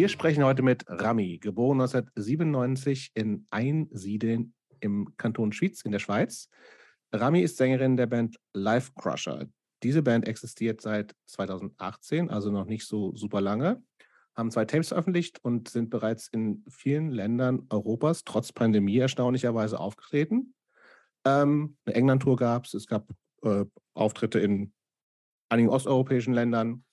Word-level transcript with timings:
Wir 0.00 0.08
sprechen 0.08 0.44
heute 0.44 0.62
mit 0.62 0.86
Rami, 0.88 1.36
geboren 1.36 1.78
1997 1.82 3.10
in 3.12 3.46
Einsiedeln 3.50 4.54
im 4.80 5.14
Kanton 5.18 5.52
Schwyz 5.52 5.82
in 5.82 5.92
der 5.92 5.98
Schweiz. 5.98 6.48
Rami 7.12 7.42
ist 7.42 7.58
Sängerin 7.58 7.98
der 7.98 8.06
Band 8.06 8.38
Life 8.54 8.92
Crusher. 8.96 9.46
Diese 9.82 10.02
Band 10.02 10.26
existiert 10.26 10.80
seit 10.80 11.14
2018, 11.26 12.30
also 12.30 12.50
noch 12.50 12.64
nicht 12.64 12.86
so 12.86 13.14
super 13.14 13.42
lange, 13.42 13.82
haben 14.34 14.50
zwei 14.50 14.64
Tapes 14.64 14.88
veröffentlicht 14.88 15.44
und 15.44 15.68
sind 15.68 15.90
bereits 15.90 16.28
in 16.28 16.64
vielen 16.70 17.10
Ländern 17.10 17.66
Europas 17.68 18.24
trotz 18.24 18.52
Pandemie 18.52 18.96
erstaunlicherweise 18.96 19.78
aufgetreten. 19.78 20.54
Ähm, 21.26 21.76
eine 21.84 21.96
England-Tour 21.96 22.36
gab 22.36 22.64
es, 22.64 22.72
es 22.72 22.86
gab 22.86 23.06
äh, 23.42 23.66
Auftritte 23.92 24.38
in 24.38 24.72
einigen 25.50 25.68
osteuropäischen 25.68 26.32
Ländern. 26.32 26.84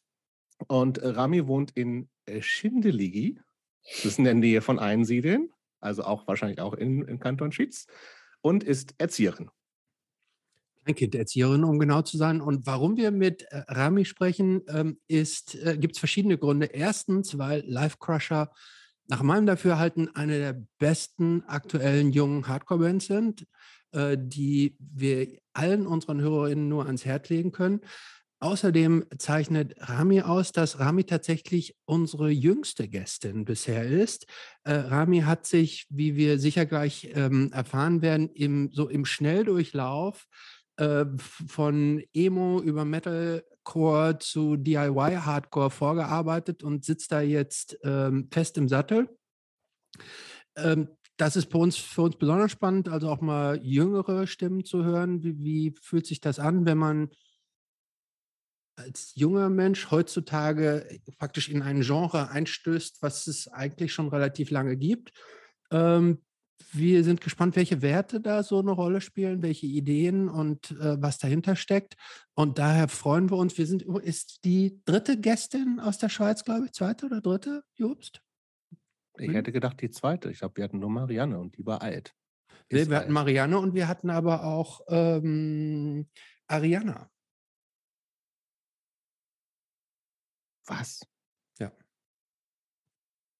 Und 0.68 1.00
Rami 1.04 1.48
wohnt 1.48 1.72
in 1.72 2.10
äh, 2.26 2.42
Schindeligi. 2.42 3.40
Das 3.84 4.06
ist 4.06 4.18
in 4.18 4.26
der 4.26 4.34
Nähe 4.34 4.62
von 4.62 4.80
Einsiedeln, 4.80 5.50
also 5.80 6.04
auch 6.04 6.28
wahrscheinlich 6.28 6.60
auch 6.60 6.74
in, 6.74 7.04
in 7.04 7.20
Kanton 7.20 7.52
Schwyz, 7.52 7.88
und 8.42 8.64
ist 8.64 8.96
Erzieherin. 8.98 9.50
Kleinkinderzieherin, 10.84 11.64
um 11.64 11.80
genau 11.80 12.02
zu 12.02 12.18
sein. 12.18 12.42
Und 12.42 12.66
warum 12.66 12.98
wir 12.98 13.12
mit 13.12 13.44
äh, 13.44 13.64
Rami 13.68 14.06
sprechen, 14.06 14.62
ähm, 14.68 15.00
ist, 15.08 15.56
äh, 15.56 15.78
gibt 15.78 15.96
es 15.96 16.00
verschiedene 16.00 16.38
Gründe. 16.38 16.68
Erstens, 16.68 17.38
weil 17.38 17.64
Life 17.68 17.98
Crusher 18.00 18.52
nach 19.08 19.22
meinem 19.22 19.46
Dafürhalten 19.46 20.16
eine 20.16 20.38
der 20.38 20.62
besten 20.80 21.44
aktuellen 21.48 22.12
jungen 22.12 22.48
Hardcore-Bands 22.48 23.06
sind, 23.06 23.48
äh, 23.92 24.18
die 24.20 24.76
wir 24.80 25.28
allen 25.54 25.88
unseren 25.88 26.22
Hörerinnen 26.22 26.68
nur 26.68 26.86
ans 26.86 27.06
Herz 27.06 27.30
legen 27.30 27.52
können. 27.52 27.82
Außerdem 28.40 29.06
zeichnet 29.18 29.74
Rami 29.80 30.22
aus, 30.22 30.52
dass 30.52 30.80
Rami 30.80 31.06
tatsächlich 31.06 31.76
unsere 31.86 32.30
jüngste 32.30 32.88
Gästin 32.88 33.46
bisher 33.46 33.84
ist. 33.86 34.28
Äh, 34.64 34.74
Rami 34.74 35.22
hat 35.22 35.48
sich, 35.48 35.88
wie 35.90 36.16
wir 36.16 36.38
sicher 36.38 36.68
gleich 36.68 37.10
ähm, 37.16 37.52
erfahren 37.52 38.04
werden, 38.04 38.30
im, 38.30 38.70
so 38.72 38.90
im 38.90 39.06
Schnelldurchlauf 39.06 40.28
äh, 40.78 41.06
von 41.18 42.04
Emo 42.14 42.62
über 42.62 42.86
Metalcore 42.86 44.20
zu 44.20 44.56
DIY 44.56 45.16
Hardcore 45.16 45.72
vorgearbeitet 45.72 46.62
und 46.62 46.86
sitzt 46.86 47.12
da 47.12 47.22
jetzt 47.22 47.80
ähm, 47.84 48.30
fest 48.32 48.60
im 48.60 48.68
Sattel. 48.68 49.10
Ähm, 50.56 50.90
das 51.18 51.36
ist 51.36 51.50
bei 51.50 51.58
uns, 51.58 51.76
für 51.78 52.04
uns 52.04 52.16
besonders 52.18 52.52
spannend, 52.52 52.90
also 52.90 53.10
auch 53.10 53.22
mal 53.22 53.60
jüngere 53.64 54.28
Stimmen 54.28 54.64
zu 54.64 54.84
hören. 54.84 55.24
Wie, 55.24 55.44
wie 55.44 55.76
fühlt 55.82 56.06
sich 56.06 56.22
das 56.22 56.38
an, 56.38 56.68
wenn 56.68 56.78
man 56.78 57.10
als 58.78 59.14
junger 59.16 59.50
Mensch 59.50 59.92
heutzutage 59.92 61.00
praktisch 61.18 61.50
in 61.50 61.62
ein 61.62 61.82
Genre 61.82 62.30
einstößt, 62.30 63.02
was 63.02 63.28
es 63.28 63.48
eigentlich 63.48 63.92
schon 63.92 64.08
relativ 64.08 64.52
lange 64.52 64.78
gibt. 64.78 65.12
Ähm, 65.72 66.20
wir 66.72 67.04
sind 67.04 67.22
gespannt, 67.22 67.56
welche 67.56 67.82
Werte 67.82 68.20
da 68.20 68.44
so 68.44 68.60
eine 68.60 68.72
Rolle 68.72 69.02
spielen, 69.02 69.42
welche 69.42 69.68
Ideen 69.68 70.28
und 70.28 70.72
äh, 70.72 71.02
was 71.02 71.18
dahinter 71.18 71.56
steckt. 71.56 71.96
Und 72.36 72.60
daher 72.60 72.88
freuen 72.88 73.30
wir 73.30 73.38
uns. 73.38 73.58
Wir 73.58 73.66
sind, 73.66 73.84
ist 73.84 74.44
die 74.44 74.82
dritte 74.86 75.20
Gästin 75.20 75.80
aus 75.80 75.98
der 75.98 76.10
Schweiz, 76.10 76.44
glaube 76.44 76.66
ich, 76.66 76.74
zweite 76.74 77.06
oder 77.06 77.22
dritte, 77.22 77.64
Jobst? 77.76 78.22
Ich 79.18 79.34
hätte 79.34 79.52
gedacht, 79.52 79.82
die 79.82 79.90
zweite. 79.90 80.30
Ich 80.30 80.40
glaube, 80.40 80.58
wir 80.58 80.64
hatten 80.64 80.80
nur 80.80 80.90
Marianne 80.90 81.40
und 81.40 81.58
die 81.58 81.66
war 81.66 81.82
alt. 81.82 82.14
Nee, 82.72 82.88
wir 82.88 82.98
hatten 82.98 83.14
Marianne 83.14 83.58
und 83.58 83.74
wir 83.74 83.88
hatten 83.88 84.10
aber 84.10 84.44
auch 84.44 84.82
ähm, 84.90 86.08
Ariana. 86.48 87.10
Was? 90.68 91.02
Ja. 91.60 91.72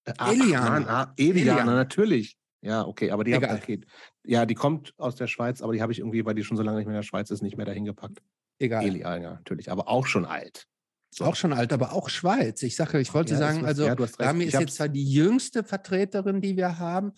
Äh, 0.04 0.12
Eliana. 0.32 0.70
Mann, 0.70 0.88
ah, 0.88 1.14
Eliana, 1.16 1.52
Eliana, 1.52 1.74
natürlich. 1.74 2.36
Ja, 2.60 2.84
okay, 2.84 3.12
aber 3.12 3.22
die, 3.22 3.34
hab, 3.34 3.42
okay. 3.44 3.80
ja, 4.24 4.44
die 4.44 4.54
kommt 4.54 4.92
aus 4.98 5.14
der 5.14 5.28
Schweiz, 5.28 5.62
aber 5.62 5.72
die 5.72 5.80
habe 5.80 5.92
ich 5.92 6.00
irgendwie, 6.00 6.24
weil 6.24 6.34
die 6.34 6.42
schon 6.42 6.56
so 6.56 6.64
lange 6.64 6.78
nicht 6.78 6.86
mehr 6.86 6.94
in 6.94 6.98
der 6.98 7.06
Schweiz 7.06 7.30
ist, 7.30 7.40
nicht 7.40 7.56
mehr 7.56 7.66
dahin 7.66 7.84
gepackt. 7.84 8.20
Egal. 8.58 8.84
Eliana, 8.84 9.34
natürlich, 9.34 9.70
aber 9.70 9.88
auch 9.88 10.06
schon 10.06 10.24
alt. 10.24 10.66
So. 11.10 11.24
Auch 11.24 11.36
schon 11.36 11.52
alt, 11.52 11.72
aber 11.72 11.92
auch 11.92 12.08
Schweiz. 12.08 12.62
Ich 12.62 12.76
sage, 12.76 13.00
ich 13.00 13.14
wollte 13.14 13.32
ja, 13.32 13.38
sagen, 13.38 13.64
also 13.64 13.86
ja, 13.86 13.94
Rami 13.94 14.44
ist 14.44 14.58
jetzt 14.58 14.76
zwar 14.76 14.88
die 14.88 15.10
jüngste 15.10 15.64
Vertreterin, 15.64 16.40
die 16.40 16.56
wir 16.56 16.78
haben, 16.78 17.12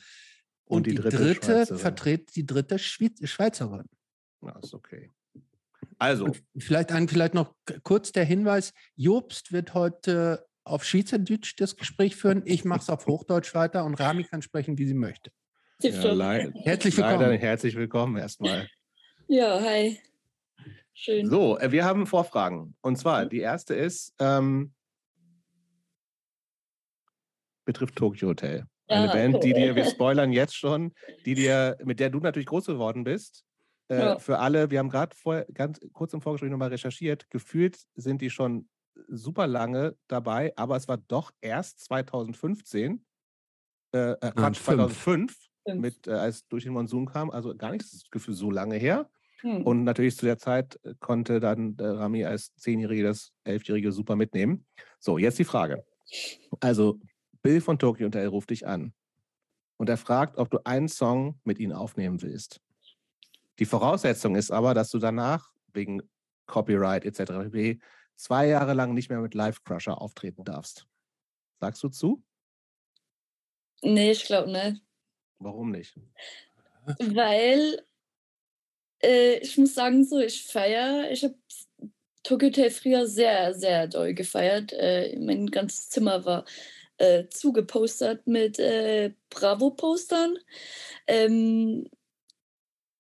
und, 0.65 0.77
und 0.77 0.87
die, 0.87 0.91
die, 0.91 0.97
dritte, 0.99 1.41
dritte 1.41 1.79
vertritt 1.79 2.37
die 2.37 2.47
dritte 2.47 2.79
Schweizerin. 2.79 3.87
Ja, 4.43 4.59
ist 4.63 4.75
okay. 4.75 5.11
Also. 6.01 6.25
Und 6.25 6.43
vielleicht, 6.59 6.93
ein, 6.93 7.09
vielleicht 7.09 7.35
noch 7.35 7.55
kurz 7.83 8.11
der 8.11 8.25
Hinweis: 8.25 8.73
Jobst 8.97 9.53
wird 9.53 9.75
heute 9.75 10.47
auf 10.65 10.85
Schweizerdeutsch 10.85 11.55
das 11.59 11.77
Gespräch 11.77 12.17
führen. 12.17 12.43
Ich 12.47 12.65
mache 12.65 12.81
es 12.81 12.91
auf 12.91 13.07
Hochdeutsch 13.07 13.55
weiter 13.55 13.85
und 13.85 13.95
Rami 13.95 14.25
kann 14.25 14.43
sprechen, 14.43 14.79
wie 14.79 14.87
sie 14.87 14.95
möchte. 14.95 15.31
Ja, 15.83 15.93
herzlich 15.93 16.97
willkommen. 16.97 17.21
Leider 17.21 17.39
herzlich 17.39 17.75
willkommen 17.77 18.17
erstmal. 18.17 18.69
Ja, 19.29 19.61
hi. 19.61 19.99
Schön. 20.95 21.29
So, 21.31 21.59
äh, 21.59 21.71
wir 21.73 21.85
haben 21.85 22.07
Vorfragen. 22.07 22.75
Und 22.83 22.97
zwar, 22.97 23.27
die 23.27 23.41
erste 23.41 23.75
ist, 23.75 24.15
ähm, 24.19 24.75
betrifft 27.65 27.97
Tokyo 27.97 28.29
Hotel. 28.29 28.67
Eine 28.87 29.07
ja, 29.07 29.13
Band, 29.13 29.45
die 29.45 29.53
dir, 29.55 29.77
wir 29.77 29.85
spoilern 29.91 30.33
jetzt 30.33 30.57
schon, 30.57 30.93
die 31.25 31.35
dir, 31.35 31.79
mit 31.85 32.01
der 32.01 32.11
du 32.11 32.21
natürlich 32.21 32.49
groß 32.49 32.67
geworden 32.67 33.05
bist. 33.05 33.45
Äh, 33.91 33.99
ja. 33.99 34.19
Für 34.19 34.39
alle, 34.39 34.71
wir 34.71 34.79
haben 34.79 34.89
gerade 34.89 35.17
ganz 35.53 35.81
kurz 35.93 36.13
im 36.15 36.21
Vorgespräch 36.21 36.51
nochmal 36.51 36.69
recherchiert, 36.69 37.29
gefühlt 37.29 37.79
sind 37.95 38.23
die 38.23 38.31
schon 38.31 38.69
super 39.09 39.47
lange 39.47 39.97
dabei, 40.07 40.53
aber 40.57 40.77
es 40.77 40.87
war 40.87 40.97
doch 40.97 41.33
erst 41.41 41.81
2015, 41.81 43.05
äh, 43.93 44.13
äh, 44.13 44.17
Quatsch, 44.33 44.63
2005, 44.63 45.37
mit, 45.75 46.07
äh, 46.07 46.13
als 46.13 46.47
durch 46.47 46.65
den 46.65 46.73
Monsun 46.73 47.07
kam, 47.07 47.31
also 47.31 47.55
gar 47.57 47.73
nicht 47.73 47.83
das 47.83 48.05
Gefühl 48.11 48.35
so 48.35 48.51
lange 48.51 48.77
her. 48.77 49.11
Hm. 49.41 49.63
Und 49.63 49.85
natürlich 49.85 50.17
zu 50.17 50.27
der 50.27 50.39
Zeit 50.39 50.79
äh, 50.85 50.95
konnte 51.01 51.41
dann 51.41 51.77
äh, 51.79 51.87
Rami 51.87 52.25
als 52.25 52.55
Zehnjährige 52.57 53.03
das 53.03 53.33
Elfjährige 53.45 53.91
super 53.91 54.15
mitnehmen. 54.15 54.67
So, 55.01 55.19
jetzt 55.19 55.39
die 55.39 55.45
Frage. 55.45 55.85
Also, 56.61 57.01
Bill 57.43 57.61
von 57.61 57.79
Tokyo 57.79 58.07
Hotel 58.07 58.29
ruft 58.29 58.51
dich 58.51 58.67
an 58.67 58.93
und 59.79 59.89
er 59.89 59.97
fragt, 59.97 60.37
ob 60.37 60.51
du 60.51 60.59
einen 60.65 60.89
Song 60.89 61.41
mit 61.45 61.59
ihm 61.59 61.73
aufnehmen 61.73 62.23
willst. 62.23 62.61
Die 63.61 63.67
Voraussetzung 63.67 64.37
ist 64.37 64.51
aber, 64.51 64.73
dass 64.73 64.91
du 64.91 64.99
danach 64.99 65.53
wegen 65.75 66.03
Copyright 66.47 67.05
etc. 67.05 67.33
zwei 68.17 68.49
Jahre 68.49 68.73
lang 68.73 68.95
nicht 68.95 69.11
mehr 69.11 69.21
mit 69.21 69.35
Live 69.35 69.63
Crusher 69.63 70.01
auftreten 70.01 70.45
darfst. 70.45 70.87
Sagst 71.61 71.83
du 71.83 71.91
zu? 71.91 72.25
Nee, 73.83 74.13
ich 74.13 74.25
glaube 74.25 74.51
nicht. 74.51 74.83
Warum 75.39 75.71
nicht? 75.73 75.95
Weil 76.99 77.85
äh, 79.03 79.39
ich 79.39 79.57
muss 79.59 79.75
sagen, 79.75 80.05
so, 80.05 80.19
ich 80.19 80.47
feiere, 80.47 81.11
ich 81.11 81.23
habe 81.23 81.35
Tokyo 82.23 82.49
Hotel 82.49 82.71
früher 82.71 83.07
sehr, 83.07 83.55
sehr 83.55 83.87
doll 83.89 84.15
gefeiert. 84.15 84.73
Äh, 84.73 85.19
mein 85.19 85.47
ganzes 85.47 85.91
Zimmer 85.91 86.25
war 86.25 86.45
äh, 86.97 87.29
zugepostert 87.29 88.27
mit 88.27 88.59
äh, 88.59 89.13
Bravo-Postern. 89.29 90.39
Ähm, 91.07 91.89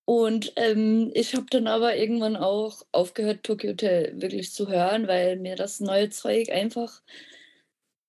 und 0.05 0.53
ähm, 0.56 1.11
ich 1.15 1.34
habe 1.34 1.47
dann 1.50 1.66
aber 1.66 1.97
irgendwann 1.97 2.37
auch 2.37 2.83
aufgehört, 2.93 3.44
Tokyo 3.44 3.71
Hotel 3.71 4.21
wirklich 4.21 4.53
zu 4.53 4.69
hören, 4.69 5.06
weil 5.06 5.37
mir 5.37 5.56
das 5.56 5.81
neue 5.81 6.11
Zeug 6.11 6.50
einfach 6.50 7.03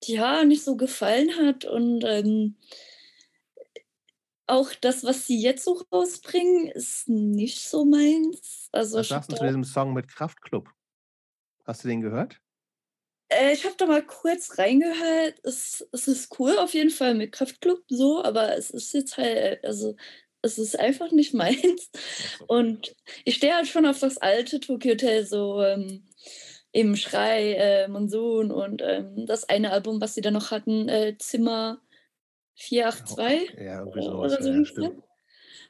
ja 0.05 0.43
nicht 0.43 0.63
so 0.63 0.75
gefallen 0.75 1.35
hat. 1.37 1.65
Und 1.65 2.03
ähm, 2.03 2.55
auch 4.47 4.73
das, 4.81 5.03
was 5.03 5.27
sie 5.27 5.41
jetzt 5.41 5.63
so 5.63 5.81
rausbringen, 5.91 6.67
ist 6.67 7.07
nicht 7.07 7.61
so 7.61 7.85
meins. 7.85 8.69
Also 8.71 8.99
was 8.99 9.09
sagst 9.09 9.31
du 9.31 9.35
zu 9.35 9.45
diesem 9.45 9.63
Song 9.63 9.93
mit 9.93 10.07
Kraftklub? 10.07 10.69
Hast 11.65 11.83
du 11.83 11.87
den 11.87 12.01
gehört? 12.01 12.41
Äh, 13.29 13.53
ich 13.53 13.63
habe 13.63 13.75
da 13.77 13.85
mal 13.85 14.05
kurz 14.05 14.57
reingehört. 14.57 15.39
Es, 15.43 15.87
es 15.91 16.07
ist 16.07 16.37
cool 16.39 16.57
auf 16.57 16.73
jeden 16.73 16.89
Fall 16.89 17.13
mit 17.13 17.31
Kraftklub 17.31 17.83
so, 17.87 18.23
aber 18.23 18.57
es 18.57 18.71
ist 18.71 18.93
jetzt 18.93 19.17
halt, 19.17 19.63
also 19.63 19.95
es 20.41 20.57
ist 20.57 20.79
einfach 20.79 21.11
nicht 21.11 21.33
meins. 21.33 21.89
Und 22.47 22.95
ich 23.25 23.35
stehe 23.35 23.55
halt 23.55 23.67
schon 23.67 23.85
auf 23.85 23.99
das 23.99 24.17
alte 24.17 24.59
Tokyo 24.59 24.91
Hotel, 24.91 25.25
so 25.25 25.61
ähm, 25.61 26.03
im 26.71 26.95
Schrei, 26.95 27.53
äh, 27.53 27.87
Monsun 27.87 28.51
und 28.51 28.81
ähm, 28.81 29.25
das 29.25 29.49
eine 29.49 29.71
Album, 29.71 30.01
was 30.01 30.15
sie 30.15 30.21
da 30.21 30.31
noch 30.31 30.51
hatten, 30.51 30.87
äh, 30.89 31.17
Zimmer 31.17 31.81
482. 32.55 33.59
Ja, 33.59 33.79
irgendwie 33.79 34.03
sowas. 34.03 34.33
Oder 34.33 34.43
so 34.43 34.51
ja, 34.51 34.65
stimmt. 34.65 35.03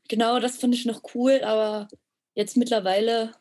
Genau, 0.07 0.39
das 0.39 0.57
fand 0.57 0.75
ich 0.75 0.85
noch 0.85 1.01
cool, 1.15 1.41
aber 1.43 1.87
jetzt 2.33 2.57
mittlerweile 2.57 3.31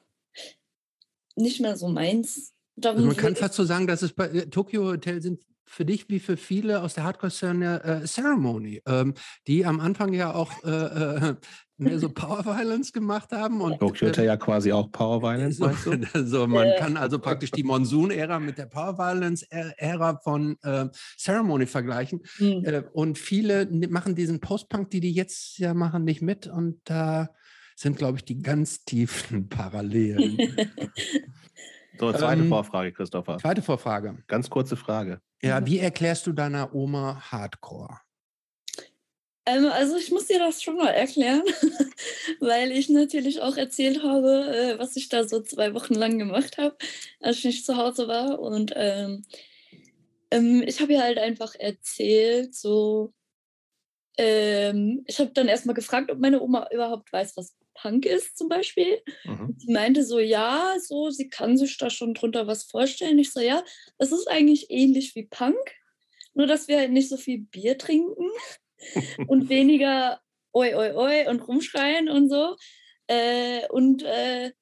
nicht 1.37 1.61
mehr 1.61 1.77
so 1.77 1.89
meins. 1.89 2.53
Also 2.83 3.05
man 3.05 3.17
kann 3.17 3.37
fast 3.37 3.55
so 3.55 3.65
sagen, 3.65 3.87
dass 3.87 4.03
es 4.03 4.13
bei 4.13 4.27
äh, 4.27 4.47
Tokyo 4.47 4.85
Hotel 4.85 5.21
sind 5.21 5.41
für 5.71 5.85
dich 5.85 6.09
wie 6.09 6.19
für 6.19 6.37
viele 6.37 6.83
aus 6.83 6.95
der 6.95 7.05
Hardcore-Szene 7.05 7.85
äh, 7.85 8.05
Ceremony, 8.05 8.83
ähm, 8.87 9.15
die 9.47 9.65
am 9.65 9.79
Anfang 9.79 10.13
ja 10.13 10.35
auch 10.35 10.51
äh, 10.65 10.69
äh 10.69 11.35
mehr 11.77 11.99
so 11.99 12.09
Power 12.13 12.45
Violence 12.45 12.93
gemacht 12.93 13.31
haben. 13.31 13.61
Und, 13.61 13.79
Tokyo 13.79 14.09
äh, 14.09 14.27
ja 14.27 14.37
quasi 14.37 14.73
auch 14.73 14.91
Power 14.91 15.23
Violence, 15.23 15.59
so, 15.59 15.71
so 16.25 16.47
man 16.49 16.69
kann 16.79 16.97
also 16.97 17.21
praktisch 17.21 17.53
die 17.53 17.63
Monsoon-Ära 17.63 18.41
mit 18.41 18.59
der 18.59 18.67
Power 18.67 18.99
Violence-Ära 18.99 20.19
von 20.23 20.57
äh, 20.63 20.89
Ceremony 21.17 21.67
vergleichen. 21.67 22.21
Mhm. 22.39 22.65
Äh, 22.65 22.83
und 22.93 23.17
viele 23.17 23.67
machen 23.89 24.17
diesen 24.17 24.41
Post-Punk, 24.41 24.91
die 24.91 25.01
die 25.01 25.13
jetzt 25.13 25.59
ja 25.59 25.73
machen, 25.73 26.05
nicht 26.05 26.21
mit. 26.21 26.49
Und 26.49 26.81
da 26.85 27.31
sind, 27.77 27.97
glaube 27.97 28.19
ich, 28.19 28.25
die 28.25 28.43
ganz 28.43 28.85
tiefen 28.85 29.49
Parallelen. 29.49 30.37
so, 31.99 32.13
zweite 32.13 32.43
ähm, 32.43 32.49
Vorfrage, 32.49 32.93
Christopher. 32.93 33.39
Zweite 33.39 33.63
Vorfrage. 33.63 34.19
Ganz 34.27 34.51
kurze 34.51 34.77
Frage. 34.77 35.21
Ja, 35.43 35.65
wie 35.65 35.79
erklärst 35.79 36.27
du 36.27 36.33
deiner 36.33 36.75
Oma 36.75 37.31
Hardcore? 37.31 38.01
Ähm, 39.47 39.67
also 39.67 39.97
ich 39.97 40.11
muss 40.11 40.27
dir 40.27 40.39
das 40.39 40.63
schon 40.63 40.77
mal 40.77 40.91
erklären, 40.91 41.43
weil 42.41 42.73
ich 42.73 42.89
natürlich 42.89 43.41
auch 43.41 43.57
erzählt 43.57 44.03
habe, 44.03 44.47
äh, 44.55 44.79
was 44.79 44.97
ich 44.97 45.09
da 45.09 45.27
so 45.27 45.41
zwei 45.43 45.75
Wochen 45.75 45.95
lang 45.95 46.19
gemacht 46.19 46.59
habe, 46.59 46.77
als 47.21 47.39
ich 47.39 47.45
nicht 47.45 47.67
zu 47.67 47.77
Hause 47.77 48.07
war. 48.07 48.39
Und 48.39 48.73
ähm, 48.77 49.25
ähm, 50.31 50.63
ich 50.67 50.81
habe 50.81 50.93
ihr 50.93 51.03
halt 51.03 51.19
einfach 51.19 51.55
erzählt, 51.55 52.55
so, 52.55 53.13
ähm, 54.19 55.05
ich 55.07 55.19
habe 55.19 55.31
dann 55.31 55.49
erstmal 55.49 55.75
gefragt, 55.75 56.11
ob 56.11 56.19
meine 56.19 56.41
Oma 56.43 56.69
überhaupt 56.71 57.13
weiß, 57.13 57.37
was 57.37 57.57
Punk 57.81 58.07
ist 58.07 58.37
zum 58.37 58.49
Beispiel. 58.49 59.03
Mhm. 59.25 59.55
Sie 59.59 59.73
meinte 59.73 60.05
so, 60.05 60.19
ja, 60.19 60.77
so, 60.81 61.11
sie 61.11 61.29
kann 61.29 61.57
sich 61.57 61.77
da 61.79 61.91
schon 61.91 62.15
drunter 62.15 62.47
was 62.47 62.65
vorstellen. 62.65 63.19
Ich 63.19 63.33
so, 63.33 63.41
ja, 63.41 63.63
das 63.99 64.13
ist 64.13 64.29
eigentlich 64.29 64.71
ähnlich 64.71 65.15
wie 65.15 65.27
Punk, 65.27 65.57
nur 66.35 66.47
dass 66.47 66.69
wir 66.69 66.79
halt 66.79 66.93
nicht 66.93 67.09
so 67.09 67.17
viel 67.17 67.41
Bier 67.41 67.79
trinken 67.79 68.31
und 69.27 69.49
weniger 69.49 70.21
oi, 70.53 70.75
oi, 70.75 70.93
oi 70.95 71.29
und 71.29 71.47
rumschreien 71.47 72.09
und 72.09 72.29
so. 72.29 72.57
Äh, 73.07 73.67
und 73.69 74.03
äh, 74.03 74.53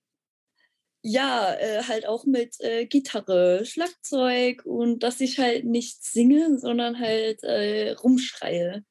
ja, 1.03 1.55
äh, 1.55 1.83
halt 1.85 2.07
auch 2.07 2.25
mit 2.25 2.61
äh, 2.61 2.87
Gitarre, 2.87 3.65
Schlagzeug 3.65 4.65
und 4.65 5.03
dass 5.03 5.21
ich 5.21 5.39
halt 5.39 5.65
nicht 5.65 6.05
singe, 6.05 6.59
sondern 6.59 6.99
halt 6.99 7.43
äh, 7.45 7.93
rumschreie. 7.93 8.85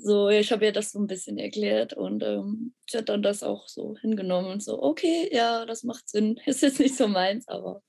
So, 0.00 0.28
ich 0.28 0.52
habe 0.52 0.64
ihr 0.64 0.72
das 0.72 0.92
so 0.92 1.00
ein 1.00 1.08
bisschen 1.08 1.38
erklärt 1.38 1.92
und 1.92 2.22
ähm, 2.22 2.72
sie 2.88 2.98
hat 2.98 3.08
dann 3.08 3.22
das 3.22 3.42
auch 3.42 3.66
so 3.68 3.96
hingenommen 4.00 4.48
und 4.48 4.62
so, 4.62 4.80
okay, 4.80 5.28
ja, 5.32 5.66
das 5.66 5.82
macht 5.82 6.08
Sinn. 6.08 6.40
Ist 6.46 6.62
jetzt 6.62 6.78
nicht 6.78 6.96
so 6.96 7.08
meins, 7.08 7.48
aber 7.48 7.82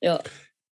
ja. 0.00 0.22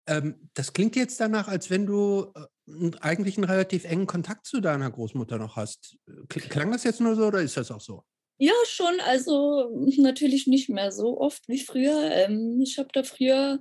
Ähm, 0.08 0.50
das 0.54 0.74
klingt 0.74 0.96
jetzt 0.96 1.20
danach, 1.20 1.48
als 1.48 1.72
wenn 1.72 1.88
du 1.88 2.32
äh, 2.68 2.92
eigentlich 3.02 3.38
einen 3.38 3.46
relativ 3.46 3.86
engen 3.86 4.06
Kontakt 4.06 4.46
zu 4.46 4.62
deiner 4.62 4.92
Großmutter 4.92 5.40
noch 5.40 5.56
hast. 5.56 5.98
Klang 6.30 6.72
das 6.72 6.84
jetzt 6.84 7.02
nur 7.02 7.16
so 7.16 7.26
oder 7.26 7.42
ist 7.42 7.58
das 7.58 7.72
auch 7.72 7.82
so? 7.82 8.04
Ja, 8.38 8.54
schon. 8.68 9.00
Also 9.00 9.70
natürlich 9.98 10.46
nicht 10.46 10.70
mehr 10.70 10.92
so 10.92 11.20
oft 11.20 11.48
wie 11.48 11.60
früher. 11.60 12.12
Ähm, 12.12 12.60
ich 12.62 12.78
habe 12.78 12.90
da 12.94 13.02
früher, 13.02 13.60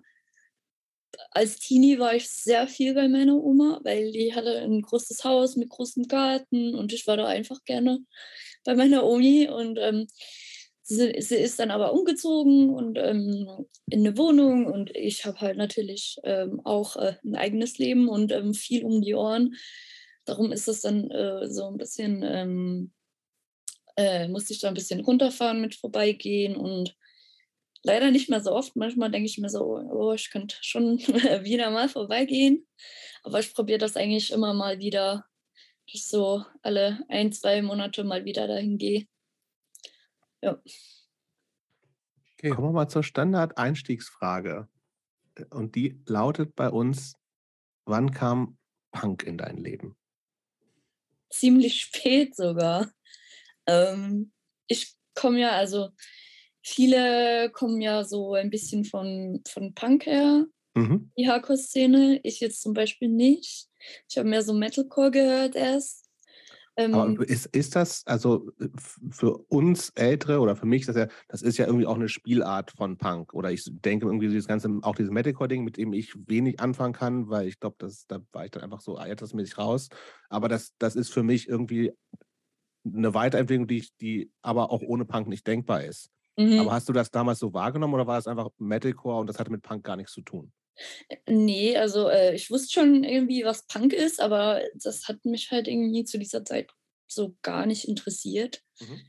als 1.30 1.58
Teenie 1.58 1.98
war 1.98 2.14
ich 2.14 2.28
sehr 2.28 2.66
viel 2.68 2.94
bei 2.94 3.08
meiner 3.08 3.36
Oma, 3.36 3.80
weil 3.84 4.12
die 4.12 4.34
hatte 4.34 4.58
ein 4.58 4.82
großes 4.82 5.24
Haus 5.24 5.56
mit 5.56 5.68
großem 5.68 6.04
Garten 6.08 6.74
und 6.74 6.92
ich 6.92 7.06
war 7.06 7.16
da 7.16 7.26
einfach 7.26 7.64
gerne 7.64 8.00
bei 8.64 8.74
meiner 8.74 9.04
Omi. 9.04 9.48
Und 9.48 9.78
ähm, 9.78 10.06
Sie, 10.86 11.18
sie, 11.22 11.36
ist 11.36 11.58
dann 11.58 11.70
aber 11.70 11.94
umgezogen 11.94 12.68
und 12.68 12.98
ähm, 12.98 13.48
in 13.88 14.00
eine 14.00 14.18
Wohnung 14.18 14.66
und 14.66 14.94
ich 14.94 15.24
habe 15.24 15.40
halt 15.40 15.56
natürlich 15.56 16.18
ähm, 16.24 16.60
auch 16.64 16.96
äh, 16.96 17.14
ein 17.24 17.36
eigenes 17.36 17.78
Leben 17.78 18.06
und 18.06 18.32
ähm, 18.32 18.52
viel 18.52 18.84
um 18.84 19.00
die 19.00 19.14
Ohren. 19.14 19.54
Darum 20.26 20.52
ist 20.52 20.68
es 20.68 20.82
dann 20.82 21.10
äh, 21.10 21.48
so 21.48 21.68
ein 21.68 21.78
bisschen, 21.78 22.22
ähm, 22.22 22.92
äh, 23.96 24.28
musste 24.28 24.52
ich 24.52 24.60
da 24.60 24.68
ein 24.68 24.74
bisschen 24.74 25.00
runterfahren 25.00 25.62
mit 25.62 25.74
vorbeigehen 25.74 26.54
und 26.54 26.94
leider 27.84 28.10
nicht 28.10 28.28
mehr 28.28 28.40
so 28.40 28.52
oft. 28.52 28.74
Manchmal 28.76 29.10
denke 29.10 29.26
ich 29.26 29.38
mir 29.38 29.48
so, 29.48 29.62
oh, 29.62 30.12
ich 30.12 30.30
könnte 30.30 30.56
schon 30.60 30.98
wieder 31.44 31.70
mal 31.70 31.88
vorbeigehen. 31.88 32.66
Aber 33.22 33.38
ich 33.38 33.54
probiere 33.54 33.78
das 33.78 33.96
eigentlich 33.96 34.32
immer 34.32 34.54
mal 34.54 34.78
wieder, 34.78 35.26
dass 35.86 35.94
ich 35.94 36.08
so 36.08 36.44
alle 36.62 37.04
ein, 37.08 37.32
zwei 37.32 37.62
Monate 37.62 38.02
mal 38.04 38.24
wieder 38.24 38.48
dahin 38.48 38.78
gehe. 38.78 39.06
Ja. 40.42 40.60
Okay. 42.32 42.50
Kommen 42.50 42.68
wir 42.68 42.72
mal 42.72 42.88
zur 42.88 43.02
Standard-Einstiegsfrage. 43.02 44.68
Und 45.50 45.74
die 45.74 46.00
lautet 46.06 46.54
bei 46.54 46.68
uns: 46.68 47.16
Wann 47.84 48.10
kam 48.12 48.58
Punk 48.92 49.22
in 49.24 49.38
dein 49.38 49.58
Leben? 49.58 49.96
Ziemlich 51.30 51.80
spät 51.82 52.34
sogar. 52.34 52.90
Ähm, 53.66 54.32
ich 54.68 54.94
komme 55.14 55.40
ja, 55.40 55.50
also 55.50 55.90
viele 56.64 57.50
kommen 57.50 57.80
ja 57.80 58.04
so 58.04 58.34
ein 58.34 58.50
bisschen 58.50 58.84
von, 58.84 59.42
von 59.46 59.74
Punk 59.74 60.06
her, 60.06 60.46
mhm. 60.74 61.10
die 61.16 61.28
Hardcore-Szene. 61.28 62.20
Ich 62.22 62.40
jetzt 62.40 62.62
zum 62.62 62.72
Beispiel 62.72 63.08
nicht. 63.08 63.68
Ich 64.08 64.16
habe 64.18 64.28
mehr 64.28 64.42
so 64.42 64.54
Metalcore 64.54 65.10
gehört 65.10 65.54
erst. 65.54 66.04
Ähm, 66.76 66.94
Aber 66.94 67.28
ist, 67.28 67.46
ist 67.54 67.76
das, 67.76 68.04
also 68.06 68.50
äh, 68.58 68.68
für 69.10 69.36
uns 69.48 69.90
Ältere 69.90 70.40
oder 70.40 70.56
für 70.56 70.66
mich, 70.66 70.86
das, 70.86 70.96
ja, 70.96 71.06
das 71.28 71.42
ist 71.42 71.56
ja 71.56 71.66
irgendwie 71.66 71.86
auch 71.86 71.94
eine 71.94 72.08
Spielart 72.08 72.72
von 72.72 72.96
Punk. 72.96 73.32
Oder 73.34 73.52
ich 73.52 73.64
denke 73.70 74.06
irgendwie 74.06 74.28
dieses 74.28 74.48
ganze, 74.48 74.70
auch 74.82 74.96
dieses 74.96 75.12
Metalcore-Ding, 75.12 75.62
mit 75.62 75.76
dem 75.76 75.92
ich 75.92 76.14
wenig 76.26 76.58
anfangen 76.58 76.94
kann, 76.94 77.28
weil 77.28 77.46
ich 77.46 77.60
glaube, 77.60 77.76
da 78.08 78.18
war 78.32 78.46
ich 78.46 78.50
dann 78.50 78.62
einfach 78.62 78.80
so 78.80 78.96
altersmäßig 78.96 79.58
raus. 79.58 79.88
Aber 80.30 80.48
das, 80.48 80.72
das 80.78 80.96
ist 80.96 81.12
für 81.12 81.22
mich 81.22 81.48
irgendwie 81.48 81.92
eine 82.84 83.14
Weiterentwicklung, 83.14 83.68
die, 83.68 83.86
die 84.00 84.32
aber 84.42 84.70
auch 84.70 84.82
ohne 84.82 85.04
Punk 85.04 85.28
nicht 85.28 85.46
denkbar 85.46 85.84
ist. 85.84 86.10
Mhm. 86.36 86.60
Aber 86.60 86.72
hast 86.72 86.88
du 86.88 86.92
das 86.92 87.10
damals 87.10 87.38
so 87.38 87.52
wahrgenommen 87.52 87.94
oder 87.94 88.06
war 88.06 88.18
es 88.18 88.26
einfach 88.26 88.50
Metalcore 88.58 89.20
und 89.20 89.28
das 89.28 89.38
hatte 89.38 89.50
mit 89.50 89.62
Punk 89.62 89.84
gar 89.84 89.96
nichts 89.96 90.12
zu 90.12 90.22
tun? 90.22 90.52
Nee, 91.28 91.76
also 91.76 92.08
äh, 92.08 92.34
ich 92.34 92.50
wusste 92.50 92.72
schon 92.72 93.04
irgendwie, 93.04 93.44
was 93.44 93.66
Punk 93.66 93.92
ist, 93.92 94.20
aber 94.20 94.60
das 94.74 95.06
hat 95.06 95.24
mich 95.24 95.50
halt 95.52 95.68
irgendwie 95.68 96.04
zu 96.04 96.18
dieser 96.18 96.44
Zeit 96.44 96.70
so 97.06 97.36
gar 97.42 97.66
nicht 97.66 97.86
interessiert. 97.86 98.62
Mhm. 98.80 99.00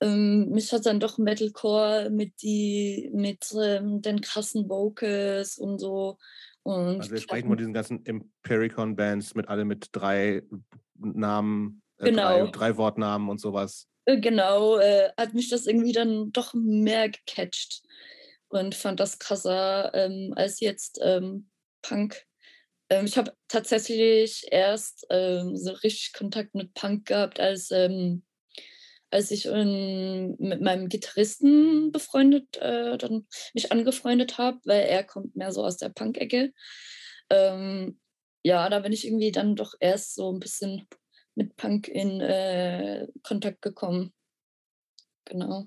Ähm, 0.00 0.48
mich 0.50 0.72
hat 0.72 0.84
dann 0.84 1.00
doch 1.00 1.16
Metalcore 1.16 2.10
mit 2.10 2.42
die 2.42 3.10
mit 3.14 3.54
ähm, 3.58 4.02
den 4.02 4.20
krassen 4.20 4.68
Vocals 4.68 5.56
und 5.56 5.78
so. 5.78 6.18
Und 6.62 7.00
also 7.00 7.12
wir 7.12 7.20
sprechen 7.20 7.48
von 7.48 7.56
diesen 7.56 7.72
ganzen 7.72 8.04
Empiricon-Bands 8.04 9.34
mit 9.34 9.48
alle 9.48 9.64
mit 9.64 9.88
drei 9.92 10.42
Namen, 10.98 11.82
äh, 11.98 12.04
genau. 12.10 12.46
drei, 12.46 12.50
drei, 12.50 12.76
Wortnamen 12.76 13.28
und 13.28 13.40
sowas. 13.40 13.88
Äh, 14.04 14.20
genau, 14.20 14.78
äh, 14.78 15.10
hat 15.16 15.34
mich 15.34 15.48
das 15.48 15.66
irgendwie 15.66 15.92
dann 15.92 16.32
doch 16.32 16.54
mehr 16.54 17.08
gecatcht 17.08 17.82
und 18.48 18.74
fand 18.74 19.00
das 19.00 19.18
krasser 19.18 19.92
ähm, 19.94 20.32
als 20.36 20.60
jetzt 20.60 21.00
ähm, 21.02 21.48
Punk. 21.82 22.24
Ähm, 22.88 23.06
ich 23.06 23.18
habe 23.18 23.32
tatsächlich 23.48 24.46
erst 24.50 25.06
ähm, 25.10 25.56
so 25.56 25.72
richtig 25.72 26.12
Kontakt 26.12 26.54
mit 26.54 26.74
Punk 26.74 27.06
gehabt, 27.06 27.40
als, 27.40 27.70
ähm, 27.70 28.24
als 29.10 29.30
ich 29.30 29.46
in, 29.46 30.36
mit 30.38 30.60
meinem 30.60 30.88
Gitarristen 30.88 31.90
befreundet, 31.90 32.56
äh, 32.58 32.96
dann 32.98 33.26
mich 33.54 33.72
angefreundet 33.72 34.38
habe, 34.38 34.58
weil 34.64 34.82
er 34.82 35.04
kommt 35.04 35.34
mehr 35.36 35.52
so 35.52 35.64
aus 35.64 35.76
der 35.76 35.88
Punk-Ecke. 35.88 36.52
Ähm, 37.30 37.98
ja, 38.44 38.68
da 38.68 38.78
bin 38.80 38.92
ich 38.92 39.04
irgendwie 39.04 39.32
dann 39.32 39.56
doch 39.56 39.74
erst 39.80 40.14
so 40.14 40.32
ein 40.32 40.38
bisschen 40.38 40.86
mit 41.36 41.56
Punk 41.56 41.86
in 41.86 42.20
äh, 42.20 43.06
Kontakt 43.22 43.62
gekommen. 43.62 44.12
Genau. 45.26 45.66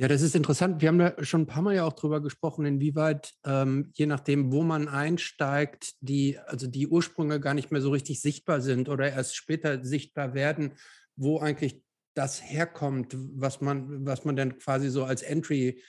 Ja, 0.00 0.06
das 0.06 0.22
ist 0.22 0.36
interessant. 0.36 0.80
Wir 0.80 0.88
haben 0.88 0.98
da 0.98 1.24
schon 1.24 1.42
ein 1.42 1.46
paar 1.46 1.62
Mal 1.62 1.74
ja 1.74 1.84
auch 1.84 1.92
drüber 1.92 2.20
gesprochen, 2.20 2.64
inwieweit, 2.64 3.34
ähm, 3.44 3.90
je 3.94 4.06
nachdem, 4.06 4.52
wo 4.52 4.62
man 4.62 4.86
einsteigt, 4.86 5.94
die, 6.00 6.38
also 6.38 6.68
die 6.68 6.86
Ursprünge 6.86 7.40
gar 7.40 7.54
nicht 7.54 7.72
mehr 7.72 7.80
so 7.80 7.90
richtig 7.90 8.20
sichtbar 8.20 8.60
sind 8.60 8.88
oder 8.88 9.10
erst 9.10 9.34
später 9.34 9.84
sichtbar 9.84 10.34
werden, 10.34 10.74
wo 11.16 11.40
eigentlich 11.40 11.82
das 12.14 12.40
herkommt, 12.40 13.16
was 13.16 13.60
man, 13.60 14.06
was 14.06 14.24
man 14.24 14.36
dann 14.36 14.58
quasi 14.58 14.88
so 14.88 15.04
als 15.04 15.22
Entry 15.22 15.82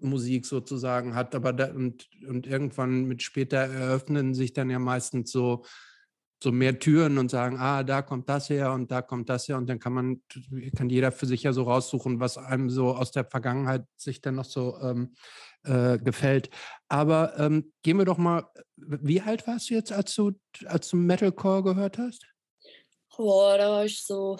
Musik 0.00 0.46
sozusagen 0.46 1.14
hat, 1.14 1.34
aber 1.34 1.52
da, 1.52 1.72
und, 1.72 2.08
und 2.26 2.46
irgendwann 2.46 3.04
mit 3.04 3.22
später 3.22 3.58
eröffnen 3.58 4.32
sich 4.32 4.54
dann 4.54 4.70
ja 4.70 4.78
meistens 4.78 5.30
so 5.30 5.64
so 6.42 6.52
mehr 6.52 6.78
Türen 6.78 7.18
und 7.18 7.30
sagen, 7.30 7.58
ah, 7.58 7.82
da 7.82 8.02
kommt 8.02 8.28
das 8.28 8.50
her 8.50 8.72
und 8.72 8.90
da 8.90 9.02
kommt 9.02 9.28
das 9.28 9.48
her 9.48 9.56
und 9.56 9.68
dann 9.68 9.78
kann 9.78 9.92
man, 9.92 10.22
kann 10.76 10.90
jeder 10.90 11.12
für 11.12 11.26
sich 11.26 11.44
ja 11.44 11.52
so 11.52 11.62
raussuchen, 11.62 12.20
was 12.20 12.36
einem 12.36 12.68
so 12.68 12.94
aus 12.94 13.12
der 13.12 13.24
Vergangenheit 13.24 13.84
sich 13.96 14.20
dann 14.20 14.34
noch 14.34 14.44
so 14.44 14.78
ähm, 14.80 15.14
äh, 15.64 15.98
gefällt. 15.98 16.50
Aber 16.88 17.38
ähm, 17.38 17.72
gehen 17.82 17.98
wir 17.98 18.04
doch 18.04 18.18
mal, 18.18 18.50
wie 18.76 19.20
alt 19.20 19.46
warst 19.46 19.70
du 19.70 19.74
jetzt, 19.74 19.92
als 19.92 20.14
du, 20.14 20.32
als 20.66 20.88
du 20.88 20.96
Metalcore 20.96 21.62
gehört 21.62 21.98
hast? 21.98 22.26
Boah, 23.16 23.58
da 23.58 23.70
war 23.70 23.84
ich 23.84 24.02
so 24.02 24.38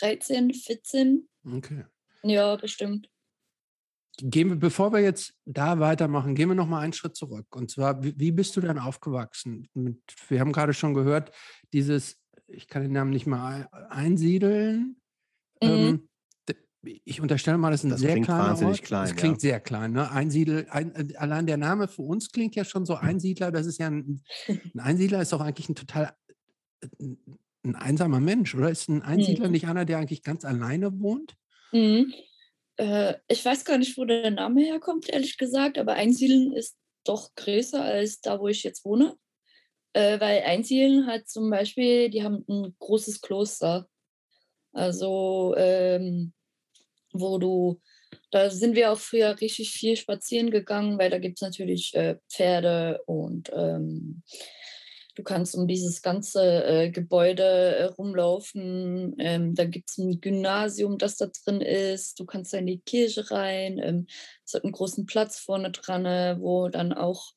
13, 0.00 0.52
14. 0.52 1.28
Okay. 1.44 1.84
Ja, 2.22 2.56
bestimmt. 2.56 3.08
Gehen 4.22 4.48
wir, 4.48 4.56
bevor 4.56 4.92
wir 4.92 5.00
jetzt 5.00 5.34
da 5.44 5.78
weitermachen, 5.78 6.34
gehen 6.34 6.48
wir 6.48 6.54
noch 6.54 6.66
mal 6.66 6.80
einen 6.80 6.92
Schritt 6.92 7.16
zurück. 7.16 7.46
Und 7.54 7.70
zwar, 7.70 8.02
wie, 8.02 8.14
wie 8.18 8.32
bist 8.32 8.56
du 8.56 8.60
denn 8.60 8.78
aufgewachsen? 8.78 9.68
Mit, 9.74 9.98
wir 10.28 10.40
haben 10.40 10.52
gerade 10.52 10.74
schon 10.74 10.94
gehört, 10.94 11.32
dieses, 11.72 12.18
ich 12.48 12.68
kann 12.68 12.82
den 12.82 12.92
Namen 12.92 13.10
nicht 13.10 13.26
mal 13.26 13.68
einsiedeln. 13.90 14.96
Mhm. 15.62 15.68
Ähm, 15.68 16.08
ich 17.04 17.20
unterstelle 17.20 17.58
mal, 17.58 17.70
das 17.70 17.80
ist 17.80 17.84
ein 17.84 17.90
das 17.90 18.00
sehr 18.00 18.20
kleiner 18.20 18.66
Ort. 18.66 18.82
Klein, 18.82 19.08
das 19.08 19.16
klingt 19.16 19.42
ja. 19.42 19.50
sehr 19.50 19.60
klein. 19.60 19.92
Ne? 19.92 20.10
Einsiedel, 20.10 20.66
ein, 20.70 20.94
äh, 20.94 21.16
allein 21.16 21.46
der 21.46 21.56
Name 21.56 21.88
für 21.88 22.02
uns 22.02 22.30
klingt 22.30 22.54
ja 22.54 22.64
schon 22.64 22.86
so 22.86 22.94
Einsiedler. 22.94 23.50
Das 23.50 23.66
ist 23.66 23.78
ja 23.78 23.88
ein, 23.88 24.22
ein 24.48 24.80
Einsiedler 24.80 25.20
ist 25.20 25.32
doch 25.32 25.40
eigentlich 25.40 25.68
ein 25.68 25.74
total 25.74 26.14
äh, 26.80 26.86
ein 27.64 27.74
einsamer 27.74 28.20
Mensch, 28.20 28.54
oder? 28.54 28.70
Ist 28.70 28.88
ein 28.88 29.02
Einsiedler 29.02 29.46
mhm. 29.46 29.52
nicht 29.52 29.66
einer, 29.66 29.84
der 29.84 29.98
eigentlich 29.98 30.22
ganz 30.22 30.44
alleine 30.44 31.00
wohnt? 31.00 31.34
Mhm. 31.72 32.12
Äh, 32.78 33.14
ich 33.28 33.44
weiß 33.44 33.64
gar 33.64 33.76
nicht, 33.76 33.98
wo 33.98 34.04
der 34.04 34.30
Name 34.30 34.62
herkommt, 34.62 35.08
ehrlich 35.08 35.36
gesagt, 35.36 35.78
aber 35.78 35.94
Einsiedeln 35.94 36.52
ist 36.52 36.78
doch 37.04 37.34
größer 37.34 37.82
als 37.82 38.20
da, 38.20 38.40
wo 38.40 38.48
ich 38.48 38.62
jetzt 38.62 38.84
wohne. 38.84 39.16
Äh, 39.92 40.20
weil 40.20 40.42
Einsiedeln 40.42 41.06
hat 41.06 41.28
zum 41.28 41.50
Beispiel, 41.50 42.08
die 42.08 42.22
haben 42.22 42.44
ein 42.48 42.74
großes 42.78 43.20
Kloster. 43.20 43.88
Also, 44.72 45.54
ähm, 45.56 46.32
wo 47.12 47.38
du, 47.38 47.80
da 48.30 48.50
sind 48.50 48.76
wir 48.76 48.92
auch 48.92 48.98
früher 48.98 49.40
richtig 49.40 49.70
viel 49.70 49.96
spazieren 49.96 50.50
gegangen, 50.50 50.98
weil 50.98 51.10
da 51.10 51.18
gibt 51.18 51.38
es 51.38 51.42
natürlich 51.42 51.94
äh, 51.94 52.16
Pferde 52.28 53.00
und 53.06 53.50
ähm, 53.54 54.22
Du 55.18 55.24
kannst 55.24 55.56
um 55.56 55.66
dieses 55.66 56.00
ganze 56.00 56.64
äh, 56.64 56.90
Gebäude 56.90 57.42
äh, 57.42 57.84
rumlaufen. 57.86 59.16
Ähm, 59.18 59.52
da 59.56 59.64
gibt 59.64 59.90
es 59.90 59.98
ein 59.98 60.20
Gymnasium, 60.20 60.96
das 60.96 61.16
da 61.16 61.26
drin 61.26 61.60
ist. 61.60 62.20
Du 62.20 62.24
kannst 62.24 62.52
da 62.52 62.58
in 62.58 62.66
die 62.66 62.78
Kirche 62.78 63.28
rein. 63.32 63.80
Ähm, 63.82 64.06
es 64.46 64.54
hat 64.54 64.62
einen 64.62 64.70
großen 64.70 65.06
Platz 65.06 65.40
vorne 65.40 65.72
dran, 65.72 66.06
äh, 66.06 66.36
wo 66.38 66.68
dann 66.68 66.92
auch 66.92 67.32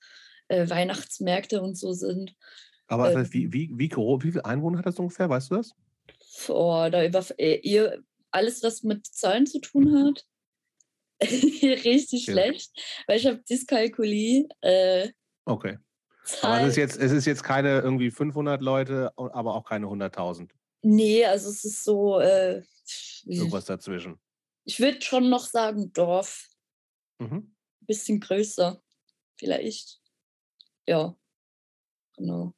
äh, 0.48 0.70
Weihnachtsmärkte 0.70 1.60
und 1.60 1.76
so 1.76 1.92
sind. 1.94 2.36
Aber 2.86 3.08
das 3.08 3.16
heißt, 3.16 3.34
wie, 3.34 3.52
wie, 3.52 3.72
wie, 3.74 3.90
wie 3.90 4.32
viele 4.32 4.46
Einwohner 4.46 4.78
hat 4.78 4.86
das 4.86 5.00
ungefähr? 5.00 5.28
Weißt 5.28 5.50
du 5.50 5.56
das? 5.56 5.72
Oh, 6.50 6.88
da 6.92 7.04
über 7.04 7.26
äh, 7.40 7.62
ihr, 7.64 8.04
alles, 8.30 8.62
was 8.62 8.84
mit 8.84 9.08
Zahlen 9.08 9.48
zu 9.48 9.60
tun 9.60 10.06
hat, 10.06 10.24
richtig 11.24 12.28
ja. 12.28 12.34
schlecht, 12.34 12.80
weil 13.08 13.18
ich 13.18 13.26
habe 13.26 13.42
Dyskalkulie. 13.50 14.48
Äh, 14.62 15.10
okay. 15.46 15.80
Aber 16.42 16.62
es 16.62 16.70
ist, 16.70 16.76
jetzt, 16.78 16.98
es 16.98 17.12
ist 17.12 17.26
jetzt 17.26 17.44
keine 17.44 17.80
irgendwie 17.80 18.12
500 18.12 18.62
Leute, 18.62 19.12
aber 19.18 19.56
auch 19.56 19.66
keine 19.66 19.88
100.000. 19.88 20.50
Nee, 20.84 21.26
also 21.26 21.50
es 21.50 21.64
ist 21.64 21.84
so. 21.84 22.20
Äh, 22.20 22.64
Irgendwas 23.24 23.66
dazwischen. 23.66 24.20
Ich 24.66 24.80
würde 24.80 25.02
schon 25.02 25.30
noch 25.30 25.46
sagen 25.46 25.92
Dorf. 25.94 26.48
Mhm. 27.20 27.56
Bisschen 27.82 28.20
größer, 28.20 28.82
vielleicht. 29.38 30.00
Ja, 30.88 31.16
genau. 32.18 32.54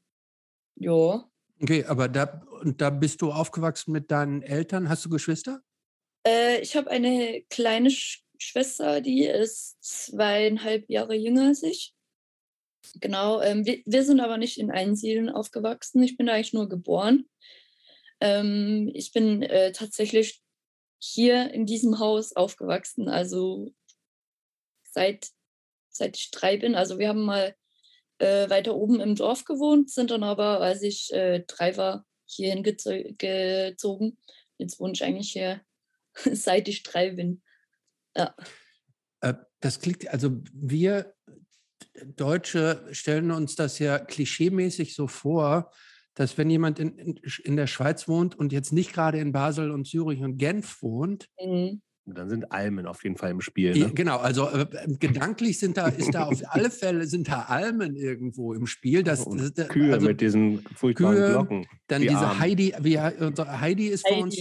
Ja. 0.75 1.29
Okay, 1.61 1.85
aber 1.85 2.07
da, 2.09 2.45
und 2.61 2.81
da 2.81 2.89
bist 2.89 3.21
du 3.21 3.31
aufgewachsen 3.31 3.91
mit 3.91 4.11
deinen 4.11 4.41
Eltern. 4.41 4.89
Hast 4.89 5.05
du 5.05 5.09
Geschwister? 5.09 5.61
Äh, 6.25 6.59
ich 6.61 6.75
habe 6.75 6.89
eine 6.89 7.43
kleine 7.49 7.89
Sch 7.89 8.23
Schwester, 8.39 8.99
die 8.99 9.23
ist 9.25 9.81
zweieinhalb 9.81 10.89
Jahre 10.89 11.15
jünger 11.15 11.47
als 11.47 11.63
ich. 11.63 11.95
Genau, 12.95 13.41
ähm, 13.41 13.65
wir, 13.65 13.81
wir, 13.85 14.03
sind 14.03 14.19
aber 14.19 14.37
nicht 14.37 14.59
in 14.59 14.71
Einsiedeln 14.71 15.29
aufgewachsen. 15.29 16.03
Ich 16.03 16.17
bin 16.17 16.29
eigentlich 16.29 16.53
nur 16.53 16.67
geboren. 16.67 17.29
Ähm, 18.19 18.91
ich 18.93 19.11
bin 19.13 19.41
äh, 19.41 19.71
tatsächlich 19.71 20.41
hier 20.99 21.51
in 21.51 21.65
diesem 21.65 21.99
Haus 21.99 22.33
aufgewachsen, 22.35 23.09
also 23.09 23.73
seit, 24.83 25.27
seit 25.89 26.17
ich 26.17 26.31
drei 26.31 26.57
bin. 26.57 26.75
Also 26.75 26.97
wir 26.99 27.09
haben 27.09 27.23
mal 27.23 27.55
äh, 28.19 28.49
weiter 28.49 28.75
oben 28.75 28.99
im 29.01 29.15
Dorf 29.15 29.43
gewohnt, 29.43 29.89
sind 29.89 30.11
dann 30.11 30.23
aber, 30.23 30.61
als 30.61 30.81
ich 30.81 31.11
äh, 31.13 31.43
drei 31.45 31.75
war, 31.77 32.05
hierhin 32.25 32.63
gezogen. 32.63 34.17
Jetzt 34.57 34.79
wohne 34.79 34.93
ich 34.93 35.03
eigentlich 35.03 35.31
hier, 35.31 35.61
seit 36.15 36.67
ich 36.67 36.83
drei 36.83 37.11
bin. 37.11 37.41
Ja. 38.15 38.35
Äh, 39.21 39.33
das 39.59 39.79
klingt, 39.79 40.07
also 40.09 40.31
wir 40.53 41.13
Deutsche 42.15 42.87
stellen 42.91 43.31
uns 43.31 43.55
das 43.55 43.79
ja 43.79 43.99
klischeemäßig 43.99 44.95
so 44.95 45.07
vor, 45.07 45.71
dass 46.15 46.37
wenn 46.37 46.49
jemand 46.49 46.79
in, 46.79 46.97
in, 46.97 47.19
in 47.43 47.55
der 47.55 47.67
Schweiz 47.67 48.07
wohnt 48.07 48.37
und 48.37 48.51
jetzt 48.51 48.71
nicht 48.71 48.93
gerade 48.93 49.19
in 49.19 49.31
Basel 49.31 49.71
und 49.71 49.87
Zürich 49.87 50.21
und 50.21 50.37
Genf 50.37 50.81
wohnt, 50.81 51.27
mhm. 51.39 51.81
Dann 52.05 52.29
sind 52.29 52.51
Almen 52.51 52.85
auf 52.85 53.03
jeden 53.05 53.15
Fall 53.15 53.31
im 53.31 53.39
Spiel. 53.39 53.77
Ne? 53.77 53.91
Genau, 53.93 54.17
also 54.17 54.49
äh, 54.49 54.65
gedanklich 54.99 55.57
sind 55.57 55.77
da, 55.77 55.87
ist 55.87 56.13
da 56.13 56.25
auf 56.25 56.41
alle 56.49 56.69
Fälle 56.69 57.07
sind 57.07 57.29
da 57.29 57.43
Almen 57.43 57.95
irgendwo 57.95 58.53
im 58.53 58.67
Spiel. 58.67 59.03
Das, 59.03 59.23
das, 59.23 59.53
das 59.53 59.69
Kühe 59.69 59.93
also, 59.93 60.07
mit 60.07 60.19
diesen 60.19 60.59
furchtbaren 60.75 61.15
Kühe, 61.15 61.29
Glocken. 61.29 61.65
Dann 61.87 62.01
diese 62.01 62.17
Armen. 62.17 62.39
Heidi, 62.39 62.73
wie, 62.81 62.99
Heidi 62.99 63.87
ist 63.87 64.05
Heidi. 64.05 64.15
für 64.15 64.21
uns, 64.21 64.37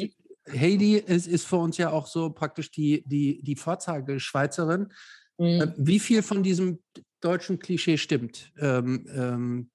Heidi 0.60 0.96
ist, 0.96 1.28
ist 1.28 1.46
für 1.46 1.58
uns 1.58 1.78
ja 1.78 1.90
auch 1.90 2.08
so 2.08 2.30
praktisch 2.30 2.72
die, 2.72 3.04
die, 3.06 3.40
die 3.44 3.54
Vorzeigeschweizerin. 3.54 4.88
Mhm. 5.38 5.46
Äh, 5.46 5.72
wie 5.76 6.00
viel 6.00 6.22
von 6.22 6.42
diesem 6.42 6.80
deutschen 7.24 7.58
Klischee 7.58 7.98
stimmt. 7.98 8.52
Ähm, 8.60 9.06
ähm, 9.14 9.70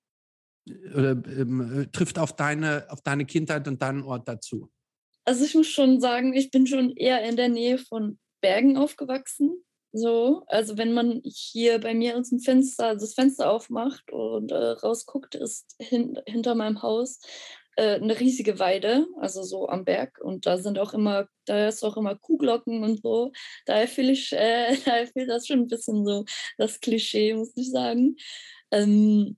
oder 0.94 1.12
ähm, 1.12 1.88
trifft 1.92 2.20
auf 2.20 2.36
deine, 2.36 2.86
auf 2.89 3.01
deine 3.01 3.25
Kindheit 3.25 3.68
und 3.68 3.82
deinen 3.82 4.04
Ort 4.04 4.27
dazu? 4.27 4.70
Also 5.25 5.46
ich 5.46 5.56
muss 5.56 5.68
schon 5.68 6.00
sagen, 6.00 6.34
ich 6.34 6.51
bin 6.51 6.68
schon 6.68 6.96
eher 6.96 7.27
in 7.27 7.36
der 7.36 7.50
Nähe 7.50 7.77
von 7.77 8.20
Bergen 8.42 8.77
aufgewachsen. 8.77 9.63
So, 9.94 10.44
also 10.48 10.77
wenn 10.77 10.94
man 10.94 11.22
hier 11.24 11.80
bei 11.80 11.94
mir 11.94 12.18
aus 12.18 12.30
dem 12.30 12.39
Fenster 12.39 12.96
das 12.96 13.13
Fenster 13.13 13.50
aufmacht 13.50 14.12
und 14.12 14.51
äh, 14.51 14.56
rausguckt, 14.56 15.36
ist 15.36 15.75
hin, 15.80 16.20
hinter 16.27 16.56
meinem 16.56 16.82
Haus 16.82 17.20
äh, 17.77 17.96
eine 17.96 18.19
riesige 18.19 18.60
Weide, 18.60 19.07
also 19.19 19.43
so 19.43 19.69
am 19.69 19.86
Berg. 19.86 20.19
Und 20.19 20.46
da 20.46 20.57
sind 20.57 20.79
auch 20.79 20.93
immer, 20.93 21.27
da 21.46 21.67
ist 21.67 21.84
auch 21.84 21.96
immer 21.96 22.15
Kuhglocken 22.15 22.84
und 22.84 23.01
so. 23.01 23.31
Daher 23.65 23.88
fühle 23.88 24.12
ich, 24.13 24.34
äh, 24.34 24.75
daher 24.86 25.07
fühlt 25.07 25.29
das 25.29 25.48
schon 25.48 25.60
ein 25.62 25.67
bisschen 25.67 26.05
so 26.05 26.25
das 26.57 26.79
Klischee, 26.79 27.36
muss 27.36 27.55
ich 27.55 27.69
sagen. 27.72 28.17
Ähm, 28.72 29.38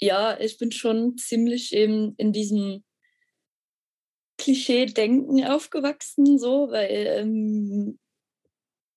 ja, 0.00 0.38
ich 0.40 0.58
bin 0.58 0.72
schon 0.72 1.16
ziemlich 1.16 1.72
eben 1.72 2.14
in 2.18 2.32
diesem 2.32 2.84
Klischee-Denken 4.38 5.44
aufgewachsen, 5.44 6.38
so, 6.38 6.70
weil 6.70 7.06
ähm, 7.20 7.98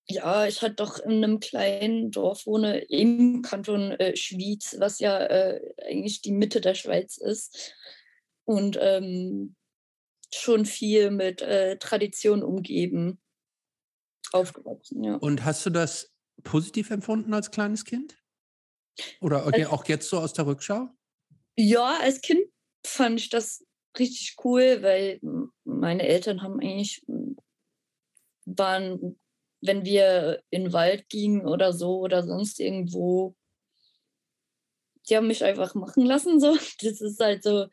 ja, 0.07 0.47
ich 0.47 0.61
halt 0.61 0.79
doch 0.79 0.99
in 0.99 1.23
einem 1.23 1.39
kleinen 1.39 2.11
Dorf 2.11 2.45
wohne, 2.47 2.79
im 2.79 3.41
Kanton 3.43 3.91
äh, 3.91 4.15
Schwyz, 4.15 4.75
was 4.79 4.99
ja 4.99 5.19
äh, 5.25 5.61
eigentlich 5.85 6.21
die 6.21 6.31
Mitte 6.31 6.59
der 6.59 6.73
Schweiz 6.73 7.17
ist 7.17 7.75
und 8.45 8.77
ähm, 8.79 9.55
schon 10.33 10.65
viel 10.65 11.11
mit 11.11 11.41
äh, 11.41 11.77
Tradition 11.77 12.43
umgeben 12.43 13.21
aufgewachsen. 14.31 15.03
Ja. 15.03 15.15
Und 15.15 15.43
hast 15.43 15.65
du 15.65 15.69
das 15.69 16.13
positiv 16.43 16.89
empfunden 16.89 17.33
als 17.33 17.51
kleines 17.51 17.85
Kind? 17.85 18.17
Oder 19.19 19.45
okay, 19.47 19.65
auch 19.65 19.85
jetzt 19.85 20.09
so 20.09 20.19
aus 20.19 20.33
der 20.33 20.45
Rückschau? 20.45 20.89
Ja, 21.57 21.99
als 22.01 22.21
Kind 22.21 22.45
fand 22.85 23.19
ich 23.19 23.29
das 23.29 23.65
richtig 23.97 24.35
cool, 24.43 24.81
weil 24.81 25.19
meine 25.63 26.03
Eltern 26.03 26.41
haben 26.41 26.59
eigentlich 26.59 27.05
waren, 28.45 29.19
wenn 29.61 29.85
wir 29.85 30.43
in 30.49 30.65
den 30.65 30.73
Wald 30.73 31.09
gingen 31.09 31.45
oder 31.45 31.73
so 31.73 31.99
oder 31.99 32.23
sonst 32.23 32.59
irgendwo, 32.59 33.35
die 35.09 35.17
haben 35.17 35.27
mich 35.27 35.43
einfach 35.43 35.75
machen 35.75 36.05
lassen. 36.05 36.39
So, 36.39 36.55
das 36.81 37.01
ist 37.01 37.19
halt 37.19 37.43
so 37.43 37.67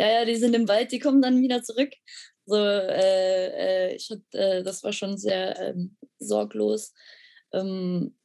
ja, 0.00 0.10
ja, 0.10 0.24
die 0.24 0.36
sind 0.36 0.54
im 0.54 0.66
Wald, 0.66 0.92
die 0.92 0.98
kommen 0.98 1.20
dann 1.20 1.42
wieder 1.42 1.62
zurück. 1.62 1.90
So, 2.46 2.56
äh, 2.56 3.90
äh, 3.90 3.94
ich 3.96 4.08
hatte, 4.10 4.22
äh, 4.32 4.62
das 4.62 4.82
war 4.82 4.94
schon 4.94 5.18
sehr 5.18 5.58
ähm, 5.60 5.98
sorglos. 6.18 6.94
Ähm, 7.52 8.16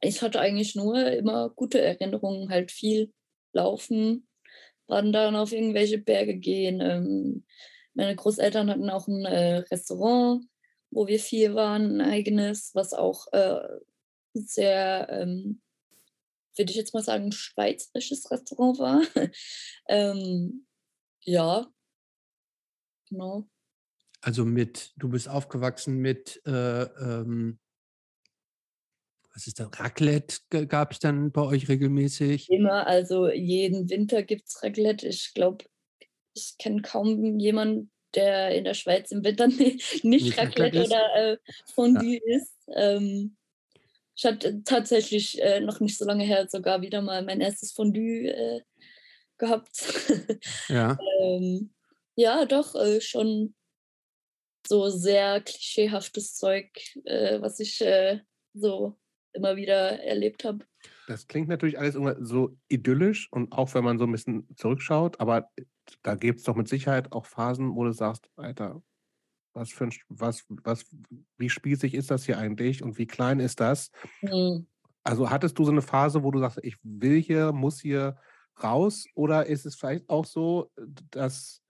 ich 0.00 0.22
hatte 0.22 0.38
eigentlich 0.38 0.76
nur 0.76 0.96
immer 1.10 1.50
gute 1.50 1.80
Erinnerungen, 1.80 2.48
halt 2.50 2.70
viel 2.70 3.12
laufen, 3.52 4.28
wandern, 4.86 5.34
auf 5.34 5.52
irgendwelche 5.52 5.98
Berge 5.98 6.36
gehen. 6.36 6.80
Ähm, 6.80 7.44
meine 7.94 8.14
Großeltern 8.14 8.70
hatten 8.70 8.88
auch 8.88 9.08
ein 9.08 9.24
äh, 9.24 9.56
Restaurant, 9.72 10.44
wo 10.90 11.08
wir 11.08 11.18
viel 11.18 11.56
waren, 11.56 12.00
ein 12.00 12.08
eigenes, 12.08 12.70
was 12.74 12.92
auch 12.92 13.26
äh, 13.32 13.80
sehr 14.34 15.08
ähm, 15.10 15.60
würde 16.58 16.70
ich 16.70 16.76
jetzt 16.76 16.94
mal 16.94 17.02
sagen, 17.02 17.32
schweizerisches 17.32 18.30
Restaurant 18.30 18.78
war. 18.78 19.02
ähm, 19.88 20.67
ja, 21.28 21.66
genau. 23.08 23.46
Also 24.22 24.44
mit, 24.44 24.92
du 24.96 25.10
bist 25.10 25.28
aufgewachsen 25.28 25.98
mit, 25.98 26.40
äh, 26.46 26.82
ähm, 26.82 27.58
was 29.34 29.46
ist 29.46 29.60
das, 29.60 29.68
Raclette 29.78 30.66
gab 30.66 30.92
es 30.92 31.00
dann 31.00 31.30
bei 31.30 31.42
euch 31.42 31.68
regelmäßig? 31.68 32.50
Immer, 32.50 32.86
also 32.86 33.28
jeden 33.28 33.90
Winter 33.90 34.22
gibt 34.22 34.48
es 34.48 34.62
Raclette. 34.62 35.06
Ich 35.06 35.34
glaube, 35.34 35.66
ich 36.34 36.56
kenne 36.58 36.80
kaum 36.80 37.38
jemanden, 37.38 37.90
der 38.14 38.54
in 38.56 38.64
der 38.64 38.74
Schweiz 38.74 39.12
im 39.12 39.22
Winter 39.22 39.46
nicht, 39.48 40.02
nicht 40.04 40.38
Raclette 40.38 40.82
oder 40.82 41.14
äh, 41.14 41.36
Fondue 41.74 42.20
ja. 42.24 42.36
ist. 42.36 42.54
Ähm, 42.74 43.36
ich 44.16 44.24
hatte 44.24 44.64
tatsächlich 44.64 45.40
äh, 45.42 45.60
noch 45.60 45.78
nicht 45.78 45.98
so 45.98 46.06
lange 46.06 46.24
her 46.24 46.48
sogar 46.48 46.80
wieder 46.80 47.02
mal 47.02 47.22
mein 47.22 47.42
erstes 47.42 47.72
Fondue 47.72 48.28
äh, 48.28 48.62
gehabt. 49.38 49.70
Ja. 50.68 50.98
ähm, 51.20 51.70
ja, 52.16 52.44
doch, 52.44 52.74
äh, 52.74 53.00
schon 53.00 53.54
so 54.66 54.88
sehr 54.90 55.40
klischeehaftes 55.40 56.34
Zeug, 56.34 56.68
äh, 57.04 57.40
was 57.40 57.60
ich 57.60 57.80
äh, 57.80 58.20
so 58.54 58.98
immer 59.32 59.56
wieder 59.56 60.02
erlebt 60.02 60.44
habe. 60.44 60.64
Das 61.06 61.26
klingt 61.26 61.48
natürlich 61.48 61.78
alles 61.78 61.94
so 62.20 62.56
idyllisch 62.68 63.28
und 63.32 63.52
auch 63.52 63.72
wenn 63.74 63.84
man 63.84 63.98
so 63.98 64.04
ein 64.04 64.12
bisschen 64.12 64.46
zurückschaut, 64.56 65.20
aber 65.20 65.50
da 66.02 66.16
gibt 66.16 66.40
es 66.40 66.44
doch 66.44 66.56
mit 66.56 66.68
Sicherheit 66.68 67.12
auch 67.12 67.24
Phasen, 67.24 67.74
wo 67.74 67.84
du 67.84 67.92
sagst, 67.92 68.28
Alter, 68.36 68.82
was 69.54 69.70
für 69.70 69.84
ein, 69.84 69.92
was, 70.08 70.44
was, 70.48 70.84
wie 71.36 71.48
spießig 71.48 71.94
ist 71.94 72.10
das 72.10 72.24
hier 72.24 72.38
eigentlich 72.38 72.82
und 72.82 72.98
wie 72.98 73.06
klein 73.06 73.40
ist 73.40 73.60
das? 73.60 73.90
Mhm. 74.20 74.66
Also 75.02 75.30
hattest 75.30 75.58
du 75.58 75.64
so 75.64 75.70
eine 75.70 75.82
Phase, 75.82 76.22
wo 76.22 76.30
du 76.30 76.38
sagst, 76.38 76.58
ich 76.62 76.76
will 76.82 77.20
hier, 77.20 77.52
muss 77.52 77.80
hier 77.80 78.18
raus 78.62 79.06
oder 79.14 79.46
ist 79.46 79.66
es 79.66 79.74
vielleicht 79.74 80.08
auch 80.08 80.24
so, 80.24 80.70
dass 81.10 81.62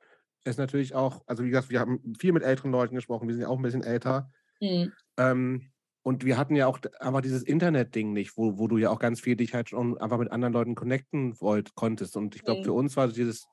es 0.45 0.57
natürlich 0.57 0.95
auch, 0.95 1.23
also 1.27 1.45
wie 1.45 1.51
gesagt, 1.51 1.71
wir 1.71 1.81
haben 1.81 2.15
viel 2.19 2.33
mit 2.33 2.43
älteren 2.43 2.73
Leuten 2.73 2.95
gesprochen, 2.95 3.29
wir 3.29 3.35
sind 3.35 3.43
ja 3.43 3.49
auch 3.49 3.57
ein 3.57 3.63
bisschen 3.63 3.83
älter. 3.83 4.31
Mhm. 4.61 4.93
Ähm, 5.17 5.71
und 6.03 6.25
wir 6.25 6.39
hatten 6.39 6.57
ja 6.57 6.67
auch 6.67 6.79
einfach 7.01 7.21
dieses 7.21 7.43
Internet-Ding 7.43 8.13
nicht, 8.13 8.37
wo, 8.37 8.59
wo 8.59 8.67
du 8.67 8.79
ja 8.79 8.89
auch 8.91 8.99
ganz 8.99 9.21
viel 9.21 9.37
dich 9.37 9.53
halt 9.53 9.69
schon 9.69 9.99
einfach 9.99 10.19
mit 10.19 10.33
anderen 10.33 10.55
Leuten 10.55 10.75
connecten 10.75 11.39
wollt, 11.41 11.75
konntest. 11.75 12.17
Und 12.17 12.35
ich 12.35 12.45
glaube, 12.45 12.61
mhm. 12.61 12.65
für 12.65 12.73
uns 12.73 12.97
war 12.97 13.09
dieses, 13.09 13.47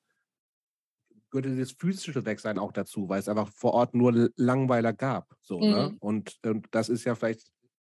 gehörte 1.31 1.49
dieses 1.49 1.73
physische 1.73 2.25
Wegsein 2.25 2.57
auch 2.57 2.71
dazu, 2.71 3.09
weil 3.09 3.19
es 3.19 3.27
einfach 3.27 3.49
vor 3.49 3.73
Ort 3.73 3.93
nur 3.93 4.29
Langweiler 4.37 4.93
gab. 4.93 5.35
So, 5.41 5.59
ne? 5.59 5.67
mhm. 5.67 5.73
ne? 5.73 5.95
und, 5.99 6.39
und 6.45 6.67
das 6.71 6.87
ist 6.87 7.03
ja 7.03 7.15
vielleicht 7.15 7.51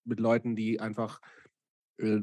mit 0.04 0.18
Leuten, 0.18 0.56
die 0.56 0.80
einfach 0.80 1.20
äh, 1.98 2.20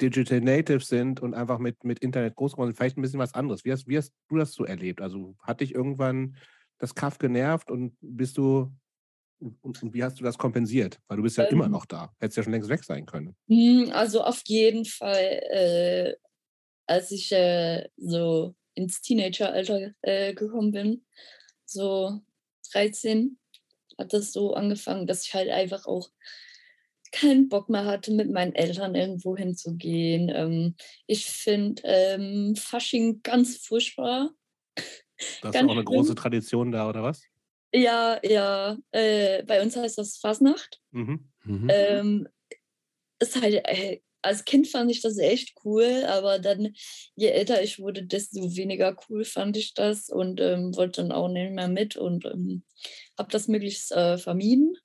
Digital 0.00 0.40
Natives 0.40 0.88
sind 0.88 1.20
und 1.20 1.34
einfach 1.34 1.58
mit, 1.58 1.84
mit 1.84 2.00
Internet 2.00 2.34
groß 2.36 2.52
geworden 2.52 2.68
sind, 2.68 2.76
vielleicht 2.76 2.98
ein 2.98 3.02
bisschen 3.02 3.18
was 3.18 3.34
anderes. 3.34 3.64
Wie 3.64 3.72
hast, 3.72 3.88
wie 3.88 3.96
hast 3.96 4.12
du 4.28 4.36
das 4.36 4.52
so 4.52 4.64
erlebt? 4.64 5.00
Also 5.00 5.36
hat 5.40 5.60
dich 5.60 5.74
irgendwann 5.74 6.36
das 6.78 6.94
Kaff 6.94 7.18
genervt 7.18 7.70
und 7.70 7.96
bist 8.00 8.36
du 8.36 8.72
und, 9.38 9.82
und, 9.82 9.92
wie 9.92 10.02
hast 10.02 10.18
du 10.18 10.24
das 10.24 10.38
kompensiert? 10.38 10.98
Weil 11.08 11.18
du 11.18 11.22
bist 11.22 11.36
ja 11.36 11.44
ähm, 11.44 11.52
immer 11.52 11.68
noch 11.68 11.84
da. 11.84 12.10
Hättest 12.18 12.38
ja 12.38 12.42
schon 12.42 12.52
längst 12.52 12.70
weg 12.70 12.82
sein 12.84 13.04
können. 13.04 13.36
Hm, 13.48 13.90
also 13.92 14.22
auf 14.22 14.40
jeden 14.46 14.86
Fall, 14.86 15.42
äh, 15.50 16.14
als 16.86 17.10
ich 17.10 17.30
äh, 17.32 17.86
so 17.98 18.54
ins 18.74 19.02
Teenageralter 19.02 19.92
äh, 20.00 20.32
gekommen 20.32 20.72
bin, 20.72 21.04
so 21.66 22.20
13, 22.72 23.38
hat 23.98 24.12
das 24.12 24.32
so 24.32 24.54
angefangen, 24.54 25.06
dass 25.06 25.26
ich 25.26 25.34
halt 25.34 25.50
einfach 25.50 25.86
auch 25.86 26.10
keinen 27.16 27.48
Bock 27.48 27.68
mehr 27.68 27.84
hatte, 27.84 28.12
mit 28.12 28.30
meinen 28.30 28.54
Eltern 28.54 28.94
irgendwo 28.94 29.36
hinzugehen. 29.36 30.30
Ähm, 30.34 30.74
ich 31.06 31.26
finde 31.26 31.82
ähm, 31.84 32.54
Fasching 32.56 33.20
ganz 33.22 33.56
furchtbar. 33.56 34.30
Das 35.40 35.54
ist 35.54 35.64
auch 35.64 35.70
eine 35.70 35.84
große 35.84 36.14
Tradition 36.14 36.72
da, 36.72 36.88
oder 36.88 37.02
was? 37.02 37.22
Ja, 37.72 38.20
ja. 38.22 38.76
Äh, 38.90 39.42
bei 39.44 39.62
uns 39.62 39.76
heißt 39.76 39.98
das 39.98 40.18
Fasnacht. 40.18 40.80
Mhm. 40.90 41.30
Mhm. 41.44 41.68
Ähm, 41.72 42.28
ist 43.18 43.40
halt, 43.40 43.54
äh, 43.64 44.00
als 44.22 44.44
Kind 44.44 44.66
fand 44.68 44.90
ich 44.90 45.00
das 45.00 45.18
echt 45.18 45.54
cool, 45.64 46.04
aber 46.06 46.38
dann, 46.38 46.74
je 47.14 47.28
älter 47.28 47.62
ich 47.62 47.78
wurde, 47.78 48.02
desto 48.04 48.56
weniger 48.56 48.96
cool 49.08 49.24
fand 49.24 49.56
ich 49.56 49.72
das 49.72 50.10
und 50.10 50.40
ähm, 50.40 50.76
wollte 50.76 51.00
dann 51.02 51.12
auch 51.12 51.28
nicht 51.28 51.52
mehr 51.52 51.68
mit 51.68 51.96
und 51.96 52.26
ähm, 52.26 52.64
habe 53.16 53.30
das 53.30 53.48
möglichst 53.48 53.92
äh, 53.92 54.18
vermieden. 54.18 54.76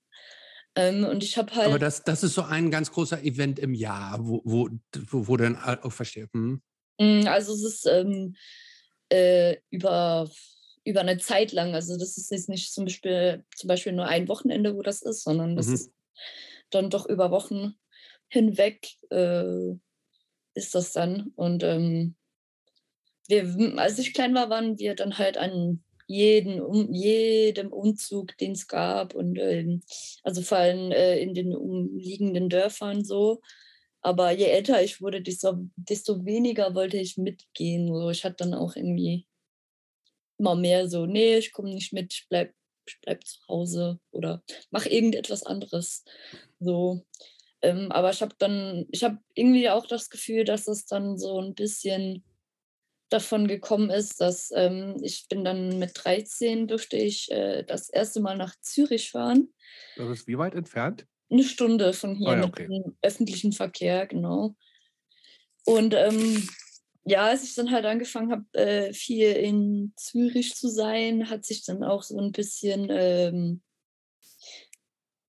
Ähm, 0.75 1.03
und 1.03 1.23
ich 1.23 1.37
habe 1.37 1.53
halt. 1.53 1.67
Aber 1.67 1.79
das, 1.79 2.03
das 2.03 2.23
ist 2.23 2.33
so 2.33 2.43
ein 2.43 2.71
ganz 2.71 2.91
großer 2.91 3.23
Event 3.23 3.59
im 3.59 3.73
Jahr, 3.73 4.19
wo, 4.21 4.41
wo, 4.45 4.69
wo, 5.09 5.27
wo 5.27 5.37
dann 5.37 5.57
auch 5.57 5.91
versteht. 5.91 6.29
Hm? 6.33 6.61
Also 7.25 7.53
es 7.53 7.63
ist 7.63 7.85
ähm, 7.87 8.35
äh, 9.09 9.57
über 9.69 10.29
über 10.83 11.01
eine 11.01 11.17
Zeit 11.17 11.51
lang. 11.51 11.75
Also 11.75 11.97
das 11.97 12.17
ist 12.17 12.31
jetzt 12.31 12.49
nicht 12.49 12.73
zum 12.73 12.85
Beispiel, 12.85 13.45
zum 13.55 13.67
Beispiel 13.67 13.93
nur 13.93 14.07
ein 14.07 14.27
Wochenende, 14.27 14.75
wo 14.75 14.81
das 14.81 15.01
ist, 15.01 15.23
sondern 15.23 15.55
das 15.55 15.67
mhm. 15.67 15.73
ist 15.73 15.91
dann 16.69 16.89
doch 16.89 17.05
über 17.05 17.31
Wochen 17.31 17.75
hinweg 18.27 18.87
äh, 19.09 19.73
ist 20.53 20.75
das 20.75 20.93
dann. 20.93 21.31
Und 21.35 21.63
ähm, 21.63 22.15
wir, 23.27 23.77
als 23.77 23.99
ich 23.99 24.13
klein 24.13 24.33
war, 24.33 24.49
waren 24.49 24.79
wir 24.79 24.95
dann 24.95 25.17
halt 25.17 25.37
an 25.37 25.83
jeden, 26.11 26.61
um, 26.61 26.93
jedem 26.93 27.71
Umzug, 27.71 28.37
den 28.37 28.51
es 28.51 28.67
gab 28.67 29.15
und 29.15 29.37
ähm, 29.39 29.81
also 30.23 30.41
vor 30.41 30.57
allem 30.57 30.91
äh, 30.91 31.19
in 31.19 31.33
den 31.33 31.55
umliegenden 31.55 32.49
Dörfern 32.49 33.05
so. 33.05 33.41
Aber 34.01 34.31
je 34.31 34.45
älter 34.45 34.83
ich 34.83 35.01
wurde, 35.01 35.21
desto, 35.21 35.53
desto 35.75 36.25
weniger 36.25 36.75
wollte 36.75 36.97
ich 36.97 37.17
mitgehen. 37.17 37.87
So, 37.87 38.09
ich 38.09 38.25
hatte 38.25 38.37
dann 38.39 38.53
auch 38.53 38.75
irgendwie 38.75 39.27
immer 40.37 40.55
mehr 40.55 40.89
so, 40.89 41.05
nee, 41.05 41.37
ich 41.37 41.51
komme 41.53 41.73
nicht 41.73 41.93
mit, 41.93 42.13
ich 42.13 42.25
bleib, 42.27 42.53
ich 42.87 42.99
bleib 43.01 43.23
zu 43.25 43.39
Hause 43.47 43.99
oder 44.11 44.43
mach 44.71 44.85
irgendetwas 44.85 45.43
anderes. 45.43 46.03
So. 46.59 47.05
Ähm, 47.61 47.91
aber 47.91 48.09
ich 48.09 48.21
habe 48.21 48.35
dann, 48.39 48.87
ich 48.91 49.03
habe 49.03 49.19
irgendwie 49.35 49.69
auch 49.69 49.85
das 49.85 50.09
Gefühl, 50.09 50.43
dass 50.43 50.67
es 50.67 50.87
dann 50.87 51.17
so 51.17 51.39
ein 51.39 51.53
bisschen 51.53 52.23
davon 53.11 53.47
gekommen 53.47 53.89
ist, 53.89 54.21
dass 54.21 54.51
ähm, 54.55 54.97
ich 55.03 55.27
bin 55.29 55.43
dann 55.43 55.77
mit 55.79 55.91
13 55.93 56.67
durfte 56.67 56.97
ich 56.97 57.29
äh, 57.31 57.63
das 57.63 57.89
erste 57.89 58.21
Mal 58.21 58.37
nach 58.37 58.55
Zürich 58.61 59.11
fahren. 59.11 59.53
Das 59.97 60.09
ist 60.09 60.27
wie 60.27 60.37
weit 60.37 60.55
entfernt? 60.55 61.05
Eine 61.29 61.43
Stunde 61.43 61.93
von 61.93 62.15
hier 62.15 62.29
oh 62.29 62.33
ja, 62.33 62.43
okay. 62.43 62.67
mit 62.67 62.85
dem 62.85 62.97
öffentlichen 63.01 63.53
Verkehr, 63.53 64.07
genau. 64.07 64.55
Und 65.65 65.93
ähm, 65.93 66.47
ja, 67.03 67.25
als 67.25 67.43
ich 67.43 67.55
dann 67.55 67.71
halt 67.71 67.85
angefangen 67.85 68.31
habe, 68.31 68.45
äh, 68.53 68.93
viel 68.93 69.31
in 69.31 69.93
Zürich 69.97 70.55
zu 70.55 70.69
sein, 70.69 71.29
hat 71.29 71.45
sich 71.45 71.65
dann 71.65 71.83
auch 71.83 72.03
so 72.03 72.17
ein 72.17 72.31
bisschen 72.31 72.87
ähm, 72.89 73.61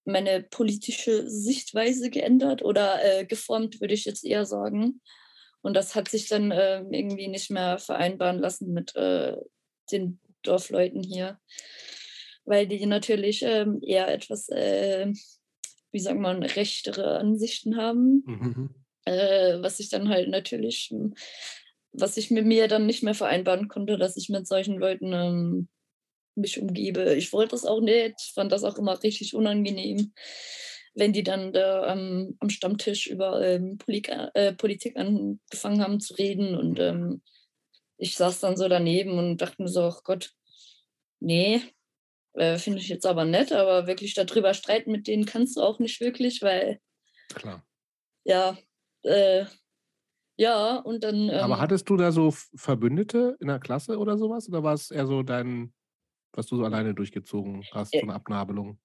meine 0.05 0.43
politische 0.43 1.29
Sichtweise 1.29 2.11
geändert 2.11 2.63
oder 2.63 3.03
äh, 3.05 3.25
geformt, 3.25 3.81
würde 3.81 3.95
ich 3.95 4.05
jetzt 4.05 4.25
eher 4.25 4.45
sagen. 4.45 5.01
Und 5.63 5.75
das 5.75 5.95
hat 5.95 6.09
sich 6.09 6.29
dann 6.29 6.51
äh, 6.51 6.81
irgendwie 6.91 7.29
nicht 7.29 7.51
mehr 7.51 7.79
vereinbaren 7.79 8.39
lassen 8.39 8.73
mit 8.73 8.95
äh, 8.97 9.37
den 9.91 10.21
Dorfleuten 10.43 11.03
hier, 11.03 11.39
weil 12.45 12.67
die 12.67 12.85
natürlich 12.87 13.43
ähm, 13.43 13.81
eher 13.83 14.09
etwas, 14.09 14.49
äh, 14.49 15.13
wie 15.93 16.01
sagt 16.01 16.19
man, 16.19 16.43
rechtere 16.43 17.19
Ansichten 17.19 17.77
haben. 17.77 18.25
Mhm. 18.27 18.71
Äh, 19.05 19.63
was 19.63 19.81
ich 19.81 19.89
dann 19.89 20.09
halt 20.09 20.29
natürlich 20.29 20.89
hm, 20.91 21.15
was 21.93 22.17
ich 22.17 22.31
mit 22.31 22.47
mir 22.47 22.69
dann 22.69 22.87
nicht 22.87 23.03
mehr 23.03 23.15
vereinbaren 23.15 23.69
konnte, 23.69 23.99
dass 23.99 24.17
ich 24.17 24.29
mit 24.29 24.47
solchen 24.47 24.79
Leuten 24.79 25.13
ähm, 25.13 25.69
mich 26.35 26.61
umgebe. 26.61 27.15
Ich 27.15 27.33
wollte 27.33 27.51
das 27.51 27.65
auch 27.65 27.81
nicht, 27.81 28.15
ich 28.19 28.33
fand 28.35 28.51
das 28.51 28.65
auch 28.65 28.79
immer 28.79 29.01
richtig 29.03 29.35
unangenehm, 29.35 30.13
wenn 30.95 31.13
die 31.13 31.23
dann 31.23 31.53
da 31.53 31.93
ähm, 31.93 32.37
am 32.41 32.51
Stammtisch 32.51 33.07
über 33.07 33.41
ähm, 33.43 33.79
Polit 33.79 34.09
äh, 34.09 34.53
Politik 34.53 34.97
angefangen 34.97 35.83
haben 35.83 36.01
zu 36.01 36.15
reden 36.15 36.57
und 36.57 36.79
ähm, 36.79 37.23
ich 37.97 38.17
saß 38.17 38.41
dann 38.41 38.57
so 38.57 38.69
daneben 38.69 39.19
und 39.19 39.39
dachte 39.39 39.63
mir 39.63 39.69
so, 39.69 39.83
ach 39.83 40.03
Gott, 40.03 40.33
nee, 41.21 41.63
äh, 42.35 42.59
finde 42.59 42.81
ich 42.81 42.89
jetzt 42.89 43.07
aber 43.07 43.25
nett, 43.25 43.53
aber 43.53 43.87
wirklich 43.87 44.15
darüber 44.15 44.55
streiten 44.55 44.91
mit 44.91 45.07
denen 45.07 45.25
kannst 45.25 45.57
du 45.57 45.63
auch 45.63 45.79
nicht 45.79 46.01
wirklich, 46.01 46.43
weil 46.43 46.81
Klar. 47.35 47.65
ja, 48.25 48.59
äh, 49.03 49.47
ja, 50.37 50.77
und 50.77 51.05
dann. 51.05 51.29
Ähm, 51.29 51.41
Aber 51.41 51.61
hattest 51.61 51.89
du 51.89 51.97
da 51.97 52.11
so 52.11 52.33
Verbündete 52.57 53.37
in 53.41 53.49
der 53.49 53.59
Klasse 53.61 53.99
oder 53.99 54.17
sowas? 54.17 54.49
Oder 54.49 54.63
war 54.63 54.75
es 54.75 54.91
eher 54.91 55.07
so 55.07 55.23
dein, 55.23 55.73
was 56.33 56.47
du 56.47 56.57
so 56.57 56.65
alleine 56.65 56.95
durchgezogen 56.95 57.65
hast, 57.73 57.93
so 57.93 58.01
eine 58.01 58.15
Abnabelung? 58.15 58.79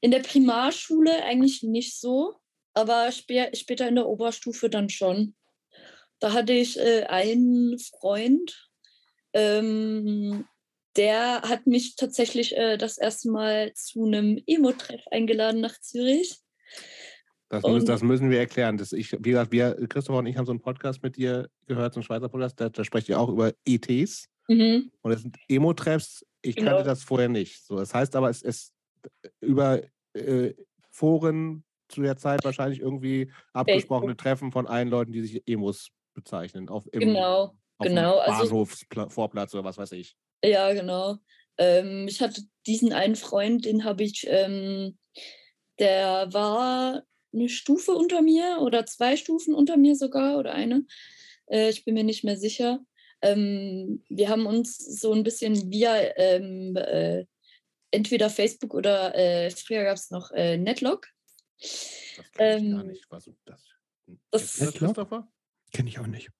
In 0.00 0.10
der 0.10 0.20
Primarschule 0.20 1.24
eigentlich 1.24 1.62
nicht 1.62 1.98
so, 1.98 2.34
aber 2.74 3.10
später 3.12 3.88
in 3.88 3.96
der 3.96 4.08
Oberstufe 4.08 4.70
dann 4.70 4.88
schon. 4.88 5.34
Da 6.20 6.32
hatte 6.32 6.52
ich 6.52 6.78
äh, 6.78 7.04
einen 7.04 7.78
Freund, 7.78 8.70
ähm, 9.32 10.46
der 10.96 11.42
hat 11.42 11.66
mich 11.66 11.96
tatsächlich 11.96 12.56
äh, 12.56 12.76
das 12.76 12.98
erste 12.98 13.30
Mal 13.30 13.72
zu 13.74 14.04
einem 14.04 14.40
Emo-Treff 14.46 15.02
eingeladen 15.10 15.60
nach 15.60 15.80
Zürich. 15.80 16.36
Das, 17.48 17.64
müssen, 17.64 17.86
das 17.86 18.02
müssen 18.02 18.30
wir 18.30 18.38
erklären. 18.38 18.78
Das 18.78 18.92
ich, 18.92 19.12
wie 19.12 19.30
gesagt, 19.30 19.52
wir, 19.52 19.74
Christopher 19.88 20.18
und 20.18 20.26
ich 20.26 20.36
haben 20.36 20.46
so 20.46 20.52
einen 20.52 20.62
Podcast 20.62 21.02
mit 21.02 21.16
dir 21.16 21.48
gehört, 21.66 21.94
so 21.94 21.98
einen 21.98 22.04
Schweizer 22.04 22.28
Podcast, 22.28 22.60
da, 22.60 22.68
da 22.68 22.84
sprecht 22.84 23.08
ihr 23.08 23.18
auch 23.18 23.28
über 23.28 23.52
ETs. 23.66 24.28
Mhm. 24.48 24.90
Und 25.02 25.10
das 25.10 25.22
sind 25.22 25.36
Emo-Treffs. 25.48 26.24
Ich 26.40 26.56
genau. 26.56 26.72
kannte 26.72 26.84
das 26.84 27.02
vorher 27.02 27.28
nicht. 27.28 27.64
So, 27.64 27.76
das 27.76 27.94
heißt 27.94 28.16
aber, 28.16 28.30
es 28.30 28.42
ist 28.42 28.71
über 29.40 29.82
äh, 30.14 30.54
Foren 30.90 31.64
zu 31.88 32.02
der 32.02 32.16
Zeit 32.16 32.44
wahrscheinlich 32.44 32.80
irgendwie 32.80 33.30
abgesprochene 33.52 34.16
Treffen 34.16 34.52
von 34.52 34.66
allen 34.66 34.88
Leuten, 34.88 35.12
die 35.12 35.22
sich 35.22 35.42
Emos 35.46 35.90
bezeichnen. 36.14 36.68
Auf, 36.68 36.86
im, 36.92 37.00
genau, 37.00 37.54
auf 37.78 37.86
genau. 37.86 38.16
Bahnhofsvorplatz 38.26 39.50
also, 39.50 39.58
oder 39.58 39.68
was 39.68 39.78
weiß 39.78 39.92
ich. 39.92 40.16
Ja, 40.44 40.72
genau. 40.72 41.18
Ähm, 41.58 42.06
ich 42.08 42.20
hatte 42.20 42.42
diesen 42.66 42.92
einen 42.92 43.16
Freund, 43.16 43.64
den 43.64 43.84
habe 43.84 44.02
ich, 44.02 44.26
ähm, 44.28 44.98
der 45.78 46.32
war 46.32 47.02
eine 47.32 47.48
Stufe 47.48 47.92
unter 47.92 48.22
mir 48.22 48.58
oder 48.60 48.86
zwei 48.86 49.16
Stufen 49.16 49.54
unter 49.54 49.76
mir 49.76 49.96
sogar 49.96 50.38
oder 50.38 50.52
eine. 50.52 50.84
Äh, 51.46 51.70
ich 51.70 51.84
bin 51.84 51.94
mir 51.94 52.04
nicht 52.04 52.24
mehr 52.24 52.36
sicher. 52.36 52.80
Ähm, 53.22 54.02
wir 54.08 54.28
haben 54.28 54.46
uns 54.46 54.76
so 54.76 55.12
ein 55.12 55.22
bisschen 55.22 55.70
via 55.70 55.96
ähm, 56.16 56.76
äh, 56.76 57.24
entweder 57.92 58.28
Facebook 58.30 58.74
oder 58.74 59.14
äh, 59.14 59.50
früher 59.50 59.84
gab 59.84 59.96
es 59.96 60.10
noch 60.10 60.30
äh, 60.32 60.56
Netlock. 60.56 61.06
Das 61.60 62.32
kenne 62.32 62.66
ich 62.66 62.72
gar 62.72 62.84
nicht. 62.84 63.06
Was 63.10 63.30
das? 63.44 63.62
Das, 64.30 64.56
das 64.56 64.74
Christopher? 64.74 65.32
Kenne 65.72 65.88
ich 65.88 65.98
auch 65.98 66.06
nicht. 66.06 66.30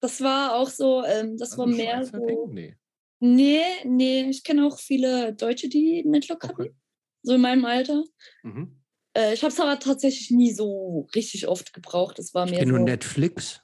Das 0.00 0.20
war 0.20 0.56
auch 0.56 0.68
so, 0.68 1.02
ähm, 1.04 1.38
das, 1.38 1.50
das 1.50 1.58
war 1.58 1.66
mehr 1.66 2.04
so. 2.04 2.46
Nee. 2.48 2.76
Nee, 3.20 3.62
nee, 3.84 4.28
ich 4.28 4.44
kenne 4.44 4.66
auch 4.66 4.78
viele 4.78 5.32
Deutsche, 5.34 5.70
die 5.70 6.04
Netlock 6.04 6.44
hatten. 6.44 6.60
Okay. 6.60 6.74
So 7.22 7.36
in 7.36 7.40
meinem 7.40 7.64
Alter. 7.64 8.04
Mhm. 8.42 8.82
Äh, 9.16 9.32
ich 9.32 9.42
habe 9.42 9.52
es 9.52 9.58
aber 9.58 9.78
tatsächlich 9.78 10.30
nie 10.30 10.52
so 10.52 11.08
richtig 11.14 11.48
oft 11.48 11.72
gebraucht. 11.72 12.18
Es 12.18 12.34
war 12.34 12.44
ich 12.44 12.50
mehr. 12.50 12.60
Ich 12.60 12.66
so, 12.66 12.74
nur 12.74 12.84
Netflix. 12.84 13.62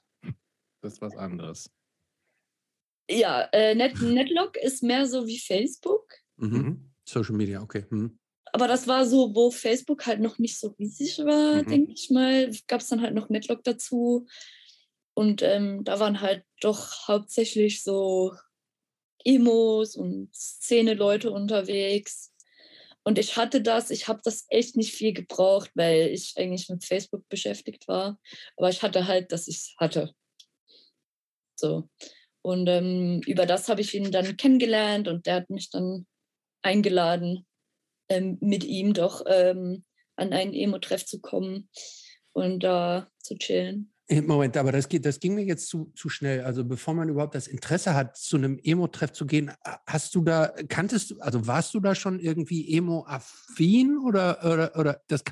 Das 0.80 0.94
ist 0.94 1.02
was 1.02 1.14
anderes. 1.14 1.70
Ja, 3.10 3.42
äh, 3.52 3.74
Net 3.74 4.00
Netlock 4.00 4.56
ist 4.56 4.82
mehr 4.82 5.04
so 5.04 5.26
wie 5.26 5.38
Facebook. 5.38 6.14
Mhm. 6.36 6.89
Social 7.04 7.34
Media, 7.34 7.60
okay. 7.60 7.86
Mhm. 7.90 8.18
Aber 8.52 8.66
das 8.66 8.88
war 8.88 9.06
so, 9.06 9.34
wo 9.34 9.50
Facebook 9.50 10.06
halt 10.06 10.20
noch 10.20 10.38
nicht 10.38 10.58
so 10.58 10.74
riesig 10.78 11.18
war, 11.18 11.62
mhm. 11.62 11.68
denke 11.68 11.92
ich 11.92 12.10
mal. 12.10 12.50
Gab 12.66 12.80
es 12.80 12.88
dann 12.88 13.00
halt 13.00 13.14
noch 13.14 13.28
Netlock 13.28 13.62
dazu. 13.64 14.26
Und 15.14 15.42
ähm, 15.42 15.84
da 15.84 16.00
waren 16.00 16.20
halt 16.20 16.44
doch 16.60 17.08
hauptsächlich 17.08 17.82
so 17.82 18.32
Emos 19.24 19.96
und 19.96 20.34
Szene-Leute 20.34 21.30
unterwegs. 21.30 22.32
Und 23.02 23.18
ich 23.18 23.36
hatte 23.36 23.62
das, 23.62 23.90
ich 23.90 24.08
habe 24.08 24.20
das 24.24 24.46
echt 24.48 24.76
nicht 24.76 24.94
viel 24.94 25.12
gebraucht, 25.12 25.70
weil 25.74 26.08
ich 26.08 26.34
eigentlich 26.36 26.68
mit 26.68 26.84
Facebook 26.84 27.28
beschäftigt 27.28 27.88
war. 27.88 28.18
Aber 28.56 28.68
ich 28.68 28.82
hatte 28.82 29.06
halt, 29.06 29.32
dass 29.32 29.48
ich 29.48 29.56
es 29.56 29.74
hatte. 29.78 30.12
So. 31.56 31.88
Und 32.42 32.68
ähm, 32.68 33.20
über 33.26 33.46
das 33.46 33.68
habe 33.68 33.80
ich 33.80 33.94
ihn 33.94 34.10
dann 34.10 34.36
kennengelernt 34.36 35.08
und 35.08 35.26
der 35.26 35.36
hat 35.36 35.50
mich 35.50 35.70
dann 35.70 36.06
eingeladen, 36.62 37.46
ähm, 38.08 38.38
mit 38.40 38.64
ihm 38.64 38.94
doch 38.94 39.24
ähm, 39.26 39.84
an 40.16 40.32
einen 40.32 40.52
Emo-Treff 40.52 41.04
zu 41.06 41.20
kommen 41.20 41.68
und 42.32 42.62
da 42.62 43.08
zu 43.18 43.36
chillen. 43.36 43.92
Moment, 44.26 44.56
aber 44.56 44.72
das, 44.72 44.88
geht, 44.88 45.04
das 45.06 45.20
ging 45.20 45.36
mir 45.36 45.44
jetzt 45.44 45.68
zu, 45.68 45.92
zu 45.94 46.08
schnell. 46.08 46.42
Also 46.42 46.64
bevor 46.64 46.94
man 46.94 47.08
überhaupt 47.08 47.36
das 47.36 47.46
Interesse 47.46 47.94
hat, 47.94 48.16
zu 48.16 48.36
einem 48.36 48.58
Emo-Treff 48.60 49.12
zu 49.12 49.24
gehen, 49.24 49.52
hast 49.86 50.16
du 50.16 50.22
da, 50.22 50.52
kanntest 50.68 51.12
du, 51.12 51.20
also 51.20 51.46
warst 51.46 51.74
du 51.74 51.80
da 51.80 51.94
schon 51.94 52.18
irgendwie 52.18 52.76
Emo-affin 52.76 53.98
oder, 53.98 54.44
oder, 54.44 54.76
oder 54.76 55.00
das, 55.06 55.22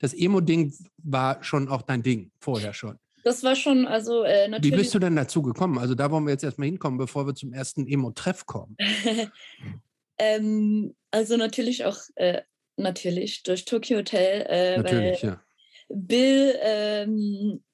das 0.00 0.12
Emo-Ding 0.12 0.74
war 0.98 1.42
schon 1.44 1.68
auch 1.68 1.82
dein 1.82 2.02
Ding 2.02 2.32
vorher 2.40 2.74
schon? 2.74 2.98
Das 3.22 3.44
war 3.44 3.54
schon, 3.54 3.86
also 3.86 4.24
äh, 4.24 4.48
natürlich. 4.48 4.72
Wie 4.72 4.76
bist 4.76 4.94
du 4.94 4.98
denn 4.98 5.14
dazu 5.14 5.42
gekommen? 5.42 5.78
Also 5.78 5.94
da 5.94 6.10
wollen 6.10 6.24
wir 6.24 6.32
jetzt 6.32 6.44
erstmal 6.44 6.66
hinkommen, 6.66 6.98
bevor 6.98 7.26
wir 7.26 7.34
zum 7.34 7.52
ersten 7.52 7.86
Emo-Treff 7.86 8.46
kommen. 8.46 8.76
ähm, 10.18 10.94
also 11.10 11.36
natürlich 11.36 11.84
auch, 11.84 11.98
äh, 12.16 12.42
natürlich 12.76 13.42
durch 13.42 13.64
Tokyo 13.64 13.98
Hotel. 13.98 14.46
Äh, 14.48 14.76
natürlich, 14.78 15.22
ja. 15.22 15.42
Bill 15.88 16.58
ähm, 16.62 17.64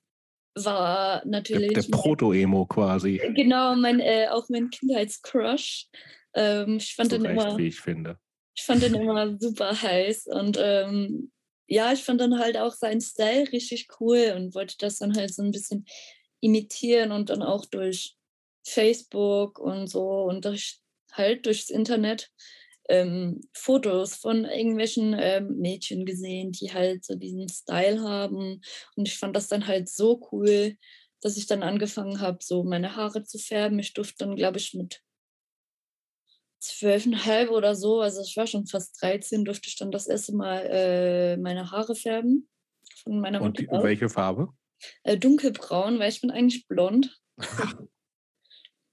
war 0.54 1.24
natürlich. 1.24 1.72
Der, 1.72 1.82
der 1.82 1.90
Proto-Emo 1.90 2.66
quasi. 2.66 3.20
Genau, 3.34 3.74
mein, 3.74 4.00
äh, 4.00 4.28
auch 4.30 4.48
mein 4.48 4.70
Kindheitscrush. 4.70 5.88
Ähm, 6.34 6.76
ich 6.76 6.94
fand 6.94 7.10
so 7.10 7.18
den 7.18 7.26
recht, 7.26 7.40
immer. 7.40 7.58
Wie 7.58 7.68
ich 7.68 7.80
finde. 7.80 8.18
Ich 8.54 8.62
fand 8.62 8.82
den 8.82 8.94
immer 9.00 9.38
super 9.38 9.80
heiß 9.80 10.26
und 10.26 10.58
ähm, 10.60 11.32
ja, 11.68 11.92
ich 11.92 12.04
fand 12.04 12.20
dann 12.20 12.38
halt 12.38 12.58
auch 12.58 12.74
seinen 12.74 13.00
Style 13.00 13.50
richtig 13.50 13.88
cool 13.98 14.34
und 14.36 14.54
wollte 14.54 14.76
das 14.78 14.98
dann 14.98 15.16
halt 15.16 15.32
so 15.32 15.42
ein 15.42 15.52
bisschen 15.52 15.86
imitieren 16.40 17.12
und 17.12 17.30
dann 17.30 17.42
auch 17.42 17.64
durch 17.64 18.14
Facebook 18.66 19.58
und 19.58 19.88
so 19.88 20.24
und 20.24 20.44
durch, 20.44 20.81
halt 21.12 21.46
durchs 21.46 21.70
Internet 21.70 22.30
ähm, 22.88 23.40
Fotos 23.54 24.16
von 24.16 24.44
irgendwelchen 24.44 25.14
ähm, 25.18 25.56
Mädchen 25.58 26.04
gesehen, 26.04 26.52
die 26.52 26.72
halt 26.72 27.04
so 27.04 27.14
diesen 27.14 27.48
Style 27.48 28.02
haben. 28.02 28.60
Und 28.96 29.08
ich 29.08 29.18
fand 29.18 29.36
das 29.36 29.48
dann 29.48 29.66
halt 29.66 29.88
so 29.88 30.28
cool, 30.32 30.76
dass 31.20 31.36
ich 31.36 31.46
dann 31.46 31.62
angefangen 31.62 32.20
habe, 32.20 32.38
so 32.40 32.64
meine 32.64 32.96
Haare 32.96 33.22
zu 33.22 33.38
färben. 33.38 33.78
Ich 33.78 33.94
durfte 33.94 34.24
dann, 34.24 34.36
glaube 34.36 34.58
ich, 34.58 34.74
mit 34.74 35.00
zwölfeinhalb 36.58 37.50
oder 37.50 37.74
so, 37.74 38.00
also 38.00 38.22
ich 38.22 38.36
war 38.36 38.46
schon 38.46 38.66
fast 38.66 39.00
13, 39.02 39.44
durfte 39.44 39.68
ich 39.68 39.76
dann 39.76 39.90
das 39.90 40.06
erste 40.06 40.34
Mal 40.34 40.66
äh, 40.70 41.36
meine 41.36 41.70
Haare 41.70 41.94
färben. 41.94 42.48
Von 43.02 43.20
meiner 43.20 43.40
Und 43.42 43.58
die, 43.58 43.66
welche 43.68 44.08
Farbe? 44.08 44.48
Äh, 45.02 45.16
dunkelbraun, 45.16 45.98
weil 45.98 46.10
ich 46.10 46.20
bin 46.20 46.30
eigentlich 46.30 46.66
blond. 46.68 47.20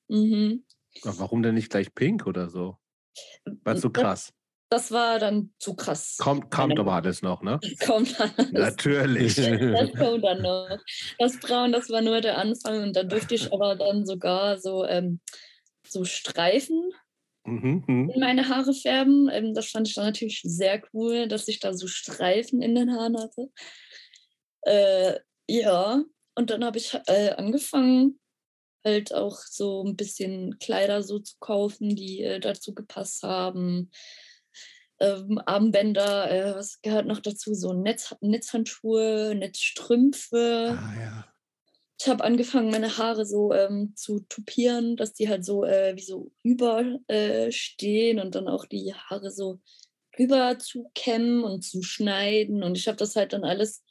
mhm. 0.08 0.66
Warum 1.04 1.44
denn 1.44 1.56
nicht 1.56 1.70
gleich 1.70 1.94
pink 1.94 2.28
oder 2.28 2.50
so? 2.50 2.78
War 3.64 3.76
zu 3.76 3.90
krass. 3.90 4.32
Das, 4.70 4.92
war 4.92 5.18
dann 5.18 5.52
zu 5.58 5.76
krass. 5.76 6.18
Kommt, 6.20 6.52
kommt 6.52 6.80
aber 6.80 6.94
alles 6.94 7.22
noch, 7.24 7.42
ne? 7.42 7.60
Kommt 7.86 8.20
alles. 8.20 8.52
Natürlich. 8.52 9.36
Das 9.36 9.94
kommt 9.98 10.24
dann 10.24 10.42
noch. 10.42 10.78
Das 11.18 11.40
Braun, 11.40 11.72
das 11.72 11.90
war 11.90 12.02
nur 12.02 12.22
der 12.22 12.38
Anfang 12.38 12.84
und 12.84 12.96
da 12.96 13.04
durfte 13.04 13.36
ich 13.36 13.52
aber 13.52 13.76
dann 13.76 14.06
sogar 14.06 14.60
so, 14.60 14.86
ähm, 14.86 15.22
so 15.88 16.06
Streifen 16.06 16.92
mhm, 17.46 17.84
mhm, 17.88 18.10
in 18.12 18.20
meine 18.20 18.48
Haare 18.48 18.74
färben. 18.74 19.28
Ähm, 19.32 19.56
das 19.56 19.72
fand 19.72 19.88
ich 19.88 19.96
dann 19.96 20.06
natürlich 20.06 20.42
sehr 20.44 20.82
cool, 20.94 21.28
dass 21.28 21.48
ich 21.48 21.60
da 21.60 21.74
so 21.74 21.88
Streifen 21.88 22.62
in 22.62 22.76
den 22.76 22.92
Haaren 22.92 23.18
hatte. 23.18 23.50
Äh, 24.62 25.20
ja, 25.48 26.04
und 26.36 26.50
dann 26.52 26.64
habe 26.64 26.78
ich 26.78 26.94
äh, 27.08 27.32
angefangen, 27.32 28.20
halt 28.84 29.14
auch 29.14 29.38
so 29.38 29.84
ein 29.84 29.96
bisschen 29.96 30.58
Kleider 30.60 31.04
so 31.04 31.20
zu 31.20 31.36
kaufen, 31.40 31.96
die 31.96 32.22
äh, 32.22 32.40
dazu 32.40 32.74
gepasst 32.74 33.24
haben. 33.24 33.92
Ähm, 35.00 35.42
Armbänder, 35.46 36.30
äh, 36.30 36.56
was 36.56 36.82
gehört 36.82 37.06
noch 37.06 37.20
dazu? 37.20 37.54
So 37.54 37.74
Netz, 37.74 38.16
Netzhandschuhe, 38.22 39.34
Netzstrümpfe. 39.36 40.78
Ah, 40.78 40.94
ja. 41.00 41.26
Ich 42.02 42.08
habe 42.08 42.24
angefangen, 42.24 42.72
meine 42.72 42.98
Haare 42.98 43.26
so 43.26 43.54
ähm, 43.54 43.94
zu 43.96 44.22
tupieren, 44.22 44.96
dass 44.96 45.14
die 45.14 45.28
halt 45.28 45.44
so 45.44 45.66
äh, 45.66 45.96
wie 45.98 46.02
so 46.02 46.32
überstehen 46.44 48.18
äh, 48.18 48.22
und 48.22 48.36
dann 48.36 48.48
auch 48.48 48.66
die 48.66 48.94
Haare 48.94 49.32
so 49.32 49.60
rüber 50.18 50.60
zu 50.60 50.90
kämmen 50.96 51.44
und 51.44 51.62
zu 51.62 51.82
schneiden. 51.82 52.64
Und 52.64 52.78
ich 52.78 52.88
habe 52.88 52.98
das 52.98 53.18
halt 53.18 53.34
dann 53.34 53.44
alles 53.44 53.84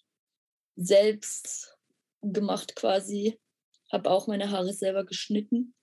selbst 0.76 1.76
gemacht 2.22 2.76
quasi 2.76 3.38
habe 3.90 4.10
auch 4.10 4.26
meine 4.26 4.50
Haare 4.50 4.72
selber 4.72 5.04
geschnitten, 5.04 5.74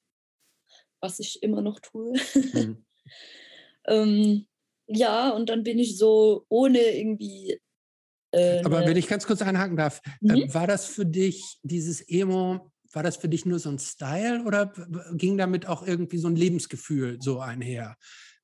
was 1.00 1.20
ich 1.20 1.44
immer 1.44 1.62
noch 1.62 1.80
tue. 1.80 2.14
Mhm. 2.54 2.86
ähm, 3.88 4.48
ja, 4.88 5.32
und 5.32 5.50
dann 5.50 5.64
bin 5.64 5.80
ich 5.80 5.98
so 5.98 6.46
ohne 6.50 6.80
irgendwie. 6.80 7.60
Äh, 8.32 8.62
Aber 8.64 8.86
wenn 8.86 8.98
ich 8.98 9.08
ganz 9.08 9.26
kurz 9.26 9.42
einhaken 9.42 9.78
darf, 9.78 10.02
äh, 10.06 10.10
mhm. 10.22 10.36
äh, 10.36 10.54
war 10.54 10.68
das 10.68 10.86
für 10.86 11.06
dich, 11.06 11.58
dieses 11.64 12.08
Emo, 12.08 12.72
war 12.92 13.04
das 13.04 13.18
für 13.18 13.28
dich 13.28 13.46
nur 13.46 13.60
so 13.60 13.70
ein 13.70 13.80
Style 13.80 14.44
oder 14.46 14.72
ging 15.14 15.38
damit 15.38 15.68
auch 15.68 15.86
irgendwie 15.86 16.18
so 16.18 16.28
ein 16.28 16.36
Lebensgefühl 16.36 17.22
so 17.22 17.40
einher? 17.40 17.98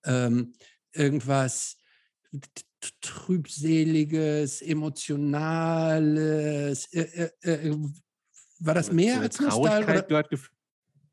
Ähm, 0.03 0.53
irgendwas 0.93 1.77
trübseliges, 3.01 4.61
emotionales, 4.61 6.85
äh, 6.93 7.29
äh 7.41 7.75
war 8.61 8.73
das 8.73 8.91
mehr 8.91 9.15
so 9.15 9.21
als 9.21 9.35
Traurigkeit 9.37 9.83
Style, 9.83 10.03
gehört 10.07 10.29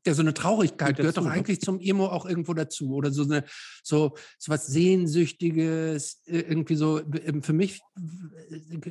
ja, 0.05 0.13
so 0.13 0.21
eine 0.21 0.33
Traurigkeit 0.33 0.95
gehört 0.95 1.17
doch 1.17 1.25
ne? 1.25 1.31
eigentlich 1.31 1.59
zum 1.59 1.79
Emo 1.79 2.07
auch 2.07 2.25
irgendwo 2.25 2.53
dazu. 2.53 2.93
Oder 2.95 3.11
so 3.11 3.23
eine, 3.23 3.43
so, 3.83 4.15
so 4.37 4.51
was 4.51 4.67
Sehnsüchtiges, 4.67 6.21
irgendwie 6.25 6.75
so. 6.75 7.01
Ähm, 7.13 7.43
für 7.43 7.53
mich 7.53 7.81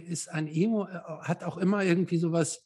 ist 0.07 0.29
ein 0.29 0.47
Emo, 0.47 0.85
äh, 0.85 1.01
hat 1.23 1.45
auch 1.45 1.57
immer 1.57 1.83
irgendwie 1.83 2.19
sowas, 2.19 2.63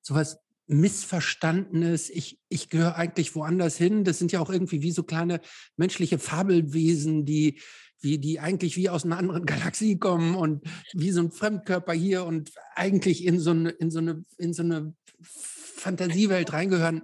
sowas 0.00 0.38
Missverstandenes. 0.66 2.08
Ich, 2.08 2.40
ich 2.48 2.70
gehöre 2.70 2.96
eigentlich 2.96 3.34
woanders 3.34 3.76
hin. 3.76 4.04
Das 4.04 4.18
sind 4.18 4.32
ja 4.32 4.40
auch 4.40 4.50
irgendwie 4.50 4.80
wie 4.80 4.92
so 4.92 5.02
kleine 5.02 5.40
menschliche 5.76 6.18
Fabelwesen, 6.18 7.26
die, 7.26 7.60
wie 8.02 8.18
die 8.18 8.40
eigentlich 8.40 8.76
wie 8.76 8.88
aus 8.88 9.04
einer 9.04 9.18
anderen 9.18 9.46
Galaxie 9.46 9.98
kommen 9.98 10.34
und 10.34 10.64
wie 10.92 11.10
so 11.10 11.20
ein 11.20 11.30
Fremdkörper 11.30 11.92
hier 11.92 12.24
und 12.24 12.52
eigentlich 12.74 13.24
in 13.24 13.40
so 13.40 13.50
eine, 13.50 13.70
in 13.70 13.90
so 13.90 14.00
eine, 14.00 14.24
in 14.38 14.52
so 14.52 14.62
eine 14.62 14.94
Fantasiewelt 15.22 16.52
reingehören. 16.52 17.02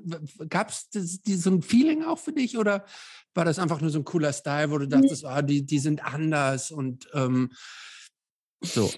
Gab 0.49 0.71
es 0.71 0.89
so 0.93 1.51
ein 1.51 1.63
Feeling 1.63 2.05
auch 2.05 2.19
für 2.19 2.33
dich 2.33 2.59
oder 2.59 2.85
war 3.35 3.45
das 3.45 3.59
einfach 3.59 3.81
nur 3.81 3.91
so 3.91 3.99
ein 3.99 4.05
cooler 4.05 4.33
Style, 4.33 4.71
wo 4.71 4.79
du 4.79 4.87
dachtest, 4.87 5.25
ah, 5.25 5.43
die, 5.43 5.65
die 5.65 5.79
sind 5.79 6.05
anders 6.05 6.71
und 6.71 7.09
ähm, 7.13 7.51
so? 8.61 8.91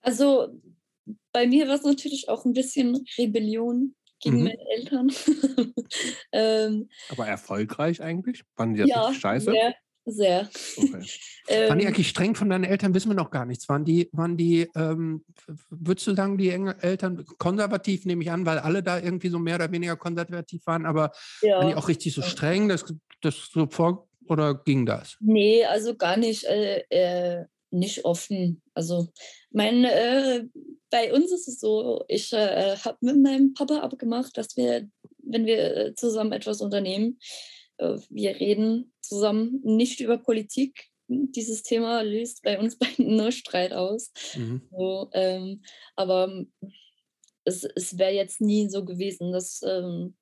Also 0.00 0.60
bei 1.32 1.46
mir 1.46 1.68
war 1.68 1.74
es 1.74 1.82
natürlich 1.82 2.28
auch 2.28 2.44
ein 2.44 2.52
bisschen 2.52 3.04
Rebellion. 3.18 3.94
gegen 4.20 4.38
mhm. 4.38 4.44
meine 4.44 4.70
Eltern. 4.70 5.10
ähm, 6.32 6.88
Aber 7.10 7.26
erfolgreich 7.26 8.02
eigentlich? 8.02 8.44
Fanden 8.56 8.74
die 8.74 8.80
das 8.80 8.88
ja, 8.88 9.14
scheiße? 9.14 9.50
Sehr, 9.50 9.74
sehr. 10.06 10.48
Okay. 10.76 11.06
ähm, 11.48 11.68
waren 11.68 11.78
die 11.78 11.86
eigentlich 11.86 12.08
streng 12.08 12.34
von 12.34 12.48
deinen 12.48 12.64
Eltern? 12.64 12.94
Wissen 12.94 13.10
wir 13.10 13.14
noch 13.14 13.30
gar 13.30 13.44
nichts. 13.44 13.68
Waren 13.68 13.84
die, 13.84 14.08
waren 14.12 14.36
die 14.36 14.68
ähm, 14.74 15.24
würdest 15.68 16.06
du 16.06 16.14
sagen, 16.14 16.38
die 16.38 16.50
Eltern 16.50 17.24
konservativ, 17.38 18.06
nehme 18.06 18.22
ich 18.22 18.30
an, 18.30 18.46
weil 18.46 18.58
alle 18.58 18.82
da 18.82 18.98
irgendwie 18.98 19.28
so 19.28 19.38
mehr 19.38 19.56
oder 19.56 19.70
weniger 19.70 19.96
konservativ 19.96 20.66
waren, 20.66 20.86
aber 20.86 21.12
ja. 21.42 21.58
waren 21.58 21.68
die 21.68 21.74
auch 21.74 21.88
richtig 21.88 22.14
so 22.14 22.22
streng, 22.22 22.68
dass 22.68 22.84
das 23.20 23.50
so 23.52 23.66
vor 23.66 24.08
oder 24.28 24.54
ging 24.54 24.86
das? 24.86 25.16
Nee, 25.20 25.64
also 25.64 25.94
gar 25.96 26.16
nicht. 26.16 26.44
Äh, 26.44 26.84
äh, 26.90 27.44
nicht 27.70 28.04
offen. 28.04 28.62
Also 28.74 29.08
mein, 29.50 29.84
äh, 29.84 30.44
bei 30.90 31.12
uns 31.12 31.32
ist 31.32 31.48
es 31.48 31.60
so, 31.60 32.04
ich 32.08 32.32
äh, 32.32 32.76
habe 32.76 32.96
mit 33.00 33.20
meinem 33.20 33.54
Papa 33.54 33.78
abgemacht, 33.78 34.36
dass 34.36 34.56
wir, 34.56 34.88
wenn 35.18 35.46
wir 35.46 35.76
äh, 35.76 35.94
zusammen 35.94 36.32
etwas 36.32 36.60
unternehmen, 36.60 37.18
wir 37.78 38.36
reden 38.40 38.92
zusammen 39.00 39.60
nicht 39.62 40.00
über 40.00 40.18
Politik. 40.18 40.88
Dieses 41.08 41.62
Thema 41.62 42.02
löst 42.02 42.42
bei 42.42 42.58
uns 42.58 42.76
beiden 42.78 43.16
nur 43.16 43.32
Streit 43.32 43.72
aus. 43.72 44.12
Mhm. 44.36 44.62
So, 44.70 45.10
ähm, 45.12 45.62
aber 45.94 46.44
es, 47.44 47.64
es 47.64 47.98
wäre 47.98 48.12
jetzt 48.12 48.40
nie 48.40 48.68
so 48.68 48.84
gewesen, 48.84 49.32
dass 49.32 49.62
ähm, 49.62 50.16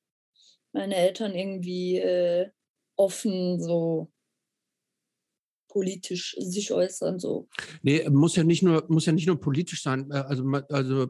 meine 0.72 0.96
Eltern 0.96 1.34
irgendwie 1.34 1.98
äh, 1.98 2.50
offen 2.96 3.60
so 3.60 4.12
politisch 5.68 6.36
sich 6.38 6.72
äußern. 6.72 7.18
So. 7.18 7.48
Nee, 7.82 8.08
muss 8.08 8.36
ja 8.36 8.44
nicht 8.44 8.62
nur, 8.62 8.84
muss 8.88 9.06
ja 9.06 9.12
nicht 9.12 9.26
nur 9.26 9.40
politisch 9.40 9.82
sein. 9.82 10.10
Äh, 10.10 10.18
also, 10.18 10.44
also 10.68 11.08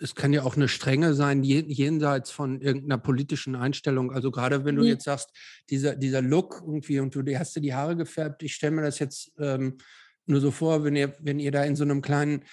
es 0.00 0.14
kann 0.14 0.32
ja 0.32 0.42
auch 0.42 0.56
eine 0.56 0.68
Strenge 0.68 1.14
sein, 1.14 1.42
jenseits 1.42 2.30
von 2.30 2.60
irgendeiner 2.60 2.98
politischen 2.98 3.54
Einstellung. 3.54 4.12
Also 4.12 4.30
gerade 4.30 4.64
wenn 4.64 4.76
du 4.76 4.82
mhm. 4.82 4.88
jetzt 4.88 5.04
sagst, 5.04 5.30
dieser, 5.68 5.94
dieser 5.94 6.22
Look 6.22 6.62
irgendwie 6.64 7.00
und 7.00 7.14
du 7.14 7.22
hast 7.38 7.54
dir 7.54 7.60
die 7.60 7.74
Haare 7.74 7.96
gefärbt, 7.96 8.42
ich 8.42 8.54
stelle 8.54 8.72
mir 8.72 8.82
das 8.82 8.98
jetzt 8.98 9.32
ähm, 9.38 9.78
nur 10.26 10.40
so 10.40 10.50
vor, 10.50 10.84
wenn 10.84 10.96
ihr, 10.96 11.14
wenn 11.20 11.38
ihr 11.38 11.52
da 11.52 11.64
in 11.64 11.76
so 11.76 11.84
einem 11.84 12.00
kleinen 12.00 12.44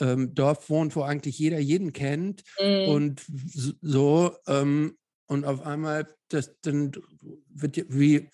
ähm, 0.00 0.34
Dorf 0.34 0.70
wohnt, 0.70 0.96
wo 0.96 1.02
eigentlich 1.02 1.38
jeder 1.38 1.58
jeden 1.58 1.92
kennt 1.92 2.42
mhm. 2.58 2.88
und 2.88 3.22
so, 3.82 4.36
ähm, 4.46 4.96
und 5.28 5.44
auf 5.44 5.66
einmal, 5.66 6.06
das, 6.28 6.60
dann 6.60 6.92
wird, 7.48 7.84
wie, 7.88 8.30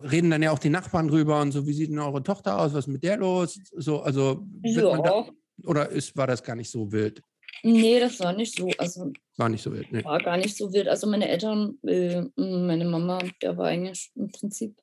reden 0.00 0.30
dann 0.30 0.42
ja 0.42 0.52
auch 0.52 0.60
die 0.60 0.70
Nachbarn 0.70 1.08
drüber 1.08 1.40
und 1.40 1.50
so, 1.50 1.66
wie 1.66 1.72
sieht 1.72 1.90
denn 1.90 1.98
eure 1.98 2.22
Tochter 2.22 2.58
aus, 2.58 2.72
was 2.72 2.86
ist 2.86 2.92
mit 2.92 3.02
der 3.02 3.16
los? 3.16 3.58
So, 3.72 4.00
also, 4.00 4.46
ja. 4.62 5.02
da, 5.02 5.28
oder 5.64 5.88
ist, 5.88 6.16
war 6.16 6.28
das 6.28 6.44
gar 6.44 6.54
nicht 6.54 6.70
so 6.70 6.92
wild? 6.92 7.20
Nee, 7.62 8.00
das 8.00 8.20
war 8.20 8.32
nicht 8.32 8.56
so. 8.56 8.70
Also, 8.78 9.12
war 9.36 9.48
nicht 9.48 9.62
so 9.62 9.72
wild, 9.72 9.92
nee. 9.92 10.04
War 10.04 10.20
gar 10.20 10.36
nicht 10.36 10.56
so 10.56 10.72
wild. 10.72 10.88
Also 10.88 11.06
meine 11.06 11.28
Eltern, 11.28 11.78
äh, 11.82 12.22
meine 12.36 12.84
Mama, 12.84 13.18
der 13.42 13.56
war 13.56 13.66
eigentlich 13.66 14.10
im 14.14 14.30
Prinzip 14.30 14.80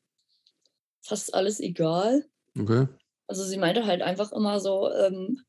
fast 1.01 1.33
alles 1.33 1.59
egal. 1.59 2.25
Okay. 2.57 2.87
Also 3.27 3.43
sie 3.43 3.57
meinte 3.57 3.85
halt 3.85 4.01
einfach 4.01 4.31
immer 4.31 4.59
so, 4.59 4.91
ähm, 4.91 5.39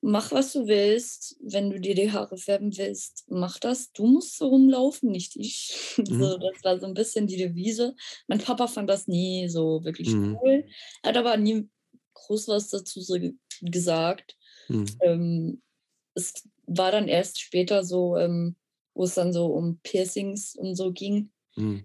mach, 0.00 0.32
was 0.32 0.52
du 0.52 0.66
willst. 0.66 1.36
Wenn 1.40 1.70
du 1.70 1.80
dir 1.80 1.94
die 1.94 2.12
Haare 2.12 2.36
färben 2.36 2.76
willst, 2.76 3.24
mach 3.28 3.58
das. 3.58 3.92
Du 3.92 4.06
musst 4.06 4.38
so 4.38 4.48
rumlaufen, 4.48 5.10
nicht 5.10 5.36
ich. 5.36 5.74
Mhm. 5.98 6.22
So, 6.22 6.38
das 6.38 6.62
war 6.62 6.78
so 6.78 6.86
ein 6.86 6.94
bisschen 6.94 7.26
die 7.26 7.38
Devise. 7.38 7.94
Mein 8.28 8.38
Papa 8.38 8.66
fand 8.66 8.88
das 8.90 9.08
nie 9.08 9.48
so 9.48 9.82
wirklich 9.82 10.10
mhm. 10.10 10.38
cool. 10.42 10.64
Er 11.02 11.08
hat 11.08 11.16
aber 11.16 11.36
nie 11.36 11.68
groß 12.14 12.48
was 12.48 12.68
dazu 12.68 13.00
so 13.00 13.16
gesagt. 13.62 14.36
Mhm. 14.68 14.86
Ähm, 15.00 15.62
es 16.16 16.48
war 16.66 16.90
dann 16.90 17.06
erst 17.06 17.40
später 17.40 17.84
so, 17.84 18.16
ähm, 18.16 18.56
wo 18.94 19.04
es 19.04 19.14
dann 19.14 19.32
so 19.32 19.46
um 19.46 19.78
Piercings 19.82 20.56
und 20.56 20.74
so 20.74 20.92
ging, 20.92 21.30
mhm. 21.54 21.84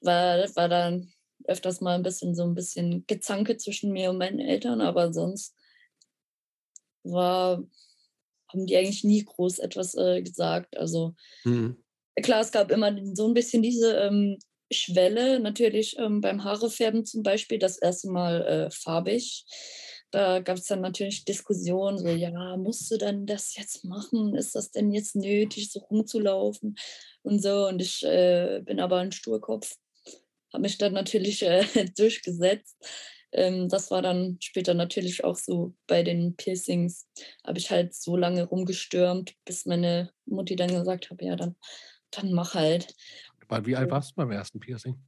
war, 0.00 0.38
war 0.54 0.68
dann 0.68 1.12
öfters 1.44 1.80
mal 1.80 1.96
ein 1.96 2.04
bisschen 2.04 2.34
so 2.34 2.44
ein 2.44 2.54
bisschen 2.54 3.04
Gezanke 3.06 3.56
zwischen 3.56 3.92
mir 3.92 4.10
und 4.10 4.18
meinen 4.18 4.38
Eltern, 4.38 4.80
aber 4.80 5.12
sonst 5.12 5.56
war, 7.02 7.62
haben 8.48 8.66
die 8.66 8.76
eigentlich 8.76 9.02
nie 9.02 9.24
groß 9.24 9.58
etwas 9.58 9.94
äh, 9.96 10.22
gesagt. 10.22 10.76
Also 10.76 11.14
mhm. 11.44 11.76
klar, 12.22 12.40
es 12.40 12.52
gab 12.52 12.70
immer 12.70 12.96
so 13.14 13.26
ein 13.26 13.34
bisschen 13.34 13.62
diese 13.62 13.96
ähm, 13.96 14.38
Schwelle, 14.70 15.40
natürlich 15.40 15.98
ähm, 15.98 16.20
beim 16.20 16.44
Haarefärben 16.44 17.04
zum 17.04 17.24
Beispiel, 17.24 17.58
das 17.58 17.76
erste 17.76 18.08
Mal 18.08 18.42
äh, 18.46 18.70
farbig. 18.70 19.44
Da 20.12 20.40
gab 20.40 20.58
es 20.58 20.66
dann 20.66 20.82
natürlich 20.82 21.24
Diskussionen, 21.24 21.96
so, 21.96 22.08
ja, 22.08 22.56
musst 22.58 22.90
du 22.90 22.98
dann 22.98 23.24
das 23.24 23.56
jetzt 23.56 23.82
machen? 23.84 24.36
Ist 24.36 24.54
das 24.54 24.70
denn 24.70 24.92
jetzt 24.92 25.16
nötig, 25.16 25.72
so 25.72 25.80
rumzulaufen? 25.80 26.76
Und 27.22 27.42
so. 27.42 27.66
Und 27.68 27.80
ich 27.80 28.04
äh, 28.04 28.60
bin 28.62 28.78
aber 28.78 28.98
ein 28.98 29.10
Sturkopf, 29.10 29.74
habe 30.52 30.62
mich 30.62 30.76
dann 30.76 30.92
natürlich 30.92 31.42
äh, 31.42 31.64
durchgesetzt. 31.96 32.76
Ähm, 33.32 33.70
das 33.70 33.90
war 33.90 34.02
dann 34.02 34.36
später 34.40 34.74
natürlich 34.74 35.24
auch 35.24 35.36
so 35.36 35.74
bei 35.86 36.02
den 36.02 36.36
Piercings. 36.36 37.08
Habe 37.46 37.58
ich 37.58 37.70
halt 37.70 37.94
so 37.94 38.14
lange 38.14 38.44
rumgestürmt, 38.44 39.34
bis 39.46 39.64
meine 39.64 40.12
Mutti 40.26 40.56
dann 40.56 40.68
gesagt 40.68 41.10
hat, 41.10 41.22
ja, 41.22 41.36
dann, 41.36 41.56
dann 42.10 42.34
mach 42.34 42.52
halt. 42.52 42.94
Wie 43.64 43.76
alt 43.76 43.90
warst 43.90 44.10
du 44.10 44.14
beim 44.16 44.30
ersten 44.30 44.60
Piercing? 44.60 45.02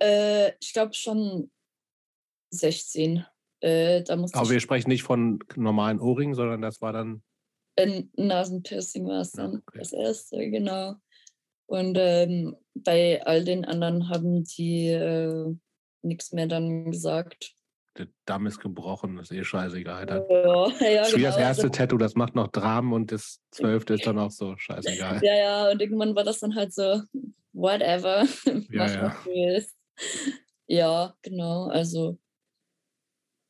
Äh, 0.00 0.52
ich 0.58 0.72
glaube 0.72 0.94
schon 0.94 1.50
16. 2.50 3.26
Äh, 3.60 4.02
da 4.02 4.14
Aber 4.14 4.50
wir 4.50 4.60
sprechen 4.60 4.88
nicht 4.88 5.02
von 5.02 5.40
normalen 5.56 6.00
Ohrringen, 6.00 6.34
sondern 6.34 6.62
das 6.62 6.80
war 6.80 6.92
dann. 6.92 7.22
Ein 7.76 8.10
Nasenpiercing 8.16 9.06
war 9.06 9.20
es 9.20 9.32
dann, 9.32 9.62
okay. 9.66 9.78
das 9.78 9.92
erste, 9.92 10.50
genau. 10.50 10.94
Und 11.66 11.96
ähm, 12.00 12.56
bei 12.74 13.24
all 13.24 13.44
den 13.44 13.64
anderen 13.64 14.08
haben 14.08 14.44
die 14.44 14.88
äh, 14.88 15.54
nichts 16.02 16.32
mehr 16.32 16.46
dann 16.46 16.90
gesagt. 16.90 17.54
Der 17.98 18.08
Damm 18.24 18.46
ist 18.46 18.60
gebrochen, 18.60 19.18
ist 19.18 19.32
eh 19.32 19.44
scheißegal. 19.44 20.06
Dann. 20.06 20.24
Ja, 20.28 20.68
ja, 20.88 21.02
das 21.02 21.16
wie 21.16 21.22
das 21.22 21.36
genau. 21.36 21.48
erste 21.48 21.70
Tattoo, 21.70 21.98
das 21.98 22.14
macht 22.14 22.34
noch 22.34 22.48
Dramen 22.48 22.92
und 22.92 23.12
das 23.12 23.40
zwölfte 23.50 23.94
ist 23.94 24.06
dann 24.06 24.18
auch 24.18 24.30
so 24.30 24.56
scheißegal. 24.56 25.20
Ja, 25.22 25.36
ja, 25.36 25.70
und 25.70 25.80
irgendwann 25.80 26.14
war 26.14 26.24
das 26.24 26.40
dann 26.40 26.54
halt 26.54 26.72
so, 26.72 27.02
whatever, 27.52 28.24
ja, 28.46 28.62
mach 28.70 28.94
ja. 28.94 29.02
was 29.02 29.24
du 29.24 29.30
willst. 29.30 29.76
Ja, 30.68 31.14
genau, 31.22 31.66
also 31.68 32.18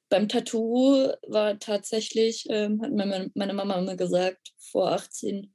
beim 0.09 0.29
Tattoo 0.29 1.12
war 1.27 1.59
tatsächlich, 1.59 2.47
ähm, 2.49 2.81
hat 2.83 2.92
meine, 2.92 3.31
meine 3.35 3.53
Mama 3.53 3.79
immer 3.79 3.97
gesagt, 3.97 4.53
vor 4.59 4.92
18 4.92 5.53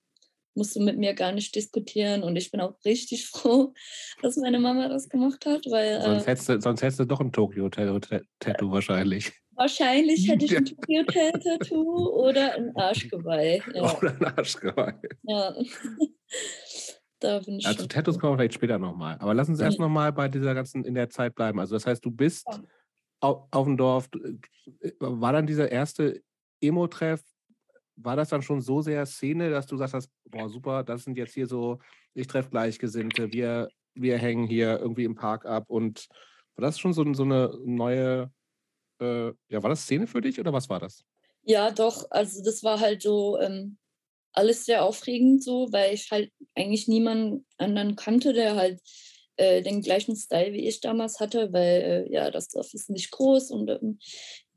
musst 0.55 0.75
du 0.75 0.81
mit 0.81 0.97
mir 0.97 1.13
gar 1.13 1.31
nicht 1.31 1.55
diskutieren. 1.55 2.23
Und 2.23 2.35
ich 2.35 2.51
bin 2.51 2.61
auch 2.61 2.75
richtig 2.85 3.27
froh, 3.29 3.73
dass 4.21 4.37
meine 4.37 4.59
Mama 4.59 4.87
das 4.87 5.09
gemacht 5.09 5.45
hat, 5.45 5.65
weil. 5.69 6.01
Sonst, 6.01 6.23
äh, 6.23 6.31
hättest, 6.31 6.49
du, 6.49 6.61
sonst 6.61 6.81
hättest 6.81 6.99
du 6.99 7.05
doch 7.05 7.19
ein 7.19 7.31
Tokyo-Tattoo 7.31 8.71
wahrscheinlich. 8.71 9.31
Wahrscheinlich 9.55 10.27
hätte 10.29 10.45
ich 10.45 10.55
ein 10.55 10.65
Tokyo-Tattoo 10.65 12.09
oder 12.09 12.55
ein 12.55 12.75
Arschgeweih. 12.75 13.61
Ja. 13.73 13.97
Oder 13.97 14.15
ein 14.15 14.25
Arschgeweih. 14.25 14.93
Ja. 15.23 15.55
da 17.19 17.39
bin 17.39 17.59
ich. 17.59 17.67
Also 17.67 17.85
Tattoos 17.87 18.19
kommen 18.19 18.33
wir 18.33 18.37
vielleicht 18.37 18.55
später 18.55 18.79
nochmal. 18.79 19.17
Aber 19.19 19.33
lass 19.33 19.49
uns 19.49 19.59
erst 19.59 19.79
nochmal 19.79 20.11
bei 20.11 20.27
dieser 20.27 20.53
ganzen 20.53 20.83
in 20.83 20.95
der 20.95 21.09
Zeit 21.09 21.35
bleiben. 21.35 21.59
Also 21.59 21.75
das 21.75 21.85
heißt, 21.85 22.03
du 22.03 22.11
bist 22.11 22.45
ja. 22.49 22.61
Auf, 23.23 23.65
dem 23.65 23.77
Dorf. 23.77 24.09
Äh, 24.81 24.91
war 24.99 25.33
dann 25.33 25.47
dieser 25.47 25.71
erste 25.71 26.21
Emo-Treff 26.61 27.23
war 27.95 28.15
das 28.15 28.29
dann 28.29 28.41
schon 28.41 28.61
so 28.61 28.81
sehr 28.81 29.05
Szene, 29.05 29.49
dass 29.49 29.67
du 29.67 29.77
sagst, 29.77 30.09
boah, 30.25 30.49
super, 30.49 30.83
das 30.83 31.03
sind 31.03 31.17
jetzt 31.17 31.33
hier 31.33 31.47
so, 31.47 31.79
ich 32.13 32.27
treffe 32.27 32.49
Gleichgesinnte, 32.49 33.31
wir, 33.31 33.69
wir 33.93 34.17
hängen 34.17 34.47
hier 34.47 34.79
irgendwie 34.79 35.03
im 35.03 35.15
Park 35.15 35.45
ab 35.45 35.65
und 35.67 36.07
war 36.55 36.63
das 36.65 36.79
schon 36.79 36.93
so, 36.93 37.13
so 37.13 37.23
eine 37.23 37.55
neue, 37.65 38.31
äh, 38.99 39.31
ja, 39.49 39.61
war 39.61 39.69
das 39.69 39.83
Szene 39.83 40.07
für 40.07 40.21
dich 40.21 40.39
oder 40.39 40.53
was 40.53 40.69
war 40.69 40.79
das? 40.79 41.03
Ja, 41.43 41.71
doch, 41.71 42.05
also 42.09 42.43
das 42.43 42.63
war 42.63 42.79
halt 42.79 43.01
so 43.01 43.39
ähm, 43.39 43.77
alles 44.31 44.65
sehr 44.65 44.83
aufregend 44.83 45.43
so, 45.43 45.71
weil 45.71 45.93
ich 45.93 46.09
halt 46.11 46.31
eigentlich 46.55 46.87
niemanden 46.87 47.45
anderen 47.57 47.95
kannte, 47.95 48.33
der 48.33 48.55
halt 48.55 48.81
äh, 49.37 49.61
den 49.61 49.81
gleichen 49.81 50.15
Style 50.15 50.53
wie 50.53 50.67
ich 50.67 50.81
damals 50.81 51.19
hatte, 51.19 51.51
weil 51.53 52.07
äh, 52.09 52.13
ja, 52.13 52.31
das 52.31 52.49
Dorf 52.49 52.73
ist 52.73 52.89
nicht 52.89 53.11
groß 53.11 53.51
und 53.51 53.69
ähm, 53.69 53.99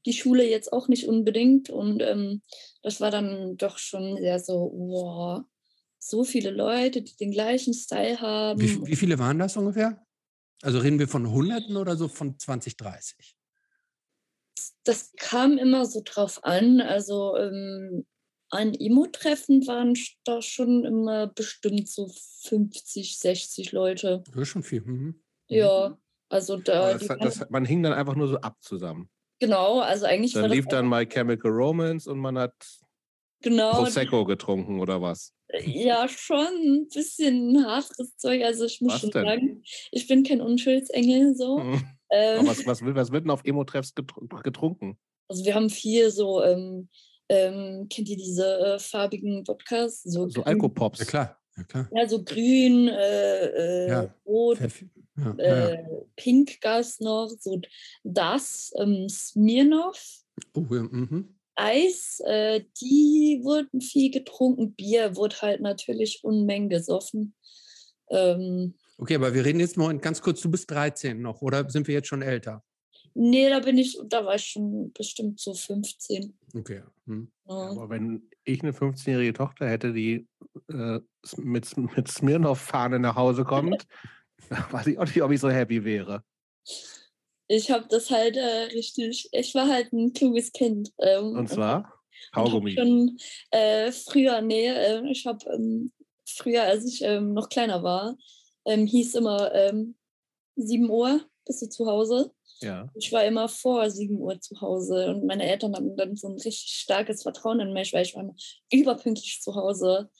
die 0.04 0.12
Schule 0.12 0.48
jetzt 0.48 0.72
auch 0.72 0.88
nicht 0.88 1.08
unbedingt. 1.08 1.68
Und 1.68 2.00
ähm, 2.00 2.42
das 2.82 3.00
war 3.00 3.10
dann 3.10 3.56
doch 3.56 3.78
schon 3.78 4.16
sehr 4.16 4.38
so, 4.38 4.72
wow, 4.74 5.42
so 5.98 6.24
viele 6.24 6.50
Leute, 6.50 7.02
die 7.02 7.16
den 7.16 7.32
gleichen 7.32 7.74
Style 7.74 8.20
haben. 8.20 8.60
Wie, 8.60 8.86
wie 8.86 8.96
viele 8.96 9.18
waren 9.18 9.38
das 9.38 9.56
ungefähr? 9.56 10.06
Also 10.62 10.78
reden 10.78 10.98
wir 10.98 11.08
von 11.08 11.30
Hunderten 11.30 11.76
oder 11.76 11.96
so 11.96 12.08
von 12.08 12.38
20, 12.38 12.76
30? 12.76 13.36
Das 14.84 15.12
kam 15.16 15.58
immer 15.58 15.84
so 15.84 16.00
drauf 16.04 16.44
an. 16.44 16.80
Also 16.80 17.36
ähm, 17.36 18.06
ein 18.50 18.74
Emo-Treffen 18.74 19.66
waren 19.66 19.94
da 20.24 20.40
schon 20.42 20.84
immer 20.84 21.26
bestimmt 21.26 21.88
so 21.88 22.10
50, 22.44 23.18
60 23.18 23.72
Leute. 23.72 24.22
Das 24.26 24.42
ist 24.42 24.48
schon 24.48 24.62
viel. 24.62 24.82
Mhm. 24.82 25.20
Ja, 25.48 25.98
also 26.28 26.56
da. 26.56 26.94
Das, 26.94 27.06
das, 27.18 27.50
man 27.50 27.64
hing 27.64 27.82
dann 27.82 27.92
einfach 27.92 28.14
nur 28.14 28.28
so 28.28 28.36
ab 28.38 28.56
zusammen. 28.60 29.08
Genau, 29.40 29.80
also 29.80 30.06
eigentlich. 30.06 30.32
Dann 30.32 30.50
lief 30.50 30.66
dann 30.66 30.88
My 30.88 31.06
Chemical 31.06 31.50
Romance 31.50 32.08
und 32.08 32.18
man 32.18 32.38
hat 32.38 32.54
genau, 33.42 33.72
Prosecco 33.72 34.24
getrunken 34.24 34.80
oder 34.80 35.00
was? 35.00 35.32
Ja, 35.64 36.08
schon 36.08 36.46
ein 36.46 36.88
bisschen 36.92 37.64
hartes 37.64 38.16
Zeug. 38.16 38.42
Also 38.42 38.64
ich 38.64 38.80
muss 38.80 38.94
Was 38.94 39.00
schon 39.00 39.10
denn? 39.10 39.24
sagen, 39.24 39.62
ich 39.92 40.06
bin 40.08 40.22
kein 40.22 40.40
Unschuldsengel 40.40 41.34
so. 41.34 41.60
Hm. 42.08 42.08
Ähm, 42.08 42.46
was, 42.46 42.64
was, 42.66 42.84
was, 42.84 43.10
wird 43.10 43.24
denn 43.24 43.32
auf 43.32 43.44
Emo-Treffs 43.44 43.92
getrunken? 43.96 44.96
Also 45.28 45.44
wir 45.44 45.56
haben 45.56 45.70
viel 45.70 46.10
so, 46.10 46.40
ähm, 46.40 46.88
ähm, 47.28 47.86
kennt 47.90 48.08
ihr 48.08 48.16
diese 48.16 48.58
äh, 48.58 48.78
farbigen 48.78 49.44
Podcasts? 49.44 50.02
So, 50.04 50.28
so 50.28 50.42
Alkopops. 50.42 51.00
Ja 51.00 51.04
klar. 51.04 51.38
Ja, 51.56 51.64
klar. 51.64 51.88
ja 51.92 52.08
so 52.08 52.22
grün, 52.22 52.88
äh, 52.88 53.46
äh, 53.46 53.88
ja. 53.88 54.14
rot, 54.26 54.58
ja, 55.16 55.30
äh, 55.38 55.84
pink 56.16 56.60
gab 56.60 56.80
es 56.80 57.00
noch, 57.00 57.30
so 57.40 57.60
das, 58.04 58.72
ähm, 58.78 59.08
Smirnoff. 59.08 60.22
Oh, 60.54 60.66
ja, 60.70 60.82
mhm. 60.82 61.36
Eis, 61.54 62.20
äh, 62.26 62.62
die 62.82 63.40
wurden 63.42 63.80
viel 63.80 64.10
getrunken. 64.10 64.74
Bier 64.74 65.16
wurde 65.16 65.40
halt 65.40 65.62
natürlich 65.62 66.22
Unmengen 66.22 66.68
gesoffen. 66.68 67.34
Ähm, 68.10 68.74
okay, 68.98 69.14
aber 69.14 69.32
wir 69.32 69.44
reden 69.44 69.60
jetzt 69.60 69.78
mal 69.78 69.96
ganz 69.98 70.20
kurz, 70.20 70.42
du 70.42 70.50
bist 70.50 70.70
13 70.70 71.20
noch, 71.20 71.40
oder 71.40 71.68
sind 71.70 71.88
wir 71.88 71.94
jetzt 71.94 72.08
schon 72.08 72.20
älter? 72.20 72.62
Nee, 73.14 73.48
da 73.48 73.60
bin 73.60 73.78
ich, 73.78 73.98
da 74.04 74.26
war 74.26 74.34
ich 74.34 74.44
schon 74.44 74.92
bestimmt 74.92 75.40
so 75.40 75.54
15. 75.54 76.38
Okay. 76.56 76.82
Hm. 77.06 77.30
Ja. 77.48 77.54
Aber 77.54 77.90
wenn 77.90 78.30
ich 78.44 78.62
eine 78.62 78.72
15-jährige 78.72 79.34
Tochter 79.34 79.68
hätte, 79.68 79.92
die 79.92 80.26
äh, 80.68 81.00
mit, 81.36 81.76
mit 81.96 82.08
Smirnoff-Fahne 82.08 82.98
nach 82.98 83.16
Hause 83.16 83.44
kommt, 83.44 83.86
weiß 84.70 84.86
ich 84.86 84.98
auch 84.98 85.06
nicht, 85.06 85.22
ob 85.22 85.30
ich 85.30 85.40
so 85.40 85.50
happy 85.50 85.84
wäre 85.84 86.22
ich 87.48 87.70
habe 87.70 87.86
das 87.88 88.10
halt 88.10 88.36
äh, 88.36 88.64
richtig, 88.72 89.28
ich 89.32 89.54
war 89.54 89.68
halt 89.68 89.92
ein 89.92 90.12
kluges 90.12 90.52
Kind. 90.52 90.92
Ähm, 90.98 91.36
und 91.36 91.48
zwar? 91.48 91.92
Kaugummi. 92.32 92.72
Schon, 92.72 93.18
äh, 93.50 93.92
früher, 93.92 94.40
nee, 94.40 94.66
äh, 94.66 95.02
ich 95.10 95.26
habe 95.26 95.38
ähm, 95.52 95.92
früher, 96.24 96.62
als 96.64 96.84
ich 96.84 97.02
ähm, 97.02 97.34
noch 97.34 97.48
kleiner 97.48 97.82
war, 97.82 98.16
ähm, 98.64 98.86
hieß 98.86 99.14
immer 99.14 99.52
7 100.56 100.84
ähm, 100.84 100.90
Uhr 100.90 101.20
bist 101.44 101.62
du 101.62 101.68
zu 101.68 101.86
Hause. 101.86 102.32
Ja. 102.60 102.90
Ich 102.94 103.12
war 103.12 103.24
immer 103.24 103.48
vor 103.48 103.90
7 103.90 104.18
Uhr 104.18 104.40
zu 104.40 104.60
Hause 104.60 105.08
und 105.10 105.26
meine 105.26 105.48
Eltern 105.48 105.74
hatten 105.74 105.96
dann 105.96 106.16
so 106.16 106.28
ein 106.28 106.34
richtig 106.34 106.72
starkes 106.72 107.22
Vertrauen 107.22 107.60
in 107.60 107.72
mich, 107.72 107.92
weil 107.92 108.04
ich 108.04 108.14
war 108.14 108.22
immer 108.22 108.36
überpünktlich 108.72 109.40
zu 109.42 109.54
Hause. 109.54 110.10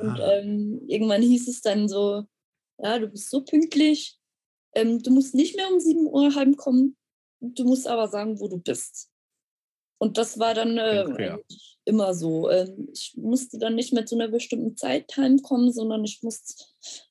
Und 0.00 0.20
ah. 0.20 0.32
ähm, 0.32 0.82
irgendwann 0.88 1.22
hieß 1.22 1.48
es 1.48 1.60
dann 1.60 1.88
so, 1.88 2.24
ja, 2.78 2.98
du 2.98 3.08
bist 3.08 3.30
so 3.30 3.42
pünktlich, 3.42 4.18
ähm, 4.74 5.02
du 5.02 5.10
musst 5.10 5.34
nicht 5.34 5.56
mehr 5.56 5.70
um 5.70 5.80
7 5.80 6.06
Uhr 6.06 6.34
heimkommen, 6.34 6.96
du 7.40 7.64
musst 7.64 7.86
aber 7.86 8.08
sagen, 8.08 8.40
wo 8.40 8.48
du 8.48 8.58
bist. 8.58 9.10
Und 9.98 10.18
das 10.18 10.38
war 10.38 10.52
dann 10.52 10.76
äh, 10.76 11.38
immer 11.86 12.12
so. 12.12 12.50
Ähm, 12.50 12.88
ich 12.92 13.14
musste 13.16 13.58
dann 13.58 13.74
nicht 13.74 13.94
mehr 13.94 14.04
zu 14.04 14.14
einer 14.14 14.28
bestimmten 14.28 14.76
Zeit 14.76 15.16
heimkommen, 15.16 15.72
sondern 15.72 16.04
ich 16.04 16.22
musste 16.22 16.64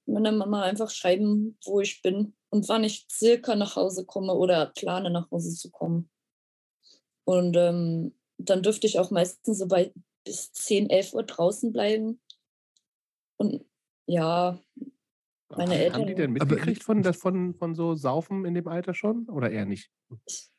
meiner 0.06 0.32
Mama 0.32 0.62
einfach 0.62 0.92
schreiben, 0.92 1.58
wo 1.66 1.82
ich 1.82 2.02
bin 2.04 2.36
und 2.56 2.70
wann 2.70 2.86
ich 2.86 3.06
circa 3.12 3.54
nach 3.54 3.76
Hause 3.76 4.06
komme 4.06 4.34
oder 4.34 4.68
plane, 4.68 5.10
nach 5.10 5.30
Hause 5.30 5.54
zu 5.54 5.70
kommen. 5.72 6.10
Und 7.26 7.58
ähm, 7.58 8.16
dann 8.38 8.64
dürfte 8.64 8.88
ich 8.88 8.98
auch 8.98 9.12
meistens 9.12 9.60
so 9.60 9.68
bei 9.68 9.92
bis 10.24 10.54
10, 10.54 10.90
11 10.90 11.14
Uhr 11.14 11.24
draußen 11.24 11.74
bleiben. 11.74 12.22
Und 13.36 13.66
ja, 14.08 14.58
meine 15.50 15.78
Eltern. 15.78 16.02
Haben 16.02 16.08
die 16.08 16.16
denn 16.16 16.32
mitgekriegt 16.32 16.82
von, 16.82 17.04
das, 17.04 17.18
von, 17.18 17.56
von 17.56 17.76
so 17.76 17.96
Saufen 17.96 18.46
in 18.46 18.54
dem 18.54 18.70
Alter 18.70 18.94
schon 18.94 19.28
oder 19.28 19.52
eher 19.52 19.66
nicht? 19.66 19.92
Ich, 20.26 20.50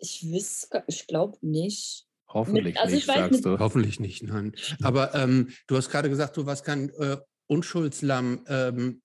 ich 0.00 0.32
wüsste, 0.32 0.82
ich 0.88 1.06
glaube 1.06 1.38
nicht. 1.40 2.08
Hoffentlich 2.26 2.74
mit, 2.74 2.78
also 2.78 2.96
nicht, 2.96 3.06
sagst 3.06 3.44
du. 3.44 3.60
Hoffentlich 3.60 4.00
nicht, 4.00 4.24
nein. 4.24 4.56
Aber 4.82 5.14
ähm, 5.14 5.50
du 5.68 5.76
hast 5.76 5.88
gerade 5.88 6.08
gesagt, 6.08 6.36
du 6.36 6.46
warst 6.46 6.64
kein 6.64 6.90
äh, 6.94 7.18
Unschuldslamm. 7.46 8.44
Ähm, 8.48 9.02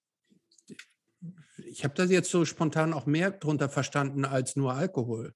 ich 1.69 1.84
habe 1.84 1.93
das 1.93 2.12
jetzt 2.12 2.29
so 2.29 2.45
spontan 2.45 2.93
auch 2.93 3.05
mehr 3.05 3.32
drunter 3.32 3.69
verstanden 3.69 4.25
als 4.25 4.55
nur 4.55 4.73
Alkohol. 4.73 5.34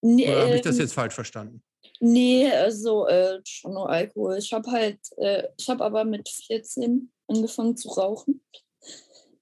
Nee, 0.00 0.28
Oder 0.28 0.42
habe 0.46 0.56
ich 0.56 0.62
das 0.62 0.76
ähm, 0.76 0.82
jetzt 0.82 0.94
falsch 0.94 1.14
verstanden? 1.14 1.62
Nee, 2.00 2.50
also 2.50 3.06
äh, 3.06 3.40
schon 3.44 3.74
nur 3.74 3.88
Alkohol. 3.88 4.36
Ich 4.38 4.52
habe 4.52 4.70
halt, 4.70 4.98
äh, 5.18 5.48
ich 5.56 5.68
habe 5.68 5.84
aber 5.84 6.04
mit 6.04 6.28
14 6.28 7.12
angefangen 7.28 7.76
zu 7.76 7.88
rauchen. 7.90 8.42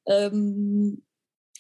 Ähm, 0.07 1.03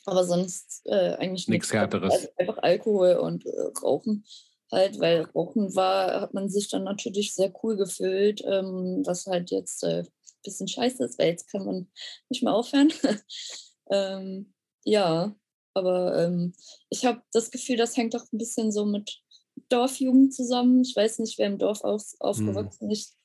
aber 0.04 0.24
sonst 0.24 0.82
äh, 0.86 1.14
eigentlich 1.14 1.48
nichts 1.48 1.72
härteres. 1.72 2.12
Also 2.12 2.28
einfach 2.36 2.58
Alkohol 2.62 3.14
und 3.14 3.46
äh, 3.46 3.50
Rauchen 3.82 4.24
halt, 4.72 5.00
weil 5.00 5.22
Rauchen 5.22 5.74
war, 5.74 6.20
hat 6.20 6.34
man 6.34 6.48
sich 6.48 6.68
dann 6.68 6.84
natürlich 6.84 7.34
sehr 7.34 7.52
cool 7.62 7.76
gefühlt, 7.76 8.42
ähm, 8.44 9.02
was 9.04 9.26
halt 9.26 9.50
jetzt 9.50 9.82
äh, 9.82 10.00
ein 10.00 10.08
bisschen 10.44 10.68
scheiße 10.68 11.04
ist, 11.04 11.18
weil 11.18 11.28
jetzt 11.28 11.50
kann 11.50 11.64
man 11.64 11.90
nicht 12.28 12.42
mehr 12.42 12.54
aufhören. 12.54 12.92
ähm, 13.90 14.52
ja, 14.84 15.34
aber 15.74 16.24
ähm, 16.24 16.52
ich 16.88 17.04
habe 17.04 17.22
das 17.32 17.50
Gefühl, 17.50 17.76
das 17.76 17.96
hängt 17.96 18.16
auch 18.16 18.24
ein 18.32 18.38
bisschen 18.38 18.72
so 18.72 18.84
mit 18.84 19.20
Dorfjugend 19.68 20.34
zusammen. 20.34 20.82
Ich 20.82 20.96
weiß 20.96 21.20
nicht, 21.20 21.38
wer 21.38 21.46
im 21.46 21.58
Dorf 21.58 21.84
aus, 21.84 22.14
mhm. 22.14 22.26
aufgewachsen 22.26 22.90
ist, 22.90 23.16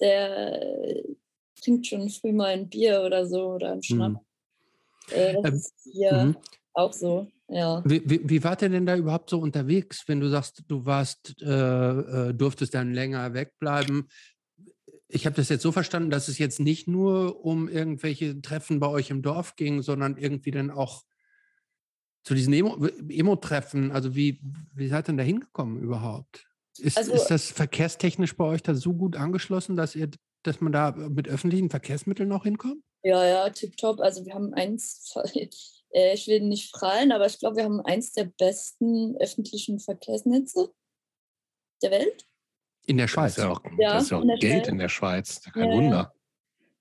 der 0.00 0.62
äh, 0.62 1.02
trinkt 1.62 1.86
schon 1.86 2.08
früh 2.08 2.32
mal 2.32 2.52
ein 2.52 2.68
Bier 2.68 3.02
oder 3.04 3.26
so 3.26 3.52
oder 3.52 3.72
einen 3.72 3.82
Schnapp. 3.82 4.12
Mhm. 4.12 4.18
Äh, 5.10 5.34
das 5.42 5.44
ähm, 5.44 5.54
ist 5.54 5.74
hier 5.92 6.12
mhm. 6.12 6.36
auch 6.72 6.92
so. 6.92 7.28
Ja. 7.48 7.82
Wie, 7.84 8.02
wie, 8.08 8.28
wie 8.28 8.44
wart 8.44 8.62
ihr 8.62 8.70
denn 8.70 8.86
da 8.86 8.96
überhaupt 8.96 9.28
so 9.28 9.38
unterwegs, 9.38 10.04
wenn 10.06 10.20
du 10.20 10.30
sagst, 10.30 10.62
du 10.68 10.86
warst, 10.86 11.34
äh, 11.42 11.48
äh 11.50 12.32
durftest 12.32 12.72
dann 12.72 12.94
länger 12.94 13.34
wegbleiben? 13.34 14.08
Ich 15.14 15.26
habe 15.26 15.36
das 15.36 15.50
jetzt 15.50 15.62
so 15.62 15.72
verstanden, 15.72 16.10
dass 16.10 16.28
es 16.28 16.38
jetzt 16.38 16.58
nicht 16.58 16.88
nur 16.88 17.44
um 17.44 17.68
irgendwelche 17.68 18.40
Treffen 18.40 18.80
bei 18.80 18.88
euch 18.88 19.10
im 19.10 19.22
Dorf 19.22 19.56
ging, 19.56 19.82
sondern 19.82 20.16
irgendwie 20.16 20.50
dann 20.50 20.70
auch 20.70 21.04
zu 22.24 22.34
diesen 22.34 22.54
Emo-Treffen. 22.54 23.92
also 23.92 24.14
wie, 24.14 24.40
wie 24.74 24.88
seid 24.88 25.04
ihr 25.04 25.08
denn 25.08 25.16
da 25.18 25.22
hingekommen 25.22 25.82
überhaupt? 25.82 26.46
Ist, 26.78 26.96
also, 26.96 27.12
ist 27.12 27.26
das 27.26 27.50
verkehrstechnisch 27.50 28.36
bei 28.36 28.44
euch 28.44 28.62
da 28.62 28.74
so 28.74 28.94
gut 28.94 29.16
angeschlossen, 29.16 29.76
dass 29.76 29.94
ihr, 29.94 30.10
dass 30.42 30.60
man 30.60 30.72
da 30.72 30.92
mit 30.92 31.28
öffentlichen 31.28 31.68
Verkehrsmitteln 31.68 32.28
noch 32.28 32.44
hinkommt? 32.44 32.82
Ja, 33.02 33.24
ja, 33.26 33.50
tipptopp. 33.50 34.00
Also 34.00 34.24
wir 34.24 34.32
haben 34.32 34.54
eins, 34.54 35.14
äh, 35.90 36.14
ich 36.14 36.26
will 36.26 36.40
nicht 36.40 36.72
prallen, 36.72 37.12
aber 37.12 37.26
ich 37.26 37.38
glaube, 37.38 37.56
wir 37.56 37.64
haben 37.64 37.80
eins 37.80 38.12
der 38.12 38.24
besten 38.24 39.16
öffentlichen 39.18 39.80
Verkehrsnetze 39.80 40.72
der 41.82 41.90
Welt. 41.90 42.26
In 42.86 42.96
der 42.96 43.08
Schweiz. 43.08 43.36
Das 43.36 43.44
ist 43.44 43.44
ja 43.44 43.52
auch, 43.52 43.60
ja, 43.78 43.94
das 43.94 44.04
ist 44.04 44.10
ja 44.10 44.18
auch 44.18 44.22
in 44.22 44.28
Geld 44.28 44.42
Schweiz. 44.42 44.68
in 44.68 44.78
der 44.78 44.88
Schweiz. 44.88 45.40
Kein 45.52 45.70
ja, 45.70 45.76
Wunder. 45.76 46.14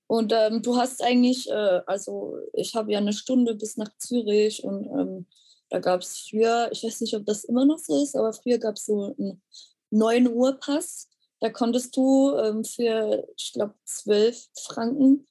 Und 0.08 0.34
ähm, 0.36 0.62
du 0.62 0.76
hast 0.76 1.02
eigentlich, 1.04 1.50
äh, 1.50 1.82
also 1.86 2.38
ich 2.54 2.76
habe 2.76 2.92
ja 2.92 2.98
eine 2.98 3.14
Stunde 3.14 3.56
bis 3.56 3.78
nach 3.78 3.96
Zürich 3.98 4.64
und 4.64 4.86
ähm, 4.88 5.26
da 5.70 5.80
gab 5.80 6.02
es 6.02 6.28
früher, 6.30 6.70
ich 6.72 6.84
weiß 6.84 7.00
nicht, 7.02 7.16
ob 7.16 7.26
das 7.26 7.46
immer 7.46 7.66
noch 7.66 7.78
so 7.78 8.04
ist, 8.04 8.16
aber 8.16 8.34
früher 8.34 8.58
gab 8.58 8.76
es 8.76 8.86
so 8.86 9.16
einen 9.18 9.42
9 9.90 10.28
Uhr 10.28 10.60
Pass. 10.60 11.08
Da 11.40 11.50
konntest 11.50 11.96
du 11.96 12.36
ähm, 12.36 12.66
für, 12.66 13.26
ich 13.38 13.54
glaube, 13.54 13.74
12 13.86 14.48
Franken 14.66 15.28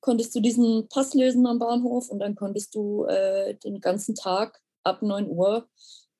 konntest 0.00 0.34
du 0.34 0.40
diesen 0.40 0.88
Pass 0.88 1.14
lösen 1.14 1.46
am 1.46 1.60
Bahnhof 1.60 2.10
und 2.10 2.18
dann 2.18 2.34
konntest 2.34 2.74
du 2.74 3.04
äh, 3.04 3.54
den 3.54 3.80
ganzen 3.80 4.16
Tag 4.16 4.60
ab 4.82 5.00
9 5.00 5.28
Uhr 5.28 5.68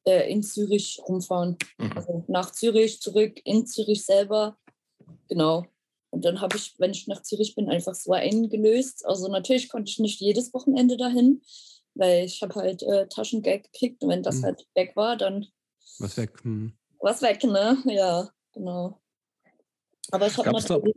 äh, 0.05 0.31
in 0.31 0.43
Zürich 0.43 1.01
rumfahren. 1.07 1.57
Mhm. 1.79 1.93
Also 1.97 2.25
nach 2.29 2.51
Zürich, 2.53 3.01
zurück 3.01 3.41
in 3.45 3.67
Zürich 3.67 4.05
selber. 4.05 4.57
Genau. 5.29 5.65
Und 6.11 6.25
dann 6.25 6.41
habe 6.41 6.57
ich, 6.57 6.75
wenn 6.79 6.93
ich 6.93 7.09
nach 7.09 7.23
Zürich 7.23 7.55
bin, 7.55 7.69
einfach 7.69 7.95
so 7.95 8.13
eingelöst. 8.13 9.05
Also 9.05 9.29
natürlich 9.29 9.69
konnte 9.69 9.91
ich 9.91 9.99
nicht 9.99 10.21
jedes 10.21 10.55
Wochenende 10.55 10.97
dahin, 10.97 11.43
weil 11.95 12.25
ich 12.25 12.41
habe 12.43 12.55
halt 12.55 12.83
äh, 12.83 13.09
Taschengeld 13.09 13.65
gekriegt 13.73 14.03
und 14.03 14.11
wenn 14.11 14.23
das 14.23 14.37
mhm. 14.37 14.45
halt 14.45 14.67
weg 14.75 14.95
war, 14.95 15.17
dann 15.17 15.47
was 15.99 16.17
weg. 16.17 16.45
Mhm. 16.45 16.73
Was 16.99 17.23
weg, 17.23 17.43
ne? 17.45 17.77
Ja, 17.87 18.31
genau. 18.53 19.01
Aber 20.11 20.27
ich 20.27 20.37
habe 20.39 20.51
natürlich... 20.53 20.95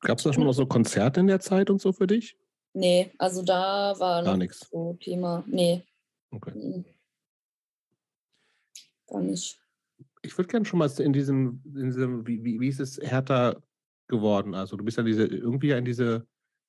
Gab 0.00 0.18
es 0.18 0.24
da 0.24 0.32
schon 0.32 0.44
mal 0.44 0.52
so 0.52 0.66
Konzerte 0.66 1.20
in 1.20 1.28
der 1.28 1.40
Zeit 1.40 1.70
und 1.70 1.80
so 1.80 1.92
für 1.92 2.08
dich? 2.08 2.36
Nee, 2.74 3.12
also 3.18 3.42
da 3.42 3.94
war 3.98 4.24
Gar 4.24 4.36
nichts 4.36 4.68
so 4.70 4.94
Thema. 5.00 5.44
Nee. 5.46 5.86
Okay. 6.30 6.84
Gar 9.12 9.22
nicht. 9.22 9.60
Ich 10.22 10.36
würde 10.38 10.48
gerne 10.48 10.64
schon 10.64 10.78
mal 10.78 10.90
in 10.98 11.12
diesem, 11.12 11.62
in 11.74 11.86
diesem 11.86 12.26
wie, 12.26 12.42
wie, 12.44 12.60
wie 12.60 12.68
ist 12.68 12.80
es 12.80 12.98
härter 12.98 13.62
geworden? 14.08 14.54
Also 14.54 14.76
du 14.76 14.84
bist 14.84 14.96
ja 14.96 15.02
diese, 15.02 15.26
irgendwie 15.26 15.70
in 15.70 15.84
diese 15.84 16.26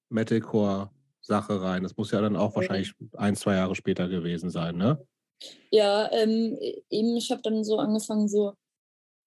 Metalcore-Sache 0.10 1.62
rein. 1.62 1.84
Das 1.84 1.96
muss 1.96 2.12
ja 2.12 2.20
dann 2.22 2.36
auch 2.36 2.56
wahrscheinlich 2.56 2.94
ein, 3.14 3.36
zwei 3.36 3.56
Jahre 3.56 3.76
später 3.76 4.10
gewesen 4.10 4.50
sein, 4.50 4.78
ne? 4.78 5.06
Ja, 5.72 6.10
ähm, 6.12 6.58
eben, 6.90 7.18
ich 7.18 7.32
habe 7.32 7.42
dann 7.42 7.64
so 7.64 7.78
angefangen, 7.78 8.28
so 8.28 8.54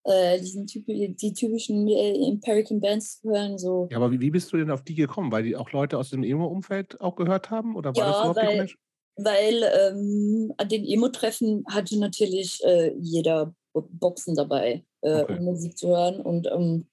äh, 0.05 0.39
diesen 0.39 0.67
typ 0.67 0.87
die 0.87 1.33
typischen 1.35 1.89
äh, 1.89 2.31
American 2.31 2.81
Bands 2.81 3.21
zu 3.21 3.31
hören. 3.31 3.59
So. 3.59 3.89
Ja, 3.91 3.99
aber 3.99 4.11
wie, 4.11 4.21
wie 4.21 4.31
bist 4.31 4.53
du 4.53 4.57
denn 4.57 4.71
auf 4.71 4.83
die 4.83 4.95
gekommen? 4.95 5.33
Weil 5.33 5.43
die 5.43 5.57
auch 5.57 5.73
Leute 5.73 5.99
aus 5.99 6.11
dem 6.11 6.23
Emo-Umfeld 6.23 7.01
auch 7.01 7.17
gehört 7.17 7.51
haben? 7.51 7.77
Oder 7.77 7.95
war 7.95 8.03
ja, 8.03 8.11
das 8.11 8.21
überhaupt 8.21 8.37
weil, 8.37 8.69
weil 9.17 9.63
ähm, 9.63 10.53
an 10.57 10.69
den 10.69 10.85
Emo-Treffen 10.85 11.65
hatte 11.69 11.99
natürlich 11.99 12.63
äh, 12.65 12.95
jeder 12.99 13.55
Boxen 13.73 14.35
dabei, 14.35 14.85
äh, 15.01 15.23
okay. 15.23 15.39
um 15.39 15.45
Musik 15.45 15.77
zu 15.77 15.89
hören. 15.89 16.21
Und 16.21 16.47
ähm, 16.49 16.87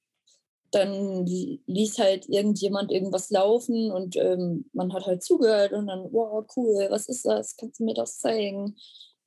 dann 0.71 1.25
ließ 1.25 1.99
halt 1.99 2.27
irgendjemand 2.29 2.91
irgendwas 2.91 3.29
laufen 3.29 3.91
und 3.91 4.15
ähm, 4.15 4.65
man 4.73 4.91
hat 4.91 5.05
halt 5.05 5.21
zugehört 5.21 5.71
und 5.71 5.85
dann, 5.85 6.11
wow, 6.11 6.43
cool, 6.55 6.87
was 6.89 7.07
ist 7.07 7.25
das? 7.25 7.55
Kannst 7.57 7.79
du 7.79 7.85
mir 7.85 7.93
das 7.93 8.17
zeigen? 8.17 8.75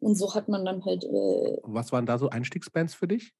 Und 0.00 0.16
so 0.16 0.34
hat 0.34 0.48
man 0.48 0.64
dann 0.64 0.84
halt. 0.84 1.04
Äh, 1.04 1.58
was 1.62 1.92
waren 1.92 2.04
da 2.04 2.18
so 2.18 2.28
Einstiegsbands 2.28 2.94
für 2.94 3.06
dich? 3.06 3.32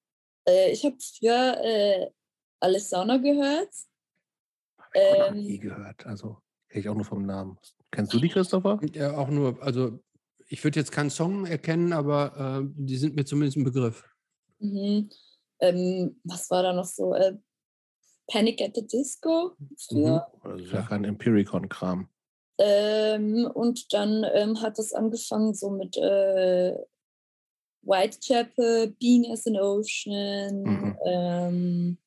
Äh, 0.49 0.71
ich 0.71 0.85
habe 0.85 0.97
früher 1.01 1.61
äh, 1.63 2.11
Alessana 2.61 3.17
gehört. 3.17 3.71
Hab 4.79 4.95
ich 4.95 5.03
ähm, 5.03 5.19
noch 5.19 5.33
nie 5.33 5.59
gehört. 5.59 6.07
Also 6.07 6.39
kenne 6.69 6.81
ich 6.81 6.89
auch 6.89 6.95
nur 6.95 7.05
vom 7.05 7.27
Namen. 7.27 7.59
Kennst 7.91 8.12
du 8.12 8.18
die, 8.18 8.28
Christopher? 8.28 8.80
Ja, 8.93 9.16
auch 9.16 9.28
nur. 9.28 9.62
Also 9.62 10.01
ich 10.49 10.62
würde 10.62 10.78
jetzt 10.78 10.93
keinen 10.93 11.11
Song 11.11 11.47
erkennen, 11.47 11.93
aber 11.93 12.62
äh, 12.62 12.68
die 12.76 12.97
sind 12.97 13.16
mir 13.16 13.24
zumindest 13.24 13.57
ein 13.57 13.64
Begriff. 13.64 14.05
Mhm. 14.59 15.11
Ähm, 15.61 16.20
was 16.24 16.51
war 16.51 16.62
da 16.62 16.72
noch 16.72 16.84
so? 16.84 17.14
Äh, 17.14 17.37
Panic 18.28 18.61
at 18.61 18.74
the 18.74 18.87
Disco. 18.87 19.57
Mhm. 19.91 20.20
Das 20.43 20.61
ist 20.61 20.72
ja 20.72 20.82
kein 20.82 21.05
Empiricon-Kram. 21.05 22.09
Ähm, 22.59 23.51
und 23.53 23.93
dann 23.93 24.24
ähm, 24.32 24.61
hat 24.61 24.78
es 24.78 24.93
angefangen 24.93 25.55
so 25.55 25.70
mit 25.70 25.97
äh, 25.97 26.74
Whitechapel, 27.82 28.95
Being 28.99 29.30
as 29.30 29.47
an 29.47 29.57
Ocean. 29.57 30.62
Mhm. 30.62 30.99
Ähm, 31.05 31.99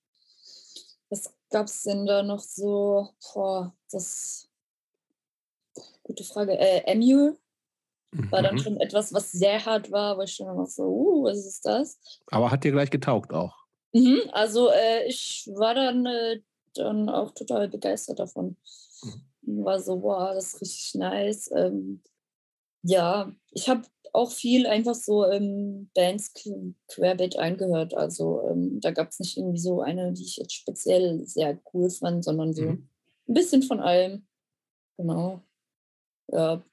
was 1.09 1.34
gab 1.49 1.67
es 1.67 1.84
denn 1.84 2.05
da 2.05 2.23
noch 2.23 2.39
so? 2.39 3.09
Boah, 3.34 3.75
das 3.91 4.49
gute 6.10 6.24
Frage. 6.24 6.57
Äh, 6.57 6.82
Emule 6.91 7.38
war 8.32 8.41
dann 8.41 8.55
mhm. 8.55 8.60
schon 8.60 8.80
etwas, 8.80 9.14
was 9.14 9.32
sehr 9.32 9.64
hart 9.64 9.91
war, 9.91 10.18
wo 10.18 10.24
ich 10.24 10.34
schon 10.34 10.47
noch 10.47 10.66
so, 10.66 10.84
uh, 10.84 11.24
was 11.26 11.45
ist 11.45 11.66
das? 11.66 11.99
Aber 12.32 12.49
hat 12.49 12.64
dir 12.64 12.72
gleich 12.72 12.89
getaugt 12.89 13.32
auch? 13.32 13.55
Mhm, 13.93 14.22
also 14.32 14.70
äh, 14.72 15.05
ich 15.07 15.47
war 15.53 15.76
dann, 15.76 16.05
äh, 16.05 16.41
dann 16.74 17.10
auch 17.10 17.32
total 17.32 17.70
begeistert 17.70 18.20
davon. 18.20 18.57
Mhm. 19.43 19.66
War 19.66 19.80
so, 19.80 20.01
wow, 20.01 20.34
das 20.34 20.53
ist 20.53 20.62
richtig 20.62 20.95
nice. 20.95 21.51
Ähm, 21.55 22.01
ja, 22.82 23.32
ich 23.51 23.70
habe 23.70 23.84
auch 24.14 24.32
viel 24.32 24.66
einfach 24.66 24.95
so 24.95 25.30
ähm, 25.30 25.91
Bands 25.93 26.34
querbeet 26.88 27.38
eingehört. 27.38 27.93
Also 27.93 28.41
ähm, 28.49 28.80
da 28.80 28.89
gab 28.89 29.10
es 29.10 29.20
nicht 29.20 29.38
irgendwie 29.38 29.60
so 29.60 29.82
eine, 29.82 30.14
die 30.14 30.24
ich 30.24 30.38
jetzt 30.38 30.53
speziell 30.53 31.24
sehr 31.26 31.60
cool 31.74 31.91
fand, 31.91 32.24
sondern 32.24 32.53
so 32.53 32.64
mhm. 32.64 32.89
ein 33.28 33.34
bisschen 33.34 33.62
von 33.62 33.80
allem. 33.80 34.26
Genau. 34.97 35.41
Ja. 36.32 36.63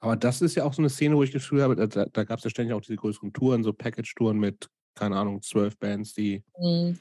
Aber 0.00 0.16
das 0.16 0.42
ist 0.42 0.54
ja 0.54 0.64
auch 0.64 0.74
so 0.74 0.82
eine 0.82 0.90
Szene, 0.90 1.16
wo 1.16 1.22
ich 1.22 1.32
gefühlt 1.32 1.62
habe, 1.62 1.76
da, 1.76 2.04
da 2.04 2.24
gab 2.24 2.38
es 2.38 2.44
ja 2.44 2.50
ständig 2.50 2.74
auch 2.74 2.80
diese 2.80 2.96
größeren 2.96 3.32
Touren, 3.32 3.64
so 3.64 3.72
Package-Touren 3.72 4.38
mit 4.38 4.68
keine 4.94 5.16
Ahnung, 5.16 5.42
zwölf 5.42 5.76
Bands, 5.78 6.14
die 6.14 6.42
mhm. 6.58 6.98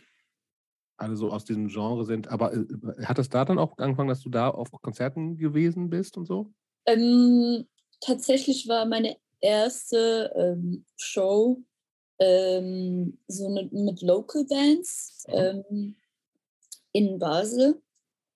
alle 0.97 1.15
so 1.15 1.31
aus 1.31 1.45
diesem 1.45 1.67
Genre 1.67 2.05
sind. 2.05 2.27
Aber 2.27 2.53
äh, 2.53 2.65
hat 3.03 3.19
es 3.19 3.29
da 3.29 3.45
dann 3.45 3.59
auch 3.59 3.77
angefangen, 3.77 4.09
dass 4.09 4.21
du 4.21 4.29
da 4.29 4.49
auf 4.49 4.71
Konzerten 4.71 5.37
gewesen 5.37 5.89
bist 5.89 6.17
und 6.17 6.25
so? 6.25 6.51
Ähm, 6.85 7.67
tatsächlich 8.01 8.67
war 8.67 8.85
meine 8.85 9.15
erste 9.39 10.31
ähm, 10.35 10.85
Show 10.97 11.61
ähm, 12.19 13.17
so 13.27 13.47
eine, 13.47 13.69
mit 13.71 14.01
Local 14.01 14.45
Bands 14.45 15.25
mhm. 15.27 15.95
in 16.91 17.19
Basel, 17.19 17.81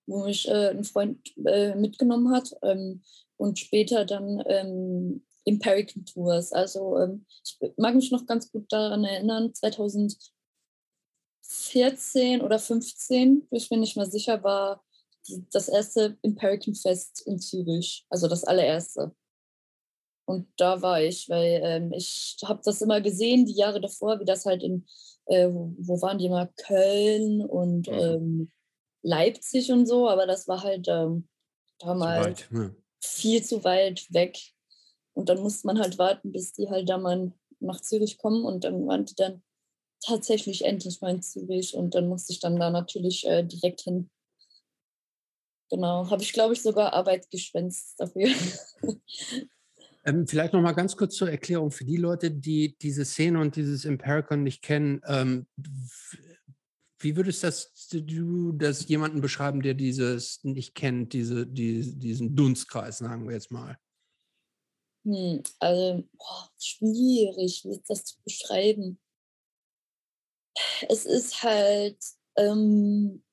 wo 0.08 0.24
mich 0.24 0.48
äh, 0.48 0.70
ein 0.70 0.84
Freund 0.84 1.20
äh, 1.46 1.76
mitgenommen 1.76 2.34
hat. 2.34 2.56
Ähm, 2.64 3.04
und 3.38 3.60
später 3.60 4.06
dann 4.06 4.44
ähm, 4.48 5.24
Empirical 5.46 6.04
Tours. 6.04 6.52
Also 6.52 6.98
ähm, 6.98 7.26
ich 7.44 7.58
mag 7.78 7.96
mich 7.96 8.12
noch 8.12 8.26
ganz 8.26 8.52
gut 8.52 8.66
daran 8.72 9.06
erinnern, 9.06 9.54
2014 9.54 12.42
oder 12.42 12.60
15, 12.60 13.48
ich 13.52 13.70
bin 13.70 13.80
nicht 13.80 13.96
mehr 13.96 14.08
sicher, 14.08 14.44
war 14.44 14.84
das 15.52 15.70
erste 15.70 16.18
Empirical 16.22 16.74
Fest 16.74 17.22
in 17.26 17.40
Zürich, 17.40 18.06
also 18.10 18.28
das 18.28 18.44
allererste. 18.44 19.16
Und 20.26 20.50
da 20.58 20.82
war 20.82 21.02
ich, 21.02 21.30
weil 21.30 21.62
ähm, 21.64 21.94
ich 21.94 22.36
habe 22.44 22.60
das 22.64 22.82
immer 22.82 23.00
gesehen, 23.00 23.46
die 23.46 23.56
Jahre 23.56 23.80
davor, 23.80 24.20
wie 24.20 24.26
das 24.26 24.46
halt 24.46 24.62
in, 24.62 24.86
äh, 25.28 25.48
wo 25.50 26.02
waren 26.02 26.18
die 26.18 26.28
mal, 26.28 26.52
Köln 26.58 27.42
und 27.42 27.88
mhm. 27.88 28.52
Leipzig 29.08 29.72
und 29.72 29.86
so, 29.86 30.10
aber 30.10 30.28
das 30.28 30.48
war 30.48 30.64
halt 30.64 30.88
ähm, 30.90 31.28
damals 31.80 32.40
zu 32.40 32.52
weit, 32.52 32.52
ne? 32.52 32.76
viel 33.02 33.44
zu 33.44 33.64
weit 33.64 34.06
weg. 34.10 34.38
Und 35.14 35.30
dann 35.30 35.40
musste 35.40 35.66
man 35.66 35.80
halt 35.80 35.98
warten, 35.98 36.32
bis 36.32 36.52
die 36.54 36.70
halt 36.70 36.90
da 36.90 36.98
mal 36.98 37.32
nach 37.60 37.82
Zürich 37.82 38.18
kommen. 38.18 38.44
Und 38.44 38.66
dann 38.66 38.86
waren 38.86 39.06
die 39.06 39.16
dann 39.16 39.42
tatsächlich 40.02 40.66
endlich 40.66 41.02
mal 41.02 41.16
in 41.16 41.22
Zürich. 41.22 41.74
Und 41.74 41.96
dann 41.96 42.08
musste 42.08 42.34
ich 42.34 42.40
dann 42.40 42.60
da 42.60 42.70
natürlich 42.70 43.26
äh, 43.26 43.44
direkt 43.44 43.82
hin. 43.82 44.10
Genau, 45.70 46.10
habe 46.10 46.22
ich, 46.22 46.34
glaube 46.34 46.54
ich, 46.54 46.62
sogar 46.62 46.94
Arbeit 46.94 47.32
geschwänzt 47.32 48.00
dafür. 48.00 48.30
Ähm, 50.06 50.26
vielleicht 50.26 50.54
noch 50.54 50.62
mal 50.62 50.72
ganz 50.72 50.96
kurz 50.96 51.16
zur 51.16 51.30
Erklärung 51.30 51.70
für 51.70 51.84
die 51.84 51.98
Leute, 51.98 52.32
die 52.32 52.78
diese 52.78 53.04
Szene 53.04 53.42
und 53.42 53.58
dieses 53.58 53.84
Impericon 53.84 54.42
nicht 54.42 54.62
kennen. 54.62 55.02
Ähm, 55.06 55.48
wie 57.00 57.16
würdest 57.16 57.44
das, 57.44 57.74
du 57.92 58.52
das 58.54 58.88
jemanden 58.88 59.22
beschreiben, 59.22 59.62
der 59.62 59.74
dieses 59.74 60.44
nicht 60.44 60.76
kennt, 60.76 61.14
diese, 61.14 61.46
die, 61.46 61.98
diesen 61.98 62.36
Dunstkreis, 62.36 62.98
sagen 62.98 63.28
wir 63.28 63.36
jetzt 63.36 63.52
mal? 63.52 63.78
Hm, 65.06 65.44
also, 65.60 66.04
boah, 66.18 66.50
schwierig, 66.60 67.64
wie 67.66 67.82
das 67.88 68.04
zu 68.04 68.16
beschreiben. 68.24 69.00
Es 70.90 71.06
ist 71.06 71.44
halt, 71.44 71.98
ähm, 72.36 73.24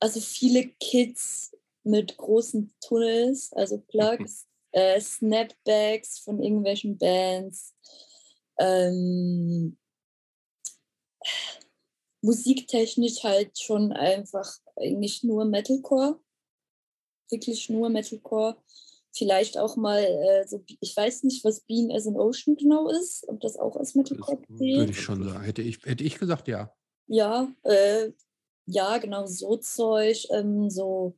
also 0.00 0.20
viele 0.20 0.68
Kids 0.80 1.56
mit 1.84 2.16
großen 2.16 2.74
Tunnels, 2.80 3.52
also 3.52 3.78
Plugs, 3.78 4.46
äh, 4.72 5.00
Snapbacks 5.00 6.18
von 6.18 6.42
irgendwelchen 6.42 6.98
Bands, 6.98 7.74
ähm, 8.58 9.78
musiktechnisch 12.22 13.22
halt 13.22 13.58
schon 13.58 13.92
einfach 13.92 14.50
eigentlich 14.76 15.22
nur 15.22 15.44
Metalcore, 15.44 16.20
wirklich 17.30 17.68
nur 17.68 17.88
Metalcore 17.88 18.56
vielleicht 19.16 19.56
auch 19.56 19.76
mal, 19.76 20.02
äh, 20.02 20.46
so, 20.46 20.62
ich 20.80 20.96
weiß 20.96 21.24
nicht, 21.24 21.44
was 21.44 21.60
Beam 21.60 21.90
as 21.90 22.06
an 22.06 22.16
Ocean 22.16 22.56
genau 22.56 22.88
ist, 22.90 23.26
ob 23.28 23.40
das 23.40 23.56
auch 23.56 23.76
als 23.76 23.94
Metalcore 23.94 24.42
zählt. 24.56 24.78
Würde 24.78 24.92
ich 24.92 25.00
schon 25.00 25.24
sagen. 25.24 25.42
Hätte 25.42 25.62
ich, 25.62 25.82
hätte 25.84 26.04
ich 26.04 26.18
gesagt, 26.18 26.48
ja. 26.48 26.72
Ja, 27.06 27.50
äh, 27.62 28.12
ja, 28.66 28.98
genau, 28.98 29.26
so 29.26 29.56
Zeug, 29.56 30.26
ähm, 30.30 30.68
so, 30.68 31.16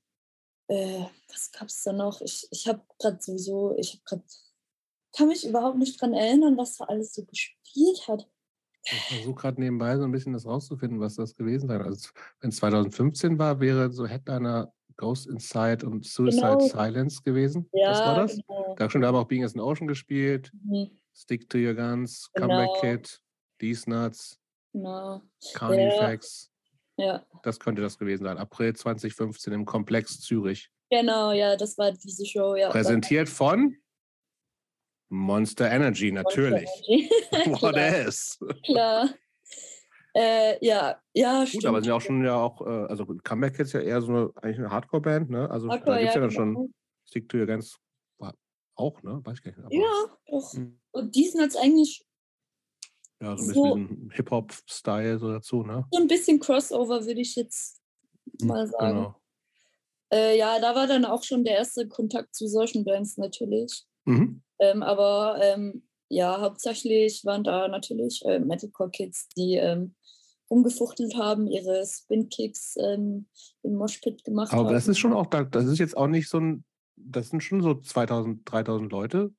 äh, 0.69 1.05
was 1.29 1.51
gab 1.51 1.69
es 1.69 1.83
da 1.83 1.93
noch? 1.93 2.21
Ich, 2.21 2.47
ich 2.51 2.69
habe 2.69 2.83
gerade 2.99 3.19
sowieso, 3.21 3.75
ich 3.77 3.93
habe 3.95 4.03
gerade, 4.05 4.23
kann 5.17 5.29
mich 5.29 5.47
überhaupt 5.47 5.79
nicht 5.79 6.01
dran 6.01 6.15
erinnern, 6.15 6.57
was 6.57 6.77
da 6.77 6.85
alles 6.85 7.15
so 7.15 7.25
gespielt 7.25 8.07
hat. 8.07 8.29
Ich 8.91 9.17
versuche 9.17 9.35
gerade 9.35 9.61
nebenbei 9.61 9.97
so 9.97 10.05
ein 10.05 10.13
bisschen 10.13 10.33
das 10.33 10.47
rauszufinden, 10.47 11.01
was 11.01 11.17
das 11.17 11.35
gewesen 11.35 11.69
sein. 11.69 11.83
Also 11.83 12.11
wenn 12.41 12.51
es 12.51 12.57
2015 12.57 13.39
war, 13.39 13.61
wäre 13.61 13.91
so 13.91 14.07
Headliner 14.07 14.73
Ghost 14.97 15.27
Inside 15.29 15.87
und 15.87 16.05
Suicide 16.05 16.59
genau. 16.59 16.61
Silence 16.61 17.23
gewesen. 17.23 17.69
Ja, 17.73 17.91
das 17.91 18.01
war 18.01 18.17
das. 18.17 18.37
Genau. 18.37 18.75
Da 18.77 18.91
schon 18.91 19.01
da 19.01 19.09
aber 19.09 19.21
auch 19.21 19.29
Being 19.29 19.45
as 19.45 19.55
an 19.55 19.61
Ocean 19.61 19.87
gespielt. 19.87 20.51
Mhm. 20.53 20.91
Stick 21.15 21.49
to 21.49 21.59
Your 21.59 21.75
Guns, 21.75 22.31
genau. 22.35 22.49
Comeback 22.49 22.81
Kid, 22.81 23.21
These 23.59 23.89
Nuts, 23.89 24.39
genau. 24.73 25.23
Carnifex. 25.55 26.51
Ja. 26.97 27.07
ja. 27.07 27.27
Das 27.43 27.59
könnte 27.59 27.81
das 27.83 27.99
gewesen 27.99 28.25
sein. 28.25 28.39
April 28.39 28.75
2015 28.75 29.53
im 29.53 29.65
Komplex 29.65 30.21
Zürich. 30.21 30.71
Genau, 30.91 31.33
ja, 31.33 31.57
das 31.57 31.77
war 31.79 31.93
diese 31.93 32.25
Show. 32.25 32.57
Ja. 32.57 32.71
Präsentiert 32.71 33.29
von 33.29 33.77
Monster 35.09 35.71
Energy, 35.71 36.13
natürlich. 36.13 36.69
Monster 36.69 37.37
Energy. 37.37 37.63
What 37.63 37.77
else? 37.77 38.39
Klar. 38.65 39.11
Äh, 40.15 40.65
ja, 40.65 41.01
ja, 41.13 41.41
Gut, 41.41 41.49
stimmt. 41.49 41.67
aber 41.67 41.81
sind 41.81 41.89
ja 41.89 41.95
auch 41.95 42.01
schon 42.01 42.25
ja 42.25 42.37
auch, 42.37 42.61
äh, 42.63 42.87
also 42.89 43.07
Comeback 43.23 43.59
ist 43.61 43.73
ja 43.73 43.81
eher 43.81 44.01
so 44.01 44.09
eine, 44.09 44.31
eigentlich 44.37 44.59
eine 44.59 44.71
Hardcore-Band, 44.71 45.31
ne? 45.31 45.49
Also 45.51 45.69
Hardcore, 45.69 45.97
da 45.97 45.99
gibt 45.99 46.09
es 46.09 46.15
ja, 46.15 46.21
ja, 46.21 46.27
dann 46.27 46.31
schon 46.35 46.55
genau. 46.55 46.69
Stick 47.05 47.29
to 47.29 47.39
Your 47.39 47.47
Guns 47.47 47.79
auch, 48.79 49.03
ne? 49.03 49.21
Weiß 49.25 49.39
ich 49.39 49.43
gar 49.43 49.51
nicht. 49.51 49.65
Aber, 49.65 49.75
ja, 49.75 50.19
doch. 50.31 50.53
Hm. 50.55 50.81
Und 50.93 51.15
die 51.15 51.27
sind 51.27 51.41
jetzt 51.41 51.57
eigentlich. 51.57 52.05
Ja, 53.21 53.37
so 53.37 53.43
ein 53.43 53.49
bisschen 53.49 54.09
so, 54.09 54.15
Hip-Hop-Style 54.15 55.19
so 55.19 55.33
dazu, 55.33 55.63
ne? 55.65 55.85
So 55.91 56.01
ein 56.01 56.07
bisschen 56.07 56.39
Crossover, 56.39 57.05
würde 57.05 57.21
ich 57.21 57.35
jetzt 57.35 57.81
hm, 58.41 58.49
mal 58.49 58.67
sagen. 58.67 58.97
Genau. 58.97 59.21
Äh, 60.13 60.39
ja, 60.39 60.61
da 60.61 60.75
war 60.75 60.87
dann 60.87 61.05
auch 61.05 61.25
schon 61.25 61.45
der 61.45 61.57
erste 61.57 61.89
Kontakt 61.89 62.35
zu 62.35 62.47
solchen 62.47 62.85
Bands 62.85 63.19
natürlich. 63.19 63.85
Mhm. 64.05 64.43
Ähm, 64.59 64.83
aber 64.83 65.39
ähm, 65.41 65.83
ja, 66.09 66.41
hauptsächlich 66.41 67.25
waren 67.25 67.45
da 67.45 67.69
natürlich 67.69 68.23
äh, 68.25 68.39
Metalcore-Kids, 68.39 69.29
die 69.37 69.57
ähm, 69.57 69.95
rumgefuchtelt 70.51 71.17
haben, 71.17 71.47
ihre 71.47 71.85
Spin-Kicks 71.87 72.77
ähm, 72.79 73.29
im 73.63 73.75
Moshpit 73.75 74.25
gemacht 74.25 74.53
Aber 74.53 74.61
haben. 74.61 74.67
Aber 74.67 74.75
das 74.75 74.89
ist 74.89 74.99
schon 74.99 75.13
auch, 75.13 75.27
das 75.27 75.67
ist 75.67 75.79
jetzt 75.79 75.97
auch 75.97 76.07
nicht 76.07 76.29
so 76.29 76.41
ein, 76.41 76.65
das 76.97 77.29
sind 77.29 77.43
schon 77.43 77.63
so 77.63 77.75
2000, 77.75 78.51
3000 78.51 78.91
Leute, 78.91 79.33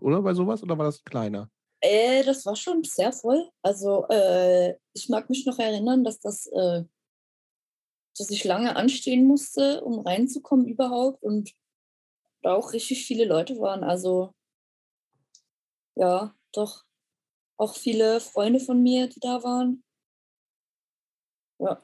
oder 0.00 0.22
bei 0.22 0.34
sowas? 0.34 0.62
Oder 0.62 0.76
war 0.76 0.84
das 0.84 1.02
kleiner? 1.02 1.50
Äh, 1.80 2.22
das 2.24 2.44
war 2.44 2.56
schon 2.56 2.84
sehr 2.84 3.12
voll. 3.12 3.48
Also 3.62 4.06
äh, 4.08 4.74
ich 4.92 5.08
mag 5.08 5.30
mich 5.30 5.46
noch 5.46 5.58
erinnern, 5.58 6.04
dass 6.04 6.20
das 6.20 6.46
äh, 6.48 6.84
dass 8.18 8.30
ich 8.30 8.44
lange 8.44 8.76
anstehen 8.76 9.24
musste, 9.24 9.82
um 9.82 10.00
reinzukommen 10.00 10.66
überhaupt 10.66 11.22
und 11.22 11.54
da 12.42 12.54
auch 12.54 12.72
richtig 12.72 13.06
viele 13.06 13.24
Leute 13.24 13.58
waren. 13.58 13.82
Also 13.82 14.34
ja, 16.00 16.34
doch 16.52 16.84
auch 17.58 17.76
viele 17.76 18.20
Freunde 18.20 18.58
von 18.58 18.82
mir, 18.82 19.06
die 19.06 19.20
da 19.20 19.42
waren. 19.44 19.84
Ja. 21.58 21.82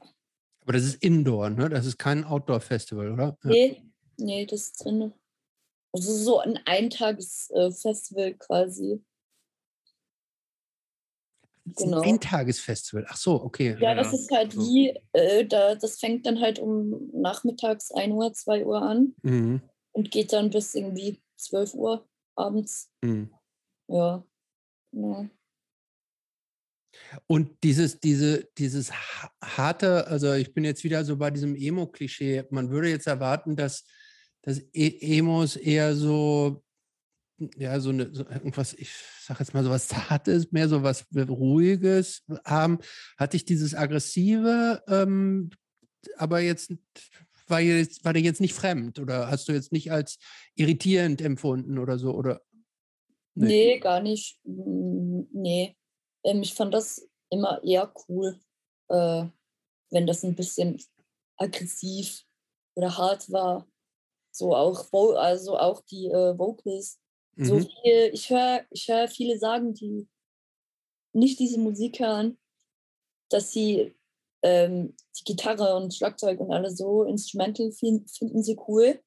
Aber 0.63 0.73
das 0.73 0.85
ist 0.85 1.03
Indoor, 1.03 1.51
ne? 1.51 1.69
Das 1.69 1.85
ist 1.85 1.99
kein 1.99 2.25
Outdoor-Festival, 2.25 3.13
oder? 3.13 3.39
Ja. 3.45 3.51
Nee, 3.51 3.83
nee, 4.17 4.47
das 4.47 4.63
ist 4.63 4.85
drin. 4.85 5.13
Also 5.93 6.13
so 6.15 6.39
ein 6.39 6.59
Eintagesfestival 6.65 8.35
quasi. 8.35 9.05
Genau. 11.67 12.01
Ein 12.01 12.11
Eintagesfestival. 12.11 13.07
Ach 13.09 13.17
so, 13.17 13.43
okay. 13.43 13.77
Ja, 13.79 13.95
das 13.95 14.13
ist 14.13 14.31
halt 14.31 14.57
wie, 14.57 14.99
äh, 15.13 15.45
da, 15.45 15.75
das 15.75 15.99
fängt 15.99 16.25
dann 16.25 16.41
halt 16.41 16.59
um 16.59 17.11
nachmittags 17.13 17.91
1 17.93 18.13
Uhr, 18.15 18.33
2 18.33 18.65
Uhr 18.65 18.81
an 18.81 19.15
mhm. 19.23 19.61
und 19.93 20.11
geht 20.11 20.33
dann 20.33 20.51
bis 20.51 20.75
irgendwie 20.75 21.21
12 21.37 21.75
Uhr 21.75 22.09
abends. 22.35 22.91
Mhm. 23.03 23.36
Ja. 23.89 24.25
ja. 24.93 25.31
Und 27.27 27.63
dieses, 27.63 28.01
diese, 28.01 28.49
dieses 28.59 28.93
harte, 29.43 30.07
also 30.07 30.33
ich 30.33 30.55
bin 30.55 30.65
jetzt 30.65 30.85
wieder 30.85 31.05
so 31.05 31.17
bei 31.17 31.31
diesem 31.31 31.55
Emo-Klischee. 31.55 32.45
Man 32.51 32.71
würde 32.71 32.89
jetzt 32.89 33.07
erwarten, 33.07 33.57
dass, 33.57 33.85
dass 34.43 34.61
e 34.73 35.19
Emos 35.19 35.57
eher 35.57 35.95
so 35.95 36.65
ja, 37.57 37.79
so, 37.81 37.91
eine, 37.91 38.15
so 38.15 38.25
irgendwas, 38.27 38.73
ich 38.75 38.91
sag 39.21 39.41
jetzt 39.41 39.53
mal 39.53 39.65
so 39.65 39.71
was 39.71 39.89
Zartes, 39.89 40.53
mehr 40.53 40.69
so 40.69 40.83
was 40.83 41.07
Ruhiges 41.15 42.25
haben. 42.45 42.79
Hatte 43.17 43.37
ich 43.37 43.45
dieses 43.45 43.75
Aggressive, 43.75 44.83
ähm, 44.89 45.51
aber 46.17 46.41
jetzt 46.41 46.73
war, 47.49 47.61
jetzt 47.61 48.05
war 48.05 48.13
der 48.13 48.23
jetzt 48.23 48.41
nicht 48.41 48.55
fremd 48.55 48.99
oder 48.99 49.31
hast 49.31 49.49
du 49.49 49.53
jetzt 49.53 49.73
nicht 49.73 49.93
als 49.93 50.19
irritierend 50.55 51.21
empfunden 51.21 51.79
oder 51.79 51.99
so? 51.99 52.15
Oder? 52.15 52.41
Nee, 53.37 53.47
nee 53.47 53.79
gar 53.79 54.01
nicht. 54.01 54.39
Nee. 54.45 55.77
Ähm, 56.25 56.43
ich 56.43 56.55
fand 56.55 56.75
das 56.75 57.09
immer 57.31 57.63
eher 57.63 57.93
cool, 58.09 58.41
äh, 58.89 59.27
wenn 59.91 60.07
das 60.07 60.25
ein 60.25 60.35
bisschen 60.35 60.83
aggressiv 61.37 62.25
oder 62.75 62.97
hart 62.97 63.31
war. 63.31 63.69
So 64.33 64.55
auch, 64.55 64.93
also 65.17 65.59
auch 65.59 65.81
die 65.83 66.09
äh, 66.09 66.39
Vocals 66.39 66.99
so 67.37 67.57
mhm. 67.57 67.69
viel, 67.69 68.11
ich 68.13 68.31
höre 68.31 68.65
ich 68.71 68.89
hör 68.89 69.09
viele 69.09 69.39
sagen, 69.39 69.75
die 69.75 70.09
nicht 71.13 71.39
diese 71.39 71.59
Musik 71.61 72.01
hören, 72.01 72.39
dass 73.31 73.53
sie 73.53 73.95
ähm, 74.43 74.97
die 75.19 75.25
Gitarre 75.25 75.77
und 75.77 75.95
Schlagzeug 75.95 76.41
und 76.41 76.53
alles 76.53 76.79
so 76.79 77.05
instrumental 77.05 77.73
finden, 77.73 78.09
finden 78.09 78.43
sie 78.43 78.59
cool, 78.69 79.01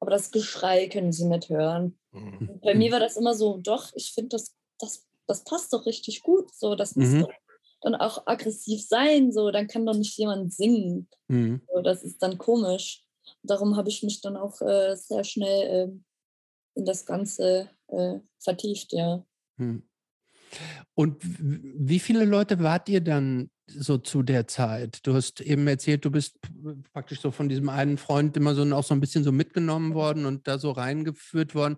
aber 0.00 0.10
das 0.10 0.30
Geschrei 0.30 0.88
können 0.88 1.12
sie 1.12 1.26
nicht 1.26 1.50
hören. 1.50 1.97
Mhm. 2.12 2.60
Bei 2.62 2.74
mir 2.74 2.92
war 2.92 3.00
das 3.00 3.16
immer 3.16 3.34
so, 3.34 3.58
doch, 3.58 3.90
ich 3.94 4.12
finde, 4.12 4.30
das, 4.30 4.54
das, 4.78 5.06
das 5.26 5.44
passt 5.44 5.72
doch 5.72 5.86
richtig 5.86 6.22
gut. 6.22 6.54
So, 6.54 6.74
das 6.74 6.96
muss 6.96 7.08
mhm. 7.08 7.20
doch 7.22 7.32
dann 7.80 7.94
auch 7.94 8.26
aggressiv 8.26 8.84
sein, 8.84 9.32
so, 9.32 9.50
dann 9.50 9.68
kann 9.68 9.86
doch 9.86 9.94
nicht 9.94 10.16
jemand 10.18 10.52
singen. 10.52 11.08
Mhm. 11.28 11.62
So, 11.72 11.80
das 11.80 12.02
ist 12.02 12.22
dann 12.22 12.38
komisch. 12.38 13.04
Darum 13.42 13.76
habe 13.76 13.88
ich 13.88 14.02
mich 14.02 14.20
dann 14.20 14.36
auch 14.36 14.60
äh, 14.60 14.96
sehr 14.96 15.22
schnell 15.24 15.62
äh, 15.62 16.78
in 16.78 16.84
das 16.84 17.06
Ganze 17.06 17.70
äh, 17.88 18.18
vertieft, 18.38 18.92
ja. 18.92 19.24
Hm. 19.56 19.87
Und 20.94 21.16
wie 21.22 21.98
viele 21.98 22.24
Leute 22.24 22.60
wart 22.60 22.88
ihr 22.88 23.00
dann 23.00 23.50
so 23.66 23.98
zu 23.98 24.22
der 24.22 24.46
Zeit? 24.46 25.06
Du 25.06 25.14
hast 25.14 25.40
eben 25.40 25.66
erzählt, 25.66 26.04
du 26.04 26.10
bist 26.10 26.38
praktisch 26.92 27.20
so 27.20 27.30
von 27.30 27.48
diesem 27.48 27.68
einen 27.68 27.98
Freund 27.98 28.36
immer 28.36 28.54
so 28.54 28.62
auch 28.74 28.84
so 28.84 28.94
ein 28.94 29.00
bisschen 29.00 29.24
so 29.24 29.32
mitgenommen 29.32 29.94
worden 29.94 30.26
und 30.26 30.48
da 30.48 30.58
so 30.58 30.70
reingeführt 30.70 31.54
worden. 31.54 31.76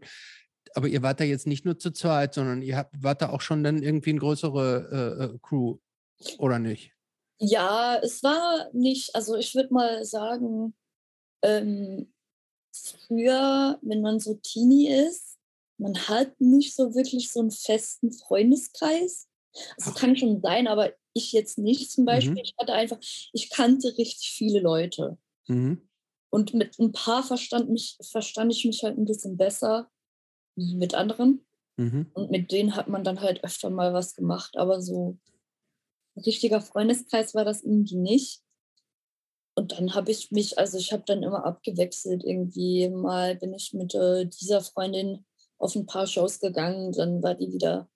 Aber 0.74 0.88
ihr 0.88 1.02
wart 1.02 1.20
da 1.20 1.24
jetzt 1.24 1.46
nicht 1.46 1.64
nur 1.64 1.78
zu 1.78 1.90
zweit, 1.90 2.34
sondern 2.34 2.62
ihr 2.62 2.76
habt, 2.76 3.02
wart 3.02 3.22
da 3.22 3.30
auch 3.30 3.40
schon 3.40 3.64
dann 3.64 3.82
irgendwie 3.82 4.10
eine 4.10 4.20
größere 4.20 5.18
äh, 5.20 5.24
äh 5.24 5.38
Crew, 5.42 5.78
oder 6.38 6.58
nicht? 6.58 6.92
Ja, 7.38 7.98
es 8.02 8.22
war 8.22 8.68
nicht, 8.72 9.14
also 9.14 9.36
ich 9.36 9.54
würde 9.54 9.72
mal 9.72 10.04
sagen, 10.04 10.74
ähm, 11.42 12.12
früher, 12.72 13.78
wenn 13.82 14.02
man 14.02 14.20
so 14.20 14.34
Teenie 14.34 14.88
ist, 14.90 15.29
man 15.80 15.96
hat 16.08 16.40
nicht 16.40 16.76
so 16.76 16.94
wirklich 16.94 17.32
so 17.32 17.40
einen 17.40 17.50
festen 17.50 18.12
Freundeskreis. 18.12 19.28
Also 19.78 19.92
kann 19.92 20.16
schon 20.16 20.40
sein, 20.40 20.68
aber 20.68 20.92
ich 21.12 21.32
jetzt 21.32 21.58
nicht 21.58 21.90
zum 21.90 22.04
Beispiel. 22.04 22.34
Mhm. 22.34 22.42
Ich 22.44 22.54
hatte 22.58 22.72
einfach, 22.74 22.98
ich 23.32 23.50
kannte 23.50 23.96
richtig 23.98 24.30
viele 24.30 24.60
Leute. 24.60 25.18
Mhm. 25.48 25.88
Und 26.30 26.54
mit 26.54 26.78
ein 26.78 26.92
paar 26.92 27.24
verstand, 27.24 27.70
mich, 27.70 27.96
verstand 28.02 28.52
ich 28.52 28.64
mich 28.64 28.84
halt 28.84 28.96
ein 28.96 29.06
bisschen 29.06 29.36
besser 29.36 29.90
wie 30.54 30.76
mit 30.76 30.94
anderen. 30.94 31.44
Mhm. 31.76 32.10
Und 32.12 32.30
mit 32.30 32.52
denen 32.52 32.76
hat 32.76 32.86
man 32.86 33.02
dann 33.02 33.20
halt 33.20 33.42
öfter 33.42 33.70
mal 33.70 33.92
was 33.92 34.14
gemacht. 34.14 34.56
Aber 34.56 34.80
so 34.82 35.18
ein 36.14 36.22
richtiger 36.22 36.60
Freundeskreis 36.60 37.34
war 37.34 37.44
das 37.44 37.64
irgendwie 37.64 37.96
nicht. 37.96 38.42
Und 39.56 39.72
dann 39.72 39.94
habe 39.94 40.12
ich 40.12 40.30
mich, 40.30 40.58
also 40.58 40.78
ich 40.78 40.92
habe 40.92 41.02
dann 41.06 41.22
immer 41.22 41.44
abgewechselt. 41.44 42.22
Irgendwie 42.22 42.88
mal 42.90 43.34
bin 43.34 43.52
ich 43.54 43.72
mit 43.72 43.94
äh, 43.94 44.26
dieser 44.26 44.60
Freundin 44.60 45.24
auf 45.60 45.74
ein 45.74 45.86
paar 45.86 46.06
Shows 46.06 46.40
gegangen, 46.40 46.92
dann 46.92 47.22
war 47.22 47.34
die 47.34 47.52
wieder 47.52 47.88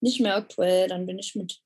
nicht 0.00 0.20
mehr 0.20 0.36
aktuell. 0.36 0.88
Dann 0.88 1.06
bin 1.06 1.18
ich 1.18 1.34
mit 1.34 1.60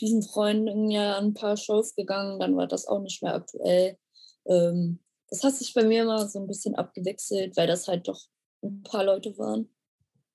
diesen 0.00 0.22
Freunden 0.22 0.90
ja 0.90 1.16
an 1.16 1.26
ein 1.26 1.34
paar 1.34 1.56
Shows 1.56 1.94
gegangen, 1.94 2.40
dann 2.40 2.56
war 2.56 2.66
das 2.66 2.86
auch 2.86 3.00
nicht 3.00 3.22
mehr 3.22 3.34
aktuell. 3.34 3.98
Ähm, 4.46 5.00
das 5.28 5.44
hat 5.44 5.54
sich 5.54 5.74
bei 5.74 5.84
mir 5.84 6.02
immer 6.02 6.26
so 6.26 6.40
ein 6.40 6.46
bisschen 6.46 6.74
abgewechselt, 6.74 7.56
weil 7.56 7.66
das 7.66 7.86
halt 7.86 8.08
doch 8.08 8.20
ein 8.62 8.82
paar 8.82 9.04
Leute 9.04 9.36
waren. 9.38 9.68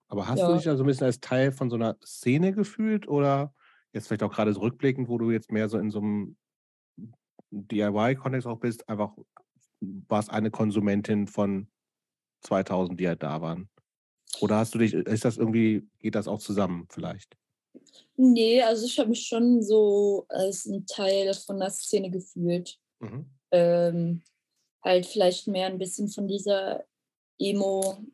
Aber 0.08 0.28
hast 0.28 0.39
ja. 0.39 0.47
du 0.47 0.54
dich 0.54 0.66
da 0.66 0.78
so 0.78 0.84
ein 0.84 0.88
bisschen 0.88 1.08
als 1.08 1.20
Teil 1.20 1.51
von 1.51 1.70
so 1.70 1.76
einer 1.76 1.97
Szene 2.06 2.54
gefühlt 2.54 3.08
oder 3.08 3.54
jetzt 3.93 4.08
vielleicht 4.08 4.24
auch 4.24 4.32
gerade 4.32 4.54
so 4.54 4.60
rückblickend, 4.60 5.10
wo 5.10 5.18
du 5.18 5.32
jetzt 5.32 5.51
mehr 5.51 5.70
so 5.70 5.80
in 5.80 5.89
so 5.89 5.99
einem 5.99 6.38
DIY-Kontext 7.49 8.47
auch 8.47 8.60
bist, 8.60 8.88
einfach 8.88 9.14
warst 10.08 10.30
eine 10.30 10.51
Konsumentin 10.51 11.28
von 11.28 11.68
2000, 12.41 12.99
die 12.99 13.08
halt 13.08 13.24
da 13.24 13.41
waren? 13.41 13.70
Oder 14.42 14.58
hast 14.58 14.74
du 14.74 14.80
dich, 14.80 14.94
ist 14.94 15.26
das 15.26 15.38
irgendwie, 15.38 15.88
geht 16.00 16.16
das 16.16 16.28
auch 16.28 16.40
zusammen 16.40 16.88
vielleicht? 16.90 17.36
Nee, 18.16 18.62
also 18.62 18.86
ich 18.86 19.00
habe 19.00 19.10
mich 19.10 19.26
schon 19.26 19.64
so 19.64 20.26
als 20.30 20.66
ein 20.66 20.86
Teil 20.86 21.34
von 21.34 21.60
der 21.60 21.72
Szene 21.72 22.12
gefühlt. 22.12 22.80
Mhm. 23.00 23.26
Ähm, 23.52 24.24
halt 24.84 25.06
vielleicht 25.06 25.48
mehr 25.48 25.68
ein 25.68 25.78
bisschen 25.78 26.10
von 26.10 26.28
dieser 26.28 26.86
Emo-Scene, 27.40 28.06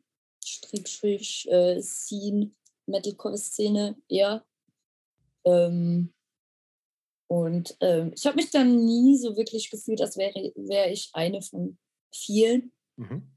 äh, 1.50 2.50
Metalcore-Szene 2.86 3.96
eher. 4.08 4.46
Ähm, 5.46 6.14
und 7.28 7.78
ähm, 7.82 8.12
ich 8.16 8.26
habe 8.26 8.38
mich 8.38 8.50
dann 8.50 8.86
nie 8.86 9.16
so 9.18 9.38
wirklich 9.38 9.70
gefühlt, 9.70 10.02
als 10.02 10.18
wäre 10.18 10.52
wär 10.56 10.92
ich 10.92 11.12
eine 11.14 11.42
von 11.42 11.78
vielen. 12.12 12.72
Mhm. 12.96 13.32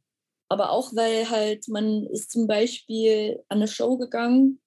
Aber 0.52 0.70
auch, 0.70 0.94
weil 0.94 1.30
halt 1.30 1.68
man 1.68 2.06
ist 2.06 2.30
zum 2.30 2.46
Beispiel 2.46 3.42
an 3.48 3.58
eine 3.58 3.68
Show 3.68 3.96
gegangen, 3.96 4.60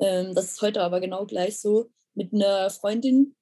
ähm, 0.00 0.34
das 0.34 0.52
ist 0.52 0.62
heute 0.62 0.82
aber 0.82 1.00
genau 1.00 1.26
gleich 1.26 1.60
so, 1.60 1.90
mit 2.14 2.32
einer 2.32 2.70
Freundin, 2.70 3.36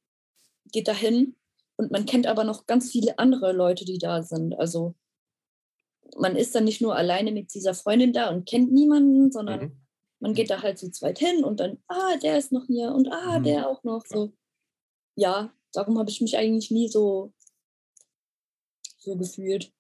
geht 0.72 0.88
dahin 0.88 1.36
und 1.76 1.90
man 1.90 2.04
kennt 2.06 2.26
aber 2.26 2.44
noch 2.44 2.66
ganz 2.66 2.90
viele 2.90 3.18
andere 3.18 3.52
Leute, 3.52 3.84
die 3.84 3.98
da 3.98 4.22
sind. 4.22 4.58
Also 4.58 4.94
man 6.18 6.36
ist 6.36 6.54
dann 6.54 6.64
nicht 6.64 6.80
nur 6.80 6.94
alleine 6.94 7.32
mit 7.32 7.54
dieser 7.54 7.74
Freundin 7.74 8.12
da 8.12 8.30
und 8.30 8.46
kennt 8.46 8.72
niemanden, 8.72 9.32
sondern 9.32 9.60
mhm. 9.60 9.80
man 10.20 10.34
geht 10.34 10.50
da 10.50 10.62
halt 10.62 10.78
zu 10.78 10.90
zweit 10.90 11.18
hin 11.18 11.44
und 11.44 11.60
dann, 11.60 11.78
ah, 11.88 12.16
der 12.16 12.36
ist 12.38 12.52
noch 12.52 12.66
hier 12.66 12.92
und 12.92 13.10
ah, 13.10 13.38
mhm. 13.38 13.44
der 13.44 13.68
auch 13.68 13.82
noch 13.82 14.04
so 14.06 14.32
ja, 15.16 15.52
darum 15.72 15.98
habe 15.98 16.10
ich 16.10 16.20
mich 16.20 16.36
eigentlich 16.36 16.70
nie 16.70 16.88
so, 16.88 17.32
so 18.98 19.16
gefühlt. 19.16 19.72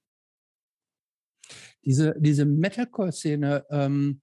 Diese, 1.86 2.14
diese 2.18 2.44
Metalcore-Szene, 2.44 3.64
ähm, 3.70 4.20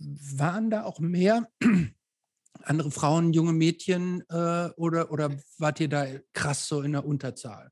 waren 0.00 0.70
da 0.70 0.84
auch 0.84 0.98
mehr 0.98 1.48
andere 2.62 2.90
Frauen, 2.90 3.32
junge 3.32 3.52
Mädchen 3.52 4.22
äh, 4.28 4.70
oder, 4.76 5.10
oder 5.10 5.30
wart 5.58 5.80
ihr 5.80 5.88
da 5.88 6.06
krass 6.32 6.68
so 6.68 6.82
in 6.82 6.92
der 6.92 7.04
Unterzahl? 7.04 7.70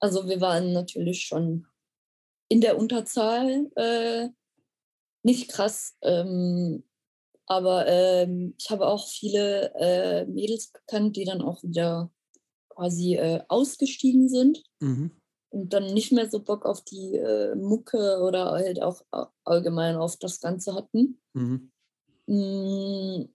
Also 0.00 0.28
wir 0.28 0.40
waren 0.40 0.72
natürlich 0.72 1.22
schon 1.22 1.66
in 2.48 2.60
der 2.60 2.78
Unterzahl, 2.78 3.70
äh, 3.76 4.28
nicht 5.22 5.50
krass. 5.50 5.96
Ähm, 6.02 6.84
aber 7.46 7.86
ähm, 7.86 8.54
ich 8.58 8.70
habe 8.70 8.86
auch 8.86 9.08
viele 9.08 9.72
äh, 9.74 10.26
Mädels 10.26 10.72
gekannt, 10.72 11.16
die 11.16 11.24
dann 11.24 11.42
auch 11.42 11.62
wieder 11.62 12.10
quasi 12.68 13.14
äh, 13.14 13.42
ausgestiegen 13.48 14.28
sind 14.28 14.62
mhm. 14.80 15.10
Und 15.50 15.72
dann 15.72 15.86
nicht 15.86 16.12
mehr 16.12 16.28
so 16.28 16.40
Bock 16.40 16.64
auf 16.66 16.82
die 16.82 17.16
äh, 17.16 17.54
Mucke 17.54 18.20
oder 18.20 18.52
halt 18.52 18.82
auch 18.82 19.02
allgemein 19.44 19.96
auf 19.96 20.16
das 20.16 20.40
Ganze 20.40 20.74
hatten. 20.74 21.20
Mhm. 21.34 21.70
Mhm. 22.26 23.34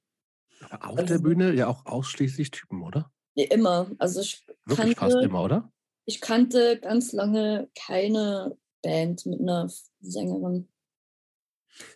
Aber 0.70 0.89
auf 0.89 0.99
also, 0.99 1.14
der 1.14 1.20
Bühne 1.20 1.53
ja 1.53 1.68
auch 1.68 1.86
ausschließlich 1.86 2.51
Typen, 2.51 2.84
oder? 2.84 3.12
Ja, 3.36 3.45
immer. 3.49 3.89
Also 3.97 4.22
ich 4.22 4.45
Wirklich 4.66 4.95
kannte, 4.95 5.14
fast 5.14 5.26
immer, 5.26 5.43
oder? 5.43 5.72
ich 6.05 6.22
kannte 6.22 6.80
ganz 6.80 7.14
lange 7.14 7.70
keine 7.76 8.57
Band 8.82 9.26
mit 9.26 9.39
einer 9.39 9.70
Sängerin. 10.01 10.68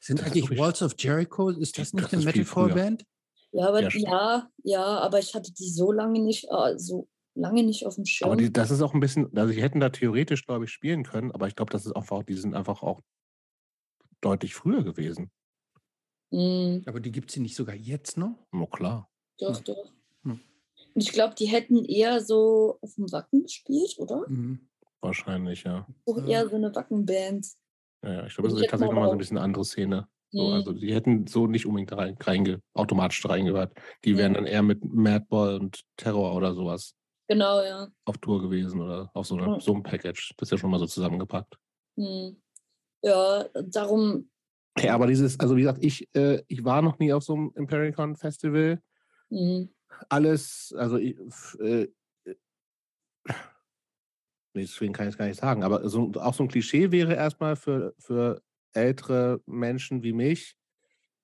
Sind 0.02 0.20
Das 0.20 0.28
ist 0.28 0.34
eigentlich 0.34 0.58
Walls 0.58 0.82
of 0.82 0.96
Jericho, 0.98 1.50
ist 1.50 1.78
das 1.78 1.94
nicht 1.94 2.06
Das 2.06 2.14
eine 2.14 2.24
Metalcore-Band? 2.24 3.06
Ja, 3.52 3.68
aber 3.68 3.82
Ja, 3.82 4.50
ja, 4.64 4.84
aber 4.84 5.20
ich 5.20 5.34
hatte 5.36 5.54
die 5.54 5.70
so 5.70 5.92
lange 5.92 6.22
nicht, 6.22 6.48
äh, 6.50 6.78
so 6.78 7.08
lange 7.36 7.64
nicht 7.64 7.86
auf 7.86 7.96
dem 7.96 8.06
Schirm. 8.06 8.30
Aber 8.32 8.38
die, 8.38 8.52
das 8.52 8.72
ist 8.72 8.82
auch 8.82 8.94
ein 8.94 9.00
bisschen, 9.00 9.36
also 9.38 9.54
die 9.54 9.62
hätten 9.62 9.80
da 9.80 9.90
theoretisch, 9.90 10.46
glaube 10.46 10.66
ich, 10.66 10.72
spielen 10.72 11.04
können, 11.04 11.32
aber 11.32 11.48
ich 11.48 11.56
glaube, 11.56 11.72
das 11.72 11.86
ist 11.86 11.92
einfach, 11.96 12.24
die 12.24 12.34
sind 12.36 12.56
einfach 12.56 12.82
auch 12.82 13.02
deutlich 14.22 14.56
früher 14.56 14.84
gewesen. 14.84 15.32
Hm, 16.32 16.82
Aber 16.86 17.00
die 17.00 17.12
gibt 17.12 17.30
es 17.30 17.38
nicht 17.38 17.56
sogar 17.56 17.76
jetzt 17.76 18.18
noch? 18.18 18.36
Na 18.52 18.66
klar. 18.66 19.10
doch, 19.40 19.58
Hm. 19.58 19.64
doch. 19.66 19.92
Hm. 20.24 20.40
Und 20.96 21.02
ich 21.04 21.12
glaube, 21.12 21.36
die 21.36 21.46
hätten 21.48 21.86
eher 21.86 22.22
so 22.22 22.80
auf 22.82 22.96
dem 22.96 23.12
Wacken 23.12 23.44
gespielt, 23.44 23.96
oder? 24.00 24.26
Mhm. 24.28 24.68
Wahrscheinlich, 25.02 25.64
ja. 25.64 25.86
Ja. 26.08 26.26
eher 26.26 26.50
so 26.50 26.56
eine 26.56 26.74
Wackenband. 26.74 27.46
Ja, 28.04 28.12
ja. 28.14 28.26
Ich 28.26 28.34
glaube, 28.36 28.50
das 28.50 28.60
ist 28.60 28.70
tatsächlich 28.70 28.96
mal 28.96 29.02
nochmal 29.02 29.04
so 29.08 29.12
ein 29.12 29.16
auch- 29.16 29.18
bisschen 29.20 29.38
eine 29.38 29.44
andere 29.46 29.66
Szene. 29.66 30.08
So, 30.32 30.48
Hm. 30.48 30.54
also 30.54 30.74
die 30.74 30.94
hätten 30.94 31.28
so 31.28 31.46
nicht 31.48 31.66
unbedingt 31.68 31.92
rein, 31.94 32.18
reinge, 32.20 32.62
automatisch 32.74 33.24
reingehört. 33.28 33.74
Die 34.04 34.18
wären 34.18 34.34
Ja. 34.34 34.40
dann 34.40 34.48
eher 34.48 34.64
mit 34.64 34.84
Madball 34.84 35.60
und 35.60 35.82
Terror 35.98 36.34
oder 36.36 36.54
sowas 36.56 36.96
Genau, 37.28 37.62
ja. 37.64 37.88
auf 38.06 38.18
Tour 38.20 38.42
gewesen 38.42 38.82
oder 38.82 39.10
auf 39.14 39.26
so, 39.26 39.36
eine, 39.36 39.60
so 39.60 39.74
einem 39.74 39.84
Package. 39.84 40.34
Das 40.38 40.48
ist 40.48 40.52
ja 40.52 40.58
schon 40.58 40.70
mal 40.70 40.80
so 40.80 40.86
zusammengepackt. 40.86 41.58
Hm. 41.98 42.38
Ja, 43.02 43.46
darum, 43.68 44.30
Ja, 44.78 44.94
aber 44.96 45.08
dieses, 45.08 45.40
also 45.40 45.56
wie 45.56 45.62
gesagt, 45.62 45.84
ich, 45.84 46.08
äh, 46.16 46.44
ich 46.48 46.64
war 46.64 46.82
noch 46.82 47.00
nie 47.00 47.14
auf 47.14 47.24
so 47.24 47.34
einem 47.34 47.52
Impericon 47.56 48.16
Festival. 48.16 48.82
hm, 49.30 49.70
Alles, 50.10 50.74
also 50.78 50.98
ich, 50.98 51.18
äh, 51.60 51.88
äh, 52.26 52.36
deswegen 54.56 54.94
kann 54.94 55.08
ich 55.08 55.14
es 55.14 55.18
gar 55.18 55.28
nicht 55.28 55.40
sagen, 55.40 55.64
aber 55.64 55.88
so, 55.90 56.12
auch 56.16 56.34
so 56.34 56.44
ein 56.44 56.50
Klischee 56.50 56.92
wäre 56.92 57.14
erstmal 57.14 57.56
für, 57.56 57.94
für 58.00 58.42
ältere 58.74 59.42
Menschen 59.46 60.04
wie 60.04 60.14
mich, 60.14 60.56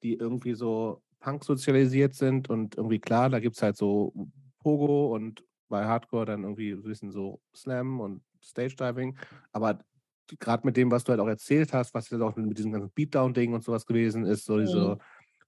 die 0.04 0.16
irgendwie 0.16 0.54
so 0.54 1.02
Punk 1.20 1.44
sozialisiert 1.44 2.16
sind 2.16 2.50
und 2.50 2.78
irgendwie 2.78 3.00
klar, 3.00 3.30
da 3.30 3.40
gibt 3.40 3.56
es 3.56 3.62
halt 3.62 3.78
so 3.78 4.14
Pogo 4.60 5.14
und 5.14 5.44
bei 5.72 5.86
Hardcore 5.86 6.26
dann 6.26 6.44
irgendwie 6.44 6.72
ein 6.72 6.84
bisschen 6.84 7.12
so 7.12 7.42
Slam 7.56 8.00
und 8.00 8.22
Stage 8.44 8.76
Diving, 8.76 9.18
aber 9.52 9.84
gerade 10.40 10.66
mit 10.66 10.78
dem, 10.78 10.92
was 10.92 11.04
du 11.04 11.10
halt 11.10 11.20
auch 11.20 11.28
erzählt 11.28 11.74
hast, 11.74 11.94
was 11.96 12.10
jetzt 12.10 12.22
auch 12.22 12.36
mit 12.36 12.58
diesem 12.58 12.72
ganzen 12.72 12.92
Beatdown-Ding 12.92 13.54
und 13.54 13.64
sowas 13.64 13.86
gewesen 13.86 14.26
ist, 14.26 14.46
so 14.46 14.60
diese, 14.60 15.00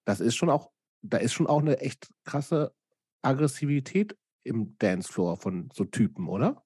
das 0.03 0.19
ist 0.19 0.35
schon 0.35 0.49
auch, 0.49 0.71
da 1.01 1.17
ist 1.17 1.33
schon 1.33 1.47
auch 1.47 1.61
eine 1.61 1.79
echt 1.79 2.09
krasse 2.25 2.73
Aggressivität 3.21 4.17
im 4.43 4.75
Dancefloor 4.79 5.37
von 5.37 5.69
so 5.73 5.85
Typen, 5.85 6.27
oder? 6.27 6.63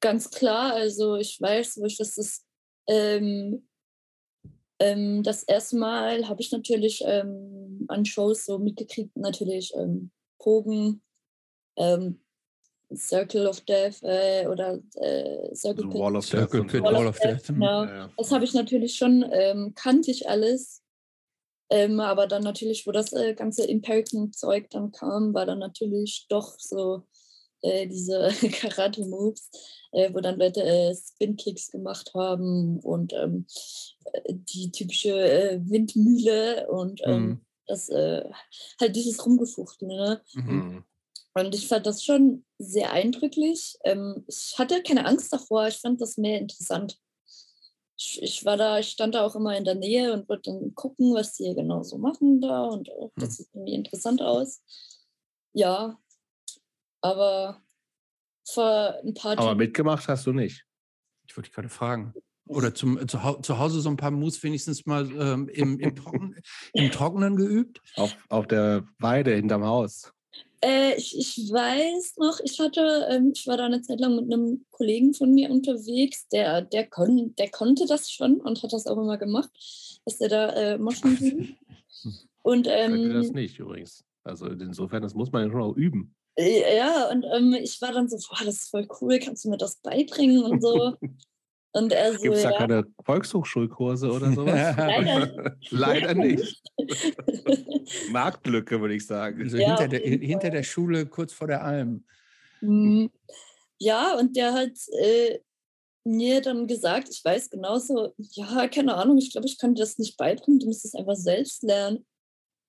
ganz 0.00 0.30
klar, 0.30 0.74
also 0.74 1.16
ich 1.16 1.40
weiß, 1.40 1.78
wo 1.80 1.86
ich 1.86 1.96
das 1.96 2.16
ist, 2.18 2.46
ähm, 2.88 3.68
ähm, 4.78 5.22
das 5.22 5.42
erste 5.42 5.76
Mal 5.76 6.28
habe 6.28 6.40
ich 6.40 6.52
natürlich 6.52 7.02
ähm, 7.04 7.84
an 7.88 8.04
Shows 8.04 8.44
so 8.44 8.58
mitgekriegt, 8.58 9.16
natürlich 9.16 9.72
ähm, 9.76 10.10
Pogen, 10.38 11.02
ähm, 11.76 12.20
Circle 12.94 13.46
of 13.46 13.60
Death 13.62 14.02
äh, 14.02 14.46
oder 14.46 14.78
äh, 14.96 15.54
Circle 15.54 15.84
So 15.84 15.90
Pit. 15.90 16.00
Wall 16.00 16.16
of 16.16 16.24
Circle 16.24 16.60
und 16.60 16.66
Pit. 16.70 16.82
Wall 16.82 16.94
Wall 16.94 17.06
of 17.06 17.18
Death. 17.18 17.32
Death, 17.40 17.46
genau. 17.48 17.84
Ja, 17.84 17.94
ja. 17.96 18.10
Das 18.16 18.30
habe 18.32 18.44
ich 18.44 18.54
natürlich 18.54 18.96
schon, 18.96 19.24
ähm, 19.32 19.72
kannte 19.74 20.10
ich 20.10 20.28
alles. 20.28 20.82
Ähm, 21.70 22.00
aber 22.00 22.26
dann 22.26 22.42
natürlich, 22.42 22.86
wo 22.86 22.92
das 22.92 23.12
äh, 23.12 23.34
ganze 23.34 23.66
Imperium-Zeug 23.66 24.70
dann 24.70 24.90
kam, 24.90 25.34
war 25.34 25.44
dann 25.44 25.58
natürlich 25.58 26.24
doch 26.30 26.58
so 26.58 27.02
äh, 27.60 27.86
diese 27.86 28.28
Karate-Moves, 28.52 29.50
äh, 29.92 30.12
wo 30.14 30.20
dann 30.20 30.38
Leute 30.38 30.62
äh, 30.62 30.94
Spin-Kicks 30.94 31.70
gemacht 31.70 32.12
haben 32.14 32.80
und 32.80 33.12
ähm, 33.12 33.46
äh, 34.12 34.32
die 34.34 34.72
typische 34.72 35.10
äh, 35.10 35.60
Windmühle 35.62 36.68
und 36.70 37.02
ähm, 37.04 37.22
Mhm. 37.26 37.40
das 37.66 37.90
äh, 37.90 38.24
halt 38.80 38.96
dieses 38.96 39.24
Rumgefuchtel. 39.26 39.88
Ne? 39.88 40.22
Mhm. 40.34 40.84
Und 41.38 41.54
ich 41.54 41.68
fand 41.68 41.86
das 41.86 42.02
schon 42.02 42.44
sehr 42.58 42.92
eindrücklich. 42.92 43.76
Ähm, 43.84 44.24
ich 44.26 44.54
hatte 44.58 44.82
keine 44.82 45.06
Angst 45.06 45.32
davor, 45.32 45.68
ich 45.68 45.76
fand 45.76 46.00
das 46.00 46.16
mehr 46.16 46.38
interessant. 46.38 46.98
Ich, 47.96 48.22
ich 48.22 48.44
war 48.44 48.56
da, 48.56 48.78
ich 48.78 48.88
stand 48.90 49.14
da 49.14 49.24
auch 49.24 49.34
immer 49.34 49.56
in 49.56 49.64
der 49.64 49.74
Nähe 49.74 50.12
und 50.12 50.28
wollte 50.28 50.52
dann 50.52 50.74
gucken, 50.74 51.14
was 51.14 51.34
die 51.34 51.54
genau 51.54 51.82
so 51.82 51.98
machen 51.98 52.40
da 52.40 52.62
und 52.64 52.88
äh, 52.88 53.08
das 53.16 53.36
sieht 53.36 53.48
irgendwie 53.52 53.74
interessant 53.74 54.22
aus. 54.22 54.62
Ja, 55.52 55.98
aber 57.00 57.62
vor 58.48 58.94
ein 59.04 59.14
paar 59.14 59.38
Aber 59.38 59.54
mitgemacht 59.54 60.06
hast 60.08 60.26
du 60.26 60.32
nicht. 60.32 60.64
Ich 61.26 61.36
wollte 61.36 61.48
dich 61.48 61.54
gerade 61.54 61.68
fragen. 61.68 62.14
Oder 62.46 62.74
zum, 62.74 63.06
zu, 63.06 63.22
Hau- 63.22 63.40
zu 63.42 63.58
Hause 63.58 63.80
so 63.82 63.90
ein 63.90 63.96
paar 63.98 64.10
Moves 64.10 64.42
wenigstens 64.42 64.86
mal 64.86 65.10
ähm, 65.20 65.48
im, 65.48 65.78
im, 65.80 65.94
Trocken, 65.94 66.36
im 66.72 66.90
Trockenen 66.90 67.36
geübt? 67.36 67.82
Auf, 67.96 68.16
auf 68.30 68.46
der 68.46 68.86
Weide 68.98 69.34
hinterm 69.34 69.64
Haus. 69.64 70.12
Äh, 70.60 70.96
ich, 70.96 71.16
ich 71.16 71.52
weiß 71.52 72.16
noch, 72.16 72.40
ich 72.42 72.58
hatte, 72.58 73.06
ähm, 73.10 73.32
ich 73.34 73.46
war 73.46 73.56
da 73.56 73.66
eine 73.66 73.82
Zeit 73.82 74.00
lang 74.00 74.16
mit 74.16 74.32
einem 74.32 74.64
Kollegen 74.70 75.14
von 75.14 75.32
mir 75.32 75.50
unterwegs, 75.50 76.28
der, 76.28 76.62
der, 76.62 76.86
kon, 76.86 77.34
der 77.36 77.50
konnte 77.50 77.86
das 77.86 78.10
schon 78.10 78.40
und 78.40 78.62
hat 78.62 78.72
das 78.72 78.86
auch 78.86 78.98
immer 78.98 79.18
gemacht, 79.18 79.50
dass 80.04 80.18
der 80.18 80.28
da 80.28 80.48
äh, 80.50 80.78
Moschen. 80.78 81.56
Und 82.42 82.66
Ich 82.66 82.72
könnte 82.72 83.12
das 83.12 83.26
ähm, 83.26 83.32
nicht 83.34 83.58
übrigens. 83.58 84.04
Also 84.24 84.46
insofern, 84.46 85.02
das 85.02 85.12
muss 85.14 85.30
man 85.32 85.44
ja 85.44 85.50
schon 85.50 85.60
auch 85.60 85.76
üben. 85.76 86.14
äh, 86.36 86.76
ja, 86.78 87.10
und 87.10 87.26
ähm, 87.34 87.52
ich 87.60 87.78
war 87.82 87.92
dann 87.92 88.08
so, 88.08 88.16
boah, 88.16 88.42
das 88.44 88.62
ist 88.62 88.70
voll 88.70 88.86
cool, 89.00 89.18
kannst 89.18 89.44
du 89.44 89.50
mir 89.50 89.58
das 89.58 89.76
beibringen 89.82 90.44
und 90.44 90.62
so. 90.62 90.94
Und 91.72 91.92
er 91.92 92.14
so, 92.14 92.22
Gibt 92.22 92.36
es 92.36 92.42
da 92.42 92.50
ja. 92.50 92.58
keine 92.58 92.84
Volkshochschulkurse 93.04 94.10
oder 94.10 94.32
sowas? 94.32 94.76
Leider. 94.76 95.56
Leider 95.70 96.14
nicht. 96.14 96.62
Marktlücke, 98.10 98.80
würde 98.80 98.94
ich 98.94 99.06
sagen. 99.06 99.42
Also 99.42 99.58
Ja, 99.58 99.78
hinter, 99.78 99.88
der, 99.88 100.00
hinter 100.00 100.50
der 100.50 100.62
Schule, 100.62 101.06
kurz 101.06 101.32
vor 101.32 101.46
der 101.46 101.62
Alm. 101.62 102.04
Mhm. 102.60 103.10
Ja, 103.78 104.16
und 104.16 104.36
der 104.36 104.54
hat 104.54 104.72
äh, 105.00 105.38
mir 106.04 106.40
dann 106.40 106.66
gesagt, 106.66 107.08
ich 107.10 107.24
weiß 107.24 107.50
genauso, 107.50 108.14
ja, 108.16 108.66
keine 108.68 108.94
Ahnung, 108.94 109.18
ich 109.18 109.30
glaube, 109.30 109.46
ich 109.46 109.58
kann 109.58 109.74
dir 109.74 109.82
das 109.82 109.98
nicht 109.98 110.16
beibringen, 110.16 110.58
du 110.58 110.66
musst 110.66 110.84
es 110.84 110.94
einfach 110.94 111.16
selbst 111.16 111.62
lernen. 111.62 112.06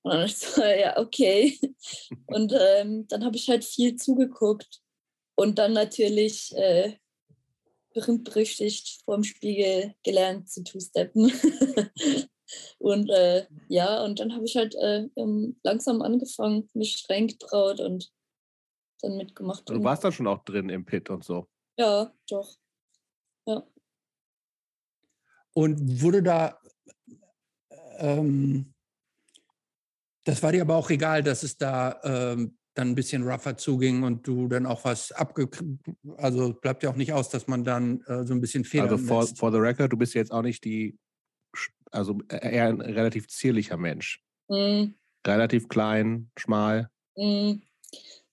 Und 0.03 0.13
dann 0.13 0.25
ich 0.25 0.37
so, 0.37 0.61
ja, 0.63 0.97
okay. 0.97 1.57
Und 2.27 2.53
ähm, 2.53 3.07
dann 3.07 3.23
habe 3.23 3.37
ich 3.37 3.49
halt 3.49 3.63
viel 3.63 3.95
zugeguckt 3.95 4.81
und 5.35 5.57
dann 5.57 5.73
natürlich 5.73 6.53
äh, 6.55 6.97
berühmt 7.99 8.23
berüchtigt 8.23 9.01
vor 9.03 9.15
dem 9.15 9.23
Spiegel 9.23 9.93
gelernt 10.03 10.49
zu 10.49 10.63
Two-Steppen. 10.63 11.31
und 12.77 13.09
äh, 13.09 13.45
ja, 13.67 14.03
und 14.03 14.19
dann 14.19 14.33
habe 14.33 14.45
ich 14.45 14.55
halt 14.55 14.75
äh, 14.75 15.07
ähm, 15.15 15.59
langsam 15.63 16.01
angefangen, 16.01 16.69
mich 16.73 17.05
reingetraut 17.09 17.79
und 17.79 18.11
dann 19.01 19.17
mitgemacht. 19.17 19.67
Du 19.67 19.73
Und- 19.73 19.83
warst 19.83 20.03
dann 20.03 20.11
schon 20.11 20.27
auch 20.27 20.43
drin 20.43 20.69
im 20.69 20.85
Pit 20.85 21.09
und 21.09 21.23
so. 21.23 21.47
ja, 21.77 22.13
doch. 22.29 22.55
Und 25.53 26.01
wurde 26.01 26.21
da, 26.21 26.59
ähm, 27.97 28.71
das 30.23 30.41
war 30.43 30.51
dir 30.51 30.61
aber 30.61 30.75
auch 30.75 30.89
egal, 30.91 31.23
dass 31.23 31.41
es 31.41 31.57
da 31.57 31.99
ähm, 32.03 32.58
dann 32.79 32.89
ein 32.89 32.95
bisschen 32.95 33.27
rougher 33.27 33.57
zuging 33.57 34.03
und 34.03 34.25
du 34.25 34.47
dann 34.47 34.65
auch 34.65 34.85
was 34.85 35.11
abgekriegt, 35.11 35.83
also 36.17 36.53
bleibt 36.53 36.81
ja 36.83 36.89
auch 36.89 36.95
nicht 36.95 37.11
aus, 37.11 37.29
dass 37.29 37.47
man 37.47 37.63
dann 37.63 38.01
äh, 38.07 38.25
so 38.25 38.33
ein 38.33 38.41
bisschen 38.41 38.63
Federn 38.63 38.89
Also 38.89 39.05
for, 39.05 39.27
for 39.27 39.51
the 39.51 39.57
record, 39.57 39.91
du 39.91 39.97
bist 39.97 40.13
jetzt 40.13 40.31
auch 40.31 40.41
nicht 40.41 40.63
die, 40.63 40.97
also 41.91 42.17
eher 42.29 42.67
ein 42.67 42.81
relativ 42.81 43.27
zierlicher 43.27 43.77
Mensch. 43.77 44.23
Mm, 44.47 44.93
Relativ 45.27 45.67
klein, 45.67 46.31
schmal. 46.37 46.89
mm. 47.15 47.61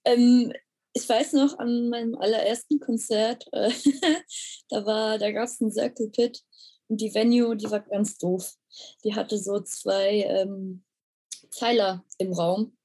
Ähm, 0.04 0.52
ich 0.92 1.08
weiß 1.08 1.32
noch, 1.32 1.58
an 1.58 1.88
meinem 1.88 2.14
allerersten 2.14 2.78
Konzert, 2.78 3.46
äh, 3.52 3.70
da 4.70 4.86
war, 4.86 5.18
da 5.18 5.32
gab 5.32 5.44
es 5.44 5.60
einen 5.60 5.72
Circle 5.72 6.08
Pit 6.10 6.42
und 6.86 7.00
die 7.00 7.12
Venue, 7.12 7.56
die 7.56 7.68
war 7.70 7.80
ganz 7.80 8.16
doof. 8.16 8.54
Die 9.02 9.14
hatte 9.14 9.38
so 9.38 9.60
zwei 9.60 10.22
ähm, 10.22 10.84
Pfeiler 11.50 12.04
im 12.18 12.32
Raum 12.32 12.75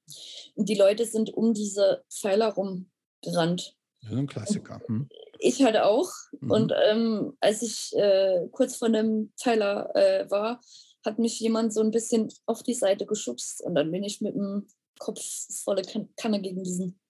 und 0.54 0.68
die 0.68 0.74
Leute 0.74 1.04
sind 1.04 1.32
um 1.34 1.54
diese 1.54 2.04
Pfeiler 2.10 2.54
rumgerannt. 2.54 3.76
Ist 4.02 4.12
ein 4.12 4.26
Klassiker. 4.26 4.80
Hm? 4.86 5.08
Ich 5.38 5.62
halt 5.62 5.76
auch. 5.76 6.10
Mhm. 6.40 6.50
Und 6.50 6.72
ähm, 6.88 7.36
als 7.40 7.62
ich 7.62 7.96
äh, 7.96 8.48
kurz 8.50 8.76
vor 8.76 8.88
dem 8.88 9.32
Pfeiler 9.36 9.94
äh, 9.94 10.30
war, 10.30 10.60
hat 11.04 11.18
mich 11.18 11.38
jemand 11.40 11.72
so 11.72 11.80
ein 11.80 11.90
bisschen 11.90 12.32
auf 12.46 12.62
die 12.62 12.74
Seite 12.74 13.06
geschubst 13.06 13.62
und 13.62 13.74
dann 13.74 13.90
bin 13.90 14.04
ich 14.04 14.20
mit 14.20 14.34
dem 14.34 14.66
Kopf 14.98 15.20
volle 15.64 15.82
kan 15.82 16.08
Kanne 16.16 16.40
gegen 16.40 16.62
diesen 16.62 17.00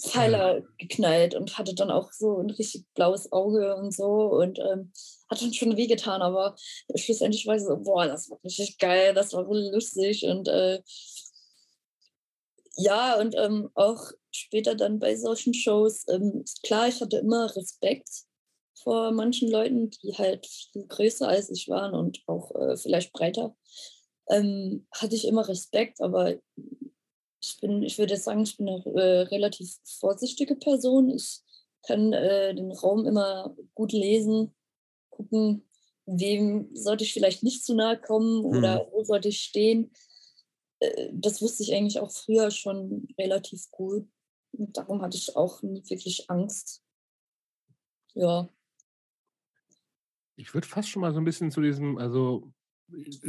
Pfeiler 0.00 0.62
geknallt 0.78 1.34
und 1.34 1.56
hatte 1.56 1.74
dann 1.74 1.90
auch 1.90 2.12
so 2.12 2.38
ein 2.38 2.50
richtig 2.50 2.84
blaues 2.94 3.30
Auge 3.32 3.76
und 3.76 3.94
so 3.94 4.06
und 4.06 4.58
ähm, 4.58 4.92
hat 5.30 5.40
dann 5.40 5.54
schon 5.54 5.76
wehgetan, 5.76 6.20
aber 6.20 6.56
schlussendlich 6.94 7.46
war 7.46 7.56
ich 7.56 7.62
so, 7.62 7.76
boah, 7.78 8.06
das 8.06 8.28
war 8.28 8.38
richtig 8.44 8.78
geil, 8.78 9.14
das 9.14 9.32
war 9.32 9.46
wohl 9.46 9.70
lustig 9.72 10.24
und 10.24 10.48
äh, 10.48 10.82
ja, 12.76 13.18
und 13.18 13.34
ähm, 13.36 13.70
auch 13.74 14.10
später 14.30 14.74
dann 14.74 14.98
bei 14.98 15.16
solchen 15.16 15.54
Shows. 15.54 16.04
Ähm, 16.08 16.44
klar, 16.64 16.88
ich 16.88 17.00
hatte 17.00 17.18
immer 17.18 17.54
Respekt 17.54 18.08
vor 18.82 19.12
manchen 19.12 19.50
Leuten, 19.50 19.90
die 19.90 20.14
halt 20.14 20.46
viel 20.46 20.86
größer 20.86 21.28
als 21.28 21.50
ich 21.50 21.68
waren 21.68 21.94
und 21.94 22.22
auch 22.26 22.54
äh, 22.54 22.76
vielleicht 22.76 23.12
breiter. 23.12 23.56
Ähm, 24.28 24.86
hatte 24.92 25.14
ich 25.14 25.26
immer 25.26 25.48
Respekt, 25.48 26.00
aber 26.00 26.34
ich 27.40 27.58
bin, 27.60 27.82
ich 27.82 27.98
würde 27.98 28.16
sagen, 28.16 28.42
ich 28.42 28.56
bin 28.56 28.68
eine 28.68 28.84
äh, 28.94 29.20
relativ 29.22 29.76
vorsichtige 29.84 30.56
Person. 30.56 31.10
Ich 31.10 31.40
kann 31.86 32.12
äh, 32.12 32.54
den 32.54 32.72
Raum 32.72 33.06
immer 33.06 33.54
gut 33.74 33.92
lesen, 33.92 34.54
gucken, 35.10 35.68
wem 36.06 36.70
sollte 36.74 37.04
ich 37.04 37.12
vielleicht 37.12 37.42
nicht 37.42 37.64
zu 37.64 37.74
nahe 37.74 37.98
kommen 37.98 38.44
oder 38.44 38.84
mhm. 38.84 38.88
wo 38.92 39.04
sollte 39.04 39.28
ich 39.28 39.40
stehen. 39.40 39.92
Äh, 40.84 41.10
das 41.12 41.40
wusste 41.40 41.62
ich 41.62 41.74
eigentlich 41.74 42.00
auch 42.00 42.10
früher 42.10 42.50
schon 42.50 43.08
relativ 43.18 43.70
gut. 43.70 44.08
Und 44.52 44.76
darum 44.76 45.02
hatte 45.02 45.16
ich 45.16 45.36
auch 45.36 45.62
nie 45.62 45.82
wirklich 45.88 46.30
Angst. 46.30 46.82
Ja. 48.14 48.48
Ich 50.36 50.52
würde 50.54 50.66
fast 50.66 50.88
schon 50.88 51.02
mal 51.02 51.12
so 51.12 51.20
ein 51.20 51.24
bisschen 51.24 51.50
zu 51.50 51.60
diesem, 51.60 51.98
also 51.98 52.52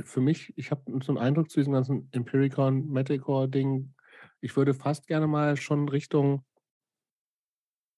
für 0.04 0.22
mich, 0.22 0.54
ich 0.58 0.72
habe 0.72 0.84
so 1.04 1.12
einen 1.12 1.18
Eindruck 1.18 1.50
zu 1.50 1.60
diesem 1.60 1.74
ganzen 1.74 2.10
Empiricon, 2.12 2.90
Metalcore-Ding. 2.90 3.94
Ich 4.42 4.56
würde 4.56 4.74
fast 4.74 5.08
gerne 5.08 5.28
mal 5.28 5.58
schon 5.58 5.88
Richtung, 5.90 6.44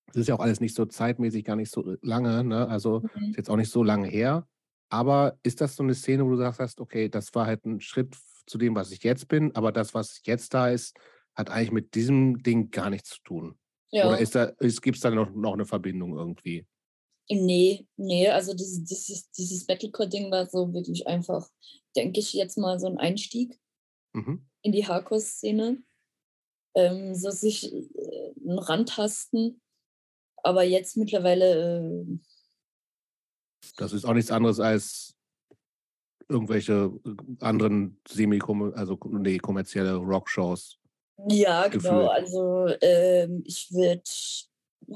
das 0.07 0.17
ist 0.17 0.27
ja 0.27 0.35
auch 0.35 0.39
alles 0.39 0.61
nicht 0.61 0.75
so 0.75 0.85
zeitmäßig, 0.85 1.43
gar 1.43 1.55
nicht 1.55 1.71
so 1.71 1.95
lange, 2.01 2.43
ne? 2.43 2.67
also 2.67 3.01
mhm. 3.01 3.29
ist 3.29 3.37
jetzt 3.37 3.49
auch 3.49 3.57
nicht 3.57 3.71
so 3.71 3.83
lange 3.83 4.07
her. 4.07 4.47
Aber 4.89 5.37
ist 5.43 5.59
das 5.59 5.75
so 5.75 5.83
eine 5.83 5.95
Szene, 5.95 6.25
wo 6.25 6.29
du 6.29 6.37
sagst, 6.37 6.79
okay, 6.79 7.09
das 7.09 7.35
war 7.35 7.45
halt 7.45 7.65
ein 7.65 7.81
Schritt 7.81 8.15
zu 8.47 8.57
dem, 8.57 8.75
was 8.75 8.91
ich 8.91 9.03
jetzt 9.03 9.27
bin, 9.27 9.55
aber 9.55 9.71
das, 9.71 9.93
was 9.93 10.21
jetzt 10.25 10.53
da 10.53 10.69
ist, 10.69 10.95
hat 11.35 11.49
eigentlich 11.49 11.71
mit 11.71 11.95
diesem 11.95 12.41
Ding 12.41 12.71
gar 12.71 12.89
nichts 12.89 13.09
zu 13.09 13.21
tun? 13.23 13.59
Ja. 13.91 14.07
Oder 14.07 14.23
da, 14.25 14.53
gibt 14.59 14.97
es 14.97 15.01
da 15.01 15.11
noch, 15.11 15.29
noch 15.31 15.53
eine 15.53 15.65
Verbindung 15.65 16.17
irgendwie? 16.17 16.65
Nee, 17.29 17.85
nee, 17.97 18.29
also 18.29 18.53
dieses, 18.53 18.83
dieses, 18.83 19.29
dieses 19.31 19.65
Battlecore-Ding 19.65 20.31
war 20.31 20.47
so 20.47 20.73
wirklich 20.73 21.07
einfach, 21.07 21.49
denke 21.95 22.19
ich, 22.19 22.33
jetzt 22.33 22.57
mal 22.57 22.79
so 22.79 22.87
ein 22.87 22.97
Einstieg 22.97 23.59
mhm. 24.13 24.45
in 24.61 24.71
die 24.71 24.87
Hardcore-Szene. 24.87 25.83
Ähm, 26.75 27.15
so 27.15 27.31
sich 27.31 27.73
äh, 27.73 28.33
rantasten. 28.45 29.61
Aber 30.43 30.63
jetzt 30.63 30.95
mittlerweile 30.95 32.05
äh, 32.05 32.19
das 33.77 33.93
ist 33.93 34.05
auch 34.05 34.13
nichts 34.13 34.31
anderes 34.31 34.59
als 34.59 35.15
irgendwelche 36.29 36.91
äh, 37.05 37.15
anderen 37.39 37.99
semi 38.07 38.39
also 38.73 38.97
nee, 39.11 39.37
kommerzielle 39.37 39.95
Rockshows. 39.95 40.77
Ja, 41.29 41.67
genau. 41.67 42.07
Also 42.07 42.67
ähm, 42.81 43.43
ich 43.45 43.69
würde 43.71 44.03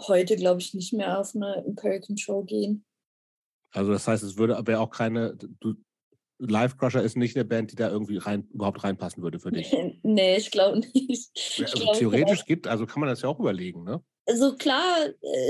heute, 0.07 0.35
glaube 0.35 0.61
ich, 0.61 0.73
nicht 0.73 0.93
mehr 0.93 1.19
auf 1.19 1.35
eine 1.35 1.65
American 1.65 2.17
Show 2.17 2.43
gehen. 2.43 2.85
Also 3.71 3.91
das 3.91 4.07
heißt, 4.07 4.23
es 4.23 4.37
würde 4.37 4.57
aber 4.57 4.79
auch 4.79 4.91
keine, 4.91 5.35
du, 5.35 5.75
Live 6.37 6.77
Crusher 6.77 7.03
ist 7.03 7.17
nicht 7.17 7.35
eine 7.35 7.45
Band, 7.45 7.71
die 7.71 7.75
da 7.75 7.89
irgendwie 7.89 8.17
rein, 8.17 8.47
überhaupt 8.51 8.83
reinpassen 8.83 9.23
würde 9.23 9.39
für 9.39 9.51
dich. 9.51 9.71
nee, 10.03 10.37
ich 10.37 10.51
glaube 10.51 10.79
nicht. 10.79 11.31
Ich 11.33 11.61
also 11.61 11.83
glaub, 11.83 11.97
theoretisch 11.97 12.45
gibt, 12.45 12.67
also 12.67 12.85
kann 12.85 12.99
man 12.99 13.09
das 13.09 13.21
ja 13.21 13.29
auch 13.29 13.39
überlegen, 13.39 13.83
ne? 13.83 14.03
Also 14.27 14.55
klar, 14.55 14.97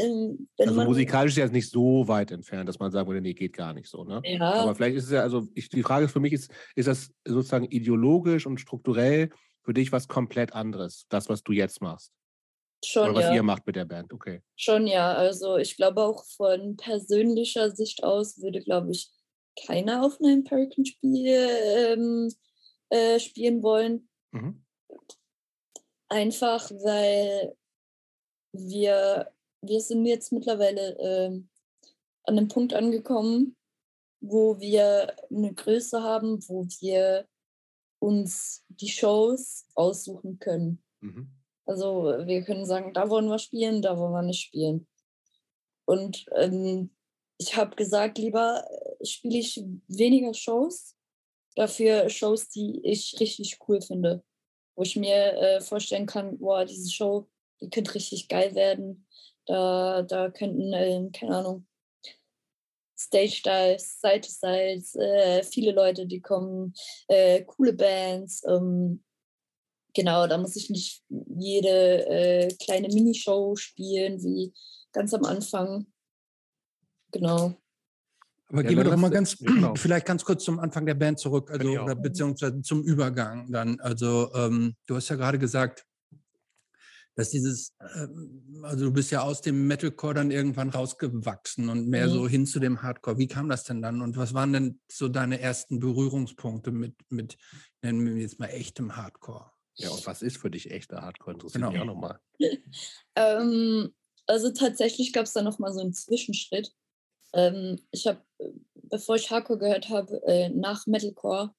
ähm, 0.03 0.47
also 0.57 0.83
musikalisch 0.83 1.33
ist 1.33 1.37
ja 1.37 1.47
nicht 1.47 1.69
so 1.69 2.07
weit 2.07 2.31
entfernt, 2.31 2.69
dass 2.69 2.79
man 2.79 2.91
sagen 2.91 3.07
würde, 3.07 3.21
nee, 3.21 3.33
geht 3.33 3.53
gar 3.53 3.73
nicht 3.73 3.89
so, 3.89 4.03
ne? 4.03 4.21
Ja. 4.23 4.53
Aber 4.53 4.75
vielleicht 4.75 4.95
ist 4.95 5.05
es 5.05 5.11
ja, 5.11 5.21
also 5.21 5.47
ich, 5.53 5.69
die 5.69 5.83
Frage 5.83 6.07
für 6.07 6.21
mich 6.21 6.33
ist, 6.33 6.51
ist 6.75 6.87
das 6.87 7.11
sozusagen 7.25 7.65
ideologisch 7.65 8.45
und 8.45 8.59
strukturell 8.59 9.29
für 9.63 9.73
dich 9.73 9.91
was 9.91 10.07
komplett 10.07 10.53
anderes, 10.53 11.05
das, 11.09 11.27
was 11.29 11.43
du 11.43 11.51
jetzt 11.51 11.81
machst? 11.81 12.11
Schon, 12.83 13.09
Oder 13.09 13.15
was 13.15 13.25
ja. 13.25 13.35
ihr 13.35 13.43
macht 13.43 13.67
mit 13.67 13.75
der 13.75 13.85
Band, 13.85 14.11
okay. 14.13 14.41
Schon, 14.55 14.87
ja. 14.87 15.13
Also 15.13 15.57
ich 15.57 15.75
glaube 15.75 16.01
auch 16.01 16.25
von 16.25 16.77
persönlicher 16.77 17.71
Sicht 17.71 18.03
aus 18.03 18.41
würde, 18.41 18.61
glaube 18.61 18.91
ich, 18.91 19.11
keiner 19.67 20.03
auf 20.03 20.19
einem 20.19 20.43
American-Spiel 20.47 21.47
ähm, 21.75 22.33
äh, 22.89 23.19
spielen 23.19 23.61
wollen. 23.61 24.09
Mhm. 24.31 24.63
Einfach 26.09 26.71
weil 26.71 27.53
wir, 28.53 29.31
wir 29.61 29.81
sind 29.81 30.05
jetzt 30.05 30.31
mittlerweile 30.31 30.97
ähm, 30.99 31.49
an 32.23 32.37
einem 32.37 32.47
Punkt 32.47 32.73
angekommen, 32.73 33.55
wo 34.21 34.59
wir 34.59 35.15
eine 35.29 35.53
Größe 35.53 36.01
haben, 36.01 36.47
wo 36.47 36.65
wir 36.79 37.27
uns 37.99 38.63
die 38.67 38.89
Shows 38.89 39.65
aussuchen 39.75 40.39
können. 40.39 40.83
Mhm. 41.01 41.31
Also 41.65 42.03
wir 42.25 42.43
können 42.43 42.65
sagen, 42.65 42.93
da 42.93 43.09
wollen 43.09 43.27
wir 43.27 43.39
spielen, 43.39 43.81
da 43.81 43.97
wollen 43.97 44.13
wir 44.13 44.23
nicht 44.23 44.41
spielen. 44.41 44.87
Und 45.85 46.25
ähm, 46.35 46.91
ich 47.37 47.55
habe 47.55 47.75
gesagt, 47.75 48.17
lieber 48.17 48.65
äh, 48.69 49.05
spiele 49.05 49.39
ich 49.39 49.63
weniger 49.87 50.33
Shows, 50.33 50.95
dafür 51.55 52.09
Shows, 52.09 52.49
die 52.49 52.81
ich 52.83 53.19
richtig 53.19 53.59
cool 53.67 53.81
finde. 53.81 54.23
Wo 54.75 54.83
ich 54.83 54.95
mir 54.95 55.33
äh, 55.33 55.61
vorstellen 55.61 56.05
kann, 56.05 56.37
boah, 56.39 56.65
diese 56.65 56.89
Show, 56.89 57.27
die 57.61 57.69
könnte 57.69 57.95
richtig 57.95 58.27
geil 58.27 58.55
werden. 58.55 59.07
Da, 59.45 60.03
da 60.03 60.29
könnten, 60.29 60.73
äh, 60.73 61.09
keine 61.11 61.37
Ahnung, 61.37 61.67
Stage 62.97 63.41
Dives, 63.43 63.99
Side 63.99 64.21
to 64.21 64.29
Sides, 64.29 64.95
äh, 64.95 65.43
viele 65.43 65.71
Leute, 65.71 66.05
die 66.05 66.21
kommen, 66.21 66.73
äh, 67.07 67.43
coole 67.43 67.73
Bands. 67.73 68.43
Ähm, 68.47 69.03
genau, 69.93 70.27
da 70.27 70.37
muss 70.37 70.55
ich 70.55 70.69
nicht 70.69 71.03
jede 71.09 72.05
äh, 72.07 72.53
kleine 72.63 72.89
Minishow 72.89 73.55
spielen, 73.55 74.21
wie 74.23 74.53
ganz 74.91 75.13
am 75.13 75.25
Anfang. 75.25 75.87
Genau. 77.11 77.55
Aber 78.49 78.63
ja, 78.63 78.67
gehen 78.67 78.77
wir 78.77 78.83
doch 78.83 78.97
mal 78.97 79.09
ganz, 79.09 79.37
genau. 79.37 79.73
vielleicht 79.77 80.05
ganz 80.05 80.23
kurz 80.23 80.43
zum 80.43 80.59
Anfang 80.59 80.85
der 80.85 80.93
Band 80.93 81.19
zurück, 81.19 81.49
also 81.49 81.67
oder 81.67 81.95
beziehungsweise 81.95 82.61
zum 82.61 82.83
Übergang 82.83 83.51
dann. 83.51 83.79
Also 83.79 84.31
ähm, 84.35 84.75
du 84.85 84.95
hast 84.95 85.09
ja 85.09 85.15
gerade 85.15 85.39
gesagt, 85.39 85.85
dass 87.15 87.29
dieses, 87.29 87.75
ähm, 87.95 88.61
also 88.63 88.85
du 88.85 88.93
bist 88.93 89.11
ja 89.11 89.21
aus 89.21 89.41
dem 89.41 89.67
Metalcore 89.67 90.13
dann 90.13 90.31
irgendwann 90.31 90.69
rausgewachsen 90.69 91.69
und 91.69 91.87
mehr 91.87 92.07
mhm. 92.07 92.11
so 92.11 92.27
hin 92.27 92.45
zu 92.45 92.59
dem 92.59 92.81
Hardcore. 92.81 93.17
Wie 93.17 93.27
kam 93.27 93.49
das 93.49 93.63
denn 93.63 93.81
dann 93.81 94.01
und 94.01 94.17
was 94.17 94.33
waren 94.33 94.53
denn 94.53 94.79
so 94.91 95.09
deine 95.09 95.39
ersten 95.39 95.79
Berührungspunkte 95.79 96.71
mit, 96.71 96.95
mit 97.09 97.37
nennen 97.81 98.05
wir 98.05 98.21
jetzt 98.21 98.39
mal 98.39 98.47
echtem 98.47 98.95
Hardcore? 98.95 99.51
Ja, 99.75 99.89
und 99.89 100.05
was 100.05 100.21
ist 100.21 100.37
für 100.37 100.51
dich 100.51 100.71
echter 100.71 101.01
Hardcore? 101.01 101.33
Interessiert 101.33 101.63
genau. 101.63 101.71
mich 101.71 101.81
auch 101.81 101.85
nochmal. 101.85 102.19
ähm, 103.15 103.93
also 104.27 104.51
tatsächlich 104.51 105.13
gab 105.13 105.25
es 105.25 105.33
da 105.33 105.41
nochmal 105.41 105.73
so 105.73 105.81
einen 105.81 105.93
Zwischenschritt. 105.93 106.71
Ähm, 107.33 107.79
ich 107.91 108.07
habe, 108.07 108.21
bevor 108.75 109.15
ich 109.15 109.31
Hardcore 109.31 109.59
gehört 109.59 109.89
habe, 109.89 110.21
äh, 110.25 110.49
nach 110.49 110.87
Metalcore, 110.87 111.53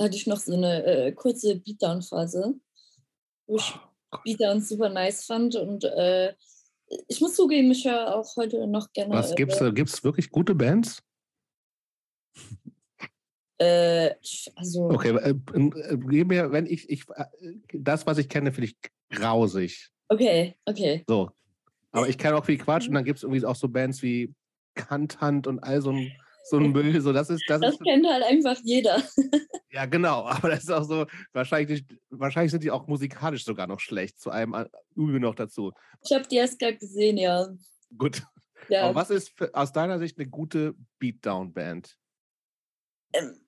hatte 0.00 0.16
ich 0.16 0.26
noch 0.26 0.40
so 0.40 0.54
eine 0.54 0.84
äh, 0.84 1.12
kurze 1.12 1.56
Beatdown-Phase, 1.56 2.54
wo 3.46 3.56
ich 3.56 3.74
oh, 4.12 4.18
Beatdown 4.24 4.60
super 4.60 4.88
nice 4.88 5.24
fand 5.24 5.56
und 5.56 5.84
äh, 5.84 6.34
ich 7.08 7.20
muss 7.20 7.34
zugeben, 7.34 7.70
ich 7.70 7.86
höre 7.86 8.14
auch 8.14 8.36
heute 8.36 8.66
noch 8.66 8.92
gerne. 8.92 9.14
Was 9.14 9.34
gibt's? 9.34 9.60
Äh, 9.60 9.72
gibt's 9.72 10.04
wirklich 10.04 10.30
gute 10.30 10.54
Bands? 10.54 11.02
Äh, 13.58 14.14
also. 14.56 14.90
Okay, 14.90 15.16
äh, 15.16 15.30
äh, 15.30 15.98
gib 16.08 16.28
mir, 16.28 16.50
wenn 16.50 16.66
ich, 16.66 16.90
ich, 16.90 17.04
äh, 17.14 17.24
das, 17.72 18.06
was 18.06 18.18
ich 18.18 18.28
kenne, 18.28 18.52
finde 18.52 18.70
ich 18.70 18.76
grausig. 19.10 19.88
Okay, 20.08 20.56
okay. 20.64 21.04
So. 21.06 21.30
Aber 21.92 22.08
ich 22.08 22.18
kenne 22.18 22.36
auch 22.36 22.44
viel 22.44 22.58
Quatsch 22.58 22.88
und 22.88 22.94
dann 22.94 23.04
gibt 23.04 23.18
es 23.18 23.22
irgendwie 23.22 23.44
auch 23.44 23.54
so 23.54 23.68
Bands 23.68 24.02
wie 24.02 24.34
Kanthand 24.74 25.46
und 25.46 25.60
all 25.60 25.80
so 25.80 25.90
ein, 25.90 26.10
so 26.44 26.58
ein 26.58 26.72
Müll. 26.72 27.00
So, 27.00 27.12
das 27.12 27.30
ist, 27.30 27.44
das, 27.48 27.60
das 27.60 27.74
ist, 27.74 27.82
kennt 27.82 28.06
halt 28.06 28.24
einfach 28.24 28.58
jeder. 28.62 29.02
ja, 29.70 29.86
genau. 29.86 30.26
Aber 30.26 30.50
das 30.50 30.64
ist 30.64 30.70
auch 30.70 30.84
so, 30.84 31.06
wahrscheinlich, 31.32 31.84
wahrscheinlich 32.10 32.50
sind 32.50 32.64
die 32.64 32.70
auch 32.70 32.86
musikalisch 32.86 33.44
sogar 33.44 33.66
noch 33.66 33.80
schlecht, 33.80 34.20
zu 34.20 34.30
einem 34.30 34.66
Übel 34.94 35.20
noch 35.20 35.34
dazu. 35.34 35.72
Ich 36.04 36.12
habe 36.12 36.26
die 36.26 36.36
erst 36.36 36.58
gerade 36.58 36.76
gesehen, 36.76 37.16
ja. 37.16 37.48
Gut. 37.96 38.22
Ja. 38.68 38.84
Aber 38.84 38.94
was 38.94 39.10
ist 39.10 39.30
für, 39.36 39.54
aus 39.54 39.72
deiner 39.72 39.98
Sicht 39.98 40.18
eine 40.18 40.28
gute 40.28 40.74
Beatdown-Band? 40.98 41.96
Ähm, 43.12 43.40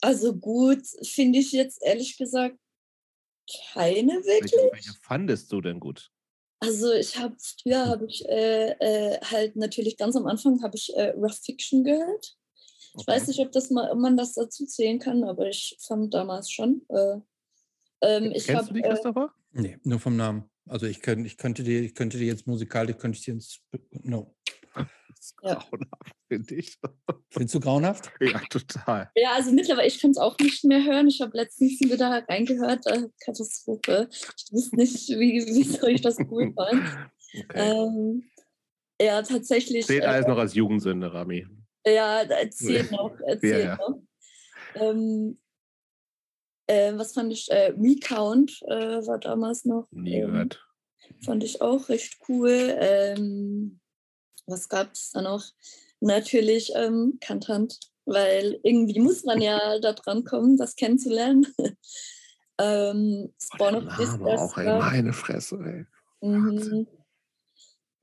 also 0.00 0.34
gut, 0.34 0.82
finde 1.02 1.38
ich 1.38 1.52
jetzt 1.52 1.82
ehrlich 1.82 2.16
gesagt 2.16 2.58
keine 3.72 4.12
wirklich. 4.24 4.52
Welche, 4.52 4.72
welche 4.72 4.92
fandest 5.02 5.52
du 5.52 5.60
denn 5.60 5.80
gut? 5.80 6.10
Also 6.64 6.92
ich 6.92 7.18
habe 7.18 7.34
früher 7.38 7.86
habe 7.86 8.06
ich 8.06 8.24
äh, 8.28 8.70
äh, 8.70 9.20
halt 9.20 9.56
natürlich 9.56 9.96
ganz 9.96 10.16
am 10.16 10.26
Anfang 10.26 10.62
habe 10.62 10.76
ich 10.76 10.94
äh, 10.96 11.10
Rough 11.10 11.38
Fiction 11.44 11.84
gehört. 11.84 12.36
Ich 12.96 13.00
okay. 13.00 13.12
weiß 13.12 13.28
nicht, 13.28 13.40
ob 13.40 13.52
das 13.52 13.70
mal, 13.70 13.90
ob 13.90 13.98
man 13.98 14.16
das 14.16 14.34
dazu 14.34 14.66
zählen 14.66 14.98
kann, 14.98 15.24
aber 15.24 15.48
ich 15.48 15.76
fand 15.86 16.14
damals 16.14 16.50
schon. 16.50 16.82
Äh, 16.88 17.16
ähm, 18.02 18.32
ich 18.32 18.46
Kennst 18.46 18.62
hab, 18.62 18.68
du 18.68 18.74
die, 18.74 18.80
äh 18.80 18.88
Christopher? 18.88 19.32
nee, 19.52 19.78
nur 19.82 19.98
vom 19.98 20.16
Namen. 20.16 20.44
Also 20.66 20.86
ich, 20.86 21.02
könnt, 21.02 21.26
ich 21.26 21.36
könnte 21.36 21.62
dir, 21.62 21.82
ich 21.82 21.94
könnte 21.94 22.18
dir 22.18 22.26
jetzt 22.26 22.46
musikalisch, 22.46 22.96
könnte 22.96 23.18
ich 23.18 23.24
dir 23.24 23.34
ins 23.34 23.60
no. 23.90 24.34
Ist 25.24 25.36
ja. 25.42 25.54
grauenhaft, 25.54 26.14
finde 26.28 26.54
ich. 26.54 26.78
Findest 27.30 27.54
du 27.54 27.60
grauenhaft? 27.60 28.12
Ja, 28.20 28.40
total. 28.50 29.10
Ja, 29.14 29.32
also 29.34 29.52
mittlerweile, 29.52 29.88
ich 29.88 30.00
kann 30.00 30.10
es 30.10 30.18
auch 30.18 30.38
nicht 30.38 30.64
mehr 30.64 30.84
hören. 30.84 31.08
Ich 31.08 31.20
habe 31.20 31.36
letztens 31.36 31.80
wieder 31.80 32.24
reingehört. 32.28 32.86
Äh, 32.86 33.08
Katastrophe. 33.24 34.08
Ich 34.10 34.52
wusste 34.52 34.76
nicht, 34.76 35.08
wie, 35.08 35.44
wie 35.46 35.64
soll 35.64 35.90
ich 35.90 36.02
das 36.02 36.18
cool 36.30 36.52
fand. 36.54 36.84
Okay. 37.36 37.44
Ähm, 37.54 38.30
ja, 39.00 39.22
tatsächlich. 39.22 39.86
Zählt 39.86 40.04
äh, 40.04 40.06
alles 40.06 40.26
noch 40.26 40.38
als 40.38 40.54
Jugendsünde, 40.54 41.12
Rami. 41.12 41.46
Ja, 41.86 42.22
erzähl 42.22 42.84
noch. 42.90 43.18
Erzähl 43.26 43.50
ja, 43.50 43.58
ja. 43.58 43.76
noch. 43.76 44.02
Ähm, 44.74 45.38
äh, 46.66 46.92
was 46.96 47.12
fand 47.12 47.32
ich? 47.32 47.50
Äh, 47.50 47.72
Recount 47.76 48.62
äh, 48.68 49.06
war 49.06 49.18
damals 49.18 49.64
noch. 49.64 49.88
Nie 49.90 50.16
ähm, 50.16 50.32
gehört. 50.32 50.66
Fand 51.24 51.44
ich 51.44 51.60
auch 51.60 51.88
recht 51.88 52.18
cool. 52.28 52.74
Ähm, 52.78 53.80
was 54.46 54.68
gab 54.68 54.92
es 54.92 55.10
da 55.12 55.22
noch? 55.22 55.44
Natürlich 56.00 56.72
ähm, 56.74 57.18
Kantant, 57.20 57.78
weil 58.04 58.60
irgendwie 58.62 59.00
muss 59.00 59.24
man 59.24 59.40
ja 59.40 59.78
da 59.80 59.92
dran 59.92 60.24
kommen, 60.24 60.56
das 60.56 60.76
kennenzulernen. 60.76 61.46
ähm, 62.58 63.32
Spawn 63.42 63.76
of 63.76 63.84
Name 63.84 64.26
auch, 64.26 64.56
ey, 64.58 64.78
meine 64.78 65.12
Fresse, 65.12 65.58
ey. 65.64 66.28
Mhm. 66.28 66.86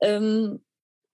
Ähm, 0.00 0.64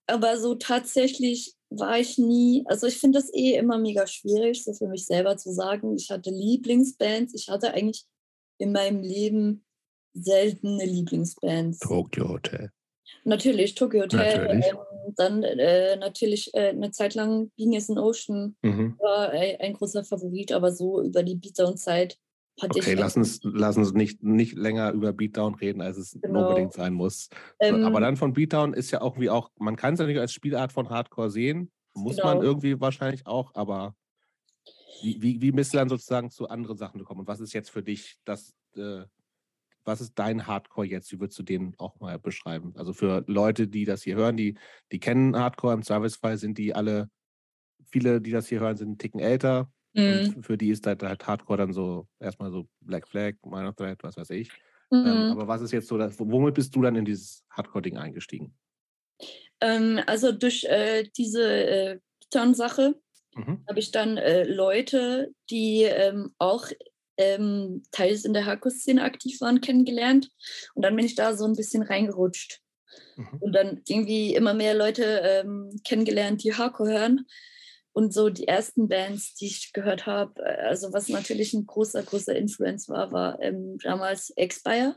aber 0.07 0.39
so 0.39 0.55
tatsächlich 0.55 1.55
war 1.71 1.99
ich 1.99 2.17
nie, 2.17 2.65
also 2.67 2.87
ich 2.87 2.99
finde 2.99 3.19
das 3.19 3.33
eh 3.35 3.55
immer 3.55 3.79
mega 3.79 4.07
schwierig, 4.07 4.65
so 4.65 4.73
für 4.73 4.89
mich 4.89 5.07
selber 5.07 5.37
zu 5.37 5.53
sagen. 5.53 5.95
Ich 5.97 6.11
hatte 6.11 6.31
Lieblingsbands, 6.31 7.35
ich 7.35 7.49
hatte 7.49 7.75
eigentlich 7.75 8.07
in 8.57 8.73
meinem 8.73 9.03
Leben 9.03 9.65
seltene 10.15 10.85
Lieblingsbands. 10.85 11.81
Tokyo 11.81 12.29
Hotel. 12.29 12.71
Natürlich, 13.25 13.75
Tokyo 13.75 14.03
Hotel. 14.03 14.45
Natürlich. 14.45 14.67
Ähm, 14.67 14.79
dann 15.17 15.43
äh, 15.43 15.97
natürlich 15.97 16.53
äh, 16.55 16.69
eine 16.69 16.91
Zeit 16.91 17.15
lang 17.15 17.51
Being 17.57 17.75
is 17.75 17.91
an 17.91 17.99
Ocean 17.99 18.57
mhm. 18.63 18.97
war 18.99 19.31
ein, 19.31 19.57
ein, 19.61 19.73
großer 19.75 20.05
Favorit, 20.05 20.53
aber 20.53 20.73
so 20.73 21.03
über 21.03 21.23
die 21.23 21.37
Beatdown-Zeit 21.37 22.19
hatte 22.61 22.71
okay, 22.71 22.79
ich. 22.81 22.87
Okay, 22.87 22.95
lass 22.95 23.17
uns, 23.17 23.41
lass 23.43 23.77
uns 23.77 23.93
nicht, 23.93 24.23
nicht 24.23 24.55
länger 24.55 24.93
über 24.93 25.13
Beatdown 25.13 25.55
reden, 25.55 25.81
als 25.81 25.97
es 25.97 26.19
genau. 26.21 26.49
unbedingt 26.49 26.73
sein 26.73 26.95
muss. 26.95 27.29
Ähm, 27.61 27.85
aber 27.85 28.01
dann 28.01 28.17
von 28.17 28.33
Beatdown 28.33 28.75
ist 28.75 28.91
ja 28.91 29.01
auch 29.01 29.19
wie 29.19 29.31
auch, 29.31 29.51
man 29.59 29.77
kann 29.77 29.95
es 29.95 30.01
ja 30.01 30.07
nicht 30.07 30.19
als 30.19 30.33
Spielart 30.33 30.73
von 30.73 30.91
Hardcore 30.91 31.31
sehen, 31.31 31.71
muss 31.95 32.17
genau. 32.17 32.35
man 32.35 32.43
irgendwie 32.43 32.81
wahrscheinlich 32.81 33.27
auch, 33.27 33.55
aber 33.55 33.95
wie, 35.03 35.23
wie, 35.23 35.41
wie 35.41 35.53
bist 35.53 35.73
du 35.73 35.79
dann 35.79 35.89
sozusagen 35.89 36.31
zu 36.31 36.49
anderen 36.49 36.77
Sachen 36.77 36.99
gekommen? 36.99 37.21
Und 37.21 37.29
was 37.29 37.41
ist 37.41 37.53
jetzt 37.53 37.71
für 37.71 37.83
dich 37.83 38.17
das, 38.25 38.55
äh, 38.77 39.05
was 39.89 40.03
ist 40.03 40.19
dein 40.19 40.47
Hardcore 40.47 40.87
jetzt? 40.87 41.11
Wie 41.11 41.19
würdest 41.19 41.39
du 41.39 41.43
den 41.43 41.75
auch 41.79 41.99
mal 41.99 42.19
beschreiben? 42.19 42.75
Also 42.77 42.93
für 42.93 43.25
Leute, 43.27 43.67
die 43.67 43.87
das 43.87 44.03
hier 44.03 44.17
hören, 44.17 44.37
die, 44.37 44.57
die 44.93 45.01
kennen 45.01 45.37
Hardcore, 45.37 45.75
im 45.75 45.83
Servicefall 45.83 46.37
sind 46.37 46.59
die 46.59 46.75
alle, 46.75 47.11
viele, 47.91 48.21
die 48.21 48.31
das 48.31 48.49
hier 48.49 48.61
hören, 48.61 48.77
sind 48.77 48.89
einen 48.89 48.99
Ticken 48.99 49.19
älter. 49.19 49.73
Mhm. 49.95 50.35
Und 50.37 50.47
für 50.47 50.59
die 50.59 50.69
ist 50.69 50.87
halt, 50.87 51.03
halt, 51.03 51.27
Hardcore 51.27 51.59
dann 51.59 51.73
so 51.73 52.07
erstmal 52.21 52.53
so 52.53 52.69
Black 52.81 53.09
Flag, 53.09 53.35
Minor 53.45 53.75
Threat, 53.75 54.03
was 54.03 54.19
weiß 54.19 54.31
ich. 54.31 54.51
Ähm, 54.93 55.01
mhm. 55.01 55.07
Ähm, 55.07 55.33
aber 55.33 55.49
was 55.49 55.63
ist 55.63 55.73
jetzt 55.73 55.89
so, 55.89 55.97
das, 55.97 56.19
womit 56.19 56.55
bist 56.55 56.77
du 56.77 56.83
dann 56.83 56.95
in 56.95 57.07
dieses 57.07 57.45
Hardcore-Ding 57.51 57.97
eingestiegen? 57.97 58.55
Ähm, 59.61 60.01
also 60.07 60.33
durch 60.33 60.65
äh, 60.65 61.09
diese 61.17 61.51
äh, 61.51 61.99
Sache 62.53 63.01
mhm. 63.35 63.65
habe 63.67 63.79
ich 63.79 63.91
dann 63.91 64.19
äh, 64.19 64.45
Leute, 64.45 65.33
die 65.51 65.85
ähm, 65.85 66.35
auch 66.39 66.69
ähm, 67.19 67.83
teils 67.91 68.25
in 68.25 68.33
der 68.33 68.47
Hardcore-Szene 68.47 69.03
aktiv 69.03 69.41
waren, 69.41 69.61
kennengelernt. 69.61 70.31
Und 70.75 70.85
dann 70.85 70.97
bin 70.97 71.05
ich 71.05 71.17
da 71.17 71.37
so 71.37 71.45
ein 71.45 71.57
bisschen 71.57 71.83
reingerutscht. 71.83 72.63
Mhm. 73.17 73.39
Und 73.41 73.53
dann 73.53 73.83
irgendwie 73.87 74.35
immer 74.35 74.55
mehr 74.55 74.75
Leute 74.75 75.05
ähm, 75.05 75.79
kennengelernt, 75.85 76.43
die 76.43 76.55
Hardcore 76.55 76.91
hören. 76.91 77.27
Und 77.93 78.15
so 78.15 78.31
die 78.31 78.47
ersten 78.47 78.89
Bands, 78.89 79.35
die 79.35 79.47
ich 79.47 79.73
gehört 79.73 80.07
habe, 80.07 80.41
äh, 80.43 80.67
also 80.69 80.93
was 80.93 81.09
natürlich 81.09 81.53
ein 81.53 81.67
großer, 81.67 82.03
großer 82.03 82.37
Influence 82.37 82.89
war, 82.89 83.11
war 83.13 83.43
ähm, 83.43 83.79
damals 83.83 84.31
Expire. 84.31 84.97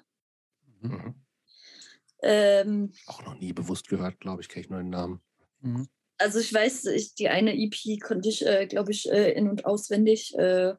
Mhm. 0.81 1.15
Ähm, 2.21 2.93
Auch 3.07 3.25
noch 3.25 3.39
nie 3.39 3.53
bewusst 3.53 3.87
gehört, 3.87 4.19
glaube 4.19 4.43
ich, 4.43 4.49
kenne 4.49 4.65
ich 4.65 4.69
nur 4.69 4.79
den 4.79 4.91
Namen. 4.91 5.21
Mhm. 5.61 5.87
Also 6.19 6.39
ich 6.39 6.53
weiß, 6.53 6.85
ich, 6.85 7.15
die 7.15 7.29
eine 7.29 7.57
EP 7.57 7.99
konnte 7.99 8.29
ich, 8.29 8.45
äh, 8.45 8.67
glaube 8.67 8.91
ich, 8.91 9.11
äh, 9.11 9.31
in- 9.31 9.49
und 9.49 9.65
auswendig. 9.65 10.35
Äh, 10.37 10.75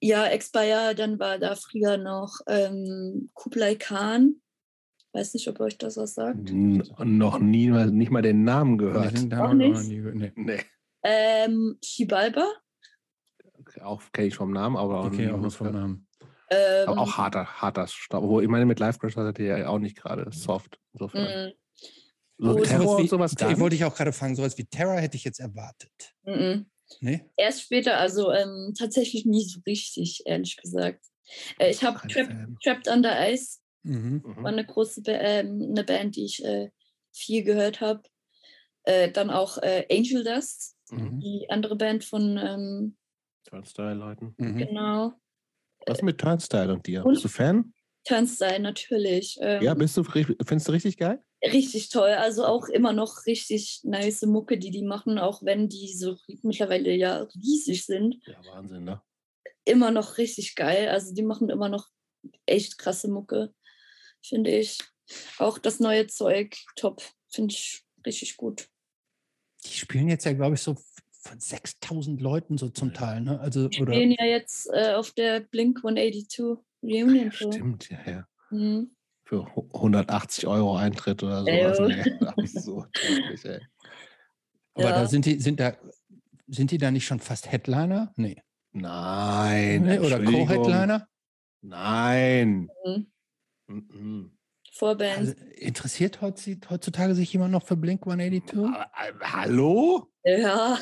ja, 0.00 0.26
Expire, 0.26 0.94
dann 0.94 1.18
war 1.18 1.38
da 1.38 1.54
früher 1.54 1.96
noch 1.96 2.40
ähm, 2.46 3.30
Kublai 3.34 3.74
Khan. 3.76 4.36
Weiß 5.12 5.32
nicht, 5.34 5.48
ob 5.48 5.60
euch 5.60 5.78
das 5.78 5.96
was 5.96 6.14
sagt. 6.14 6.50
N 6.50 6.82
noch 6.98 7.38
nie, 7.38 7.70
nicht 7.70 8.10
mal 8.10 8.22
den 8.22 8.44
Namen 8.44 8.76
gehört. 8.76 9.14
Nee, 9.14 9.34
Auch 9.34 9.54
nicht? 9.54 9.88
Nie, 9.88 10.00
nee. 10.00 10.32
nee. 10.34 10.60
Ähm, 11.02 11.78
Shibalba. 11.82 12.46
Auch 13.82 14.02
kenne 14.12 14.28
ich 14.28 14.36
vom 14.36 14.52
Namen, 14.52 14.76
aber 14.76 15.00
auch, 15.00 15.06
okay, 15.06 15.30
auch 15.30 15.50
vom 15.50 15.72
Namen. 15.72 16.06
Ähm, 16.50 16.88
aber 16.88 17.00
auch 17.00 17.16
harter, 17.16 17.46
harter 17.62 17.86
Staub. 17.88 18.24
Wo 18.24 18.40
ich 18.40 18.48
meine, 18.48 18.66
mit 18.66 18.78
Live 18.78 18.98
Crash 18.98 19.16
hat 19.16 19.38
er 19.38 19.58
ja 19.58 19.68
auch 19.68 19.78
nicht 19.78 19.96
gerade 19.96 20.30
soft. 20.32 20.78
Insofern. 20.92 21.50
Mm. 21.50 21.52
So 22.38 22.54
Terror 22.60 22.96
und 22.98 23.08
sowas. 23.08 23.34
Wie, 23.38 23.58
wollte 23.58 23.76
ich 23.76 23.84
auch 23.84 23.94
gerade 23.94 24.12
fragen, 24.12 24.36
sowas 24.36 24.58
wie 24.58 24.64
Terror 24.64 25.00
hätte 25.00 25.16
ich 25.16 25.24
jetzt 25.24 25.40
erwartet. 25.40 26.14
Mm 26.24 26.30
-mm. 26.30 26.64
Nee? 27.00 27.24
Erst 27.36 27.62
später, 27.62 27.98
also 27.98 28.32
ähm, 28.32 28.74
tatsächlich 28.78 29.26
nie 29.26 29.44
so 29.44 29.60
richtig, 29.66 30.22
ehrlich 30.26 30.56
gesagt. 30.56 31.04
Äh, 31.58 31.70
ich 31.70 31.82
habe 31.82 32.06
Trap, 32.08 32.28
Trapped 32.62 32.88
Under 32.88 33.30
Ice, 33.30 33.60
mhm. 33.82 34.22
war 34.24 34.46
eine 34.46 34.64
große 34.64 35.02
ba 35.02 35.12
äh, 35.12 35.40
eine 35.40 35.84
Band, 35.84 36.16
die 36.16 36.24
ich 36.24 36.44
äh, 36.44 36.70
viel 37.12 37.42
gehört 37.42 37.80
habe. 37.80 38.02
Äh, 38.84 39.10
dann 39.10 39.30
auch 39.30 39.58
äh, 39.58 39.84
Angel 39.90 40.22
Dust, 40.22 40.76
mhm. 40.90 41.18
die 41.18 41.46
andere 41.48 41.76
Band 41.76 42.04
von 42.04 42.38
ähm, 42.38 42.96
Turnstyle-Leuten. 43.44 44.34
Mhm. 44.38 44.58
Genau. 44.58 45.12
Was 45.86 46.02
mit 46.02 46.18
Turnstyle 46.18 46.72
und 46.72 46.86
dir? 46.86 47.04
Und 47.04 47.14
bist 47.14 47.24
du 47.24 47.28
Fan? 47.28 47.72
Turnstyle, 48.04 48.60
natürlich. 48.60 49.38
Ähm, 49.40 49.62
ja, 49.62 49.74
bist 49.74 49.96
du, 49.96 50.04
findest 50.04 50.68
du 50.68 50.72
richtig 50.72 50.96
geil? 50.96 51.20
Richtig 51.44 51.90
toll. 51.90 52.10
Also 52.10 52.44
auch 52.44 52.68
immer 52.68 52.92
noch 52.92 53.26
richtig 53.26 53.80
nice 53.84 54.22
Mucke, 54.22 54.58
die 54.58 54.70
die 54.70 54.82
machen, 54.82 55.18
auch 55.18 55.42
wenn 55.42 55.68
die 55.68 55.94
so 55.94 56.16
mittlerweile 56.42 56.92
ja 56.92 57.22
riesig 57.34 57.84
sind. 57.84 58.16
Ja, 58.26 58.40
Wahnsinn, 58.52 58.84
ne? 58.84 59.02
Immer 59.64 59.90
noch 59.90 60.18
richtig 60.18 60.54
geil. 60.54 60.88
Also 60.88 61.14
die 61.14 61.22
machen 61.22 61.50
immer 61.50 61.68
noch 61.68 61.88
echt 62.46 62.78
krasse 62.78 63.08
Mucke, 63.08 63.52
finde 64.22 64.50
ich. 64.50 64.78
Auch 65.38 65.58
das 65.58 65.78
neue 65.78 66.06
Zeug, 66.06 66.56
top. 66.74 67.02
Finde 67.28 67.52
ich 67.52 67.84
richtig 68.04 68.36
gut. 68.36 68.68
Die 69.64 69.76
spielen 69.76 70.08
jetzt 70.08 70.24
ja, 70.24 70.32
glaube 70.32 70.54
ich, 70.54 70.62
so 70.62 70.76
von 71.10 71.40
6000 71.40 72.20
Leuten 72.20 72.56
so 72.56 72.68
zum 72.68 72.94
Teil. 72.94 73.20
Ne? 73.20 73.38
Also, 73.40 73.68
die 73.68 73.76
spielen 73.76 74.12
ja 74.12 74.24
jetzt 74.24 74.68
äh, 74.72 74.94
auf 74.94 75.10
der 75.10 75.40
Blink 75.40 75.78
182 75.78 76.64
Reunion. 76.82 77.26
Ja, 77.26 77.32
stimmt, 77.32 77.90
ja, 77.90 77.98
ja. 78.06 78.28
Mhm. 78.50 78.95
Für 79.26 79.44
180 79.74 80.46
Euro 80.46 80.76
Eintritt 80.76 81.24
oder 81.24 81.40
sowas. 81.40 81.80
Nee, 81.80 82.26
absurd, 82.26 82.88
ey. 83.44 83.60
Aber 84.74 84.84
ja. 84.84 84.90
da 84.92 85.06
sind 85.08 85.26
die, 85.26 85.40
sind 85.40 85.58
da, 85.58 85.72
sind 86.46 86.70
die 86.70 86.78
da 86.78 86.92
nicht 86.92 87.06
schon 87.06 87.18
fast 87.18 87.50
Headliner? 87.50 88.12
Nee. 88.14 88.40
Nein. 88.70 89.82
Nee, 89.82 89.98
oder 89.98 90.22
Co-Headliner? 90.22 91.08
Nein. 91.62 92.70
Mhm. 92.84 93.06
Mhm. 93.66 94.35
Vorbands. 94.76 95.18
Also, 95.18 95.34
interessiert 95.56 96.20
heutzutage 96.20 97.14
sich 97.14 97.32
jemand 97.32 97.52
noch 97.52 97.64
für 97.64 97.76
Blink 97.76 98.06
182? 98.06 98.58
Äh, 98.58 99.12
hallo? 99.22 100.08
Ja. 100.24 100.78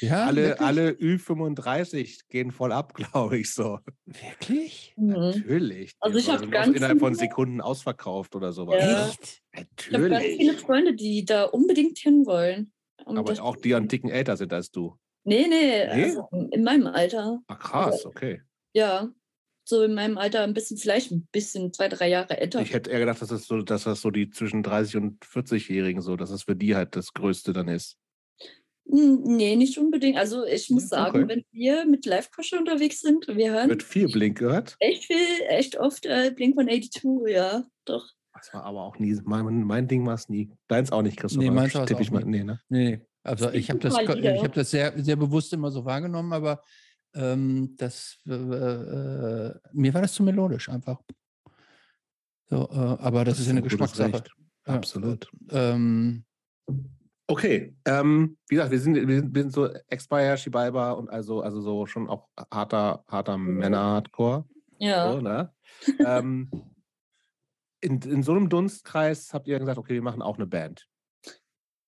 ja 0.00 0.26
alle, 0.26 0.60
alle 0.60 0.90
Ü35 0.90 2.28
gehen 2.28 2.50
voll 2.50 2.72
ab, 2.72 2.94
glaube 2.94 3.38
ich 3.38 3.52
so. 3.52 3.78
Wirklich? 4.04 4.94
Mhm. 4.96 5.12
Natürlich. 5.12 5.92
Also 6.00 6.18
ich 6.18 6.28
habe 6.28 6.48
ganz 6.48 6.76
innerhalb 6.76 7.00
von 7.00 7.14
Sekunden 7.14 7.60
ausverkauft 7.60 8.36
oder 8.36 8.52
sowas. 8.52 8.84
Ja. 8.84 9.08
Echt? 9.08 9.42
Natürlich. 9.54 9.88
Ich 9.88 9.92
habe 9.92 10.08
ganz 10.10 10.24
viele 10.24 10.54
Freunde, 10.54 10.94
die 10.94 11.24
da 11.24 11.44
unbedingt 11.44 11.98
hinwollen. 11.98 12.72
Um 13.04 13.18
Aber 13.18 13.32
auch 13.42 13.56
die 13.56 13.74
an 13.74 13.88
dicken 13.88 14.10
älter 14.10 14.36
sind 14.36 14.52
als 14.52 14.70
du. 14.70 14.96
Nee, 15.24 15.46
nee, 15.48 15.86
nee? 15.94 16.04
Also 16.04 16.28
in 16.50 16.62
meinem 16.62 16.86
Alter. 16.86 17.40
Ach 17.46 17.58
krass, 17.58 18.06
okay. 18.06 18.42
Ja, 18.74 19.08
so 19.64 19.82
in 19.82 19.94
meinem 19.94 20.18
Alter 20.18 20.42
ein 20.42 20.54
bisschen, 20.54 20.76
vielleicht 20.76 21.10
ein 21.12 21.28
bisschen, 21.32 21.72
zwei, 21.72 21.88
drei 21.88 22.08
Jahre 22.08 22.38
älter. 22.38 22.60
Ich 22.60 22.72
hätte 22.72 22.90
eher 22.90 23.00
gedacht, 23.00 23.22
dass 23.22 23.28
das 23.28 23.46
so, 23.46 23.62
dass 23.62 23.84
das 23.84 24.00
so 24.00 24.10
die 24.10 24.30
zwischen 24.30 24.62
30 24.62 24.96
und 24.96 25.24
40-Jährigen 25.24 26.02
so, 26.02 26.16
dass 26.16 26.30
das 26.30 26.44
für 26.44 26.56
die 26.56 26.74
halt 26.74 26.96
das 26.96 27.12
Größte 27.12 27.52
dann 27.52 27.68
ist. 27.68 27.96
Hm, 28.90 29.22
nee, 29.22 29.54
nicht 29.56 29.78
unbedingt. 29.78 30.18
Also 30.18 30.44
ich 30.44 30.68
muss 30.70 30.88
sagen, 30.88 31.24
okay. 31.24 31.28
wenn 31.28 31.44
wir 31.52 31.86
mit 31.86 32.04
Live-Kosche 32.04 32.58
unterwegs 32.58 33.00
sind, 33.00 33.26
wir 33.28 33.52
hören. 33.52 33.68
Wird 33.68 33.84
viel 33.84 34.08
Blink 34.08 34.38
gehört? 34.38 34.76
Echt 34.80 35.04
viel, 35.04 35.40
echt 35.48 35.78
oft 35.78 36.04
äh, 36.06 36.32
Blink 36.34 36.58
182, 36.58 37.32
ja, 37.32 37.64
doch. 37.84 38.06
Das 38.34 38.52
war 38.52 38.64
aber 38.64 38.82
auch 38.82 38.98
nie, 38.98 39.16
mein, 39.24 39.62
mein 39.62 39.86
Ding 39.86 40.04
war 40.04 40.14
es 40.14 40.28
nie. 40.28 40.50
Deins 40.66 40.90
auch 40.90 41.02
nicht, 41.02 41.16
Christoph. 41.16 41.42
Nee, 41.42 41.50
meins 41.50 41.76
auch 41.76 41.88
ich 41.88 42.10
mal, 42.10 42.24
nee, 42.24 42.42
ne? 42.42 42.60
Nee, 42.68 43.02
also 43.22 43.50
ich 43.52 43.70
habe 43.70 43.78
das, 43.78 43.94
hab 43.94 44.52
das 44.54 44.70
sehr, 44.70 44.92
sehr 44.96 45.16
bewusst 45.16 45.52
immer 45.52 45.70
so 45.70 45.84
wahrgenommen, 45.84 46.32
aber 46.32 46.62
ähm, 47.14 47.74
das, 47.76 48.18
äh, 48.26 48.32
äh, 48.32 49.54
mir 49.72 49.94
war 49.94 50.02
das 50.02 50.14
zu 50.14 50.22
melodisch 50.22 50.68
einfach. 50.68 51.00
So, 52.46 52.68
äh, 52.70 52.74
aber 52.74 53.24
das, 53.24 53.34
das 53.34 53.40
ist 53.40 53.46
ja 53.46 53.52
eine 53.52 53.62
Geschmackssache. 53.62 54.24
Absolut. 54.64 55.30
Ähm, 55.50 56.24
Okay, 57.32 57.74
ähm, 57.86 58.36
wie 58.48 58.56
gesagt, 58.56 58.72
wir 58.72 58.78
sind, 58.78 58.94
wir 59.08 59.20
sind, 59.20 59.34
wir 59.34 59.42
sind 59.42 59.52
so 59.52 59.66
Expire, 59.88 60.36
Shibaiba 60.36 60.92
und 60.92 61.08
also, 61.08 61.40
also 61.40 61.62
so 61.62 61.86
schon 61.86 62.10
auch 62.10 62.28
harter, 62.52 63.04
harter. 63.08 63.38
Männer-Hardcore. 63.38 64.44
Ja. 64.78 65.12
So, 65.12 65.20
ne? 65.20 65.50
ähm, 66.04 66.50
in, 67.80 68.02
in 68.02 68.22
so 68.22 68.32
einem 68.32 68.50
Dunstkreis 68.50 69.32
habt 69.32 69.48
ihr 69.48 69.58
gesagt, 69.58 69.78
okay, 69.78 69.94
wir 69.94 70.02
machen 70.02 70.20
auch 70.20 70.36
eine 70.36 70.46
Band. 70.46 70.86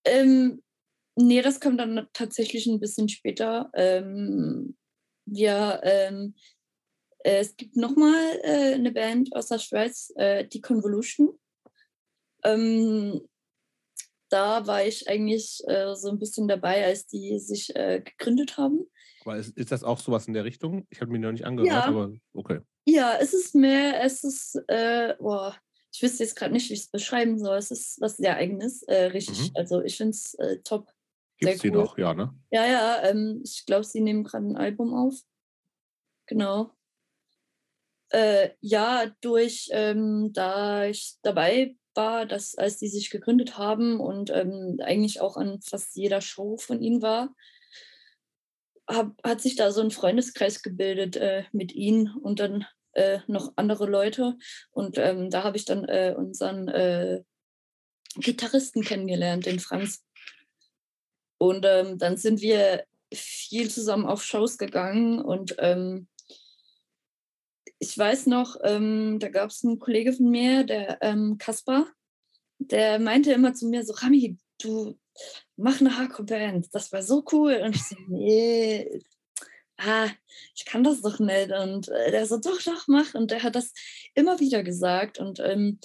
Ähm, 0.07 0.62
nee, 1.14 1.43
das 1.43 1.61
kommt 1.61 1.79
dann 1.79 2.07
tatsächlich 2.14 2.66
ein 2.66 2.81
bisschen 2.81 3.11
später. 3.11 3.70
Ähm, 3.75 4.77
wir, 5.27 5.81
ähm, 5.83 6.35
äh, 7.25 7.39
es 7.39 7.57
gibt 7.57 7.77
nochmal 7.77 8.41
äh, 8.43 8.75
eine 8.75 8.93
Band 8.93 9.35
aus 9.35 9.49
der 9.49 9.59
Schweiz, 9.59 10.12
äh, 10.16 10.47
die 10.47 10.61
Convolution. 10.61 11.39
Ähm, 12.45 13.27
da 14.29 14.66
war 14.66 14.85
ich 14.85 15.09
eigentlich 15.09 15.62
äh, 15.66 15.95
so 15.95 16.11
ein 16.11 16.18
bisschen 16.18 16.49
dabei, 16.49 16.85
als 16.85 17.07
die 17.07 17.39
sich 17.39 17.75
äh, 17.77 18.03
gegründet 18.05 18.57
haben. 18.57 18.87
Aber 19.22 19.37
ist, 19.37 19.57
ist, 19.57 19.72
das 19.72 19.85
auch 19.85 19.99
sowas 19.99 20.27
in 20.27 20.35
der 20.35 20.45
Richtung? 20.45 20.87
Ich 20.91 21.01
habe 21.01 21.11
mir 21.11 21.18
noch 21.18 21.33
nicht 21.33 21.47
angehört, 21.47 21.72
ja. 21.72 21.85
aber 21.85 22.12
okay. 22.35 22.61
Ja, 22.85 23.16
es 23.18 23.33
ist 23.33 23.55
mehr, 23.55 24.03
es 24.03 24.22
ist, 24.25 24.61
äh, 24.68 25.14
boah, 25.18 25.57
ich 25.93 26.03
wüsste 26.03 26.25
jetzt 26.25 26.37
gerade 26.37 26.53
nicht, 26.53 26.68
wie 26.68 26.75
ich 26.75 26.81
es 26.81 26.91
beschreiben 26.91 27.39
soll. 27.39 27.57
Es 27.57 27.70
ist 27.70 28.01
was 28.01 28.16
sehr 28.16 28.37
Eigenes, 28.37 28.85
richtig. 28.89 29.51
Mhm. 29.51 29.51
Also 29.55 29.81
ich 29.81 29.97
finde 29.97 30.11
es 30.11 30.37
top. 30.64 30.93
Gibt 31.45 31.57
es 31.57 31.64
cool. 31.64 31.70
die 31.70 31.76
noch, 31.76 31.99
ja, 31.99 32.14
ne? 32.14 32.34
Ja, 32.51 32.66
ja, 32.66 33.03
ähm, 33.03 33.42
ich 33.45 33.64
glaube, 33.66 33.84
sie 33.84 34.01
nehmen 34.01 34.24
gerade 34.24 34.47
ein 34.47 34.57
Album 34.57 34.95
auf. 34.95 35.14
Genau. 36.26 36.70
Äh, 38.11 38.51
ja, 38.61 39.07
durch, 39.20 39.68
ähm, 39.72 40.30
da 40.32 40.86
ich 40.86 41.16
dabei 41.22 41.76
war, 41.95 42.26
dass 42.26 42.55
als 42.57 42.78
die 42.78 42.88
sich 42.88 43.11
gegründet 43.11 43.59
haben 43.59 44.01
und 44.01 44.30
ähm, 44.30 44.78
eigentlich 44.82 45.20
auch 45.20 45.36
an 45.36 45.61
fast 45.62 45.97
jeder 45.97 46.20
Show 46.20 46.57
von 46.57 46.80
ihnen 46.80 47.03
war, 47.03 47.34
hab, 48.86 49.12
hat 49.24 49.40
sich 49.40 49.57
da 49.57 49.70
so 49.72 49.80
ein 49.80 49.90
Freundeskreis 49.90 50.62
gebildet 50.62 51.16
äh, 51.16 51.45
mit 51.53 51.72
ihnen 51.72 52.14
und 52.16 52.40
dann 52.40 52.66
äh, 52.92 53.20
noch 53.26 53.53
andere 53.57 53.86
Leute. 53.86 54.36
Und 54.70 54.99
ähm, 54.99 55.30
da 55.30 55.42
habe 55.42 55.57
ich 55.57 55.64
dann 55.64 55.84
äh, 55.84 56.14
unseren 56.16 56.68
äh, 56.68 57.22
Gitarristen 58.16 58.82
kennengelernt, 58.82 59.47
den 59.47 59.61
Franz. 59.61 60.05
Und 61.39 61.64
ähm, 61.68 61.99
dann 61.99 62.16
sind 62.16 62.41
wir 62.41 62.85
viel 63.12 63.70
zusammen 63.70 64.07
auf 64.07 64.24
Shows 64.24 64.59
gegangen 64.59 65.20
und 65.20 65.55
ähm, 65.59 66.09
ich 67.78 67.97
weiß 67.99 68.26
noch, 68.26 68.57
ähm, 68.62 69.18
da 69.18 69.28
gab 69.28 69.51
es 69.51 69.64
einen 69.64 69.78
Kollege 69.78 70.12
von 70.12 70.30
mir, 70.30 70.64
der 70.64 70.99
ähm, 71.03 71.37
Kaspar, 71.39 71.87
der 72.59 72.99
meinte 72.99 73.32
immer 73.32 73.53
zu 73.53 73.66
mir 73.66 73.85
so, 73.85 73.93
Rami, 73.93 74.39
du 74.59 74.99
mach 75.57 75.80
eine 75.80 75.97
Hardcore-Band, 75.97 76.68
das 76.72 76.93
war 76.93 77.03
so 77.03 77.24
cool. 77.32 77.61
Und 77.62 77.76
ich 77.76 77.85
so, 77.85 77.97
nee, 78.09 79.01
ah, 79.78 80.09
ich 80.55 80.64
kann 80.64 80.85
das 80.85 81.03
doch 81.03 81.18
nicht. 81.18 81.53
Und 81.53 81.89
äh, 81.89 82.11
der 82.11 82.26
so, 82.26 82.39
doch, 82.39 82.61
doch, 82.62 82.87
mach. 82.89 83.14
Und 83.14 83.30
der 83.30 83.43
hat 83.43 83.55
das 83.55 83.72
immer 84.14 84.41
wieder 84.41 84.62
gesagt. 84.62 85.18
Und 85.18 85.41
ähm, 85.41 85.78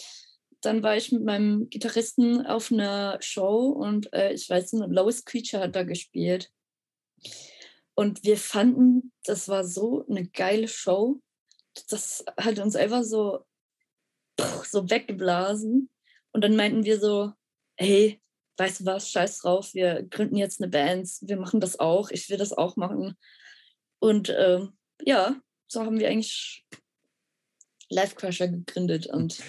dann 0.61 0.83
war 0.83 0.97
ich 0.97 1.11
mit 1.11 1.23
meinem 1.23 1.69
Gitarristen 1.69 2.45
auf 2.45 2.71
einer 2.71 3.17
Show 3.21 3.69
und 3.69 4.11
äh, 4.13 4.33
ich 4.33 4.49
weiß 4.49 4.73
nicht, 4.73 4.89
Lois 4.89 5.23
Creature 5.25 5.63
hat 5.63 5.75
da 5.75 5.83
gespielt. 5.83 6.51
Und 7.95 8.23
wir 8.23 8.37
fanden, 8.37 9.11
das 9.23 9.47
war 9.49 9.65
so 9.65 10.05
eine 10.07 10.27
geile 10.27 10.67
Show 10.67 11.21
das 11.87 12.23
hat 12.37 12.59
uns 12.59 12.75
einfach 12.75 13.03
so, 13.03 13.45
so 14.37 14.89
weggeblasen. 14.89 15.89
Und 16.31 16.43
dann 16.43 16.55
meinten 16.55 16.83
wir 16.83 16.99
so, 16.99 17.33
hey, 17.77 18.21
weißt 18.57 18.81
du 18.81 18.85
was, 18.85 19.09
scheiß 19.09 19.39
drauf, 19.39 19.73
wir 19.73 20.03
gründen 20.03 20.35
jetzt 20.35 20.61
eine 20.61 20.69
Band, 20.69 21.09
wir 21.21 21.37
machen 21.37 21.59
das 21.59 21.79
auch, 21.79 22.11
ich 22.11 22.29
will 22.29 22.37
das 22.37 22.53
auch 22.53 22.75
machen. 22.75 23.17
Und 23.99 24.33
ähm, 24.37 24.77
ja, 25.01 25.39
so 25.67 25.85
haben 25.85 25.99
wir 25.99 26.09
eigentlich 26.09 26.65
Life 27.89 28.15
Crusher 28.15 28.47
gegründet. 28.47 29.07
Und 29.07 29.41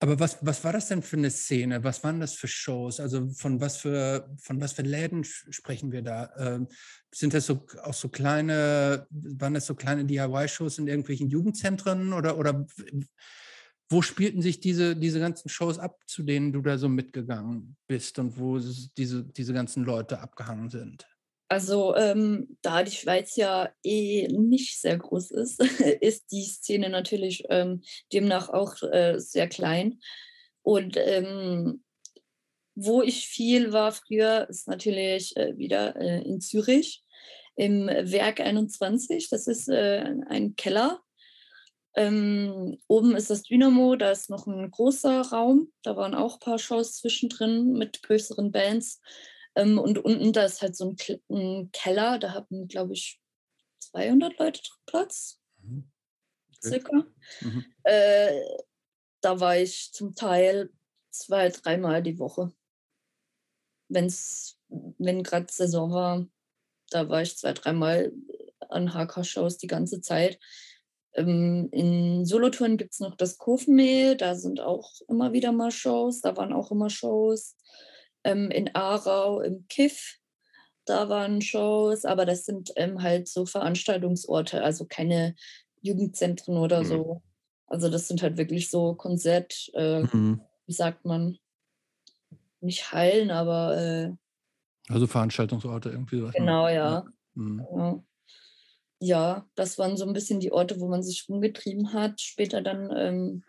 Aber 0.00 0.18
was, 0.18 0.38
was 0.40 0.62
war 0.64 0.72
das 0.72 0.88
denn 0.88 1.02
für 1.02 1.16
eine 1.16 1.30
Szene? 1.30 1.84
Was 1.84 2.02
waren 2.04 2.20
das 2.20 2.34
für 2.34 2.48
Shows? 2.48 3.00
Also 3.00 3.28
von 3.30 3.60
was 3.60 3.76
für, 3.76 4.28
von 4.40 4.60
was 4.60 4.72
für 4.72 4.82
Läden 4.82 5.24
sprechen 5.24 5.92
wir 5.92 6.02
da? 6.02 6.30
Ähm, 6.36 6.68
sind 7.14 7.32
das 7.34 7.46
so 7.46 7.66
auch 7.82 7.94
so 7.94 8.08
kleine, 8.08 9.06
waren 9.10 9.54
das 9.54 9.66
so 9.66 9.74
kleine 9.74 10.04
DIY-Shows 10.04 10.78
in 10.78 10.88
irgendwelchen 10.88 11.28
Jugendzentren 11.28 12.12
oder, 12.12 12.36
oder 12.38 12.66
wo 13.88 14.02
spielten 14.02 14.42
sich 14.42 14.60
diese, 14.60 14.96
diese 14.96 15.20
ganzen 15.20 15.48
Shows 15.48 15.78
ab, 15.78 16.00
zu 16.06 16.24
denen 16.24 16.52
du 16.52 16.62
da 16.62 16.78
so 16.78 16.88
mitgegangen 16.88 17.76
bist 17.86 18.18
und 18.18 18.38
wo 18.38 18.58
diese, 18.96 19.24
diese 19.24 19.52
ganzen 19.52 19.84
Leute 19.84 20.20
abgehangen 20.20 20.70
sind? 20.70 21.06
Also 21.48 21.94
ähm, 21.94 22.56
da 22.62 22.82
die 22.82 22.92
Schweiz 22.92 23.36
ja 23.36 23.70
eh 23.82 24.28
nicht 24.28 24.80
sehr 24.80 24.96
groß 24.96 25.30
ist, 25.32 25.60
ist 26.00 26.32
die 26.32 26.44
Szene 26.44 26.88
natürlich 26.88 27.44
ähm, 27.50 27.82
demnach 28.12 28.48
auch 28.48 28.82
äh, 28.82 29.18
sehr 29.18 29.48
klein. 29.48 30.00
Und 30.62 30.96
ähm, 30.96 31.84
wo 32.74 33.02
ich 33.02 33.28
viel 33.28 33.72
war 33.72 33.92
früher, 33.92 34.48
ist 34.48 34.66
natürlich 34.66 35.36
äh, 35.36 35.56
wieder 35.56 35.96
äh, 35.96 36.22
in 36.22 36.40
Zürich 36.40 37.04
im 37.56 37.86
Werk 37.86 38.40
21. 38.40 39.28
Das 39.28 39.46
ist 39.46 39.68
äh, 39.68 40.14
ein 40.28 40.56
Keller. 40.56 41.00
Ähm, 41.96 42.78
oben 42.88 43.14
ist 43.14 43.30
das 43.30 43.42
Dynamo, 43.42 43.94
da 43.94 44.10
ist 44.10 44.28
noch 44.28 44.48
ein 44.48 44.68
großer 44.70 45.20
Raum. 45.20 45.72
Da 45.82 45.96
waren 45.96 46.14
auch 46.14 46.34
ein 46.34 46.40
paar 46.40 46.58
Shows 46.58 46.96
zwischendrin 46.96 47.72
mit 47.74 48.02
größeren 48.02 48.50
Bands. 48.50 49.00
Ähm, 49.56 49.78
und 49.78 49.98
unten, 49.98 50.32
da 50.32 50.44
ist 50.44 50.62
halt 50.62 50.76
so 50.76 50.90
ein, 50.90 51.20
ein 51.30 51.70
Keller, 51.72 52.18
da 52.18 52.32
hatten, 52.32 52.66
glaube 52.68 52.94
ich, 52.94 53.20
200 53.80 54.38
Leute 54.38 54.60
Platz. 54.86 55.40
Mhm. 55.62 55.90
Okay. 56.48 56.68
Circa. 56.68 57.04
Mhm. 57.40 57.64
Äh, 57.84 58.40
da 59.20 59.40
war 59.40 59.56
ich 59.56 59.92
zum 59.92 60.14
Teil 60.14 60.70
zwei, 61.10 61.48
dreimal 61.48 62.02
die 62.02 62.18
Woche. 62.18 62.52
Wenn's, 63.88 64.58
wenn 64.68 65.22
gerade 65.22 65.46
Saison 65.50 65.92
war, 65.92 66.26
da 66.90 67.08
war 67.08 67.22
ich 67.22 67.36
zwei, 67.36 67.52
dreimal 67.52 68.12
an 68.68 68.92
HK-Shows 68.92 69.58
die 69.58 69.66
ganze 69.66 70.00
Zeit. 70.00 70.38
Ähm, 71.14 71.68
in 71.70 72.26
Solothurn 72.26 72.76
gibt 72.76 72.92
es 72.92 73.00
noch 73.00 73.16
das 73.16 73.38
Kofenmehl, 73.38 74.16
da 74.16 74.34
sind 74.34 74.60
auch 74.60 74.90
immer 75.08 75.32
wieder 75.32 75.52
mal 75.52 75.70
Shows, 75.70 76.20
da 76.20 76.36
waren 76.36 76.52
auch 76.52 76.72
immer 76.72 76.90
Shows 76.90 77.56
ähm, 78.24 78.50
in 78.50 78.74
Aarau 78.74 79.40
im 79.40 79.66
Kiff. 79.68 80.18
Da 80.86 81.08
waren 81.08 81.40
Shows, 81.40 82.04
aber 82.04 82.26
das 82.26 82.44
sind 82.44 82.72
ähm, 82.76 83.02
halt 83.02 83.28
so 83.28 83.46
Veranstaltungsorte, 83.46 84.62
also 84.62 84.84
keine 84.84 85.34
Jugendzentren 85.80 86.58
oder 86.58 86.82
mhm. 86.82 86.86
so. 86.86 87.22
Also 87.66 87.88
das 87.88 88.08
sind 88.08 88.22
halt 88.22 88.36
wirklich 88.36 88.70
so 88.70 88.94
Konzert, 88.94 89.70
äh, 89.74 90.00
mhm. 90.00 90.40
wie 90.66 90.72
sagt 90.72 91.04
man, 91.04 91.38
nicht 92.60 92.92
Hallen, 92.92 93.30
aber 93.30 93.78
äh, 93.78 94.12
also 94.88 95.06
Veranstaltungsorte 95.06 95.90
irgendwie. 95.90 96.22
Was 96.22 96.34
genau, 96.34 96.68
ja. 96.68 96.74
Ja. 96.74 97.04
Mhm. 97.34 97.66
ja. 97.76 98.04
ja. 99.00 99.48
das 99.54 99.78
waren 99.78 99.96
so 99.96 100.06
ein 100.06 100.12
bisschen 100.12 100.40
die 100.40 100.52
Orte, 100.52 100.80
wo 100.80 100.88
man 100.88 101.02
sich 101.02 101.28
rumgetrieben 101.28 101.92
hat. 101.92 102.20
Später 102.20 102.60
dann 102.60 102.90
ähm, 102.94 103.44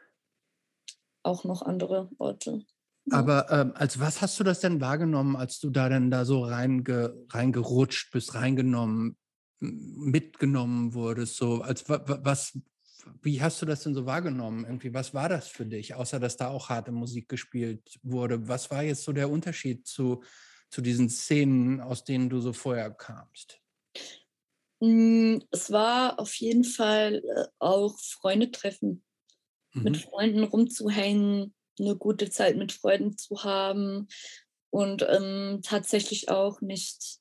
auch 1.23 1.43
noch 1.43 1.61
andere 1.61 2.09
Orte. 2.17 2.65
Aber 3.11 3.51
ähm, 3.51 3.71
als 3.75 3.99
was 3.99 4.21
hast 4.21 4.39
du 4.39 4.43
das 4.43 4.61
denn 4.61 4.81
wahrgenommen, 4.81 5.35
als 5.35 5.59
du 5.59 5.69
da 5.69 5.89
denn 5.89 6.09
da 6.09 6.25
so 6.25 6.43
reinge, 6.43 7.13
reingerutscht 7.29 8.11
bist, 8.11 8.33
reingenommen, 8.33 9.17
mitgenommen 9.59 10.93
wurdest? 10.93 11.37
So, 11.37 11.61
als 11.61 11.87
was, 11.87 12.59
wie 13.21 13.41
hast 13.41 13.61
du 13.61 13.65
das 13.65 13.83
denn 13.83 13.93
so 13.93 14.05
wahrgenommen? 14.05 14.65
Irgendwie, 14.65 14.93
was 14.93 15.13
war 15.13 15.29
das 15.29 15.47
für 15.47 15.65
dich, 15.65 15.93
außer 15.93 16.19
dass 16.19 16.37
da 16.37 16.47
auch 16.47 16.69
harte 16.69 16.91
Musik 16.91 17.29
gespielt 17.29 17.99
wurde? 18.01 18.47
Was 18.47 18.71
war 18.71 18.83
jetzt 18.83 19.03
so 19.03 19.13
der 19.13 19.29
Unterschied 19.29 19.85
zu, 19.85 20.23
zu 20.69 20.81
diesen 20.81 21.09
Szenen, 21.09 21.81
aus 21.81 22.03
denen 22.03 22.29
du 22.29 22.39
so 22.39 22.53
vorher 22.53 22.91
kamst? 22.91 23.61
Hm, 24.81 25.41
es 25.51 25.71
war 25.71 26.19
auf 26.19 26.33
jeden 26.35 26.63
Fall 26.63 27.23
äh, 27.23 27.45
auch 27.59 27.97
Freunde 27.99 28.51
treffen, 28.51 29.03
mhm. 29.73 29.83
mit 29.83 29.97
Freunden 29.97 30.43
rumzuhängen, 30.43 31.54
eine 31.79 31.95
gute 31.95 32.29
Zeit 32.29 32.57
mit 32.57 32.71
Freunden 32.71 33.17
zu 33.17 33.43
haben 33.43 34.07
und 34.69 35.05
ähm, 35.09 35.61
tatsächlich 35.63 36.29
auch 36.29 36.61
nicht, 36.61 37.19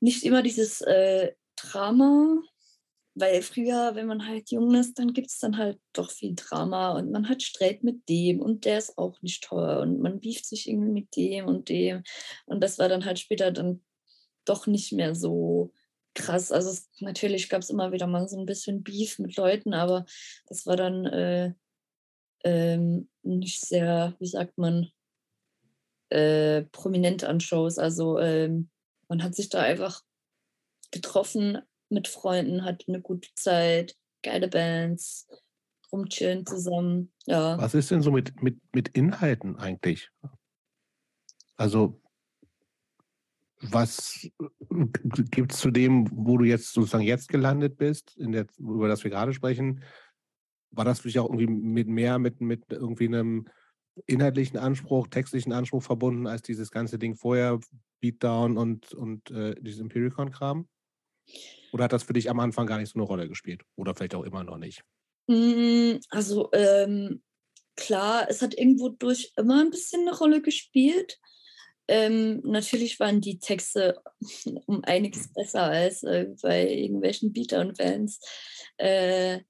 nicht 0.00 0.24
immer 0.24 0.42
dieses 0.42 0.80
äh, 0.82 1.32
Drama, 1.56 2.42
weil 3.14 3.42
früher, 3.42 3.94
wenn 3.94 4.06
man 4.06 4.26
halt 4.26 4.50
jung 4.50 4.74
ist, 4.74 4.98
dann 4.98 5.12
gibt 5.12 5.28
es 5.28 5.38
dann 5.38 5.56
halt 5.56 5.80
doch 5.92 6.10
viel 6.10 6.34
Drama 6.36 6.92
und 6.92 7.10
man 7.10 7.28
hat 7.28 7.42
Streit 7.42 7.82
mit 7.82 8.08
dem 8.08 8.40
und 8.40 8.64
der 8.64 8.78
ist 8.78 8.96
auch 8.96 9.20
nicht 9.22 9.42
toll 9.44 9.78
und 9.78 10.00
man 10.00 10.20
bieft 10.20 10.46
sich 10.46 10.68
irgendwie 10.68 10.92
mit 10.92 11.16
dem 11.16 11.46
und 11.46 11.68
dem 11.68 12.02
und 12.46 12.62
das 12.62 12.78
war 12.78 12.88
dann 12.88 13.04
halt 13.04 13.18
später 13.18 13.50
dann 13.50 13.82
doch 14.44 14.66
nicht 14.66 14.92
mehr 14.92 15.14
so 15.14 15.72
krass. 16.14 16.52
Also 16.52 16.70
es, 16.70 16.90
natürlich 17.00 17.48
gab 17.48 17.62
es 17.62 17.70
immer 17.70 17.92
wieder 17.92 18.06
mal 18.06 18.28
so 18.28 18.38
ein 18.38 18.46
bisschen 18.46 18.82
Beef 18.82 19.18
mit 19.18 19.36
Leuten, 19.36 19.74
aber 19.74 20.04
das 20.46 20.66
war 20.66 20.76
dann 20.76 21.06
äh, 21.06 21.54
ähm, 22.44 23.08
nicht 23.22 23.60
sehr, 23.60 24.14
wie 24.18 24.26
sagt 24.26 24.58
man, 24.58 24.90
äh, 26.10 26.62
prominent 26.72 27.24
an 27.24 27.40
Shows. 27.40 27.78
Also 27.78 28.18
ähm, 28.18 28.70
man 29.08 29.22
hat 29.22 29.34
sich 29.34 29.48
da 29.48 29.60
einfach 29.60 30.02
getroffen 30.90 31.58
mit 31.88 32.08
Freunden, 32.08 32.64
hat 32.64 32.84
eine 32.88 33.00
gute 33.00 33.28
Zeit, 33.34 33.96
geile 34.22 34.48
Bands, 34.48 35.28
rumchillen 35.92 36.46
zusammen. 36.46 37.12
Ja. 37.26 37.58
Was 37.58 37.74
ist 37.74 37.90
denn 37.90 38.02
so 38.02 38.10
mit, 38.10 38.42
mit, 38.42 38.58
mit 38.74 38.88
Inhalten 38.88 39.56
eigentlich? 39.56 40.10
Also 41.56 42.00
was 43.60 44.28
gibt 45.30 45.52
es 45.52 45.58
zu 45.58 45.70
dem, 45.70 46.08
wo 46.12 46.38
du 46.38 46.44
jetzt 46.44 46.72
sozusagen 46.72 47.04
jetzt 47.04 47.28
gelandet 47.28 47.76
bist, 47.76 48.14
der, 48.18 48.46
über 48.58 48.88
das 48.88 49.02
wir 49.02 49.10
gerade 49.10 49.32
sprechen? 49.32 49.82
War 50.70 50.84
das 50.84 51.00
für 51.00 51.08
dich 51.08 51.18
auch 51.18 51.26
irgendwie 51.26 51.46
mit 51.46 51.88
mehr 51.88 52.18
mit, 52.18 52.40
mit 52.40 52.64
irgendwie 52.70 53.06
einem 53.06 53.48
inhaltlichen 54.06 54.58
Anspruch, 54.58 55.08
textlichen 55.08 55.52
Anspruch 55.52 55.82
verbunden, 55.82 56.26
als 56.26 56.42
dieses 56.42 56.70
ganze 56.70 56.98
Ding 56.98 57.16
vorher, 57.16 57.58
Beatdown 58.00 58.56
und, 58.56 58.92
und 58.94 59.30
äh, 59.30 59.54
dieses 59.60 59.80
Empiricon-Kram? 59.80 60.68
Oder 61.72 61.84
hat 61.84 61.92
das 61.92 62.04
für 62.04 62.12
dich 62.12 62.30
am 62.30 62.40
Anfang 62.40 62.66
gar 62.66 62.78
nicht 62.78 62.90
so 62.92 62.98
eine 62.98 63.06
Rolle 63.06 63.28
gespielt? 63.28 63.62
Oder 63.76 63.94
vielleicht 63.94 64.14
auch 64.14 64.24
immer 64.24 64.44
noch 64.44 64.58
nicht? 64.58 64.82
Hm, 65.28 66.00
also 66.10 66.50
ähm, 66.52 67.22
klar, 67.76 68.26
es 68.28 68.40
hat 68.40 68.56
irgendwo 68.56 68.88
durch 68.88 69.32
immer 69.36 69.60
ein 69.60 69.70
bisschen 69.70 70.02
eine 70.02 70.16
Rolle 70.16 70.40
gespielt. 70.40 71.18
Ähm, 71.86 72.40
natürlich 72.44 73.00
waren 73.00 73.20
die 73.20 73.38
Texte 73.38 74.00
um 74.66 74.84
einiges 74.84 75.32
besser 75.32 75.64
als 75.64 76.02
äh, 76.02 76.26
bei 76.42 76.70
irgendwelchen 76.70 77.32
Beater 77.32 77.60
und 77.60 77.76
Bands. 77.78 78.20
Äh, 78.76 79.40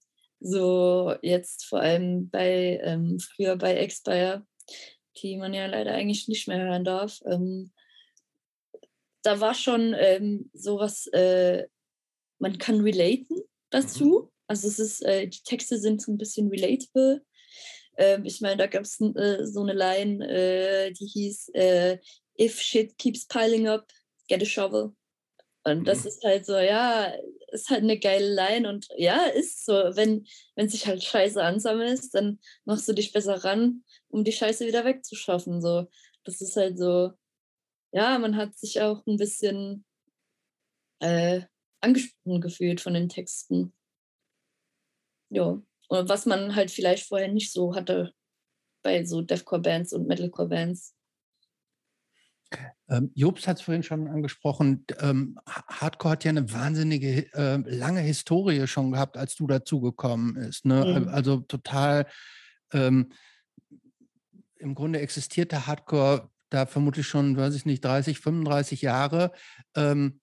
so 0.40 1.14
jetzt 1.22 1.66
vor 1.66 1.80
allem 1.80 2.30
bei 2.30 2.80
ähm, 2.82 3.18
früher 3.18 3.56
bei 3.56 3.74
Expire, 3.74 4.46
die 5.16 5.36
man 5.36 5.54
ja 5.54 5.66
leider 5.66 5.92
eigentlich 5.92 6.28
nicht 6.28 6.48
mehr 6.48 6.60
hören 6.60 6.84
darf. 6.84 7.20
Ähm, 7.26 7.72
da 9.22 9.40
war 9.40 9.54
schon 9.54 9.94
ähm, 9.98 10.50
sowas, 10.52 11.06
äh, 11.08 11.66
man 12.38 12.58
kann 12.58 12.80
relaten 12.80 13.42
dazu. 13.70 14.04
Mhm. 14.04 14.28
Also 14.46 14.68
es 14.68 14.78
ist, 14.78 15.02
äh, 15.04 15.26
die 15.26 15.42
Texte 15.42 15.78
sind 15.78 16.00
so 16.00 16.12
ein 16.12 16.18
bisschen 16.18 16.48
relatable. 16.48 17.22
Ähm, 17.96 18.24
ich 18.24 18.40
meine, 18.40 18.56
da 18.56 18.66
gab 18.66 18.82
es 18.82 19.00
äh, 19.00 19.44
so 19.44 19.60
eine 19.60 19.74
Line, 19.74 20.26
äh, 20.26 20.92
die 20.92 21.06
hieß 21.06 21.50
äh, 21.54 21.98
if 22.40 22.60
shit 22.60 22.96
keeps 22.96 23.26
piling 23.26 23.66
up, 23.66 23.86
get 24.28 24.40
a 24.40 24.46
shovel. 24.46 24.94
Und 25.64 25.86
das 25.86 26.02
mhm. 26.02 26.08
ist 26.08 26.24
halt 26.24 26.46
so, 26.46 26.56
ja, 26.56 27.12
ist 27.52 27.70
halt 27.70 27.82
eine 27.82 27.98
geile 27.98 28.34
Line 28.34 28.68
und 28.68 28.88
ja, 28.96 29.24
ist 29.26 29.64
so, 29.64 29.72
wenn, 29.72 30.26
wenn 30.54 30.68
sich 30.68 30.86
halt 30.86 31.02
Scheiße 31.02 31.42
ansammelt, 31.42 32.02
dann 32.12 32.40
machst 32.64 32.88
du 32.88 32.92
dich 32.92 33.12
besser 33.12 33.44
ran, 33.44 33.84
um 34.08 34.24
die 34.24 34.32
Scheiße 34.32 34.66
wieder 34.66 34.84
wegzuschaffen. 34.84 35.60
So, 35.60 35.88
das 36.24 36.40
ist 36.40 36.56
halt 36.56 36.78
so, 36.78 37.12
ja, 37.92 38.18
man 38.18 38.36
hat 38.36 38.56
sich 38.58 38.80
auch 38.80 39.06
ein 39.06 39.16
bisschen 39.16 39.84
äh, 41.00 41.42
angesprochen 41.80 42.40
gefühlt 42.40 42.80
von 42.80 42.94
den 42.94 43.08
Texten. 43.08 43.72
Ja, 45.30 45.62
und 45.88 46.08
was 46.08 46.26
man 46.26 46.54
halt 46.54 46.70
vielleicht 46.70 47.06
vorher 47.06 47.28
nicht 47.28 47.52
so 47.52 47.74
hatte 47.74 48.12
bei 48.82 49.04
so 49.04 49.22
Deathcore-Bands 49.22 49.92
und 49.92 50.06
Metalcore-Bands. 50.06 50.94
Ähm, 52.88 53.10
Jobs 53.14 53.46
hat 53.46 53.58
es 53.58 53.62
vorhin 53.62 53.82
schon 53.82 54.08
angesprochen. 54.08 54.84
Ähm, 55.00 55.38
Hardcore 55.46 56.12
hat 56.12 56.24
ja 56.24 56.30
eine 56.30 56.52
wahnsinnige 56.52 57.32
äh, 57.34 57.56
lange 57.66 58.00
Historie 58.00 58.66
schon 58.66 58.92
gehabt, 58.92 59.16
als 59.16 59.34
du 59.34 59.46
dazugekommen 59.46 60.34
bist. 60.34 60.64
Ne? 60.64 61.00
Mhm. 61.00 61.08
Also 61.08 61.38
total. 61.40 62.06
Ähm, 62.72 63.12
Im 64.56 64.74
Grunde 64.74 65.00
existierte 65.00 65.66
Hardcore 65.66 66.30
da 66.50 66.66
vermutlich 66.66 67.06
schon, 67.06 67.36
weiß 67.36 67.54
ich 67.54 67.66
nicht, 67.66 67.84
30, 67.84 68.20
35 68.20 68.82
Jahre. 68.82 69.32
Ähm, 69.76 70.20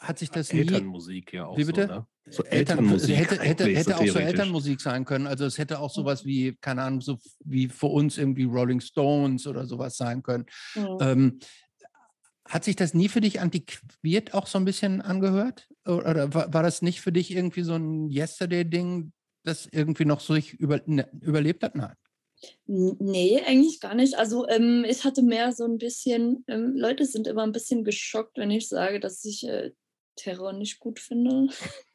hat 0.00 0.18
sich 0.18 0.30
das 0.30 0.50
Elternmusik 0.50 1.32
nie, 1.32 1.38
ja 1.38 1.46
auch 1.46 1.56
wie 1.56 1.64
bitte? 1.64 1.86
So, 1.86 1.94
ne? 1.94 2.06
so 2.30 2.44
Elternmusik 2.44 3.16
hätte, 3.16 3.40
hätte, 3.40 3.64
hätte 3.64 3.98
auch 3.98 4.06
so 4.06 4.18
Elternmusik 4.18 4.80
sein 4.80 5.04
können. 5.04 5.26
Also 5.26 5.44
es 5.44 5.58
hätte 5.58 5.80
auch 5.80 5.90
sowas 5.92 6.24
wie, 6.24 6.56
keine 6.60 6.82
Ahnung, 6.82 7.00
so 7.00 7.18
wie 7.44 7.68
für 7.68 7.86
uns 7.86 8.18
irgendwie 8.18 8.44
Rolling 8.44 8.80
Stones 8.80 9.46
oder 9.46 9.66
sowas 9.66 9.96
sein 9.96 10.22
können. 10.22 10.46
Mhm. 10.74 10.98
Ähm, 11.00 11.38
hat 12.48 12.64
sich 12.64 12.76
das 12.76 12.94
nie 12.94 13.08
für 13.08 13.20
dich 13.20 13.40
antiquiert 13.40 14.34
auch 14.34 14.46
so 14.46 14.58
ein 14.58 14.64
bisschen 14.64 15.00
angehört? 15.00 15.68
Oder 15.86 16.32
war, 16.34 16.52
war 16.52 16.62
das 16.62 16.82
nicht 16.82 17.00
für 17.00 17.12
dich 17.12 17.32
irgendwie 17.32 17.62
so 17.62 17.74
ein 17.74 18.10
Yesterday-Ding, 18.10 19.12
das 19.44 19.66
irgendwie 19.66 20.04
noch 20.04 20.20
so 20.20 20.34
sich 20.34 20.54
über, 20.54 20.80
ne, 20.86 21.08
überlebt 21.20 21.62
hat? 21.62 21.74
Nein. 21.74 21.94
Nee, 22.66 23.42
eigentlich 23.46 23.80
gar 23.80 23.94
nicht. 23.94 24.14
Also 24.18 24.48
ähm, 24.48 24.84
ich 24.88 25.04
hatte 25.04 25.22
mehr 25.22 25.52
so 25.52 25.64
ein 25.64 25.78
bisschen, 25.78 26.44
ähm, 26.48 26.74
Leute 26.74 27.04
sind 27.04 27.26
immer 27.26 27.42
ein 27.42 27.52
bisschen 27.52 27.84
geschockt, 27.84 28.36
wenn 28.38 28.50
ich 28.50 28.68
sage, 28.68 29.00
dass 29.00 29.24
ich 29.24 29.46
äh, 29.46 29.72
Terror 30.16 30.52
nicht 30.52 30.78
gut 30.78 30.98
finde. 30.98 31.48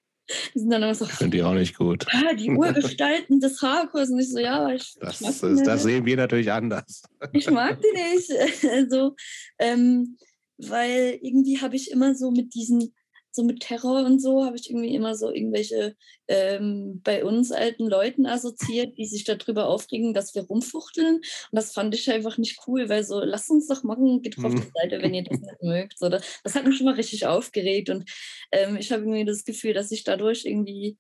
Die 0.54 0.60
sind 0.60 0.70
dann 0.70 0.84
immer 0.84 0.94
so. 0.94 1.06
Ich 1.06 1.12
finde 1.12 1.38
die 1.38 1.44
auch 1.44 1.54
nicht 1.54 1.78
gut. 1.78 2.06
Ah, 2.12 2.34
die 2.34 2.50
Urgestalten 2.50 3.40
des 3.40 3.62
Hardcores. 3.62 4.10
Und 4.10 4.20
ich 4.20 4.30
so, 4.30 4.40
ja, 4.40 4.60
aber 4.60 4.76
ich. 4.76 4.94
Das, 5.00 5.22
ich 5.22 5.40
das, 5.40 5.64
das 5.64 5.84
sehen 5.84 6.06
wir 6.06 6.18
natürlich 6.18 6.52
anders. 6.52 7.04
Ich 7.32 7.50
mag 7.50 7.80
die 7.82 8.14
nicht. 8.14 8.64
also, 8.70 9.16
ähm, 9.58 10.18
weil 10.58 11.18
irgendwie 11.22 11.62
habe 11.62 11.78
ich 11.78 11.92
immer 11.92 12.14
so 12.14 12.32
mit 12.32 12.54
diesen 12.56 12.94
so 13.32 13.44
mit 13.44 13.62
Terror 13.62 14.06
und 14.06 14.20
so 14.20 14.46
habe 14.46 14.58
ich 14.58 14.70
irgendwie 14.70 14.96
immer 14.96 15.16
so 15.16 15.32
irgendwelche 15.32 15.96
ähm, 16.28 17.02
bei 17.04 17.24
uns 17.24 17.52
alten 17.52 17.88
Leuten 17.88 18.26
assoziiert, 18.26 18.98
die 18.98 19.06
sich 19.06 19.24
darüber 19.24 19.68
aufregen, 19.68 20.14
dass 20.14 20.36
wir 20.36 20.44
rumfuchteln. 20.44 21.16
Und 21.18 21.26
das 21.52 21.72
fand 21.72 21.94
ich 21.94 22.10
einfach 22.12 22.38
nicht 22.38 22.60
cool, 22.68 22.90
weil 22.90 23.04
so, 23.04 23.20
lasst 23.20 23.50
uns 23.50 23.68
doch 23.68 23.84
machen, 23.84 24.22
geht 24.22 24.38
auf 24.40 24.54
die 24.54 24.62
mhm. 24.62 24.72
Seite, 24.74 25.02
wenn 25.02 25.14
ihr 25.14 25.24
das 25.24 25.40
nicht 25.40 25.62
mögt. 25.62 26.00
So, 26.00 26.10
das 26.10 26.56
hat 26.56 26.66
mich 26.66 26.78
schon 26.78 26.86
mal 26.86 26.96
richtig 26.96 27.26
aufgeregt. 27.26 27.90
Und 27.90 28.10
ähm, 28.52 28.78
ich 28.78 28.92
habe 28.92 29.04
irgendwie 29.04 29.26
das 29.26 29.44
Gefühl, 29.44 29.74
dass 29.74 29.92
ich 29.92 30.04
dadurch 30.04 30.46
irgendwie 30.46 30.98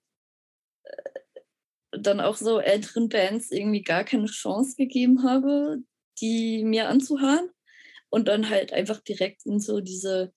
äh, 0.84 1.99
dann 1.99 2.19
auch 2.19 2.38
so 2.38 2.59
älteren 2.59 3.09
Bands 3.09 3.51
irgendwie 3.51 3.82
gar 3.82 4.03
keine 4.03 4.28
Chance 4.28 4.75
gegeben 4.78 5.23
habe, 5.23 5.80
die 6.21 6.63
mir 6.63 6.88
anzuhören. 6.89 7.49
Und 8.09 8.30
dann 8.30 8.49
halt 8.49 8.71
einfach 8.71 9.01
direkt 9.01 9.45
in 9.45 9.59
so 9.59 9.82
diese 9.82 10.32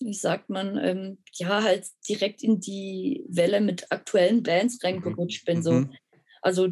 wie 0.00 0.14
sagt 0.14 0.50
man, 0.50 0.76
ähm, 0.78 1.18
ja, 1.34 1.62
halt 1.62 1.86
direkt 2.08 2.42
in 2.42 2.60
die 2.60 3.24
Welle 3.28 3.60
mit 3.60 3.90
aktuellen 3.90 4.42
Bands 4.42 4.78
mhm. 4.82 4.86
reingerutscht 4.86 5.44
bin. 5.44 5.62
So. 5.62 5.72
Mhm. 5.72 5.94
Also 6.42 6.68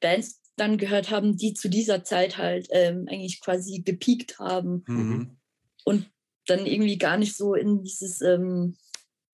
Bands 0.00 0.40
dann 0.56 0.78
gehört 0.78 1.10
haben, 1.10 1.36
die 1.36 1.54
zu 1.54 1.68
dieser 1.68 2.04
Zeit 2.04 2.36
halt 2.36 2.68
ähm, 2.70 3.06
eigentlich 3.08 3.40
quasi 3.40 3.80
gepiekt 3.80 4.38
haben. 4.38 4.84
Mhm. 4.86 5.38
Und 5.84 6.10
dann 6.46 6.66
irgendwie 6.66 6.98
gar 6.98 7.16
nicht 7.16 7.36
so 7.36 7.54
in 7.54 7.82
dieses. 7.82 8.20
Ähm, 8.20 8.76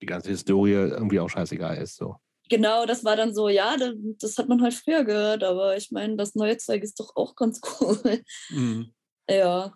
die 0.00 0.06
ganze 0.06 0.30
Historie 0.30 0.72
irgendwie 0.72 1.20
auch 1.20 1.30
scheißegal 1.30 1.78
ist. 1.78 1.96
So. 1.96 2.16
Genau, 2.50 2.84
das 2.84 3.04
war 3.04 3.16
dann 3.16 3.34
so, 3.34 3.48
ja, 3.48 3.76
das, 3.76 3.94
das 4.18 4.38
hat 4.38 4.48
man 4.48 4.60
halt 4.60 4.74
früher 4.74 5.04
gehört, 5.04 5.42
aber 5.42 5.76
ich 5.76 5.90
meine, 5.90 6.16
das 6.16 6.34
neue 6.34 6.58
Zeug 6.58 6.82
ist 6.82 7.00
doch 7.00 7.16
auch 7.16 7.34
ganz 7.36 7.60
cool. 7.80 8.22
Mhm. 8.50 8.92
Ja. 9.28 9.72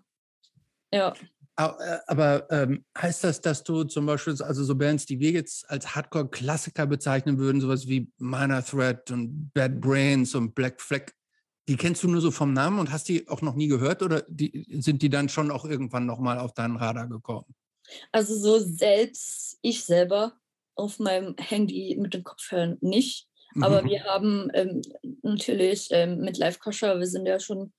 Ja. 0.93 1.15
Äh, 1.59 1.99
aber 2.07 2.47
ähm, 2.51 2.85
heißt 2.97 3.25
das, 3.25 3.41
dass 3.41 3.65
du 3.65 3.83
zum 3.83 4.07
Beispiel, 4.07 4.41
also 4.43 4.63
so 4.63 4.77
Bands, 4.77 5.07
die 5.07 5.19
wir 5.19 5.33
jetzt 5.33 5.69
als 5.69 5.95
Hardcore-Klassiker 5.95 6.87
bezeichnen 6.87 7.39
würden, 7.39 7.61
sowas 7.61 7.89
wie 7.89 8.13
Minor 8.19 8.65
Threat 8.65 9.11
und 9.11 9.51
Bad 9.53 9.81
Brains 9.81 10.37
und 10.37 10.55
Black 10.55 10.81
Flag, 10.81 11.11
die 11.67 11.77
kennst 11.77 12.03
du 12.05 12.09
nur 12.09 12.21
so 12.21 12.31
vom 12.31 12.53
Namen 12.53 12.79
und 12.79 12.93
hast 12.93 13.09
die 13.09 13.29
auch 13.29 13.43
noch 13.43 13.57
nie 13.57 13.67
gehört 13.67 14.03
oder 14.03 14.23
die, 14.29 14.67
sind 14.81 15.03
die 15.03 15.11
dann 15.11 15.29
schon 15.29 15.51
auch 15.51 15.65
irgendwann 15.65 16.07
nochmal 16.07 16.39
auf 16.39 16.55
deinen 16.55 16.77
Radar 16.77 17.09
gekommen? 17.09 17.55
Also 18.13 18.37
so 18.37 18.59
selbst, 18.61 19.59
ich 19.61 19.85
selber 19.85 20.35
auf 20.77 21.01
meinem 21.01 21.35
Handy 21.39 21.97
mit 22.01 22.15
dem 22.15 22.23
Kopfhörern 22.23 22.79
nicht. 22.81 23.27
Aber 23.61 23.83
mhm. 23.83 23.89
wir 23.89 24.05
haben 24.05 24.51
ähm, 24.55 24.83
natürlich 25.23 25.89
ähm, 25.91 26.21
mit 26.21 26.39
Live 26.39 26.61
Koscher, 26.61 26.99
wir 27.01 27.07
sind 27.07 27.27
ja 27.27 27.41
schon 27.41 27.73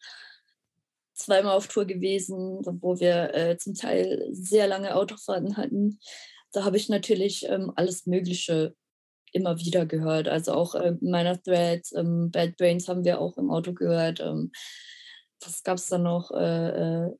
zweimal 1.19 1.55
auf 1.55 1.67
Tour 1.67 1.85
gewesen, 1.85 2.61
wo 2.81 2.99
wir 2.99 3.33
äh, 3.35 3.57
zum 3.57 3.75
Teil 3.75 4.27
sehr 4.31 4.67
lange 4.67 4.95
Autofahrten 4.95 5.57
hatten. 5.57 5.99
Da 6.51 6.63
habe 6.63 6.77
ich 6.77 6.89
natürlich 6.89 7.45
ähm, 7.47 7.71
alles 7.75 8.05
Mögliche 8.05 8.73
immer 9.31 9.59
wieder 9.59 9.85
gehört. 9.85 10.27
Also 10.27 10.53
auch 10.53 10.75
äh, 10.75 10.95
Minor 11.01 11.41
Threads, 11.43 11.93
ähm, 11.93 12.31
Bad 12.31 12.57
Brains 12.57 12.87
haben 12.87 13.03
wir 13.03 13.19
auch 13.19 13.37
im 13.37 13.51
Auto 13.51 13.73
gehört. 13.73 14.19
Ähm, 14.21 14.51
was 15.41 15.63
gab 15.63 15.77
es 15.77 15.87
da 15.87 15.97
noch? 15.97 16.31
Äh, 16.31 17.05
äh, 17.05 17.11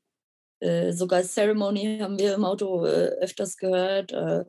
äh, 0.60 0.92
sogar 0.92 1.22
Ceremony 1.22 1.98
haben 2.00 2.18
wir 2.18 2.34
im 2.34 2.44
Auto 2.44 2.84
äh, 2.84 3.10
öfters 3.20 3.56
gehört. 3.56 4.12
Äh, 4.12 4.44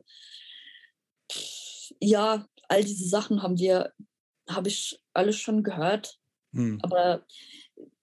ja, 2.00 2.46
all 2.68 2.84
diese 2.84 3.08
Sachen 3.08 3.42
haben 3.42 3.58
wir, 3.58 3.92
habe 4.48 4.68
ich 4.68 4.98
alles 5.12 5.36
schon 5.36 5.62
gehört. 5.62 6.18
Hm. 6.54 6.78
Aber 6.82 6.92
aber 6.96 7.24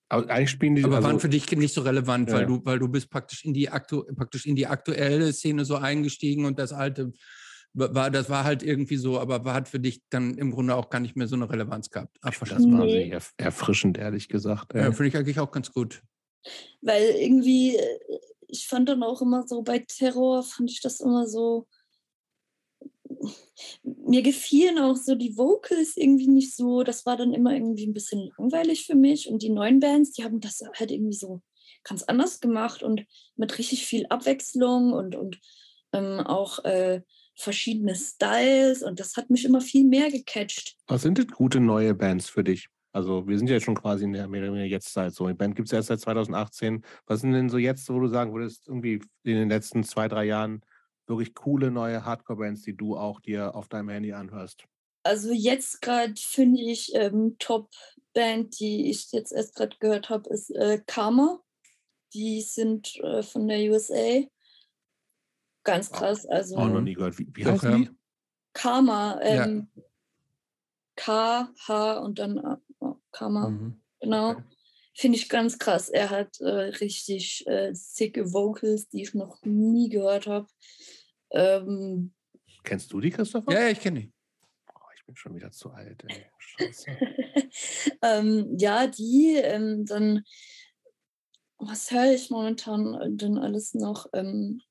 eigentlich 0.09 0.49
spielen 0.49 0.75
die. 0.75 0.83
Aber 0.83 0.97
also, 0.97 1.07
waren 1.07 1.19
für 1.19 1.29
dich 1.29 1.49
nicht 1.51 1.73
so 1.73 1.81
relevant, 1.81 2.29
ja. 2.29 2.35
weil 2.35 2.45
du, 2.45 2.61
weil 2.65 2.79
du 2.79 2.87
bist 2.87 3.09
praktisch 3.09 3.45
in 3.45 3.53
die 3.53 3.69
aktu 3.69 4.03
praktisch 4.15 4.45
in 4.45 4.55
die 4.55 4.67
aktuelle 4.67 5.31
Szene 5.33 5.65
so 5.65 5.75
eingestiegen 5.75 6.45
und 6.45 6.59
das 6.59 6.73
alte 6.73 7.13
war, 7.73 8.09
das 8.09 8.29
war 8.29 8.43
halt 8.43 8.63
irgendwie 8.63 8.97
so, 8.97 9.19
aber 9.19 9.45
war, 9.45 9.53
hat 9.53 9.69
für 9.69 9.79
dich 9.79 10.01
dann 10.09 10.37
im 10.37 10.51
Grunde 10.51 10.75
auch 10.75 10.89
gar 10.89 10.99
nicht 10.99 11.15
mehr 11.15 11.27
so 11.27 11.35
eine 11.35 11.49
Relevanz 11.49 11.89
gehabt. 11.89 12.17
Ach, 12.21 12.33
das 12.39 12.63
war 12.63 12.85
nee. 12.85 13.15
erfrischend, 13.37 13.97
ehrlich 13.97 14.27
gesagt. 14.27 14.73
Ja, 14.73 14.81
ja 14.81 14.91
finde 14.91 15.09
ich 15.09 15.17
eigentlich 15.17 15.39
auch 15.39 15.51
ganz 15.51 15.71
gut. 15.71 16.01
Weil 16.81 17.03
irgendwie, 17.03 17.75
äh, 17.75 17.99
ich 18.47 18.67
fand 18.67 18.89
dann 18.89 19.03
auch 19.03 19.21
immer 19.21 19.47
so 19.47 19.61
bei 19.61 19.79
Terror, 19.79 20.43
fand 20.43 20.71
ich 20.71 20.81
das 20.81 20.99
immer 20.99 21.27
so. 21.27 21.67
Mir 23.83 24.21
gefielen 24.21 24.77
auch 24.77 24.95
so 24.95 25.15
die 25.15 25.37
Vocals 25.37 25.97
irgendwie 25.97 26.27
nicht 26.27 26.55
so. 26.55 26.83
Das 26.83 27.05
war 27.05 27.17
dann 27.17 27.33
immer 27.33 27.53
irgendwie 27.53 27.87
ein 27.87 27.93
bisschen 27.93 28.31
langweilig 28.37 28.85
für 28.85 28.95
mich. 28.95 29.29
Und 29.29 29.41
die 29.41 29.49
neuen 29.49 29.79
Bands, 29.79 30.11
die 30.11 30.23
haben 30.23 30.39
das 30.39 30.61
halt 30.77 30.91
irgendwie 30.91 31.15
so 31.15 31.41
ganz 31.83 32.03
anders 32.03 32.39
gemacht 32.39 32.83
und 32.83 33.05
mit 33.35 33.57
richtig 33.57 33.85
viel 33.85 34.05
Abwechslung 34.07 34.93
und, 34.93 35.15
und 35.15 35.39
ähm, 35.93 36.19
auch 36.19 36.63
äh, 36.65 37.01
verschiedene 37.35 37.95
Styles. 37.95 38.83
Und 38.83 38.99
das 38.99 39.17
hat 39.17 39.29
mich 39.29 39.45
immer 39.45 39.61
viel 39.61 39.85
mehr 39.85 40.11
gecatcht. 40.11 40.75
Was 40.87 41.01
sind 41.01 41.17
denn 41.17 41.27
gute 41.27 41.59
neue 41.59 41.95
Bands 41.95 42.29
für 42.29 42.43
dich? 42.43 42.67
Also 42.91 43.27
wir 43.27 43.37
sind 43.37 43.49
ja 43.49 43.59
schon 43.59 43.75
quasi 43.75 44.03
in 44.03 44.13
der 44.13 44.27
mehr 44.27 44.41
oder 44.41 44.53
weniger 44.53 44.75
Jetztzeit 44.75 45.13
so. 45.13 45.27
Die 45.27 45.33
Band 45.33 45.55
gibt 45.55 45.67
es 45.67 45.73
erst 45.73 45.89
seit 45.89 45.99
2018. 45.99 46.83
Was 47.05 47.21
sind 47.21 47.33
denn 47.33 47.49
so 47.49 47.57
jetzt, 47.57 47.89
wo 47.89 47.99
du 47.99 48.07
sagen 48.07 48.33
würdest, 48.33 48.67
irgendwie 48.67 49.01
in 49.23 49.35
den 49.35 49.49
letzten 49.49 49.83
zwei, 49.83 50.07
drei 50.07 50.25
Jahren 50.25 50.61
wirklich 51.09 51.35
coole 51.35 51.71
neue 51.71 52.05
Hardcore-Bands, 52.05 52.61
die 52.61 52.75
du 52.75 52.95
auch 52.95 53.19
dir 53.19 53.55
auf 53.55 53.67
deinem 53.67 53.89
Handy 53.89 54.13
anhörst? 54.13 54.65
Also 55.03 55.31
jetzt 55.31 55.81
gerade 55.81 56.13
finde 56.17 56.61
ich 56.61 56.93
ähm, 56.93 57.35
Top-Band, 57.39 58.59
die 58.59 58.89
ich 58.89 59.11
jetzt 59.11 59.31
erst 59.31 59.55
gerade 59.55 59.75
gehört 59.79 60.09
habe, 60.09 60.29
ist 60.29 60.51
äh, 60.51 60.81
Karma. 60.85 61.39
Die 62.13 62.41
sind 62.41 62.95
äh, 62.97 63.23
von 63.23 63.47
der 63.47 63.71
USA. 63.71 64.23
Ganz 65.63 65.91
krass. 65.91 66.25
Also, 66.25 66.57
oh, 66.57 66.65
noch 66.65 66.81
nie 66.81 66.93
gehört. 66.93 67.17
Wie, 67.19 67.27
wie 67.33 67.45
heißt 67.45 67.63
die? 67.63 67.89
Karma. 68.53 69.19
Ähm, 69.21 69.67
ja. 69.75 69.83
K, 70.95 71.53
H 71.67 71.97
und 71.99 72.19
dann 72.19 72.37
äh, 72.37 72.85
Karma. 73.11 73.49
Mhm. 73.49 73.81
Genau. 73.99 74.31
Okay. 74.31 74.43
Finde 74.93 75.17
ich 75.17 75.29
ganz 75.29 75.57
krass. 75.57 75.87
Er 75.87 76.09
hat 76.09 76.41
äh, 76.41 76.49
richtig 76.49 77.47
äh, 77.47 77.73
sicke 77.73 78.33
Vocals, 78.33 78.89
die 78.89 79.03
ich 79.03 79.13
noch 79.13 79.41
nie 79.43 79.87
gehört 79.87 80.27
habe. 80.27 80.47
Ähm, 81.31 82.13
Kennst 82.63 82.91
du 82.91 82.99
die, 82.99 83.11
Christopher? 83.11 83.51
Ja, 83.51 83.61
ja 83.61 83.69
ich 83.69 83.79
kenne 83.79 84.01
die. 84.01 84.13
Oh, 84.75 84.79
ich 84.95 85.05
bin 85.05 85.15
schon 85.15 85.35
wieder 85.35 85.51
zu 85.51 85.71
alt. 85.71 86.03
Ey. 86.07 86.25
Scheiße. 86.37 86.85
ähm, 88.03 88.55
ja, 88.57 88.87
die, 88.87 89.35
ähm, 89.35 89.85
dann, 89.85 90.23
was 91.57 91.91
höre 91.91 92.13
ich 92.13 92.29
momentan 92.29 93.17
denn 93.17 93.37
alles 93.37 93.73
noch? 93.73 94.07
Ähm, 94.13 94.61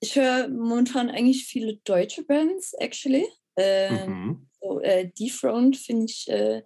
ich 0.00 0.16
höre 0.16 0.48
momentan 0.48 1.08
eigentlich 1.08 1.46
viele 1.46 1.76
deutsche 1.78 2.24
Bands, 2.24 2.74
actually. 2.74 3.26
Ähm, 3.56 4.10
mhm. 4.10 4.48
so, 4.60 4.80
äh, 4.80 5.10
Dethroned 5.18 5.76
finde 5.76 6.06
ich, 6.06 6.28
äh, 6.28 6.62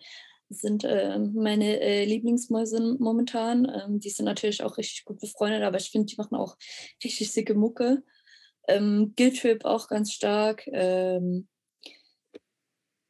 sind 0.51 0.85
äh, 0.85 1.19
meine 1.19 1.81
äh, 1.81 2.05
Lieblingsmäuse 2.05 2.97
momentan. 2.99 3.67
Ähm, 3.67 4.01
die 4.01 4.11
sind 4.11 4.25
natürlich 4.25 4.63
auch 4.63 4.79
richtig 4.79 5.05
gut 5.05 5.21
befreundet, 5.21 5.63
aber 5.63 5.79
ich 5.79 5.91
finde, 5.91 6.07
die 6.07 6.17
machen 6.17 6.37
auch 6.37 6.57
richtig 7.05 7.31
sicke 7.31 7.55
Mucke. 7.55 8.03
Ähm, 8.67 9.15
Guild 9.17 9.65
auch 9.65 9.89
ganz 9.89 10.13
stark. 10.13 10.67
Ähm, 10.69 11.49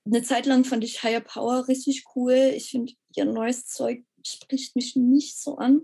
eine 0.04 0.22
Zeit 0.22 0.46
lang 0.46 0.64
fand 0.64 0.84
ich 0.84 1.02
Higher 1.02 1.20
Power 1.20 1.68
richtig 1.68 2.04
cool. 2.14 2.52
Ich 2.54 2.70
finde, 2.70 2.92
ihr 3.14 3.24
neues 3.24 3.66
Zeug 3.66 4.04
spricht 4.24 4.74
mich 4.74 4.96
nicht 4.96 5.40
so 5.40 5.56
an. 5.56 5.82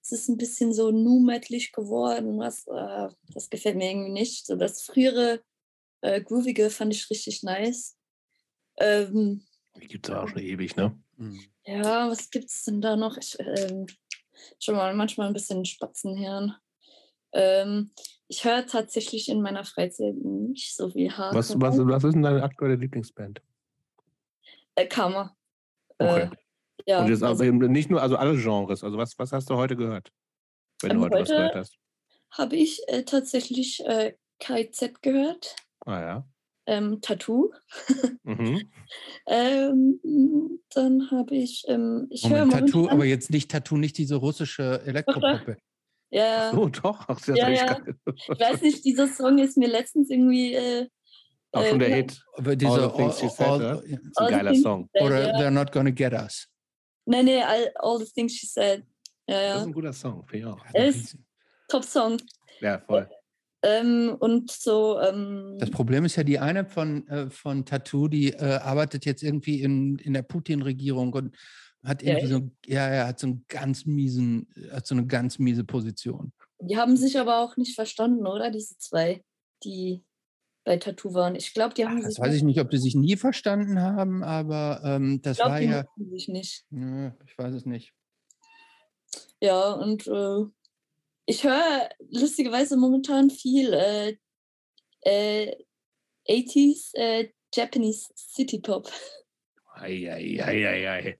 Es 0.00 0.12
ist 0.12 0.28
ein 0.28 0.38
bisschen 0.38 0.72
so 0.72 0.90
nu-metlig 0.90 1.72
geworden, 1.72 2.38
was 2.38 2.66
äh, 2.66 3.08
das 3.34 3.50
gefällt 3.50 3.76
mir 3.76 3.90
irgendwie 3.90 4.12
nicht. 4.12 4.46
So 4.46 4.56
das 4.56 4.82
frühere 4.82 5.42
äh, 6.00 6.20
Groovige 6.22 6.70
fand 6.70 6.94
ich 6.94 7.10
richtig 7.10 7.42
nice. 7.42 7.96
Ähm, 8.78 9.44
die 9.80 9.86
gibt 9.86 10.08
es 10.08 10.14
auch 10.14 10.28
schon 10.28 10.42
ewig, 10.42 10.76
ne? 10.76 10.98
Mhm. 11.16 11.40
Ja, 11.64 12.08
was 12.10 12.30
gibt 12.30 12.50
es 12.50 12.64
denn 12.64 12.80
da 12.80 12.96
noch? 12.96 13.16
Ich 13.16 13.36
ähm, 13.38 13.86
schon 14.60 14.76
mal 14.76 14.94
manchmal 14.94 15.28
ein 15.28 15.32
bisschen 15.32 15.64
Spatzenhirn. 15.64 16.54
Ähm, 17.32 17.90
ich 18.28 18.44
höre 18.44 18.66
tatsächlich 18.66 19.28
in 19.28 19.42
meiner 19.42 19.64
Freizeit 19.64 20.14
nicht 20.16 20.76
so 20.76 20.90
viel 20.90 21.10
Hard. 21.16 21.34
Was, 21.34 21.58
was, 21.60 21.78
was 21.78 22.04
ist 22.04 22.14
denn 22.14 22.22
deine 22.22 22.42
aktuelle 22.42 22.76
Lieblingsband? 22.76 23.40
Äh, 24.74 24.86
Karma. 24.86 25.36
Okay. 25.98 26.22
Äh, 26.22 26.30
ja, 26.86 27.00
Und 27.00 27.08
jetzt 27.08 27.22
also, 27.22 27.44
nicht 27.44 27.90
nur, 27.90 28.00
also 28.00 28.16
alle 28.16 28.36
Genres. 28.36 28.84
Also 28.84 28.96
was, 28.96 29.18
was 29.18 29.32
hast 29.32 29.50
du 29.50 29.56
heute 29.56 29.76
gehört? 29.76 30.12
Wenn 30.80 30.96
du 30.96 31.00
heute, 31.00 31.16
heute 31.16 31.22
was 31.22 31.28
gehört 31.28 31.54
hast. 31.54 31.78
Habe 32.30 32.56
ich 32.56 32.80
äh, 32.88 33.02
tatsächlich 33.02 33.84
äh, 33.84 34.14
KZ 34.38 35.02
gehört. 35.02 35.56
Ah 35.84 36.00
ja. 36.00 36.28
Ähm, 36.68 37.00
Tattoo. 37.00 37.50
mhm. 38.24 38.70
ähm, 39.26 40.60
dann 40.74 41.10
habe 41.10 41.34
ich, 41.34 41.64
ähm, 41.66 42.06
ich 42.10 42.28
höre 42.28 42.46
Tattoo, 42.50 42.90
aber 42.90 43.06
jetzt 43.06 43.30
nicht 43.30 43.50
Tattoo, 43.50 43.78
nicht 43.78 43.96
diese 43.96 44.16
russische 44.16 44.82
Elektropuppe. 44.84 45.56
Ja. 46.10 46.52
Oh, 46.54 46.68
doch. 46.68 47.06
Ach, 47.08 47.26
ja, 47.26 47.36
ja, 47.36 47.50
ja. 47.50 47.78
Ich 48.06 48.28
weiß 48.28 48.60
nicht, 48.62 48.84
dieser 48.84 49.08
Song 49.08 49.38
ist 49.38 49.56
mir 49.56 49.68
letztens 49.68 50.10
irgendwie. 50.10 50.54
Äh, 50.54 50.88
auch 51.52 51.64
schon 51.64 51.78
der 51.78 51.88
äh, 51.88 51.94
Hit. 51.94 52.22
Aber 52.34 52.54
dieser 52.54 52.94
all, 52.94 53.02
all, 53.02 53.12
said, 53.12 53.40
all, 53.40 53.64
all, 53.64 53.84
ist 53.84 54.18
ein 54.18 54.28
geiler 54.28 54.54
Song. 54.54 54.90
Said, 54.92 55.02
Oder 55.02 55.34
They're 55.38 55.50
Not 55.50 55.72
Gonna 55.72 55.90
Get 55.90 56.12
Us. 56.12 56.48
Nee, 57.06 57.22
nee, 57.22 57.42
all, 57.42 57.72
all 57.76 57.98
the 57.98 58.04
Things 58.12 58.34
She 58.34 58.46
Said. 58.46 58.84
Ja, 59.26 59.40
ja. 59.40 59.52
Das 59.54 59.62
ist 59.62 59.66
ein 59.68 59.72
guter 59.72 59.92
Song, 59.94 60.26
finde 60.26 60.38
ich 60.38 60.52
auch. 60.52 61.18
Top-Song. 61.68 62.18
Ja, 62.60 62.78
voll. 62.80 63.08
Ähm, 63.62 64.16
und 64.18 64.50
so. 64.50 65.00
Ähm, 65.00 65.56
das 65.58 65.70
Problem 65.70 66.04
ist 66.04 66.16
ja, 66.16 66.22
die 66.22 66.38
eine 66.38 66.64
von, 66.64 67.06
äh, 67.08 67.30
von 67.30 67.64
Tattoo, 67.64 68.08
die 68.08 68.32
äh, 68.32 68.58
arbeitet 68.58 69.04
jetzt 69.04 69.22
irgendwie 69.22 69.62
in, 69.62 69.96
in 69.98 70.14
der 70.14 70.22
Putin-Regierung 70.22 71.12
und 71.12 71.36
hat 71.84 72.02
irgendwie 72.02 72.30
ja. 72.30 72.38
so, 72.38 72.50
ja, 72.66 72.86
er 72.86 73.06
hat 73.08 73.18
so 73.18 73.28
einen 73.28 73.44
ganz 73.48 73.84
miesen, 73.86 74.48
hat 74.70 74.86
so 74.86 74.94
eine 74.94 75.06
ganz 75.06 75.38
miese 75.38 75.64
Position. 75.64 76.32
Die 76.60 76.76
haben 76.76 76.96
sich 76.96 77.18
aber 77.18 77.38
auch 77.38 77.56
nicht 77.56 77.74
verstanden, 77.74 78.26
oder? 78.26 78.50
Diese 78.50 78.76
zwei, 78.78 79.22
die 79.64 80.04
bei 80.64 80.76
Tattoo 80.76 81.14
waren. 81.14 81.34
Ich 81.34 81.54
glaube, 81.54 81.74
die 81.74 81.86
haben 81.86 81.98
Ach, 82.00 82.04
Das 82.04 82.18
weiß 82.18 82.34
ich 82.34 82.42
nicht, 82.42 82.60
ob 82.60 82.70
die 82.70 82.78
sich 82.78 82.94
nie 82.94 83.16
verstanden 83.16 83.80
haben, 83.80 84.22
aber 84.22 84.82
ähm, 84.84 85.22
das 85.22 85.38
glaub, 85.38 85.50
war 85.50 85.60
ja. 85.60 85.84
Sich 86.10 86.28
nicht. 86.28 86.64
Ja, 86.70 87.16
ich 87.26 87.38
weiß 87.38 87.54
es 87.54 87.64
nicht. 87.64 87.94
Ja, 89.40 89.72
und 89.72 90.06
äh, 90.06 90.44
ich 91.28 91.44
höre 91.44 91.90
lustigerweise 92.10 92.76
momentan 92.76 93.28
viel 93.28 93.74
äh, 93.74 94.16
äh, 95.02 95.54
80s 96.26 96.94
äh, 96.94 97.28
Japanese 97.54 98.08
City 98.16 98.58
Pop. 98.58 98.90
Eieieiei. 99.74 101.16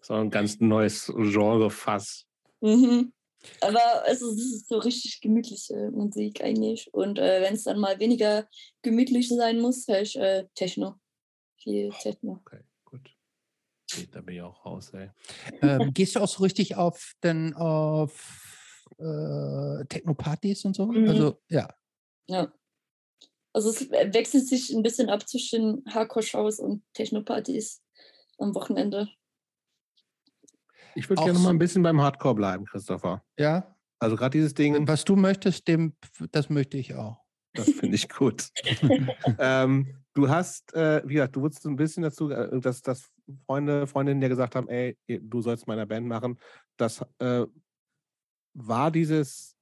so 0.00 0.14
ein 0.14 0.30
ganz 0.30 0.58
neues 0.60 1.12
Genre-Fass. 1.14 2.26
Mhm. 2.60 3.12
Aber 3.60 4.04
also, 4.04 4.30
es 4.32 4.38
ist 4.38 4.68
so 4.68 4.78
richtig 4.78 5.20
gemütliche 5.20 5.90
Musik 5.92 6.42
eigentlich. 6.42 6.92
Und 6.92 7.18
äh, 7.18 7.42
wenn 7.42 7.54
es 7.54 7.64
dann 7.64 7.78
mal 7.78 7.98
weniger 8.00 8.48
gemütlich 8.82 9.28
sein 9.28 9.60
muss, 9.60 9.86
höre 9.88 10.02
ich 10.02 10.16
äh, 10.16 10.46
Techno. 10.54 10.96
Viel 11.56 11.90
Techno. 12.00 12.40
Okay, 12.46 12.60
gut. 12.84 13.10
Da 14.10 14.22
bin 14.22 14.36
ich 14.36 14.42
auch 14.42 14.64
raus, 14.64 14.92
ey. 14.94 15.10
Ähm, 15.62 15.92
gehst 15.94 16.16
du 16.16 16.20
auch 16.20 16.28
so 16.28 16.42
richtig 16.42 16.76
auf, 16.76 17.14
denn 17.22 17.54
auf 17.54 18.49
äh, 19.00 19.84
Techno-Partys 19.86 20.64
und 20.64 20.74
so. 20.74 20.86
Mhm. 20.86 21.08
Also, 21.08 21.40
ja. 21.48 21.68
Ja. 22.26 22.52
Also 23.52 23.70
es 23.70 23.90
wechselt 23.90 24.46
sich 24.46 24.70
ein 24.70 24.82
bisschen 24.82 25.10
ab 25.10 25.28
zwischen 25.28 25.84
Hardcore-Shows 25.88 26.60
und 26.60 26.84
Techno-Partys 26.94 27.82
am 28.38 28.54
Wochenende. 28.54 29.08
Ich 30.94 31.08
würde 31.08 31.22
gerne 31.22 31.38
mal 31.38 31.50
ein 31.50 31.58
bisschen 31.58 31.82
beim 31.82 32.00
Hardcore 32.00 32.34
bleiben, 32.34 32.64
Christopher. 32.64 33.24
Ja. 33.38 33.76
Also 33.98 34.16
gerade 34.16 34.38
dieses 34.38 34.54
Ding. 34.54 34.86
Was 34.88 35.04
du 35.04 35.16
möchtest, 35.16 35.68
dem, 35.68 35.94
das 36.32 36.48
möchte 36.48 36.78
ich 36.78 36.94
auch. 36.94 37.18
Das 37.54 37.68
finde 37.70 37.96
ich 37.96 38.08
gut. 38.08 38.48
ähm, 39.38 39.96
du 40.14 40.28
hast, 40.28 40.72
äh, 40.74 41.02
wie 41.04 41.14
gesagt, 41.14 41.36
du 41.36 41.42
wurdest 41.42 41.66
ein 41.66 41.76
bisschen 41.76 42.02
dazu, 42.02 42.30
äh, 42.30 42.60
dass, 42.60 42.82
dass 42.82 43.10
Freunde, 43.46 43.86
Freundinnen 43.86 44.20
dir 44.20 44.28
gesagt 44.28 44.54
haben, 44.54 44.68
ey, 44.68 44.96
du 45.06 45.42
sollst 45.42 45.66
meiner 45.66 45.86
Band 45.86 46.06
machen. 46.06 46.38
Das 46.76 47.04
äh, 47.18 47.46
war 48.54 48.90
dieses 48.90 49.56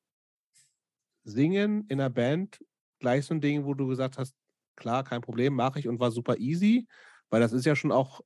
Singen 1.24 1.86
in 1.89 1.98
der 1.98 2.10
Band 2.10 2.59
gleich 2.98 3.27
so 3.27 3.35
ein 3.35 3.40
Ding, 3.40 3.65
wo 3.65 3.74
du 3.74 3.86
gesagt 3.86 4.19
hast, 4.19 4.35
klar, 4.77 5.05
kein 5.05 5.20
Problem, 5.20 5.55
mache 5.55 5.78
ich 5.78 5.89
und 5.89 6.01
war 6.01 6.10
super 6.10 6.36
easy, 6.39 6.86
weil 7.31 7.40
das 7.40 7.52
ist 7.52 7.66
ja 7.66 7.77
schon 7.77 7.93
auch 7.93 8.20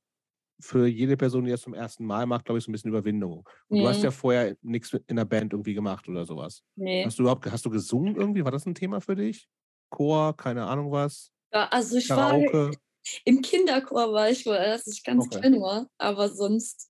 für 0.59 0.87
jede 0.87 1.17
Person, 1.17 1.43
die 1.45 1.51
das 1.51 1.61
zum 1.61 1.73
ersten 1.73 2.05
Mal 2.05 2.25
macht, 2.25 2.45
glaube 2.45 2.59
ich, 2.59 2.63
so 2.63 2.71
ein 2.71 2.73
bisschen 2.73 2.89
Überwindung. 2.89 3.47
Und 3.67 3.77
mhm. 3.77 3.81
du 3.81 3.87
hast 3.89 4.03
ja 4.03 4.11
vorher 4.11 4.55
nichts 4.61 4.93
in 5.07 5.15
der 5.15 5.25
Band 5.25 5.53
irgendwie 5.53 5.73
gemacht 5.73 6.07
oder 6.07 6.25
sowas. 6.25 6.63
Nee. 6.75 7.03
Hast 7.03 7.19
du 7.19 7.23
überhaupt, 7.23 7.45
hast 7.51 7.65
du 7.65 7.69
gesungen 7.69 8.15
irgendwie? 8.15 8.45
War 8.45 8.51
das 8.51 8.65
ein 8.65 8.75
Thema 8.75 9.01
für 9.01 9.15
dich? 9.15 9.47
Chor, 9.89 10.37
keine 10.37 10.65
Ahnung 10.65 10.91
was? 10.91 11.31
Ja, 11.51 11.67
also 11.67 11.97
ich 11.97 12.07
Karaoke. 12.07 12.69
war 12.69 12.71
im 13.25 13.41
Kinderchor 13.41 14.13
war 14.13 14.29
ich, 14.29 14.47
als 14.47 14.87
ich 14.87 15.03
ganz 15.03 15.25
okay. 15.25 15.39
klein 15.39 15.59
war, 15.59 15.87
aber 15.97 16.29
sonst 16.29 16.89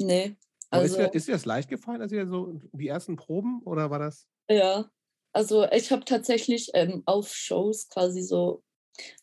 nee. 0.00 0.36
Also, 0.74 0.96
ist, 0.96 0.96
dir, 0.96 1.14
ist 1.14 1.28
dir 1.28 1.32
das 1.32 1.44
leicht 1.44 1.68
gefallen, 1.68 2.02
als 2.02 2.12
ihr 2.12 2.26
so 2.26 2.60
die 2.72 2.88
ersten 2.88 3.16
Proben 3.16 3.62
oder 3.64 3.90
war 3.90 3.98
das? 3.98 4.26
Ja, 4.48 4.90
also 5.32 5.66
ich 5.70 5.90
habe 5.90 6.04
tatsächlich 6.04 6.70
ähm, 6.74 7.02
auf 7.06 7.34
Shows 7.34 7.88
quasi 7.88 8.22
so 8.22 8.62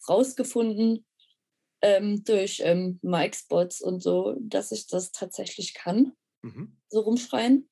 rausgefunden 0.07 1.06
ähm, 1.82 2.23
durch 2.23 2.61
ähm, 2.64 2.99
Mic-Spots 3.02 3.82
und 3.82 4.02
so, 4.02 4.36
dass 4.40 4.72
ich 4.72 4.88
das 4.88 5.11
tatsächlich 5.11 5.73
kann. 5.73 6.14
mhm. 6.41 6.78
so 6.90 7.02
rumschreien. 7.02 7.69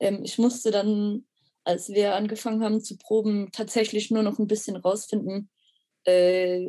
Ähm, 0.00 0.22
ich 0.24 0.38
musste 0.38 0.70
dann, 0.70 1.26
als 1.64 1.90
wir 1.90 2.14
angefangen 2.14 2.62
haben 2.62 2.82
zu 2.82 2.96
proben, 2.96 3.50
tatsächlich 3.52 4.10
nur 4.10 4.22
noch 4.22 4.38
ein 4.38 4.46
bisschen 4.46 4.76
rausfinden, 4.76 5.50
äh, 6.04 6.68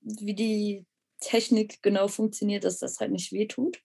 wie 0.00 0.34
die 0.34 0.86
Technik 1.20 1.82
genau 1.82 2.08
funktioniert, 2.08 2.64
dass 2.64 2.78
das 2.78 3.00
halt 3.00 3.12
nicht 3.12 3.32
wehtut. 3.32 3.80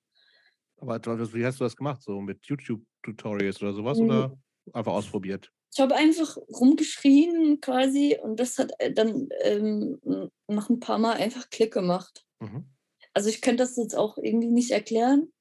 Aber 0.81 1.33
wie 1.33 1.45
hast 1.45 1.59
du 1.59 1.63
das 1.63 1.75
gemacht? 1.75 2.01
So 2.01 2.19
mit 2.19 2.45
YouTube-Tutorials 2.45 3.61
oder 3.61 3.73
sowas? 3.73 3.99
Mhm. 3.99 4.05
Oder 4.05 4.37
einfach 4.73 4.93
ausprobiert? 4.93 5.51
Ich 5.73 5.79
habe 5.79 5.95
einfach 5.95 6.35
rumgeschrien 6.49 7.61
quasi 7.61 8.17
und 8.21 8.39
das 8.39 8.57
hat 8.57 8.71
äh, 8.79 8.91
dann 8.91 9.29
ähm, 9.41 9.99
nach 10.47 10.69
ein 10.69 10.79
paar 10.79 10.97
Mal 10.97 11.13
einfach 11.13 11.49
Klick 11.49 11.73
gemacht. 11.73 12.25
Mhm. 12.39 12.65
Also 13.13 13.29
ich 13.29 13.41
könnte 13.41 13.63
das 13.63 13.77
jetzt 13.77 13.95
auch 13.95 14.17
irgendwie 14.17 14.49
nicht 14.49 14.71
erklären. 14.71 15.31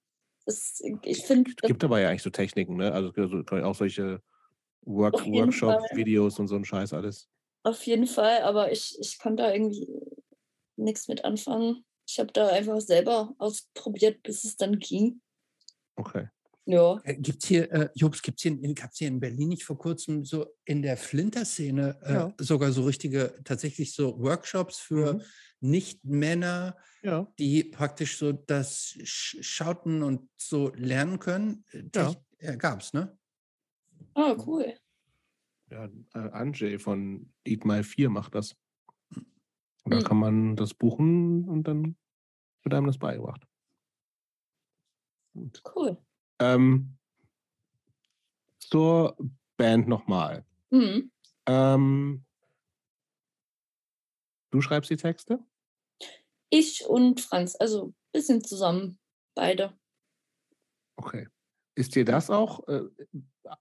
Das, 0.46 0.80
ich 1.02 1.24
finde. 1.24 1.50
Es 1.50 1.68
gibt 1.68 1.82
aber 1.82 2.00
ja 2.00 2.08
eigentlich 2.08 2.22
so 2.22 2.30
Techniken, 2.30 2.76
ne? 2.76 2.92
Also 2.92 3.12
auch 3.64 3.74
solche 3.74 4.22
Work 4.82 5.26
Workshop-Videos 5.26 6.38
und 6.38 6.48
so 6.48 6.56
ein 6.56 6.64
Scheiß 6.64 6.92
alles. 6.92 7.28
Auf 7.62 7.82
jeden 7.86 8.06
Fall, 8.06 8.42
aber 8.42 8.72
ich, 8.72 8.96
ich 9.00 9.18
kann 9.18 9.36
da 9.36 9.52
irgendwie 9.52 9.86
nichts 10.76 11.08
mit 11.08 11.24
anfangen. 11.24 11.84
Ich 12.08 12.18
habe 12.18 12.32
da 12.32 12.48
einfach 12.48 12.80
selber 12.80 13.34
ausprobiert, 13.38 14.22
bis 14.22 14.44
es 14.44 14.56
dann 14.56 14.78
ging. 14.78 15.20
Okay. 16.00 16.28
Ja. 16.64 16.98
Äh, 17.04 17.16
gibt 17.16 17.42
es 17.42 17.48
hier, 17.48 17.70
äh, 17.72 17.88
Jobs, 17.94 18.22
gibt 18.22 18.38
es 18.38 18.42
hier, 18.42 18.56
hier 18.92 19.08
in 19.08 19.20
Berlin 19.20 19.50
nicht 19.50 19.64
vor 19.64 19.76
kurzem 19.76 20.24
so 20.24 20.46
in 20.64 20.82
der 20.82 20.96
Flinter-Szene 20.96 21.98
äh, 22.02 22.12
ja. 22.12 22.34
sogar 22.38 22.72
so 22.72 22.84
richtige, 22.84 23.38
tatsächlich 23.44 23.92
so 23.92 24.18
Workshops 24.18 24.78
für 24.78 25.14
mhm. 25.14 25.22
Nicht-Männer, 25.60 26.76
ja. 27.02 27.30
die 27.38 27.64
praktisch 27.64 28.16
so 28.16 28.32
das 28.32 28.96
Schauten 29.04 30.02
und 30.02 30.28
so 30.36 30.72
lernen 30.74 31.18
können? 31.18 31.64
Äh, 31.72 31.82
ja. 31.94 32.14
ja 32.40 32.54
Gab 32.56 32.80
es, 32.80 32.94
ne? 32.94 33.18
Oh, 34.14 34.36
cool. 34.46 34.74
Ja, 35.70 35.84
äh, 36.14 36.30
Anjay 36.30 36.78
von 36.78 37.30
Eat 37.44 37.64
My 37.64 37.82
4 37.82 38.08
macht 38.08 38.34
das. 38.34 38.56
Da 39.84 39.96
mhm. 39.96 40.04
kann 40.04 40.16
man 40.16 40.56
das 40.56 40.72
buchen 40.72 41.48
und 41.48 41.68
dann 41.68 41.96
wird 42.62 42.74
einem 42.74 42.86
das 42.86 42.98
beigebracht. 42.98 43.46
Gut. 45.40 45.62
Cool. 45.74 45.96
Ähm, 46.38 46.96
zur 48.58 49.16
Band 49.56 49.88
nochmal. 49.88 50.44
Mhm. 50.70 51.10
Ähm, 51.46 52.24
du 54.50 54.60
schreibst 54.60 54.90
die 54.90 54.96
Texte? 54.96 55.40
Ich 56.50 56.84
und 56.86 57.20
Franz, 57.20 57.56
also 57.58 57.86
ein 57.86 57.94
bisschen 58.12 58.44
zusammen, 58.44 58.98
beide. 59.34 59.72
Okay. 60.96 61.28
Ist 61.74 61.94
dir 61.94 62.04
das 62.04 62.28
auch 62.28 62.68
äh, 62.68 62.82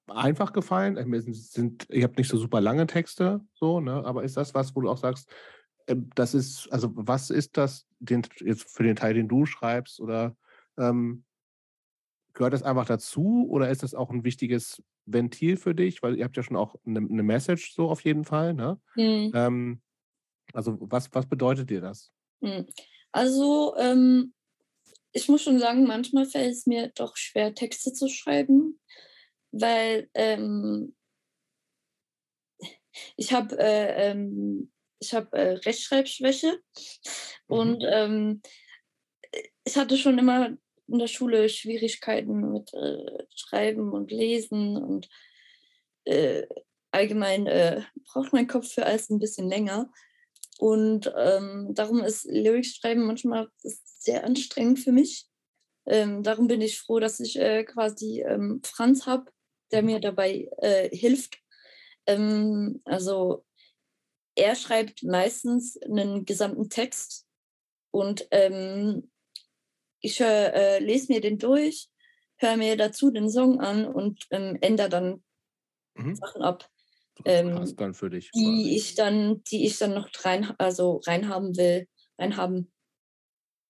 einfach 0.08 0.52
gefallen? 0.52 0.96
Sind, 1.22 1.36
sind, 1.36 1.88
ihr 1.90 2.04
habt 2.04 2.18
nicht 2.18 2.28
so 2.28 2.38
super 2.38 2.60
lange 2.60 2.88
Texte, 2.88 3.40
so, 3.54 3.80
ne? 3.80 4.04
aber 4.04 4.24
ist 4.24 4.36
das 4.36 4.54
was, 4.54 4.76
wo 4.76 4.82
du 4.82 4.90
auch 4.90 4.98
sagst, 4.98 5.32
äh, 5.86 5.96
das 6.16 6.34
ist, 6.34 6.68
also 6.74 6.92
was 6.94 7.30
ist 7.30 7.56
das 7.56 7.88
den, 8.00 8.24
jetzt 8.40 8.76
für 8.76 8.84
den 8.84 8.98
Teil, 8.98 9.14
den 9.14 9.30
du 9.30 9.46
schreibst? 9.46 10.02
Oder 10.02 10.36
ähm, 10.78 11.24
Gehört 12.40 12.54
das 12.54 12.64
einfach 12.64 12.86
dazu 12.86 13.48
oder 13.50 13.70
ist 13.70 13.84
das 13.84 13.94
auch 13.94 14.12
ein 14.12 14.24
wichtiges 14.24 14.82
Ventil 15.06 15.58
für 15.58 15.76
dich? 15.76 16.02
Weil 16.02 16.18
ihr 16.18 16.24
habt 16.24 16.38
ja 16.38 16.42
schon 16.42 16.56
auch 16.56 16.74
eine, 16.86 17.00
eine 17.00 17.22
Message 17.22 17.74
so 17.74 17.90
auf 17.90 18.00
jeden 18.06 18.24
Fall. 18.24 18.54
Ne? 18.54 18.80
Mhm. 18.96 19.32
Ähm, 19.36 19.82
also 20.54 20.78
was, 20.80 21.14
was 21.14 21.28
bedeutet 21.28 21.70
dir 21.70 21.82
das? 21.82 22.14
Mhm. 22.40 22.66
Also 23.12 23.76
ähm, 23.78 24.34
ich 25.12 25.28
muss 25.28 25.42
schon 25.42 25.60
sagen, 25.60 25.84
manchmal 25.84 26.26
fällt 26.26 26.54
es 26.54 26.66
mir 26.66 26.94
doch 26.96 27.18
schwer, 27.18 27.54
Texte 27.54 27.92
zu 27.92 28.08
schreiben, 28.08 28.80
weil 29.52 30.10
ähm, 30.14 30.96
ich 33.18 33.34
habe 33.34 33.60
äh, 33.60 34.12
ähm, 34.12 34.72
ich 35.00 35.14
habe 35.14 35.38
äh, 35.38 35.52
Rechtschreibschwäche 35.56 36.58
mhm. 37.50 37.58
und 37.58 37.84
ähm, 37.86 38.42
ich 39.66 39.76
hatte 39.76 39.98
schon 39.98 40.18
immer 40.18 40.56
in 40.92 41.00
der 41.00 41.08
Schule 41.08 41.50
Schwierigkeiten 41.50 42.52
mit 42.52 42.74
äh, 42.74 43.26
Schreiben 43.36 43.92
und 43.92 44.12
Lesen 44.12 44.78
und 44.78 45.10
äh, 46.06 46.46
allgemein 46.92 47.48
äh, 47.48 47.82
braucht 48.06 48.34
mein 48.34 48.48
Kopf 48.48 48.72
für 48.72 48.86
alles 48.86 49.10
ein 49.10 49.20
bisschen 49.20 49.48
länger. 49.48 49.92
Und 50.58 51.14
ähm, 51.18 51.74
darum 51.74 52.04
ist 52.04 52.26
Lyrics 52.26 52.76
schreiben 52.76 53.06
manchmal 53.06 53.50
sehr 53.62 54.26
anstrengend 54.26 54.80
für 54.80 54.92
mich. 54.92 55.28
Ähm, 55.86 56.22
darum 56.24 56.48
bin 56.48 56.62
ich 56.62 56.80
froh, 56.80 57.00
dass 57.00 57.20
ich 57.20 57.40
äh, 57.40 57.64
quasi 57.64 58.22
ähm, 58.22 58.62
Franz 58.64 59.06
habe, 59.06 59.32
der 59.72 59.84
mir 59.84 60.00
dabei 60.00 60.50
äh, 60.58 60.90
hilft. 60.96 61.40
Ähm, 62.06 62.82
also 62.86 63.46
er 64.36 64.56
schreibt 64.56 65.04
meistens 65.04 65.82
einen 65.82 66.26
gesamten 66.26 66.70
Text 66.70 67.26
und 67.92 68.28
ähm, 68.32 69.10
ich 70.02 70.20
hör, 70.20 70.54
äh, 70.54 70.80
lese 70.80 71.12
mir 71.12 71.22
den 71.22 71.38
durch, 71.38 71.90
höre 72.38 72.58
mir 72.58 72.78
dazu 72.78 73.12
den 73.12 73.30
Song 73.30 73.60
an 73.60 73.86
und 73.86 74.26
ähm, 74.32 74.58
ändere 74.62 74.90
dann 74.90 75.24
mhm. 75.96 76.16
Sachen 76.16 76.42
ab. 76.42 76.70
Ähm, 77.26 77.76
dann 77.76 77.94
für 77.94 78.10
dich. 78.10 78.32
Die 78.32 78.76
ich 78.76 78.96
dann, 78.96 79.44
die 79.44 79.66
ich 79.66 79.78
dann 79.78 79.94
noch 79.94 80.10
rein, 80.24 80.54
also 80.58 81.02
reinhaben 81.06 81.58
will, 81.58 81.88
reinhaben 82.18 82.72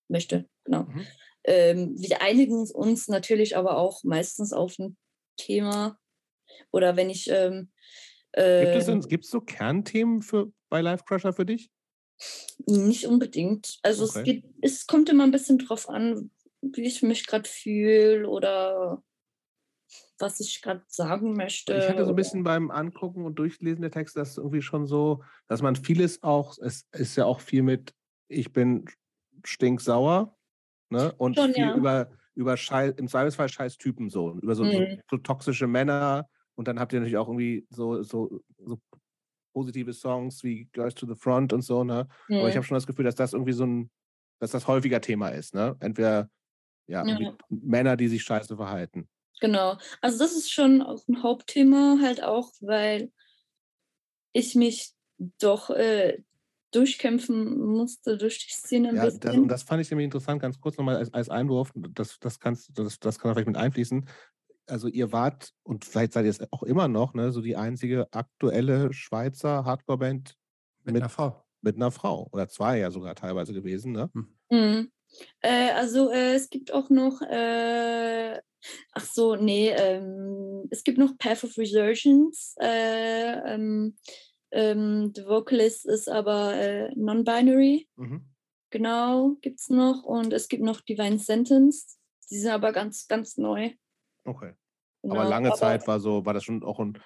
möchte. 0.07 0.47
Genau. 0.65 0.83
Mhm. 0.83 1.07
Ähm, 1.45 1.95
wir 1.97 2.21
einigen 2.21 2.69
uns 2.69 3.07
natürlich 3.07 3.57
aber 3.57 3.77
auch 3.77 4.03
meistens 4.03 4.53
auf 4.53 4.77
ein 4.77 4.97
Thema. 5.37 5.97
Oder 6.71 6.95
wenn 6.95 7.09
ich. 7.09 7.29
Ähm, 7.29 7.71
äh, 8.33 8.65
gibt, 8.65 8.75
es 8.75 8.85
denn, 8.85 8.99
es 8.99 9.29
so 9.29 9.41
Kernthemen 9.41 10.21
für, 10.21 10.51
bei 10.69 10.81
Life 10.81 11.03
Crusher 11.05 11.33
für 11.33 11.45
dich? 11.45 11.71
Nicht 12.65 13.05
unbedingt. 13.05 13.79
Also 13.83 14.05
okay. 14.05 14.19
es, 14.19 14.23
geht, 14.23 14.43
es 14.61 14.87
kommt 14.87 15.09
immer 15.09 15.23
ein 15.23 15.31
bisschen 15.31 15.57
drauf 15.57 15.89
an, 15.89 16.31
wie 16.61 16.85
ich 16.85 17.01
mich 17.01 17.25
gerade 17.25 17.47
fühle 17.47 18.27
oder 18.27 19.01
was 20.19 20.39
ich 20.39 20.61
gerade 20.61 20.83
sagen 20.87 21.33
möchte. 21.33 21.75
Ich 21.75 21.87
hatte 21.87 22.03
so 22.03 22.11
ein 22.11 22.15
bisschen 22.15 22.43
beim 22.43 22.71
Angucken 22.71 23.25
und 23.25 23.35
Durchlesen 23.35 23.81
der 23.81 23.91
Texte, 23.91 24.19
das 24.19 24.37
irgendwie 24.37 24.61
schon 24.61 24.85
so, 24.85 25.23
dass 25.47 25.61
man 25.61 25.75
vieles 25.75 26.21
auch, 26.23 26.57
es 26.59 26.85
ist 26.91 27.15
ja 27.15 27.25
auch 27.25 27.39
viel 27.39 27.63
mit, 27.63 27.93
ich 28.27 28.51
bin 28.51 28.85
stinksauer 29.45 30.37
ne? 30.89 31.13
und 31.17 31.35
schon, 31.35 31.53
viel 31.53 31.63
ja. 31.63 31.75
über, 31.75 32.11
über 32.35 32.57
Scheiß, 32.57 32.95
im 32.97 33.07
Zweifelsfall 33.07 33.49
scheiß 33.49 33.77
Typen 33.77 34.09
so, 34.09 34.37
über 34.41 34.55
so, 34.55 34.65
mhm. 34.65 34.71
so, 34.71 34.85
so, 35.11 35.17
toxische 35.17 35.67
Männer 35.67 36.27
und 36.55 36.67
dann 36.67 36.79
habt 36.79 36.91
ihr 36.91 36.99
natürlich 36.99 37.17
auch 37.17 37.27
irgendwie 37.27 37.65
so, 37.69 38.03
so, 38.03 38.41
so 38.57 38.79
positive 39.59 39.93
Songs 39.93 40.43
wie 40.43 40.65
Girls 40.71 40.95
to 40.95 41.05
the 41.05 41.19
Front 41.19 41.51
und 41.51 41.61
so, 41.61 41.83
ne? 41.83 42.07
Mhm. 42.29 42.37
Aber 42.37 42.49
ich 42.49 42.55
habe 42.55 42.65
schon 42.65 42.75
das 42.75 42.87
Gefühl, 42.87 43.05
dass 43.05 43.15
das 43.15 43.33
irgendwie 43.33 43.53
so 43.53 43.65
ein, 43.65 43.89
dass 44.39 44.51
das 44.51 44.67
häufiger 44.67 45.01
Thema 45.01 45.29
ist, 45.29 45.53
ne? 45.53 45.75
Entweder 45.79 46.29
ja, 46.87 47.05
ja. 47.05 47.35
Männer, 47.49 47.97
die 47.97 48.07
sich 48.07 48.23
scheiße 48.23 48.55
verhalten. 48.55 49.09
Genau. 49.41 49.77
Also 50.01 50.17
das 50.19 50.33
ist 50.35 50.51
schon 50.51 50.81
auch 50.81 51.05
ein 51.07 51.21
Hauptthema, 51.23 51.99
halt 52.01 52.23
auch, 52.23 52.51
weil 52.61 53.11
ich 54.33 54.55
mich 54.55 54.93
doch 55.39 55.69
äh, 55.69 56.21
durchkämpfen 56.71 57.59
musste 57.59 58.17
durch 58.17 58.45
die 58.45 58.51
Szene. 58.51 58.89
Ein 58.89 58.95
ja, 58.95 59.05
bisschen. 59.05 59.19
Das, 59.19 59.35
und 59.35 59.47
das 59.47 59.63
fand 59.63 59.81
ich 59.81 59.89
nämlich 59.89 60.05
interessant, 60.05 60.41
ganz 60.41 60.59
kurz 60.59 60.77
nochmal 60.77 60.97
als, 60.97 61.13
als 61.13 61.29
Einwurf, 61.29 61.71
das, 61.75 62.19
das, 62.19 62.39
kannst, 62.39 62.77
das, 62.77 62.99
das 62.99 63.19
kann 63.19 63.33
vielleicht 63.33 63.47
mit 63.47 63.57
einfließen 63.57 64.07
also 64.69 64.87
ihr 64.87 65.11
wart 65.11 65.53
und 65.63 65.85
vielleicht 65.85 66.13
seid 66.13 66.25
ihr 66.25 66.31
es 66.31 66.39
auch 66.51 66.63
immer 66.63 66.87
noch, 66.87 67.13
ne, 67.13 67.31
so 67.31 67.41
die 67.41 67.55
einzige 67.55 68.07
aktuelle 68.11 68.93
Schweizer 68.93 69.65
Hardcore-Band 69.65 70.35
mit, 70.83 70.93
mit, 70.93 71.01
einer 71.01 71.09
Frau. 71.09 71.43
Mit 71.61 71.75
einer 71.75 71.91
Frau. 71.91 72.27
Oder 72.31 72.47
zwei 72.47 72.79
ja 72.79 72.91
sogar 72.91 73.15
teilweise 73.15 73.53
gewesen, 73.53 73.91
ne? 73.91 74.09
Hm. 74.13 74.27
Mhm. 74.51 74.91
Äh, 75.41 75.71
also 75.71 76.11
äh, 76.11 76.35
es 76.35 76.49
gibt 76.49 76.73
auch 76.73 76.89
noch, 76.89 77.21
äh, 77.21 78.39
ach 78.93 79.05
so, 79.05 79.35
nee, 79.35 79.69
ähm, 79.69 80.67
es 80.69 80.83
gibt 80.83 80.97
noch 80.97 81.17
Path 81.17 81.43
of 81.43 81.57
Resurgence. 81.57 82.55
Äh, 82.59 83.53
ähm, 83.53 83.97
ähm, 84.51 85.11
the 85.15 85.25
Vocalist 85.25 85.85
ist 85.85 86.09
aber 86.09 86.53
äh, 86.55 86.91
non-binary. 86.95 87.87
Mhm. 87.95 88.25
Genau, 88.71 89.35
gibt 89.41 89.59
es 89.59 89.69
noch. 89.69 90.03
Und 90.03 90.33
es 90.33 90.47
gibt 90.47 90.63
noch 90.63 90.81
Divine 90.81 91.19
Sentence. 91.19 91.99
Die 92.29 92.37
sind 92.37 92.51
aber 92.51 92.71
ganz, 92.71 93.07
ganz 93.07 93.37
neu. 93.37 93.71
Okay. 94.25 94.53
Genau, 95.01 95.15
aber 95.15 95.29
lange 95.29 95.49
aber 95.49 95.57
Zeit 95.57 95.87
war 95.87 95.99
so, 95.99 96.25
war 96.25 96.33
das 96.33 96.43
schon 96.43 96.63
auch 96.63 96.79
ein, 96.79 96.97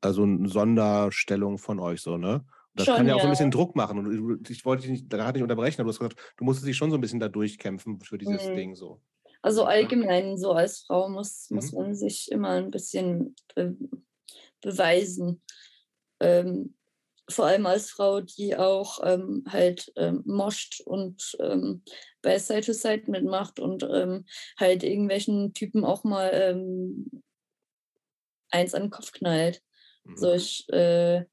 also 0.00 0.24
eine 0.24 0.48
Sonderstellung 0.48 1.58
von 1.58 1.78
euch 1.78 2.00
so, 2.00 2.16
ne? 2.16 2.44
Das 2.74 2.86
schon, 2.86 2.96
kann 2.96 3.06
ja 3.06 3.14
auch 3.14 3.20
so 3.20 3.26
ein 3.26 3.30
bisschen 3.30 3.50
Druck 3.50 3.76
machen. 3.76 3.98
Und 3.98 4.50
ich 4.50 4.64
wollte 4.64 4.82
dich 4.82 4.90
nicht, 4.90 5.10
gerade 5.10 5.34
nicht 5.34 5.42
unterbrechen, 5.42 5.80
aber 5.80 5.88
du 5.88 5.92
hast 5.92 5.98
gesagt, 5.98 6.34
du 6.36 6.44
musstest 6.44 6.66
dich 6.66 6.76
schon 6.76 6.90
so 6.90 6.96
ein 6.96 7.00
bisschen 7.00 7.20
da 7.20 7.28
durchkämpfen 7.28 8.00
für 8.00 8.18
dieses 8.18 8.48
mhm. 8.48 8.56
Ding 8.56 8.74
so. 8.74 9.00
Also 9.42 9.64
allgemein, 9.64 10.38
so 10.38 10.52
als 10.52 10.80
Frau 10.80 11.08
muss, 11.08 11.50
mhm. 11.50 11.56
muss 11.56 11.72
man 11.72 11.94
sich 11.94 12.30
immer 12.32 12.50
ein 12.50 12.70
bisschen 12.70 13.36
be 13.54 13.76
beweisen. 14.60 15.42
Ähm, 16.20 16.74
vor 17.28 17.46
allem 17.46 17.66
als 17.66 17.90
Frau, 17.90 18.20
die 18.20 18.56
auch 18.56 19.00
ähm, 19.02 19.44
halt 19.48 19.92
ähm, 19.96 20.22
moscht 20.24 20.80
und 20.82 21.36
ähm, 21.40 21.82
bei 22.22 22.38
Side 22.38 22.62
to 22.62 22.72
Side 22.72 23.10
mitmacht 23.10 23.60
und 23.60 23.82
ähm, 23.82 24.24
halt 24.56 24.82
irgendwelchen 24.82 25.52
Typen 25.54 25.84
auch 25.84 26.04
mal 26.04 26.30
ähm, 26.32 27.10
eins 28.50 28.74
an 28.74 28.82
den 28.82 28.90
Kopf 28.90 29.12
knallt. 29.12 29.62
Mhm. 30.04 30.16
So 30.16 30.32
ich, 30.32 30.68
äh, 30.70 31.24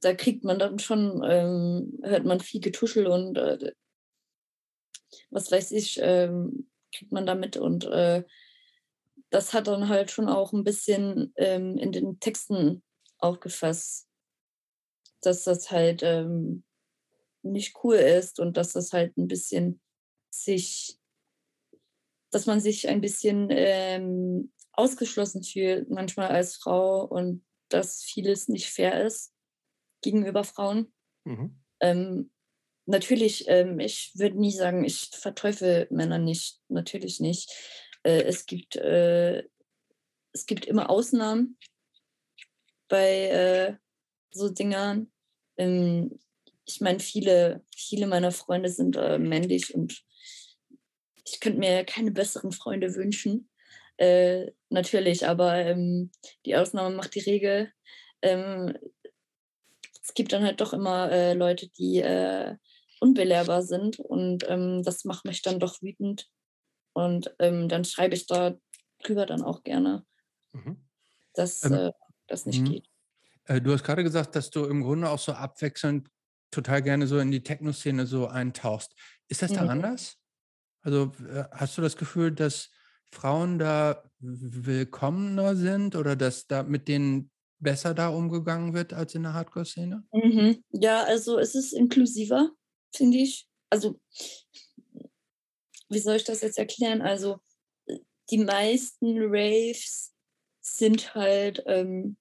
da 0.00 0.14
kriegt 0.14 0.44
man 0.44 0.58
dann 0.58 0.78
schon, 0.78 1.22
ähm, 1.24 1.98
hört 2.02 2.24
man 2.24 2.40
viel 2.40 2.60
Getuschel 2.60 3.06
und 3.06 3.38
äh, 3.38 3.72
was 5.30 5.50
weiß 5.50 5.72
ich, 5.72 5.98
ähm, 6.02 6.70
kriegt 6.94 7.12
man 7.12 7.26
damit 7.26 7.56
und 7.56 7.84
äh, 7.86 8.24
das 9.30 9.54
hat 9.54 9.68
dann 9.68 9.88
halt 9.88 10.10
schon 10.10 10.28
auch 10.28 10.52
ein 10.52 10.64
bisschen 10.64 11.32
ähm, 11.36 11.78
in 11.78 11.92
den 11.92 12.18
Texten 12.18 12.82
aufgefasst, 13.18 14.08
dass 15.22 15.44
das 15.44 15.70
halt 15.70 16.02
ähm, 16.02 16.64
nicht 17.42 17.76
cool 17.82 17.96
ist 17.96 18.40
und 18.40 18.56
dass 18.56 18.72
das 18.72 18.92
halt 18.92 19.16
ein 19.16 19.28
bisschen 19.28 19.80
sich, 20.30 20.98
dass 22.30 22.46
man 22.46 22.60
sich 22.60 22.88
ein 22.88 23.00
bisschen 23.00 23.48
ähm, 23.50 24.52
ausgeschlossen 24.72 25.42
fühlt, 25.42 25.90
manchmal 25.90 26.28
als 26.28 26.56
Frau 26.56 27.04
und 27.04 27.44
dass 27.68 28.02
vieles 28.02 28.48
nicht 28.48 28.68
fair 28.68 29.04
ist 29.04 29.32
gegenüber 30.02 30.44
Frauen. 30.44 30.92
Mhm. 31.24 31.60
Ähm, 31.80 32.30
natürlich, 32.86 33.48
ähm, 33.48 33.80
ich 33.80 34.12
würde 34.14 34.38
nie 34.38 34.52
sagen, 34.52 34.84
ich 34.84 35.10
verteufel 35.12 35.86
Männer 35.90 36.18
nicht, 36.18 36.60
natürlich 36.68 37.20
nicht. 37.20 37.52
Äh, 38.02 38.22
es, 38.22 38.46
gibt, 38.46 38.76
äh, 38.76 39.44
es 40.32 40.46
gibt 40.46 40.66
immer 40.66 40.90
Ausnahmen 40.90 41.58
bei 42.88 43.28
äh, 43.28 43.76
so 44.30 44.48
Dingern. 44.48 45.12
Ähm, 45.56 46.18
ich 46.70 46.80
meine, 46.80 47.00
viele, 47.00 47.64
viele 47.76 48.06
meiner 48.06 48.32
Freunde 48.32 48.68
sind 48.68 48.96
äh, 48.96 49.18
männlich 49.18 49.74
und 49.74 50.02
ich 51.24 51.40
könnte 51.40 51.58
mir 51.58 51.84
keine 51.84 52.10
besseren 52.10 52.52
Freunde 52.52 52.94
wünschen. 52.94 53.48
Äh, 53.96 54.52
natürlich, 54.70 55.26
aber 55.26 55.56
ähm, 55.56 56.10
die 56.46 56.56
Ausnahme 56.56 56.94
macht 56.94 57.14
die 57.14 57.20
Regel. 57.20 57.72
Ähm, 58.22 58.76
es 60.02 60.14
gibt 60.14 60.32
dann 60.32 60.44
halt 60.44 60.60
doch 60.60 60.72
immer 60.72 61.10
äh, 61.10 61.34
Leute, 61.34 61.68
die 61.68 61.98
äh, 61.98 62.56
unbelehrbar 63.00 63.62
sind 63.62 63.98
und 63.98 64.44
ähm, 64.48 64.82
das 64.82 65.04
macht 65.04 65.24
mich 65.24 65.42
dann 65.42 65.60
doch 65.60 65.82
wütend. 65.82 66.28
Und 66.92 67.34
ähm, 67.38 67.68
dann 67.68 67.84
schreibe 67.84 68.14
ich 68.14 68.26
da 68.26 68.56
drüber 69.02 69.26
dann 69.26 69.42
auch 69.42 69.62
gerne, 69.62 70.04
mhm. 70.52 70.84
dass 71.34 71.64
ähm, 71.64 71.72
äh, 71.72 71.92
das 72.26 72.46
nicht 72.46 72.60
mhm. 72.60 72.72
geht. 72.72 72.86
Äh, 73.44 73.60
du 73.60 73.72
hast 73.72 73.84
gerade 73.84 74.04
gesagt, 74.04 74.34
dass 74.34 74.50
du 74.50 74.64
im 74.64 74.82
Grunde 74.82 75.10
auch 75.10 75.18
so 75.18 75.32
abwechselnd 75.32 76.08
total 76.50 76.82
gerne 76.82 77.06
so 77.06 77.18
in 77.18 77.30
die 77.30 77.42
Techno-Szene 77.42 78.06
so 78.06 78.26
eintauchst. 78.26 78.94
Ist 79.28 79.42
das 79.42 79.52
da 79.52 79.62
mhm. 79.62 79.70
anders? 79.70 80.16
Also 80.82 81.12
äh, 81.28 81.44
hast 81.52 81.78
du 81.78 81.82
das 81.82 81.96
Gefühl, 81.96 82.32
dass 82.32 82.70
Frauen 83.12 83.58
da 83.58 84.04
willkommener 84.18 85.56
sind 85.56 85.96
oder 85.96 86.16
dass 86.16 86.46
da 86.46 86.62
mit 86.62 86.88
denen 86.88 87.30
besser 87.58 87.94
da 87.94 88.08
umgegangen 88.08 88.72
wird 88.74 88.92
als 88.92 89.14
in 89.14 89.22
der 89.22 89.34
Hardcore-Szene? 89.34 90.04
Mhm. 90.12 90.64
Ja, 90.70 91.02
also 91.04 91.38
es 91.38 91.54
ist 91.54 91.72
inklusiver, 91.72 92.50
finde 92.94 93.18
ich. 93.18 93.46
Also, 93.68 94.00
wie 95.88 95.98
soll 95.98 96.16
ich 96.16 96.24
das 96.24 96.40
jetzt 96.40 96.58
erklären? 96.58 97.02
Also, 97.02 97.40
die 98.30 98.38
meisten 98.38 99.18
Raves 99.18 100.14
sind 100.60 101.14
halt 101.14 101.62
ähm, 101.66 102.16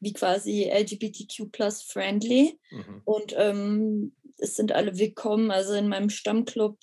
wie 0.00 0.12
quasi 0.12 0.70
LGBTQ 0.70 1.50
plus 1.50 1.82
friendly 1.82 2.58
mhm. 2.70 3.02
und 3.04 3.34
ähm, 3.36 4.12
es 4.38 4.54
sind 4.54 4.72
alle 4.72 4.98
willkommen. 4.98 5.50
Also 5.50 5.74
in 5.74 5.88
meinem 5.88 6.10
Stammclub 6.10 6.78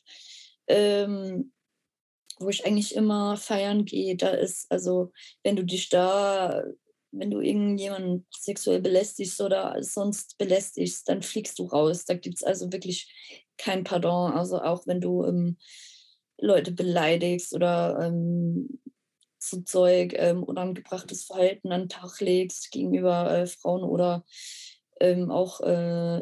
ähm, 0.68 1.52
wo 2.40 2.50
ich 2.50 2.66
eigentlich 2.66 2.96
immer 2.96 3.38
feiern 3.38 3.86
gehe, 3.86 4.16
da 4.16 4.30
ist, 4.30 4.70
also 4.72 5.12
wenn 5.44 5.56
du 5.56 5.64
dich 5.64 5.90
da, 5.90 6.64
wenn 7.12 7.32
du 7.32 7.40
irgendjemanden 7.40 8.28
sexuell 8.32 8.82
belästigst 8.82 9.40
oder 9.40 9.82
sonst 9.82 10.38
belästigst, 10.38 11.08
dann 11.08 11.22
fliegst 11.22 11.60
du 11.60 11.66
raus. 11.66 12.06
Da 12.06 12.16
gibt 12.16 12.36
es 12.36 12.44
also 12.44 12.72
wirklich 12.74 13.14
kein 13.58 13.84
Pardon. 13.84 14.34
Also 14.34 14.62
auch 14.62 14.86
wenn 14.86 15.00
du 15.00 15.24
ähm, 15.24 15.58
Leute 16.38 16.74
beleidigst 16.74 17.54
oder 17.54 18.00
ähm, 18.02 18.82
so 19.49 19.61
Zeug, 19.61 20.13
ähm, 20.15 20.43
unangebrachtes 20.43 21.26
Verhalten 21.26 21.72
an 21.72 21.84
den 21.84 21.89
Tag 21.89 22.19
legst 22.19 22.72
gegenüber 22.72 23.31
äh, 23.31 23.47
Frauen 23.47 23.84
oder 23.84 24.26
ähm, 24.99 25.31
auch 25.31 25.61
äh, 25.61 26.22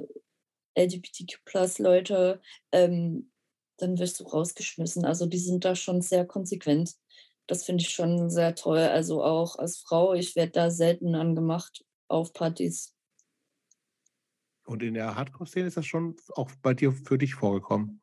LGBTQ-Plus-Leute, 0.75 2.41
ähm, 2.71 3.31
dann 3.77 3.99
wirst 3.99 4.19
du 4.19 4.23
rausgeschmissen. 4.23 5.05
Also 5.05 5.25
die 5.25 5.39
sind 5.39 5.65
da 5.65 5.75
schon 5.75 6.01
sehr 6.01 6.25
konsequent. 6.25 6.95
Das 7.47 7.65
finde 7.65 7.83
ich 7.83 7.89
schon 7.89 8.29
sehr 8.29 8.55
toll. 8.55 8.79
Also 8.79 9.23
auch 9.23 9.57
als 9.57 9.77
Frau, 9.77 10.13
ich 10.13 10.35
werde 10.35 10.51
da 10.51 10.71
selten 10.71 11.15
angemacht 11.15 11.85
auf 12.07 12.33
Partys. 12.33 12.95
Und 14.65 14.81
in 14.81 14.93
der 14.93 15.15
Hardcore-Szene 15.15 15.67
ist 15.67 15.77
das 15.77 15.85
schon 15.85 16.15
auch 16.35 16.49
bei 16.61 16.73
dir 16.73 16.93
für 16.93 17.17
dich 17.17 17.35
vorgekommen? 17.35 18.01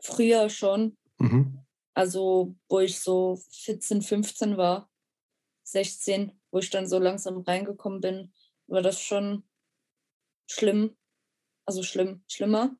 Früher 0.00 0.48
schon. 0.48 0.96
Mhm. 1.18 1.60
Also, 2.00 2.56
wo 2.70 2.80
ich 2.80 2.98
so 2.98 3.38
14, 3.50 4.00
15 4.00 4.56
war, 4.56 4.90
16, 5.64 6.32
wo 6.50 6.60
ich 6.60 6.70
dann 6.70 6.88
so 6.88 6.98
langsam 6.98 7.42
reingekommen 7.42 8.00
bin, 8.00 8.32
war 8.68 8.80
das 8.80 9.02
schon 9.02 9.44
schlimm. 10.46 10.96
Also 11.66 11.82
schlimm, 11.82 12.24
schlimmer. 12.26 12.74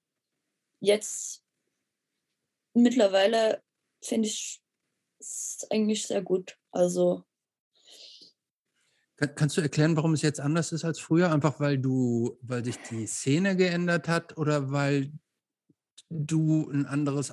Jetzt 0.81 1.45
mittlerweile 2.73 3.63
finde 4.03 4.29
ich 4.29 4.63
es 5.19 5.67
eigentlich 5.69 6.07
sehr 6.07 6.23
gut. 6.23 6.57
Also. 6.71 7.27
kannst 9.19 9.59
du 9.59 9.61
erklären, 9.61 9.97
warum 9.97 10.15
es 10.15 10.23
jetzt 10.23 10.41
anders 10.41 10.73
ist 10.73 10.87
als 10.87 10.99
früher? 10.99 11.31
Einfach 11.31 11.61
weil 11.61 11.77
du, 11.77 12.39
weil 12.41 12.65
sich 12.65 12.79
die 12.89 13.07
Szene 13.07 13.55
geändert 13.55 14.09
hat 14.09 14.39
oder 14.39 14.71
weil 14.73 15.13
du 16.11 16.69
ein 16.71 16.87
anderes, 16.87 17.33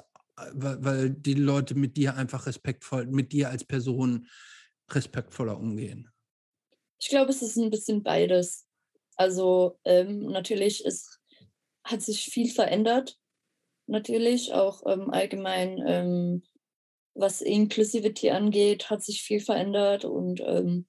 weil, 0.53 0.83
weil 0.83 1.09
die 1.09 1.33
Leute 1.33 1.75
mit 1.75 1.97
dir 1.97 2.15
einfach 2.15 2.45
respektvoll, 2.45 3.07
mit 3.07 3.31
dir 3.31 3.49
als 3.49 3.63
Person 3.63 4.27
respektvoller 4.91 5.57
umgehen? 5.57 6.09
Ich 6.99 7.09
glaube, 7.09 7.31
es 7.31 7.41
ist 7.41 7.57
ein 7.57 7.69
bisschen 7.69 8.03
beides. 8.03 8.65
Also 9.15 9.79
ähm, 9.83 10.27
natürlich 10.27 10.85
ist, 10.85 11.19
hat 11.83 12.01
sich 12.01 12.25
viel 12.25 12.49
verändert 12.49 13.17
natürlich, 13.87 14.53
auch 14.53 14.83
ähm, 14.85 15.09
allgemein, 15.09 15.83
ähm, 15.87 16.43
was 17.15 17.41
Inclusivity 17.41 18.29
angeht, 18.29 18.89
hat 18.89 19.03
sich 19.03 19.23
viel 19.23 19.39
verändert 19.39 20.05
und 20.05 20.41
ähm, 20.41 20.85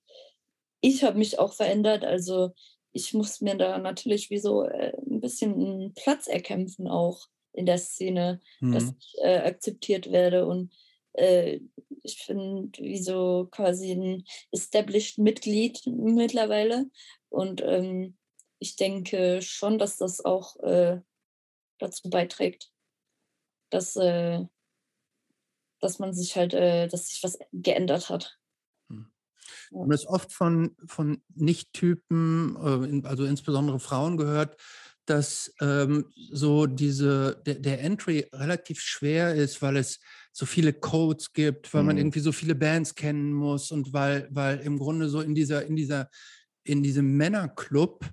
ich 0.81 1.03
habe 1.03 1.19
mich 1.19 1.39
auch 1.39 1.55
verändert. 1.55 2.05
Also 2.05 2.51
ich 2.93 3.15
muss 3.15 3.41
mir 3.41 3.57
da 3.57 3.79
natürlich 3.79 4.31
wie 4.31 4.39
so 4.39 4.65
äh, 4.65 4.93
ein 5.11 5.21
bisschen 5.21 5.55
einen 5.55 5.95
Platz 5.95 6.27
erkämpfen, 6.27 6.87
auch 6.87 7.27
in 7.59 7.67
der 7.67 7.79
Szene, 7.79 8.41
mhm. 8.61 8.73
dass 8.73 8.85
ich 8.85 9.15
äh, 9.23 9.39
akzeptiert 9.39 10.11
werde 10.11 10.47
und 10.47 10.73
äh, 11.13 11.61
ich 12.03 12.27
bin 12.27 12.73
wie 12.79 13.03
so 13.03 13.49
quasi 13.51 13.93
ein 13.93 14.25
established 14.53 15.19
Mitglied 15.19 15.81
mittlerweile 15.87 16.87
und 17.29 17.63
ähm, 17.63 18.17
ich 18.61 18.77
denke 18.77 19.43
schon, 19.43 19.79
dass 19.79 19.97
das 19.99 20.25
auch 20.25 20.57
äh, 20.61 21.01
dazu 21.79 22.09
beiträgt 22.11 22.71
dass, 23.71 23.97
äh, 23.97 24.45
dass 25.81 25.99
man 25.99 26.13
sich 26.13 26.37
halt, 26.37 26.55
äh, 26.55 26.89
dass 26.89 27.09
sich 27.09 27.23
was 27.23 27.39
geändert 27.53 28.09
hat. 28.09 28.39
Hm. 28.89 29.11
Man 29.71 29.91
ist 29.91 30.07
oft 30.07 30.33
von, 30.33 30.77
von 30.87 31.23
Nicht-Typen, 31.35 33.03
äh, 33.03 33.07
also 33.07 33.25
insbesondere 33.25 33.81
Frauen 33.81 34.17
gehört, 34.17 34.61
dass 35.09 35.53
ähm, 35.61 36.07
so 36.31 36.67
diese, 36.67 37.43
der, 37.47 37.57
der, 37.57 37.81
Entry 37.81 38.27
relativ 38.33 38.81
schwer 38.81 39.35
ist, 39.35 39.63
weil 39.63 39.77
es 39.77 40.01
so 40.33 40.47
viele 40.47 40.73
Codes 40.73 41.33
gibt, 41.33 41.73
weil 41.73 41.83
mhm. 41.83 41.87
man 41.87 41.99
irgendwie 41.99 42.21
so 42.21 42.33
viele 42.33 42.55
Bands 42.55 42.95
kennen 42.95 43.33
muss 43.33 43.71
und 43.71 43.93
weil, 43.93 44.29
weil 44.31 44.59
im 44.59 44.79
Grunde 44.79 45.09
so 45.09 45.21
in 45.21 45.35
dieser, 45.35 45.65
in 45.65 45.77
dieser, 45.77 46.11
in 46.65 46.83
diesem 46.83 47.17
Männerclub 47.17 48.05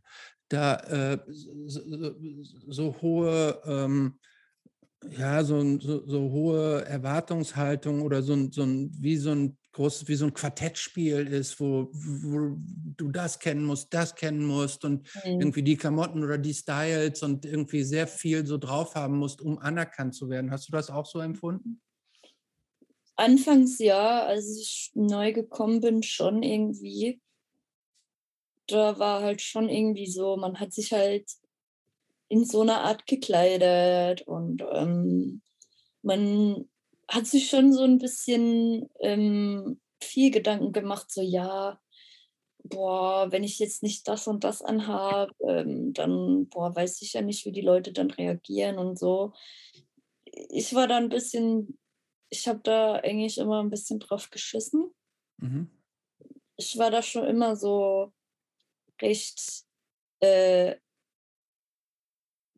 da 0.48 0.76
äh, 0.76 1.20
so, 1.28 1.82
so, 1.88 2.16
so, 2.68 2.96
hohe 3.02 3.62
ähm, 3.66 4.20
ja, 5.12 5.44
so, 5.44 5.80
so, 5.80 6.08
so 6.08 6.32
hohe 6.32 6.86
Erwartungshaltung 6.86 8.02
oder 8.02 8.22
so 8.22 8.34
ein, 8.34 8.52
so 8.52 8.64
ein, 8.64 8.92
wie 9.00 9.18
so 9.18 9.32
ein 9.32 9.58
großes, 9.74 10.08
wie 10.08 10.16
so 10.16 10.26
ein 10.26 10.34
Quartettspiel 10.34 11.28
ist, 11.28 11.60
wo, 11.60 11.90
wo 11.92 12.58
du 12.98 13.12
das 13.12 13.40
kennen 13.40 13.66
musst, 13.66 13.94
das 13.94 14.16
kennen 14.16 14.46
musst 14.46 14.86
und 14.86 15.04
mhm. 15.26 15.42
irgendwie 15.42 15.64
die 15.64 15.76
Klamotten 15.76 16.24
oder 16.24 16.38
die 16.38 16.54
Styles 16.54 17.24
und 17.24 17.46
irgendwie 17.46 17.84
sehr 17.84 18.08
viel 18.08 18.46
so 18.46 18.58
drauf 18.58 18.96
haben 18.96 19.18
musst, 19.18 19.42
um 19.42 19.60
anerkannt 19.60 20.16
zu 20.16 20.30
werden. 20.30 20.52
Hast 20.52 20.68
du 20.68 20.72
das 20.72 20.90
auch 20.90 21.06
so 21.06 21.20
empfunden? 21.20 21.82
Anfangs 23.18 23.80
ja, 23.80 24.26
als 24.26 24.58
ich 24.58 24.92
neu 24.94 25.32
gekommen 25.34 25.82
bin, 25.82 26.04
schon 26.04 26.44
irgendwie. 26.44 27.22
da 28.68 28.98
war 29.00 29.22
halt 29.22 29.42
schon 29.42 29.70
irgendwie 29.70 30.08
so, 30.08 30.38
man 30.38 30.60
hat 30.60 30.74
sich 30.74 30.92
halt 30.92 31.30
in 32.28 32.46
so 32.46 32.62
einer 32.62 32.82
Art 32.82 33.06
gekleidet 33.08 34.24
und 34.24 34.64
ähm, 34.72 35.42
man 36.02 36.70
hat 37.08 37.28
sich 37.28 37.50
schon 37.50 37.72
so 37.72 37.84
ein 37.84 38.00
bisschen 38.00 38.90
ähm, 39.02 39.80
viel 40.02 40.32
Gedanken 40.32 40.72
gemacht, 40.72 41.12
so 41.12 41.22
ja, 41.22 41.80
boah, 42.64 43.32
wenn 43.32 43.44
ich 43.44 43.60
jetzt 43.60 43.84
nicht 43.84 44.08
das 44.08 44.28
und 44.28 44.44
das 44.44 44.62
anhabe, 44.62 45.34
ähm, 45.48 45.94
dann, 45.94 46.48
boah, 46.50 46.76
weiß 46.76 47.02
ich 47.02 47.14
ja 47.14 47.22
nicht, 47.22 47.46
wie 47.46 47.52
die 47.52 47.62
Leute 47.62 47.94
dann 47.94 48.10
reagieren 48.12 48.78
und 48.80 48.98
so. 48.98 49.34
Ich 50.26 50.74
war 50.74 50.88
da 50.88 50.98
ein 50.98 51.10
bisschen, 51.10 51.78
ich 52.30 52.48
habe 52.48 52.60
da 52.64 52.96
eigentlich 52.96 53.38
immer 53.38 53.62
ein 53.62 53.70
bisschen 53.70 54.00
drauf 54.00 54.30
geschissen. 54.32 54.92
Mhm. 55.38 55.70
Ich 56.58 56.78
war 56.78 56.90
da 56.90 57.02
schon 57.02 57.26
immer 57.26 57.56
so 57.56 58.12
recht, 59.02 59.66
äh, 60.22 60.76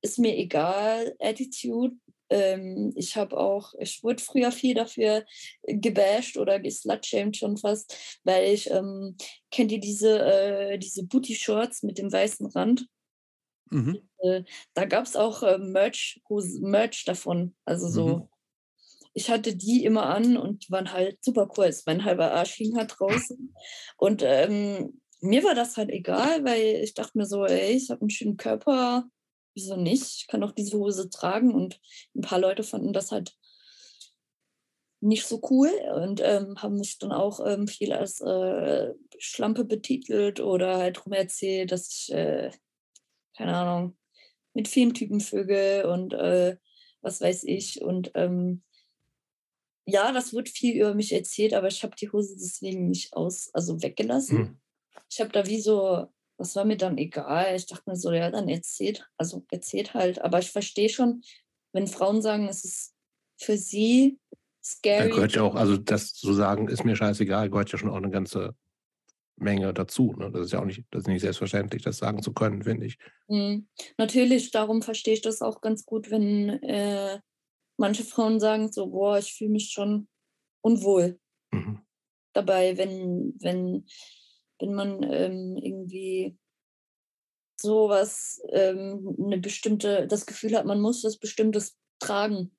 ist 0.01 0.19
mir 0.19 0.37
egal, 0.37 1.15
Attitude. 1.19 1.95
Ähm, 2.29 2.91
ich 2.95 3.15
habe 3.15 3.37
auch, 3.37 3.73
ich 3.79 4.03
wurde 4.03 4.21
früher 4.21 4.51
viel 4.51 4.73
dafür 4.73 5.25
gebasht 5.63 6.37
oder 6.37 6.59
geslutshamed 6.59 7.37
schon 7.37 7.57
fast, 7.57 8.19
weil 8.23 8.53
ich, 8.53 8.69
ähm, 8.69 9.15
kennt 9.49 9.71
ihr 9.71 9.79
diese, 9.79 10.19
äh, 10.19 10.77
diese 10.77 11.05
Booty-Shorts 11.05 11.83
mit 11.83 11.97
dem 11.97 12.11
weißen 12.11 12.47
Rand? 12.47 12.87
Mhm. 13.69 14.01
Äh, 14.19 14.43
da 14.73 14.85
gab 14.85 15.05
es 15.05 15.15
auch 15.15 15.43
äh, 15.43 15.57
Merch, 15.57 16.21
Merch 16.59 17.05
davon. 17.05 17.55
Also 17.65 17.87
so, 17.87 18.07
mhm. 18.07 18.27
ich 19.13 19.29
hatte 19.29 19.55
die 19.55 19.85
immer 19.85 20.07
an 20.07 20.37
und 20.37 20.67
die 20.67 20.71
waren 20.71 20.91
halt 20.91 21.23
super 21.23 21.49
cool. 21.57 21.73
Mein 21.85 22.03
halber 22.03 22.33
Arsch 22.33 22.55
hing 22.55 22.75
halt 22.77 22.93
draußen. 22.97 23.53
Und 23.97 24.21
ähm, 24.25 24.99
mir 25.21 25.43
war 25.43 25.55
das 25.55 25.77
halt 25.77 25.89
egal, 25.89 26.43
weil 26.43 26.81
ich 26.83 26.93
dachte 26.93 27.17
mir 27.17 27.25
so, 27.25 27.45
ey, 27.45 27.71
ich 27.71 27.89
habe 27.89 28.01
einen 28.01 28.09
schönen 28.09 28.37
Körper, 28.37 29.09
wieso 29.57 29.75
nicht? 29.75 30.21
Ich 30.21 30.27
kann 30.27 30.43
auch 30.43 30.51
diese 30.51 30.77
Hose 30.77 31.09
tragen 31.09 31.53
und 31.53 31.81
ein 32.15 32.21
paar 32.21 32.39
Leute 32.39 32.63
fanden 32.63 32.93
das 32.93 33.11
halt 33.11 33.35
nicht 34.99 35.25
so 35.25 35.41
cool 35.49 35.69
und 35.95 36.21
ähm, 36.23 36.61
haben 36.61 36.77
mich 36.77 36.97
dann 36.99 37.11
auch 37.11 37.45
ähm, 37.45 37.67
viel 37.67 37.91
als 37.91 38.21
äh, 38.21 38.93
Schlampe 39.19 39.65
betitelt 39.65 40.39
oder 40.39 40.77
halt 40.77 41.05
rum 41.05 41.13
erzählt, 41.13 41.71
dass 41.71 41.89
ich, 41.89 42.13
äh, 42.13 42.51
keine 43.35 43.55
Ahnung, 43.55 43.97
mit 44.53 44.67
vielen 44.67 44.93
Typen 44.93 45.19
vögel 45.19 45.85
und 45.85 46.13
äh, 46.13 46.57
was 47.01 47.21
weiß 47.21 47.43
ich. 47.43 47.81
Und 47.81 48.11
ähm, 48.15 48.63
ja, 49.85 50.11
das 50.11 50.33
wird 50.33 50.49
viel 50.49 50.75
über 50.75 50.93
mich 50.93 51.13
erzählt, 51.13 51.53
aber 51.53 51.67
ich 51.67 51.83
habe 51.83 51.95
die 51.95 52.11
Hose 52.11 52.35
deswegen 52.35 52.87
nicht 52.89 53.13
aus, 53.13 53.49
also 53.53 53.81
weggelassen. 53.81 54.37
Mhm. 54.37 54.59
Ich 55.09 55.19
habe 55.19 55.31
da 55.31 55.45
wie 55.45 55.61
so 55.61 56.07
das 56.37 56.55
war 56.55 56.65
mir 56.65 56.77
dann 56.77 56.97
egal. 56.97 57.55
Ich 57.55 57.65
dachte 57.65 57.89
mir 57.89 57.95
so, 57.95 58.11
ja, 58.11 58.29
dann 58.29 58.47
erzählt, 58.47 59.09
also 59.17 59.45
erzählt 59.51 59.93
halt. 59.93 60.21
Aber 60.21 60.39
ich 60.39 60.51
verstehe 60.51 60.89
schon, 60.89 61.23
wenn 61.73 61.87
Frauen 61.87 62.21
sagen, 62.21 62.47
es 62.47 62.63
ist 62.63 62.95
für 63.37 63.57
sie 63.57 64.19
scary. 64.63 65.09
Da 65.09 65.15
gehört 65.15 65.35
ja 65.35 65.43
auch, 65.43 65.55
also 65.55 65.77
das 65.77 66.13
zu 66.13 66.33
sagen, 66.33 66.67
ist 66.67 66.85
mir 66.85 66.95
scheißegal, 66.95 67.49
gehört 67.49 67.71
ja 67.71 67.77
schon 67.77 67.89
auch 67.89 67.97
eine 67.97 68.11
ganze 68.11 68.55
Menge 69.35 69.73
dazu. 69.73 70.13
Ne? 70.17 70.31
Das 70.31 70.45
ist 70.45 70.51
ja 70.53 70.59
auch 70.59 70.65
nicht, 70.65 70.83
das 70.91 71.01
ist 71.01 71.07
nicht 71.07 71.21
selbstverständlich, 71.21 71.83
das 71.83 71.97
sagen 71.97 72.21
zu 72.21 72.33
können, 72.33 72.63
finde 72.63 72.85
ich. 72.85 72.97
Mhm. 73.27 73.67
Natürlich, 73.97 74.51
darum 74.51 74.81
verstehe 74.81 75.13
ich 75.13 75.21
das 75.21 75.41
auch 75.41 75.61
ganz 75.61 75.85
gut, 75.85 76.11
wenn 76.11 76.49
äh, 76.63 77.19
manche 77.77 78.03
Frauen 78.03 78.39
sagen 78.39 78.71
so, 78.71 78.87
boah, 78.87 79.17
ich 79.17 79.33
fühle 79.33 79.51
mich 79.51 79.71
schon 79.71 80.07
unwohl 80.61 81.19
mhm. 81.51 81.81
dabei, 82.33 82.77
wenn, 82.77 83.35
wenn 83.39 83.85
wenn 84.59 84.73
man 84.73 85.03
ähm, 85.03 85.57
irgendwie 85.57 86.37
sowas, 87.59 88.41
ähm, 88.49 89.15
eine 89.19 89.39
bestimmte, 89.39 90.07
das 90.07 90.25
Gefühl 90.25 90.55
hat, 90.55 90.65
man 90.65 90.79
muss 90.79 91.03
was 91.03 91.17
Bestimmtes 91.17 91.77
tragen 91.99 92.55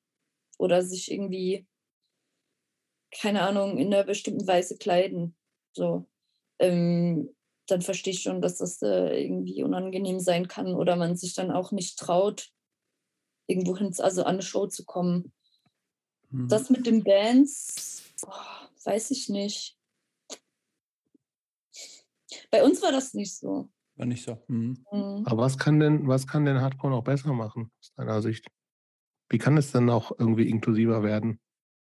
oder 0.58 0.82
sich 0.82 1.10
irgendwie, 1.10 1.66
keine 3.12 3.42
Ahnung, 3.42 3.78
in 3.78 3.92
einer 3.92 4.04
bestimmten 4.04 4.46
Weise 4.46 4.76
kleiden. 4.76 5.36
So. 5.72 6.06
Ähm, 6.58 7.34
dann 7.66 7.82
verstehe 7.82 8.12
ich 8.12 8.22
schon, 8.22 8.40
dass 8.40 8.58
das 8.58 8.82
äh, 8.82 9.22
irgendwie 9.22 9.62
unangenehm 9.62 10.20
sein 10.20 10.48
kann 10.48 10.74
oder 10.74 10.96
man 10.96 11.16
sich 11.16 11.34
dann 11.34 11.50
auch 11.50 11.70
nicht 11.70 11.98
traut, 11.98 12.50
irgendwo 13.46 13.76
hin, 13.76 13.94
also 13.98 14.22
an 14.22 14.34
eine 14.34 14.42
Show 14.42 14.66
zu 14.66 14.84
kommen. 14.84 15.32
Mhm. 16.30 16.48
Das 16.48 16.70
mit 16.70 16.86
den 16.86 17.04
Bands, 17.04 18.02
boah, 18.20 18.68
weiß 18.84 19.10
ich 19.10 19.28
nicht. 19.28 19.77
Bei 22.50 22.64
uns 22.64 22.82
war 22.82 22.92
das 22.92 23.14
nicht 23.14 23.36
so. 23.36 23.68
War 23.96 24.06
nicht 24.06 24.24
so. 24.24 24.42
Mhm. 24.48 24.84
Mhm. 24.92 25.22
Aber 25.24 25.42
was 25.42 25.58
kann 25.58 25.80
denn, 25.80 26.06
was 26.06 26.26
kann 26.26 26.44
denn 26.44 26.60
Hardcore 26.60 26.92
noch 26.92 27.04
besser 27.04 27.32
machen, 27.32 27.70
aus 27.80 27.92
deiner 27.96 28.22
Sicht? 28.22 28.46
Wie 29.30 29.38
kann 29.38 29.56
es 29.56 29.72
denn 29.72 29.90
auch 29.90 30.12
irgendwie 30.18 30.48
inklusiver 30.48 31.02
werden? 31.02 31.40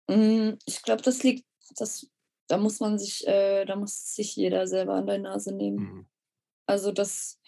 Mhm, 0.09 0.57
ich 0.65 0.81
glaube, 0.81 1.01
das 1.01 1.23
liegt, 1.23 1.45
das, 1.77 2.07
da 2.47 2.57
muss 2.57 2.79
man 2.79 2.97
sich, 2.97 3.25
äh, 3.27 3.65
da 3.65 3.75
muss 3.75 4.15
sich 4.15 4.35
jeder 4.35 4.67
selber 4.67 4.95
an 4.95 5.07
der 5.07 5.19
Nase 5.19 5.53
nehmen. 5.53 5.77
Mhm. 5.77 6.05
Also 6.67 6.91
das, 6.91 7.39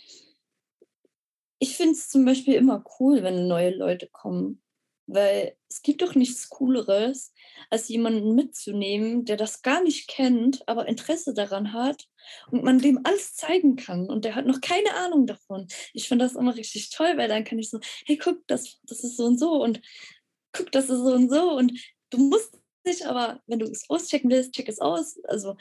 ich 1.60 1.76
finde 1.76 1.94
es 1.94 2.10
zum 2.10 2.26
Beispiel 2.26 2.56
immer 2.56 2.84
cool, 3.00 3.24
wenn 3.24 3.48
neue 3.48 3.76
Leute 3.76 4.08
kommen. 4.08 4.62
Weil 5.08 5.56
es 5.70 5.82
gibt 5.82 6.02
doch 6.02 6.16
nichts 6.16 6.50
Cooleres, 6.50 7.34
als 7.70 7.88
jemanden 7.88 8.36
mitzunehmen, 8.36 9.26
der 9.26 9.38
das 9.38 9.62
gar 9.62 9.82
nicht 9.82 10.08
kennt, 10.08 10.68
aber 10.68 10.88
Interesse 10.88 11.34
daran 11.34 11.74
hat 11.74 12.08
und 12.52 12.64
man 12.64 12.80
dem 12.80 13.00
alles 13.04 13.34
zeigen 13.34 13.78
kann 13.78 14.10
und 14.10 14.26
der 14.26 14.36
hat 14.36 14.46
noch 14.46 14.62
keine 14.62 14.94
Ahnung 14.96 15.26
davon. 15.26 15.68
Ich 15.94 16.08
finde 16.08 16.26
das 16.26 16.36
immer 16.36 16.56
richtig 16.56 16.90
toll, 16.90 17.14
weil 17.16 17.30
dann 17.30 17.46
kann 17.46 17.60
ich 17.60 17.70
so, 17.70 17.80
hey, 18.06 18.18
guck, 18.18 18.46
das, 18.48 18.80
das 18.84 19.04
ist 19.04 19.18
so 19.18 19.26
und 19.26 19.40
so 19.40 19.64
und 19.64 19.82
guck, 20.52 20.72
das 20.72 20.90
ist 20.90 21.00
so 21.00 21.14
und 21.14 21.30
so 21.30 21.52
und 21.58 21.72
du 22.10 22.18
musst 22.18 22.58
nicht, 22.86 23.06
aber 23.06 23.42
wenn 23.48 23.60
du 23.60 23.66
es 23.66 23.90
auschecken 23.90 24.30
willst, 24.30 24.54
check 24.54 24.68
es 24.68 24.80
aus. 24.80 25.20
Also 25.26 25.56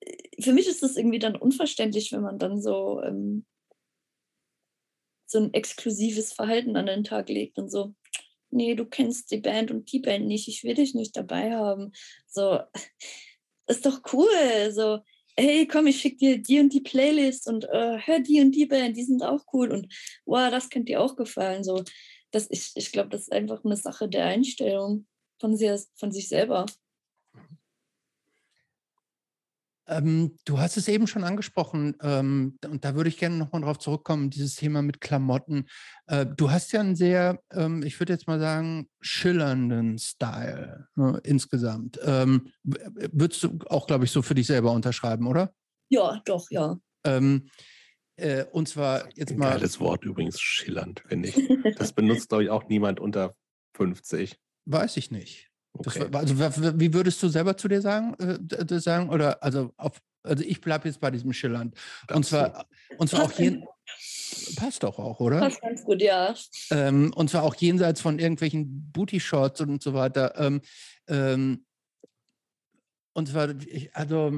äh, 0.00 0.42
für 0.42 0.52
mich 0.52 0.68
ist 0.68 0.82
das 0.82 0.96
irgendwie 0.96 1.18
dann 1.18 1.36
unverständlich, 1.36 2.12
wenn 2.12 2.22
man 2.22 2.38
dann 2.38 2.60
so, 2.60 3.02
ähm, 3.02 3.46
so 5.26 5.38
ein 5.38 5.54
exklusives 5.54 6.32
Verhalten 6.32 6.76
an 6.76 6.86
den 6.86 7.04
Tag 7.04 7.28
legt 7.28 7.58
und 7.58 7.70
so, 7.70 7.94
nee, 8.50 8.74
du 8.74 8.84
kennst 8.86 9.30
die 9.30 9.38
Band 9.38 9.70
und 9.70 9.90
die 9.92 10.00
Band 10.00 10.26
nicht, 10.26 10.48
ich 10.48 10.64
will 10.64 10.74
dich 10.74 10.94
nicht 10.94 11.16
dabei 11.16 11.52
haben. 11.52 11.92
So, 12.26 12.60
ist 13.66 13.86
doch 13.86 14.00
cool. 14.12 14.70
So, 14.72 15.00
hey, 15.36 15.66
komm, 15.66 15.86
ich 15.86 16.00
schicke 16.00 16.16
dir 16.16 16.38
die 16.38 16.60
und 16.60 16.72
die 16.72 16.80
Playlist 16.80 17.48
und 17.48 17.64
äh, 17.64 17.98
hör 17.98 18.20
die 18.20 18.40
und 18.40 18.52
die 18.52 18.66
Band, 18.66 18.96
die 18.96 19.04
sind 19.04 19.22
auch 19.22 19.44
cool 19.52 19.70
und 19.70 19.92
wow, 20.26 20.50
das 20.50 20.70
könnte 20.70 20.92
dir 20.92 21.00
auch 21.00 21.16
gefallen. 21.16 21.64
So, 21.64 21.82
das, 22.30 22.48
ich 22.50 22.72
ich 22.74 22.92
glaube, 22.92 23.10
das 23.10 23.22
ist 23.22 23.32
einfach 23.32 23.64
eine 23.64 23.76
Sache 23.76 24.08
der 24.08 24.26
Einstellung 24.26 25.06
von, 25.40 25.56
sehr, 25.56 25.80
von 25.96 26.12
sich 26.12 26.28
selber. 26.28 26.66
Ähm, 29.90 30.36
du 30.44 30.58
hast 30.60 30.76
es 30.76 30.86
eben 30.86 31.08
schon 31.08 31.24
angesprochen 31.24 31.96
ähm, 32.00 32.58
und 32.64 32.84
da 32.84 32.94
würde 32.94 33.08
ich 33.08 33.18
gerne 33.18 33.36
nochmal 33.36 33.62
drauf 33.62 33.78
zurückkommen, 33.78 34.30
dieses 34.30 34.54
Thema 34.54 34.82
mit 34.82 35.00
Klamotten. 35.00 35.66
Äh, 36.06 36.26
du 36.26 36.50
hast 36.50 36.72
ja 36.72 36.80
einen 36.80 36.94
sehr, 36.94 37.42
ähm, 37.52 37.82
ich 37.82 37.98
würde 37.98 38.12
jetzt 38.12 38.28
mal 38.28 38.38
sagen, 38.38 38.88
schillernden 39.00 39.98
Style 39.98 40.86
ne, 40.94 41.20
insgesamt. 41.24 41.98
Ähm, 42.04 42.52
würdest 42.62 43.42
du 43.42 43.58
auch, 43.66 43.88
glaube 43.88 44.04
ich, 44.04 44.12
so 44.12 44.22
für 44.22 44.34
dich 44.34 44.46
selber 44.46 44.70
unterschreiben, 44.70 45.26
oder? 45.26 45.52
Ja, 45.88 46.22
doch, 46.24 46.48
ja. 46.50 46.78
Ähm, 47.04 47.50
äh, 48.14 48.44
und 48.52 48.68
zwar 48.68 49.08
jetzt 49.16 49.36
mal. 49.36 49.50
Geiles 49.50 49.80
Wort 49.80 50.04
übrigens, 50.04 50.40
schillernd, 50.40 51.02
finde 51.08 51.30
ich. 51.30 51.36
Das 51.78 51.92
benutzt, 51.92 52.28
glaube 52.28 52.44
ich, 52.44 52.50
auch 52.50 52.68
niemand 52.68 53.00
unter 53.00 53.34
50. 53.74 54.38
Weiß 54.66 54.96
ich 54.98 55.10
nicht. 55.10 55.49
Okay. 55.86 56.12
War, 56.12 56.20
also 56.20 56.38
wie 56.78 56.92
würdest 56.92 57.22
du 57.22 57.28
selber 57.28 57.56
zu 57.56 57.68
dir 57.68 57.80
sagen, 57.80 58.14
äh, 58.18 58.80
sagen 58.80 59.08
oder 59.08 59.42
also 59.42 59.72
auf, 59.76 60.00
also 60.22 60.44
ich 60.44 60.60
bleibe 60.60 60.88
jetzt 60.88 61.00
bei 61.00 61.10
diesem 61.10 61.32
Schillernd 61.32 61.74
und 62.12 62.26
zwar 62.26 62.66
und 62.98 63.08
zwar 63.08 63.24
auch 63.24 63.32
jeden 63.32 63.64
passt 64.56 64.82
doch 64.82 64.98
auch, 64.98 65.20
oder? 65.20 65.40
Passt 65.40 65.60
ganz 65.60 65.84
gut, 65.84 66.02
ja. 66.02 66.34
Ähm, 66.70 67.12
und 67.14 67.30
zwar 67.30 67.42
auch 67.42 67.54
jenseits 67.54 68.00
von 68.00 68.18
irgendwelchen 68.18 68.90
Booty-Shorts 68.92 69.60
und 69.62 69.82
so 69.82 69.94
weiter. 69.94 70.34
Ähm, 70.38 70.60
ähm, 71.08 71.64
und 73.12 73.28
zwar, 73.28 73.50
ich, 73.66 73.94
also 73.94 74.32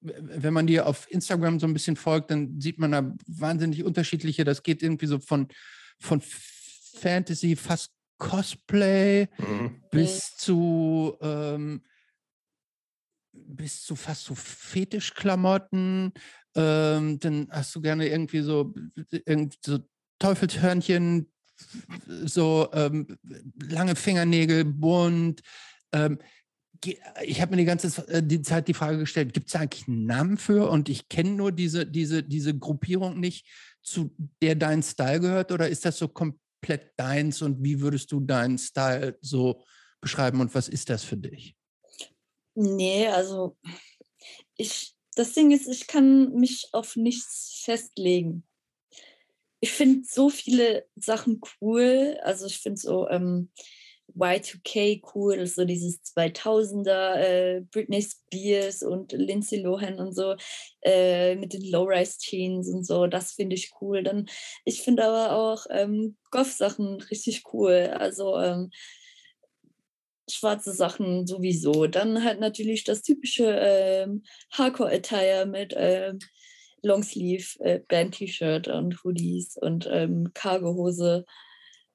wenn 0.00 0.52
man 0.52 0.66
dir 0.66 0.86
auf 0.86 1.10
Instagram 1.10 1.58
so 1.58 1.66
ein 1.66 1.72
bisschen 1.72 1.96
folgt, 1.96 2.30
dann 2.30 2.60
sieht 2.60 2.78
man 2.78 2.92
da 2.92 3.14
wahnsinnig 3.26 3.82
unterschiedliche. 3.82 4.44
Das 4.44 4.62
geht 4.62 4.82
irgendwie 4.82 5.06
so 5.06 5.18
von, 5.18 5.48
von 5.98 6.22
Fantasy 6.22 7.56
fast 7.56 7.92
Cosplay 8.18 9.28
mhm. 9.38 9.80
bis 9.90 10.36
zu 10.36 11.16
ähm, 11.20 11.82
bis 13.32 13.82
zu 13.82 13.96
fast 13.96 14.24
so 14.24 14.34
Fetischklamotten. 14.34 16.12
Ähm, 16.54 17.18
dann 17.20 17.48
hast 17.50 17.74
du 17.74 17.80
gerne 17.80 18.08
irgendwie 18.08 18.40
so, 18.40 18.74
irgendwie 19.10 19.58
so 19.64 19.78
Teufelshörnchen, 20.18 21.30
so 22.24 22.68
ähm, 22.72 23.06
lange 23.68 23.96
Fingernägel, 23.96 24.64
bunt. 24.64 25.42
Ähm, 25.92 26.18
ich 27.24 27.40
habe 27.40 27.52
mir 27.52 27.56
die 27.58 27.64
ganze 27.64 28.06
äh, 28.08 28.22
die 28.22 28.42
Zeit 28.42 28.68
die 28.68 28.74
Frage 28.74 28.98
gestellt, 28.98 29.32
gibt 29.34 29.48
es 29.48 29.56
eigentlich 29.56 29.88
einen 29.88 30.06
Namen 30.06 30.36
für? 30.36 30.70
Und 30.70 30.88
ich 30.88 31.08
kenne 31.08 31.30
nur 31.30 31.52
diese, 31.52 31.86
diese, 31.86 32.22
diese 32.22 32.56
Gruppierung 32.56 33.18
nicht, 33.18 33.46
zu 33.82 34.14
der 34.42 34.54
dein 34.54 34.82
Style 34.82 35.20
gehört, 35.20 35.50
oder 35.50 35.68
ist 35.68 35.84
das 35.84 35.98
so 35.98 36.08
komplett 36.08 36.40
deins 36.96 37.42
und 37.42 37.62
wie 37.62 37.80
würdest 37.80 38.12
du 38.12 38.20
deinen 38.20 38.58
Style 38.58 39.18
so 39.20 39.64
beschreiben 40.00 40.40
und 40.40 40.54
was 40.54 40.68
ist 40.68 40.90
das 40.90 41.04
für 41.04 41.16
dich? 41.16 41.56
Nee, 42.54 43.06
also 43.08 43.56
ich, 44.56 44.94
das 45.14 45.32
Ding 45.32 45.50
ist, 45.50 45.68
ich 45.68 45.86
kann 45.86 46.32
mich 46.34 46.68
auf 46.72 46.96
nichts 46.96 47.60
festlegen. 47.64 48.44
Ich 49.60 49.72
finde 49.72 50.06
so 50.08 50.30
viele 50.30 50.86
Sachen 50.96 51.40
cool. 51.60 52.18
Also 52.22 52.46
ich 52.46 52.58
finde 52.58 52.80
so, 52.80 53.08
ähm, 53.08 53.50
Y2K 54.18 55.02
cool, 55.14 55.46
so 55.46 55.64
dieses 55.64 56.02
2000er, 56.02 57.14
äh, 57.16 57.60
Britney 57.70 58.02
Spears 58.02 58.82
und 58.82 59.12
Lindsay 59.12 59.60
Lohan 59.60 59.98
und 59.98 60.14
so 60.14 60.34
äh, 60.82 61.36
mit 61.36 61.52
den 61.52 61.70
Low-Rise-Jeans 61.70 62.68
und 62.68 62.84
so, 62.84 63.06
das 63.06 63.32
finde 63.32 63.56
ich 63.56 63.72
cool. 63.80 64.02
Dann, 64.02 64.26
ich 64.64 64.82
finde 64.82 65.04
aber 65.04 65.36
auch 65.36 65.66
ähm, 65.70 66.16
Goff-Sachen 66.30 67.00
richtig 67.02 67.44
cool, 67.52 67.94
also 67.98 68.36
ähm, 68.38 68.70
schwarze 70.30 70.72
Sachen 70.72 71.26
sowieso. 71.26 71.86
Dann 71.86 72.24
halt 72.24 72.40
natürlich 72.40 72.84
das 72.84 73.02
typische 73.02 73.56
ähm, 73.60 74.22
Hardcore-Attire 74.52 75.46
mit 75.46 75.74
ähm, 75.76 76.18
Longsleeve, 76.82 77.58
äh, 77.60 77.80
und 78.72 79.04
Hoodies 79.04 79.56
und 79.56 79.88
ähm, 79.90 80.30
Cargo-Hose 80.34 81.24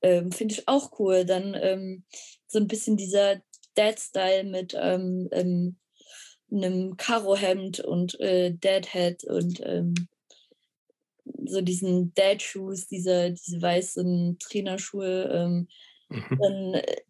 ähm, 0.03 0.31
Finde 0.31 0.53
ich 0.53 0.67
auch 0.67 0.99
cool. 0.99 1.25
Dann 1.25 1.55
ähm, 1.59 2.03
so 2.47 2.59
ein 2.59 2.67
bisschen 2.67 2.97
dieser 2.97 3.41
Dad-Style 3.75 4.43
mit 4.43 4.75
ähm, 4.79 5.29
ähm 5.31 5.77
einem 6.51 6.97
Karohemd 6.97 7.79
und 7.79 8.19
äh, 8.19 8.53
Dad-Hat 8.53 9.23
und 9.23 9.59
ähm, 9.65 9.95
so 11.45 11.61
diesen 11.61 12.13
Dad-Shoes, 12.13 12.87
diese, 12.87 13.31
diese 13.31 13.61
weißen 13.61 14.37
Trainerschuhe. 14.39 15.29
Ähm, 15.33 15.67
mhm. 16.09 16.37
Dann, 16.39 16.73
äh, 16.75 17.01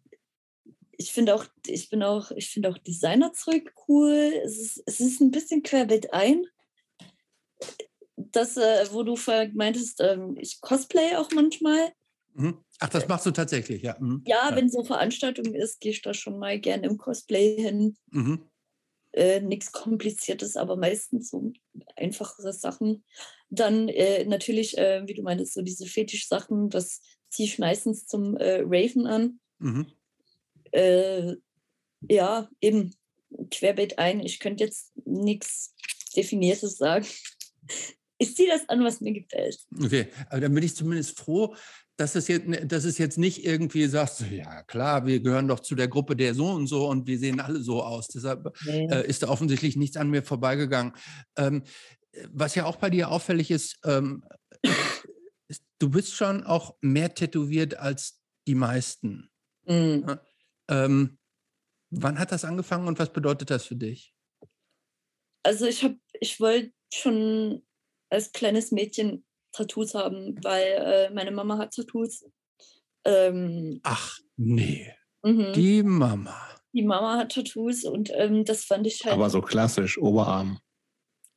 ich 0.96 1.12
finde 1.12 1.34
auch, 1.34 1.44
ich 1.66 1.90
bin 1.90 2.02
auch, 2.02 2.30
ich 2.30 2.50
finde 2.50 2.70
auch 2.70 2.78
Designerzeug 2.78 3.74
cool. 3.88 4.32
Es 4.44 4.58
ist, 4.58 4.82
es 4.86 5.00
ist 5.00 5.20
ein 5.20 5.30
bisschen 5.30 5.62
querbeet 5.62 6.12
ein. 6.12 6.44
Das, 8.16 8.56
äh, 8.56 8.86
wo 8.92 9.02
du 9.02 9.16
vorher 9.16 9.50
meintest, 9.52 10.00
ähm, 10.00 10.36
ich 10.38 10.60
cosplay 10.60 11.16
auch 11.16 11.30
manchmal. 11.32 11.92
Mhm. 12.34 12.58
Ach, 12.80 12.88
das 12.88 13.08
machst 13.08 13.26
du 13.26 13.30
tatsächlich, 13.30 13.82
ja. 13.82 13.96
Mhm. 14.00 14.22
Ja, 14.26 14.50
ja, 14.50 14.56
wenn 14.56 14.68
so 14.68 14.84
Veranstaltung 14.84 15.54
ist, 15.54 15.80
gehe 15.80 15.92
ich 15.92 16.02
da 16.02 16.12
schon 16.14 16.38
mal 16.38 16.58
gerne 16.58 16.86
im 16.86 16.98
Cosplay 16.98 17.56
hin. 17.56 17.96
Mhm. 18.10 18.50
Äh, 19.12 19.40
Nichts 19.40 19.70
Kompliziertes, 19.70 20.56
aber 20.56 20.76
meistens 20.76 21.30
so 21.30 21.52
einfachere 21.96 22.52
Sachen. 22.52 23.04
Dann 23.48 23.88
äh, 23.88 24.24
natürlich, 24.24 24.76
äh, 24.76 25.06
wie 25.06 25.14
du 25.14 25.22
meintest, 25.22 25.54
so 25.54 25.62
diese 25.62 25.86
Fetisch-Sachen, 25.86 26.68
das 26.70 27.00
ziehe 27.30 27.48
ich 27.48 27.58
meistens 27.58 28.06
zum 28.06 28.36
äh, 28.36 28.62
Raven 28.64 29.06
an. 29.06 29.40
Mhm. 29.58 29.86
Äh, 30.72 31.36
ja, 32.08 32.50
eben 32.60 32.94
querbeet 33.50 33.98
ein. 33.98 34.20
Ich 34.20 34.40
könnte 34.40 34.64
jetzt 34.64 34.92
nichts 35.04 35.74
Definiertes 36.16 36.76
sagen. 36.76 37.06
Ich 38.16 38.36
ziehe 38.36 38.48
das 38.48 38.68
an, 38.68 38.84
was 38.84 39.00
mir 39.00 39.12
gefällt. 39.12 39.58
Okay, 39.76 40.06
aber 40.30 40.40
dann 40.40 40.54
bin 40.54 40.62
ich 40.62 40.76
zumindest 40.76 41.18
froh, 41.18 41.56
dass 41.96 42.16
es 42.16 42.28
jetzt, 42.28 42.46
dass 42.64 42.84
es 42.84 42.98
jetzt 42.98 43.18
nicht 43.18 43.44
irgendwie 43.44 43.86
sagst, 43.86 44.24
ja 44.30 44.62
klar, 44.64 45.06
wir 45.06 45.20
gehören 45.20 45.48
doch 45.48 45.60
zu 45.60 45.74
der 45.74 45.88
Gruppe 45.88 46.16
der 46.16 46.34
so 46.34 46.48
und 46.50 46.66
so 46.66 46.88
und 46.88 47.06
wir 47.06 47.18
sehen 47.18 47.40
alle 47.40 47.60
so 47.60 47.82
aus. 47.82 48.08
Deshalb 48.08 48.56
nee. 48.64 48.86
äh, 48.86 49.06
ist 49.06 49.22
da 49.22 49.28
offensichtlich 49.28 49.76
nichts 49.76 49.96
an 49.96 50.10
mir 50.10 50.22
vorbeigegangen. 50.22 50.92
Ähm, 51.36 51.62
was 52.32 52.54
ja 52.54 52.64
auch 52.64 52.76
bei 52.76 52.90
dir 52.90 53.10
auffällig 53.10 53.50
ist, 53.50 53.78
ähm, 53.84 54.24
ist, 55.48 55.62
du 55.78 55.90
bist 55.90 56.14
schon 56.14 56.44
auch 56.44 56.76
mehr 56.80 57.14
tätowiert 57.14 57.76
als 57.76 58.20
die 58.46 58.54
meisten. 58.54 59.30
Mhm. 59.66 60.04
Ja? 60.06 60.20
Ähm, 60.68 61.18
wann 61.90 62.18
hat 62.18 62.32
das 62.32 62.44
angefangen 62.44 62.88
und 62.88 62.98
was 62.98 63.12
bedeutet 63.12 63.50
das 63.50 63.66
für 63.66 63.76
dich? 63.76 64.14
Also 65.44 65.66
ich 65.66 65.84
habe, 65.84 65.96
ich 66.20 66.40
wollte 66.40 66.72
schon 66.92 67.62
als 68.10 68.32
kleines 68.32 68.72
Mädchen 68.72 69.24
Tattoos 69.54 69.94
haben, 69.94 70.36
weil 70.42 70.62
äh, 70.62 71.10
meine 71.10 71.30
Mama 71.30 71.58
hat 71.58 71.74
Tattoos. 71.74 72.24
Ähm, 73.04 73.80
Ach 73.82 74.18
nee, 74.36 74.92
mhm. 75.22 75.52
die 75.54 75.82
Mama. 75.82 76.36
Die 76.72 76.82
Mama 76.82 77.18
hat 77.18 77.32
Tattoos 77.32 77.84
und 77.84 78.10
ähm, 78.14 78.44
das 78.44 78.64
fand 78.64 78.86
ich 78.86 79.04
halt. 79.04 79.14
Aber 79.14 79.30
so 79.30 79.40
klassisch, 79.40 79.96
Oberarm. 79.98 80.58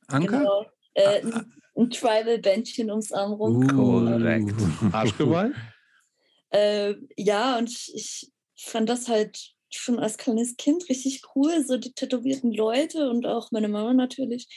Anker? 0.08 0.38
Genau. 0.38 0.66
Äh, 0.94 1.04
ah, 1.04 1.36
ein, 1.36 1.52
ein 1.76 1.90
Tribal-Bändchen 1.90 2.90
ums 2.90 3.12
Arm 3.12 3.32
rum. 3.34 3.64
Uh, 3.64 3.68
korrekt. 3.68 4.54
Arschgeweih? 4.92 5.52
äh, 6.50 6.94
ja, 7.16 7.58
und 7.58 7.70
ich, 7.70 7.92
ich 7.94 8.64
fand 8.64 8.88
das 8.88 9.08
halt 9.08 9.54
schon 9.70 9.98
als 9.98 10.16
kleines 10.16 10.56
Kind 10.56 10.88
richtig 10.88 11.22
cool, 11.34 11.64
so 11.64 11.76
die 11.76 11.92
tätowierten 11.92 12.52
Leute 12.52 13.08
und 13.10 13.26
auch 13.26 13.52
meine 13.52 13.68
Mama 13.68 13.92
natürlich. 13.92 14.48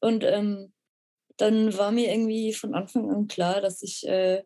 Und 0.00 0.22
ähm, 0.22 0.72
dann 1.40 1.76
war 1.76 1.92
mir 1.92 2.12
irgendwie 2.12 2.52
von 2.52 2.74
Anfang 2.74 3.10
an 3.10 3.26
klar, 3.26 3.60
dass 3.60 3.82
ich 3.82 4.06
äh, 4.06 4.42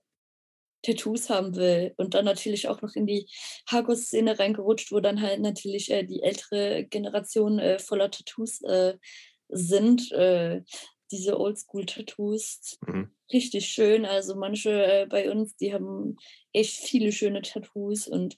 Tattoos 0.82 1.30
haben 1.30 1.56
will. 1.56 1.94
Und 1.96 2.14
dann 2.14 2.24
natürlich 2.24 2.68
auch 2.68 2.82
noch 2.82 2.94
in 2.94 3.06
die 3.06 3.26
Hardcore-Szene 3.68 4.38
reingerutscht, 4.38 4.92
wo 4.92 5.00
dann 5.00 5.20
halt 5.20 5.40
natürlich 5.40 5.90
äh, 5.90 6.04
die 6.04 6.22
ältere 6.22 6.84
Generation 6.84 7.58
äh, 7.58 7.78
voller 7.78 8.10
Tattoos 8.10 8.62
äh, 8.62 8.94
sind. 9.48 10.12
Äh, 10.12 10.62
diese 11.10 11.38
Oldschool-Tattoos. 11.38 12.78
Mhm. 12.86 13.14
Richtig 13.32 13.66
schön. 13.66 14.04
Also 14.04 14.34
manche 14.34 14.70
äh, 14.70 15.06
bei 15.06 15.30
uns, 15.30 15.56
die 15.56 15.72
haben 15.72 16.16
echt 16.52 16.76
viele 16.76 17.12
schöne 17.12 17.42
Tattoos. 17.42 18.08
Und 18.08 18.36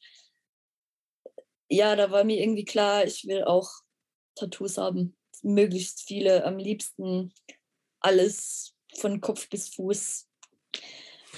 ja, 1.68 1.96
da 1.96 2.10
war 2.10 2.24
mir 2.24 2.40
irgendwie 2.40 2.64
klar, 2.64 3.04
ich 3.04 3.26
will 3.26 3.44
auch 3.44 3.70
Tattoos 4.34 4.78
haben. 4.78 5.16
Möglichst 5.42 6.02
viele, 6.06 6.44
am 6.44 6.58
liebsten 6.58 7.32
alles 8.06 8.72
von 8.98 9.20
Kopf 9.20 9.48
bis 9.50 9.68
Fuß. 9.74 10.28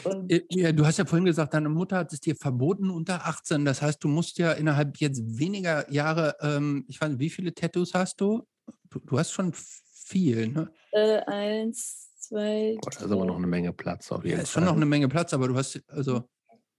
Und 0.04 0.30
äh, 0.30 0.44
ja, 0.50 0.70
du 0.70 0.86
hast 0.86 0.98
ja 0.98 1.06
vorhin 1.06 1.24
gesagt, 1.24 1.54
deine 1.54 1.70
Mutter 1.70 1.96
hat 1.96 2.12
es 2.12 2.20
dir 2.20 2.36
verboten 2.36 2.90
unter 2.90 3.26
18. 3.26 3.64
Das 3.64 3.82
heißt, 3.82 4.04
du 4.04 4.08
musst 4.08 4.38
ja 4.38 4.52
innerhalb 4.52 4.98
jetzt 4.98 5.22
weniger 5.38 5.90
Jahre, 5.90 6.36
ähm, 6.40 6.84
ich 6.88 7.00
weiß 7.00 7.10
nicht, 7.10 7.20
wie 7.20 7.30
viele 7.30 7.54
Tattoos 7.54 7.94
hast 7.94 8.20
du? 8.20 8.46
Du, 8.90 9.00
du 9.00 9.18
hast 9.18 9.32
schon 9.32 9.52
viel, 9.54 10.48
ne? 10.48 10.70
Äh, 10.92 11.20
eins, 11.26 12.10
zwei. 12.16 12.76
Oh, 12.76 12.90
da 12.90 13.04
ist 13.04 13.10
aber 13.10 13.24
noch 13.24 13.36
eine 13.36 13.46
Menge 13.46 13.72
Platz 13.72 14.12
auf 14.12 14.24
jeden 14.24 14.36
ja, 14.36 14.42
ist 14.42 14.52
schon 14.52 14.64
noch 14.64 14.76
eine 14.76 14.86
Menge 14.86 15.08
Platz, 15.08 15.32
aber 15.32 15.48
du 15.48 15.56
hast 15.56 15.82
also. 15.88 16.28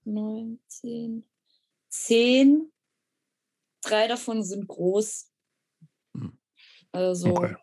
Neun, 0.04 0.60
zehn. 0.66 1.24
Zehn. 1.88 2.72
Drei 3.82 4.06
davon 4.08 4.44
sind 4.44 4.66
groß. 4.66 5.30
Hm. 6.16 6.38
Also. 6.92 7.28
Okay. 7.34 7.56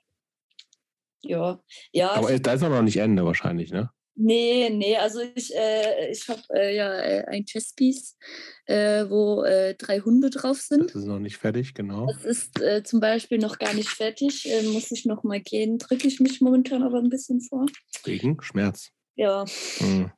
Ja. 1.28 1.62
ja 1.92 2.12
Aber 2.12 2.32
ich, 2.32 2.42
da 2.42 2.54
ist 2.54 2.62
noch 2.62 2.82
nicht 2.82 2.98
Ende 2.98 3.26
wahrscheinlich, 3.26 3.72
ne? 3.72 3.90
Nee, 4.20 4.72
nee, 4.72 4.98
also 4.98 5.22
ich, 5.36 5.56
äh, 5.56 6.10
ich 6.10 6.28
habe 6.28 6.42
äh, 6.56 6.76
ja 6.76 6.92
äh, 6.92 7.26
ein 7.28 7.46
Chesspiece, 7.46 8.18
äh, 8.66 9.08
wo 9.08 9.44
äh, 9.44 9.76
drei 9.76 10.00
Hunde 10.00 10.32
drauf 10.32 10.60
sind. 10.60 10.86
Das 10.86 10.96
ist 10.96 11.06
noch 11.06 11.20
nicht 11.20 11.38
fertig, 11.38 11.76
genau. 11.76 12.08
Das 12.08 12.26
ist 12.26 12.60
äh, 12.60 12.82
zum 12.82 13.00
Beispiel 13.00 13.38
noch 13.38 13.60
gar 13.60 13.76
nicht 13.76 13.90
fertig, 13.90 14.50
muss 14.74 14.90
ich 14.90 15.06
noch 15.06 15.22
mal 15.24 15.40
gehen. 15.40 15.78
Drücke 15.78 16.08
ich 16.08 16.20
mich 16.20 16.42
momentan 16.42 16.82
aber 16.82 16.98
ein 16.98 17.10
bisschen 17.10 17.42
vor. 17.42 17.68
Wegen 18.06 18.42
Schmerz. 18.42 18.90
Ja. 19.16 19.46
Mhm. 19.80 20.12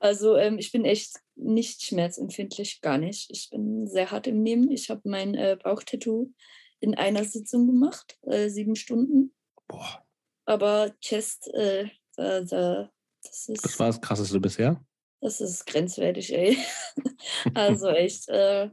Also 0.00 0.36
ähm, 0.36 0.56
ich 0.56 0.72
bin 0.72 0.86
echt 0.86 1.16
nicht 1.36 1.82
schmerzempfindlich, 1.82 2.80
gar 2.80 2.96
nicht. 2.96 3.30
Ich 3.30 3.50
bin 3.50 3.86
sehr 3.86 4.10
hart 4.10 4.28
im 4.28 4.42
Nehmen. 4.42 4.70
Ich 4.70 4.88
habe 4.88 5.02
mein 5.04 5.36
Bauchtattoo 5.62 6.32
in 6.80 6.94
einer 6.94 7.24
Sitzung 7.24 7.66
gemacht, 7.66 8.18
sieben 8.46 8.76
Stunden. 8.76 9.34
Boah. 9.68 10.02
Aber 10.44 10.92
Chest, 11.00 11.52
äh, 11.54 11.86
da, 12.16 12.40
da, 12.42 12.90
das 13.22 13.48
ist. 13.48 13.64
Das 13.64 13.78
war 13.78 13.86
das 13.88 14.00
krasseste 14.00 14.40
bisher? 14.40 14.84
Das 15.20 15.40
ist 15.40 15.66
grenzwertig, 15.66 16.34
ey. 16.34 16.58
also 17.54 17.88
echt, 17.88 18.28
äh, 18.28 18.70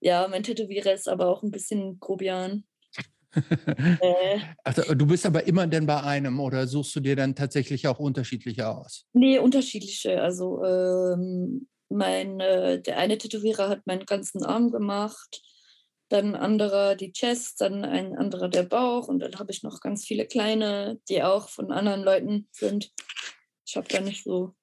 ja, 0.00 0.26
mein 0.28 0.42
Tätowierer 0.42 0.92
ist 0.92 1.08
aber 1.08 1.28
auch 1.28 1.42
ein 1.42 1.50
bisschen 1.50 1.98
grobian. 2.00 2.64
äh, 3.34 4.40
also, 4.64 4.94
du 4.94 5.06
bist 5.06 5.26
aber 5.26 5.46
immer 5.46 5.66
denn 5.66 5.86
bei 5.86 6.02
einem 6.02 6.40
oder 6.40 6.66
suchst 6.66 6.96
du 6.96 7.00
dir 7.00 7.14
dann 7.14 7.34
tatsächlich 7.34 7.86
auch 7.86 7.98
unterschiedliche 7.98 8.68
aus? 8.68 9.04
Nee, 9.12 9.38
unterschiedliche. 9.38 10.22
Also 10.22 10.64
ähm, 10.64 11.68
mein, 11.90 12.40
äh, 12.40 12.80
der 12.80 12.98
eine 12.98 13.18
Tätowierer 13.18 13.68
hat 13.68 13.86
meinen 13.86 14.06
ganzen 14.06 14.44
Arm 14.44 14.70
gemacht 14.70 15.42
dann 16.08 16.34
ein 16.34 16.36
anderer 16.36 16.94
die 16.94 17.12
Chest, 17.12 17.60
dann 17.60 17.84
ein 17.84 18.16
anderer 18.16 18.48
der 18.48 18.62
Bauch 18.62 19.08
und 19.08 19.20
dann 19.20 19.38
habe 19.38 19.52
ich 19.52 19.62
noch 19.62 19.80
ganz 19.80 20.04
viele 20.04 20.26
kleine, 20.26 21.00
die 21.08 21.22
auch 21.22 21.48
von 21.48 21.70
anderen 21.70 22.02
Leuten 22.02 22.48
sind. 22.52 22.92
Ich 23.66 23.76
habe 23.76 23.88
da 23.88 24.00
nicht 24.00 24.24
so 24.24 24.54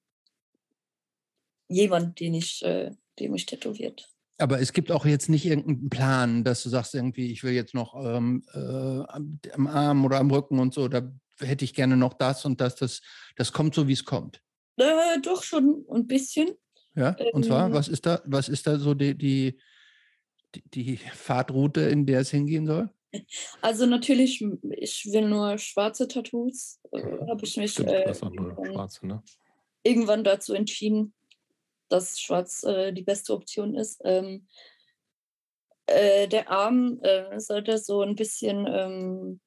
jemand, 1.68 2.20
den 2.20 2.34
ich, 2.34 2.64
äh, 2.64 2.92
dem 3.20 3.36
ich 3.36 3.46
tätowiert. 3.46 4.10
Aber 4.38 4.60
es 4.60 4.74
gibt 4.74 4.92
auch 4.92 5.06
jetzt 5.06 5.30
nicht 5.30 5.46
irgendeinen 5.46 5.90
Plan, 5.90 6.44
dass 6.44 6.64
du 6.64 6.70
sagst, 6.70 6.94
irgendwie, 6.94 7.32
ich 7.32 7.44
will 7.44 7.54
jetzt 7.54 7.74
noch 7.74 7.96
ähm, 7.96 8.44
äh, 8.54 8.60
am 8.60 9.68
Arm 9.68 10.04
oder 10.04 10.20
am 10.20 10.30
Rücken 10.30 10.60
und 10.60 10.74
so, 10.74 10.88
da 10.88 11.10
hätte 11.40 11.64
ich 11.64 11.74
gerne 11.74 11.96
noch 11.96 12.14
das 12.14 12.44
und 12.46 12.60
das. 12.60 12.76
Das, 12.76 13.02
das 13.36 13.54
kommt 13.54 13.76
so, 13.76 13.88
wie 13.88 13.94
es 13.94 14.04
kommt. 14.04 14.42
Äh, 14.78 15.20
doch 15.22 15.44
schon 15.44 15.86
ein 15.90 16.08
bisschen. 16.08 16.50
Ja, 16.96 17.16
und 17.34 17.44
ähm, 17.44 17.50
zwar, 17.50 17.74
was 17.74 17.88
ist 17.88 18.06
da, 18.06 18.22
was 18.26 18.50
ist 18.50 18.68
da 18.68 18.78
so 18.78 18.94
die, 18.94 19.18
die, 19.18 19.60
die 20.74 20.98
Fahrtroute, 20.98 21.82
in 21.82 22.06
der 22.06 22.22
es 22.22 22.32
hingehen 22.32 22.66
soll? 22.66 22.90
Also 23.62 23.86
natürlich, 23.86 24.44
ich 24.72 25.06
will 25.12 25.28
nur 25.28 25.58
schwarze 25.58 26.08
Tattoos. 26.08 26.80
Äh, 26.92 27.02
Habe 27.30 27.42
ich 27.44 27.58
mich 27.58 27.72
Stimmt, 27.72 27.90
äh, 27.90 28.04
irgendwann, 28.04 28.74
schwarze, 28.74 29.08
ne? 29.08 29.24
irgendwann 29.84 30.24
dazu 30.24 30.54
entschieden, 30.54 31.14
dass 31.90 32.20
schwarz 32.20 32.64
äh, 32.64 32.92
die 32.92 33.04
beste 33.04 33.34
Option 33.34 33.76
ist. 33.76 34.02
Ähm, 34.04 34.48
äh, 35.88 36.28
der 36.28 36.50
Arm 36.50 37.00
äh, 37.04 37.40
sollte 37.40 37.78
so 37.78 38.02
ein 38.02 38.16
bisschen 38.16 38.66
ähm, 38.68 39.40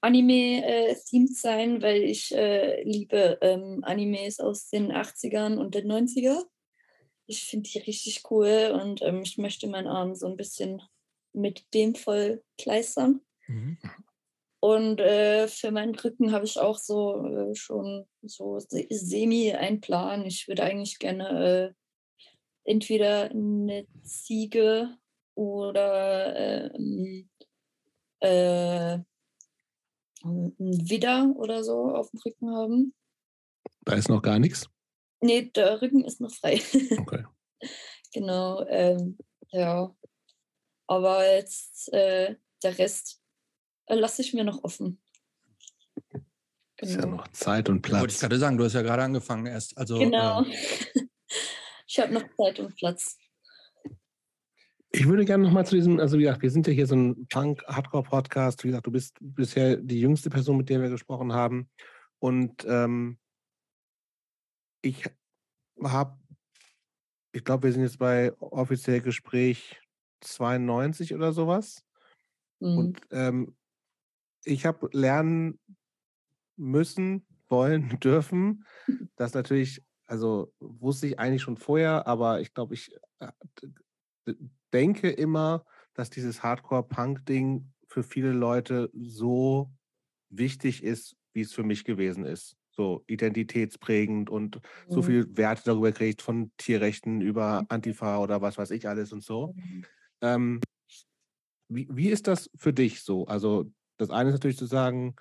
Anime-themed 0.00 1.30
äh, 1.30 1.34
sein, 1.34 1.80
weil 1.80 2.02
ich 2.02 2.30
liebe 2.30 3.38
ähm, 3.40 3.80
Animes 3.82 4.40
aus 4.40 4.68
den 4.68 4.92
80ern 4.92 5.56
und 5.58 5.76
den 5.76 5.90
90er. 5.90 6.42
Ich 7.32 7.44
finde 7.44 7.70
die 7.70 7.78
richtig 7.78 8.30
cool 8.30 8.78
und 8.78 9.00
ähm, 9.00 9.22
ich 9.22 9.38
möchte 9.38 9.66
meinen 9.66 9.86
Arm 9.86 10.14
so 10.14 10.26
ein 10.26 10.36
bisschen 10.36 10.82
mit 11.32 11.64
dem 11.72 11.94
voll 11.94 12.42
kleistern. 12.58 13.22
Mhm. 13.46 13.78
Und 14.60 15.00
äh, 15.00 15.48
für 15.48 15.70
meinen 15.70 15.94
Rücken 15.94 16.30
habe 16.32 16.44
ich 16.44 16.58
auch 16.58 16.76
so 16.76 17.26
äh, 17.26 17.54
schon 17.54 18.06
so 18.20 18.58
semi 18.60 19.50
einen 19.52 19.80
Plan. 19.80 20.26
Ich 20.26 20.46
würde 20.46 20.62
eigentlich 20.62 20.98
gerne 20.98 21.74
äh, 21.74 22.70
entweder 22.70 23.30
eine 23.30 23.86
Ziege 24.02 24.96
oder 25.34 26.74
ähm, 26.74 27.30
äh, 28.20 28.98
ein 30.22 30.54
Widder 30.58 31.32
oder 31.34 31.64
so 31.64 31.94
auf 31.94 32.10
dem 32.10 32.20
Rücken 32.20 32.50
haben. 32.54 32.94
Da 33.86 33.94
ist 33.94 34.10
noch 34.10 34.22
gar 34.22 34.38
nichts? 34.38 34.68
Nee, 35.22 35.50
der 35.54 35.80
Rücken 35.80 36.04
ist 36.04 36.20
noch 36.20 36.32
frei. 36.32 36.60
Okay. 36.98 37.24
genau, 38.12 38.66
ähm, 38.66 39.16
ja. 39.50 39.94
Aber 40.88 41.24
jetzt 41.24 41.92
äh, 41.92 42.34
der 42.62 42.78
Rest 42.78 43.22
äh, 43.86 43.94
lasse 43.94 44.20
ich 44.22 44.34
mir 44.34 44.44
noch 44.44 44.64
offen. 44.64 45.00
Genau. 46.10 46.24
Ist 46.80 46.94
ja 46.96 47.00
genau. 47.02 47.16
noch 47.16 47.28
Zeit 47.28 47.68
und 47.68 47.82
Platz. 47.82 48.00
Wollte 48.00 48.14
ich 48.14 48.20
gerade 48.20 48.38
sagen, 48.38 48.58
du 48.58 48.64
hast 48.64 48.72
ja 48.72 48.82
gerade 48.82 49.04
angefangen 49.04 49.46
erst. 49.46 49.78
Also, 49.78 49.98
genau. 49.98 50.42
Äh, 50.42 50.56
ich 51.86 52.00
habe 52.00 52.12
noch 52.12 52.24
Zeit 52.36 52.58
und 52.58 52.74
Platz. 52.74 53.16
Ich 54.90 55.06
würde 55.06 55.24
gerne 55.24 55.44
nochmal 55.44 55.64
zu 55.64 55.76
diesem, 55.76 56.00
also 56.00 56.18
wie 56.18 56.22
gesagt, 56.22 56.42
wir 56.42 56.50
sind 56.50 56.66
ja 56.66 56.72
hier 56.72 56.86
so 56.86 56.96
ein 56.96 57.26
Punk-Hardcore-Podcast. 57.28 58.64
Wie 58.64 58.68
gesagt, 58.68 58.86
du 58.86 58.90
bist 58.90 59.16
bisher 59.20 59.76
die 59.76 60.00
jüngste 60.00 60.28
Person, 60.28 60.56
mit 60.56 60.68
der 60.68 60.82
wir 60.82 60.90
gesprochen 60.90 61.32
haben. 61.32 61.70
Und 62.18 62.66
ähm, 62.68 63.18
ich 64.82 65.04
habe, 65.82 66.18
ich 67.32 67.44
glaube, 67.44 67.64
wir 67.64 67.72
sind 67.72 67.82
jetzt 67.82 67.98
bei 67.98 68.32
offiziell 68.40 69.00
Gespräch 69.00 69.80
92 70.20 71.14
oder 71.14 71.32
sowas. 71.32 71.84
Mhm. 72.60 72.78
Und 72.78 73.00
ähm, 73.10 73.56
ich 74.44 74.66
habe 74.66 74.88
lernen 74.92 75.58
müssen, 76.56 77.26
wollen, 77.48 77.88
dürfen. 78.00 78.64
Das 79.16 79.34
natürlich, 79.34 79.84
also 80.06 80.52
wusste 80.58 81.06
ich 81.06 81.18
eigentlich 81.18 81.42
schon 81.42 81.56
vorher, 81.56 82.06
aber 82.06 82.40
ich 82.40 82.52
glaube, 82.54 82.74
ich 82.74 82.92
äh, 83.20 83.30
denke 84.72 85.10
immer, 85.10 85.64
dass 85.94 86.10
dieses 86.10 86.42
Hardcore-Punk-Ding 86.42 87.72
für 87.86 88.02
viele 88.02 88.32
Leute 88.32 88.90
so 88.94 89.70
wichtig 90.28 90.82
ist, 90.82 91.16
wie 91.34 91.42
es 91.42 91.52
für 91.52 91.62
mich 91.62 91.84
gewesen 91.84 92.24
ist. 92.24 92.56
So 92.74 93.04
identitätsprägend 93.06 94.30
und 94.30 94.56
mhm. 94.56 94.60
so 94.92 95.02
viel 95.02 95.36
Werte 95.36 95.62
darüber 95.64 95.92
kriegt 95.92 96.22
von 96.22 96.50
Tierrechten 96.56 97.20
über 97.20 97.64
Antifa 97.68 98.18
oder 98.18 98.40
was 98.40 98.58
weiß 98.58 98.70
ich 98.70 98.88
alles 98.88 99.12
und 99.12 99.22
so. 99.22 99.54
Mhm. 99.54 99.84
Ähm, 100.22 100.60
wie, 101.68 101.88
wie 101.90 102.08
ist 102.08 102.26
das 102.26 102.50
für 102.56 102.72
dich 102.72 103.02
so? 103.02 103.26
Also 103.26 103.70
das 103.98 104.10
eine 104.10 104.30
ist 104.30 104.34
natürlich 104.34 104.58
zu 104.58 104.66
sagen, 104.66 105.14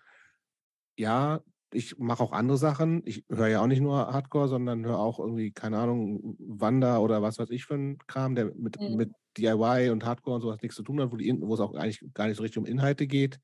ja, 0.98 1.42
ich 1.74 1.98
mache 1.98 2.24
auch 2.24 2.34
andere 2.34 2.58
Sachen. 2.58 3.02
Ich 3.06 3.24
höre 3.30 3.48
ja 3.48 3.62
auch 3.62 3.68
nicht 3.68 3.82
nur 3.82 4.12
Hardcore, 4.12 4.48
sondern 4.48 4.86
höre 4.86 5.00
auch 5.00 5.20
irgendwie, 5.20 5.52
keine 5.52 5.78
Ahnung, 5.78 6.36
Wander 6.40 7.02
oder 7.02 7.22
was 7.22 7.40
weiß 7.40 7.50
ich 7.50 7.66
für 7.66 7.76
ein 7.76 7.98
Kram, 8.08 8.36
der 8.36 8.54
mit, 8.56 8.80
mhm. 8.80 8.96
mit 8.96 9.12
DIY 9.38 9.90
und 9.92 10.06
Hardcore 10.06 10.36
und 10.36 10.42
sowas 10.42 10.62
nichts 10.62 10.76
zu 10.76 10.84
tun 10.84 11.00
hat, 11.00 11.12
wo, 11.12 11.16
die, 11.16 11.34
wo 11.40 11.54
es 11.54 11.60
auch 11.60 11.74
eigentlich 11.74 12.04
gar 12.14 12.28
nicht 12.28 12.38
so 12.38 12.44
richtig 12.44 12.60
um 12.60 12.66
Inhalte 12.66 13.08
geht. 13.08 13.40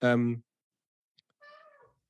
Ähm, 0.00 0.44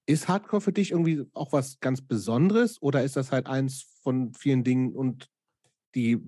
ist 0.07 0.29
Hardcore 0.29 0.61
für 0.61 0.73
dich 0.73 0.93
irgendwie 0.93 1.25
auch 1.35 1.53
was 1.53 1.81
ganz 1.81 2.01
Besonderes 2.01 2.81
oder 2.81 3.03
ist 3.03 3.17
das 3.17 3.33
halt 3.33 3.47
eins 3.47 3.87
von 4.03 4.33
vielen 4.35 4.65
Dingen 4.65 4.95
und 4.95 5.29
die 5.95 6.21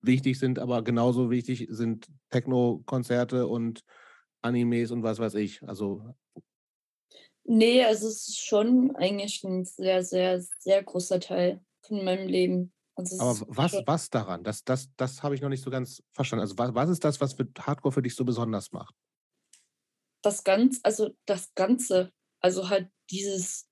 wichtig 0.00 0.38
sind, 0.38 0.58
aber 0.58 0.82
genauso 0.82 1.30
wichtig 1.30 1.66
sind 1.70 2.06
Techno-Konzerte 2.30 3.46
und 3.46 3.84
Animes 4.42 4.90
und 4.90 5.02
was 5.02 5.18
weiß 5.18 5.34
ich. 5.34 5.62
Also. 5.64 6.14
Nee, 7.44 7.84
also 7.84 8.06
es 8.06 8.28
ist 8.28 8.40
schon 8.44 8.94
eigentlich 8.94 9.42
ein 9.42 9.64
sehr, 9.64 10.04
sehr, 10.04 10.40
sehr 10.60 10.82
großer 10.82 11.18
Teil 11.18 11.60
von 11.82 12.04
meinem 12.04 12.28
Leben. 12.28 12.72
Also 12.94 13.20
aber 13.20 13.56
was, 13.56 13.72
was 13.86 14.10
daran? 14.10 14.44
Das, 14.44 14.64
das, 14.64 14.88
das 14.96 15.22
habe 15.22 15.34
ich 15.34 15.40
noch 15.40 15.48
nicht 15.48 15.62
so 15.62 15.70
ganz 15.70 16.02
verstanden. 16.12 16.42
Also 16.42 16.58
was, 16.58 16.74
was 16.74 16.90
ist 16.90 17.04
das, 17.04 17.20
was 17.20 17.32
für 17.32 17.48
Hardcore 17.58 17.92
für 17.92 18.02
dich 18.02 18.14
so 18.14 18.24
besonders 18.24 18.72
macht? 18.72 18.94
Das 20.22 20.44
Ganze, 20.44 20.80
also 20.82 21.10
das 21.24 21.54
Ganze, 21.54 22.12
also 22.40 22.68
halt 22.68 22.90
dieses 23.10 23.68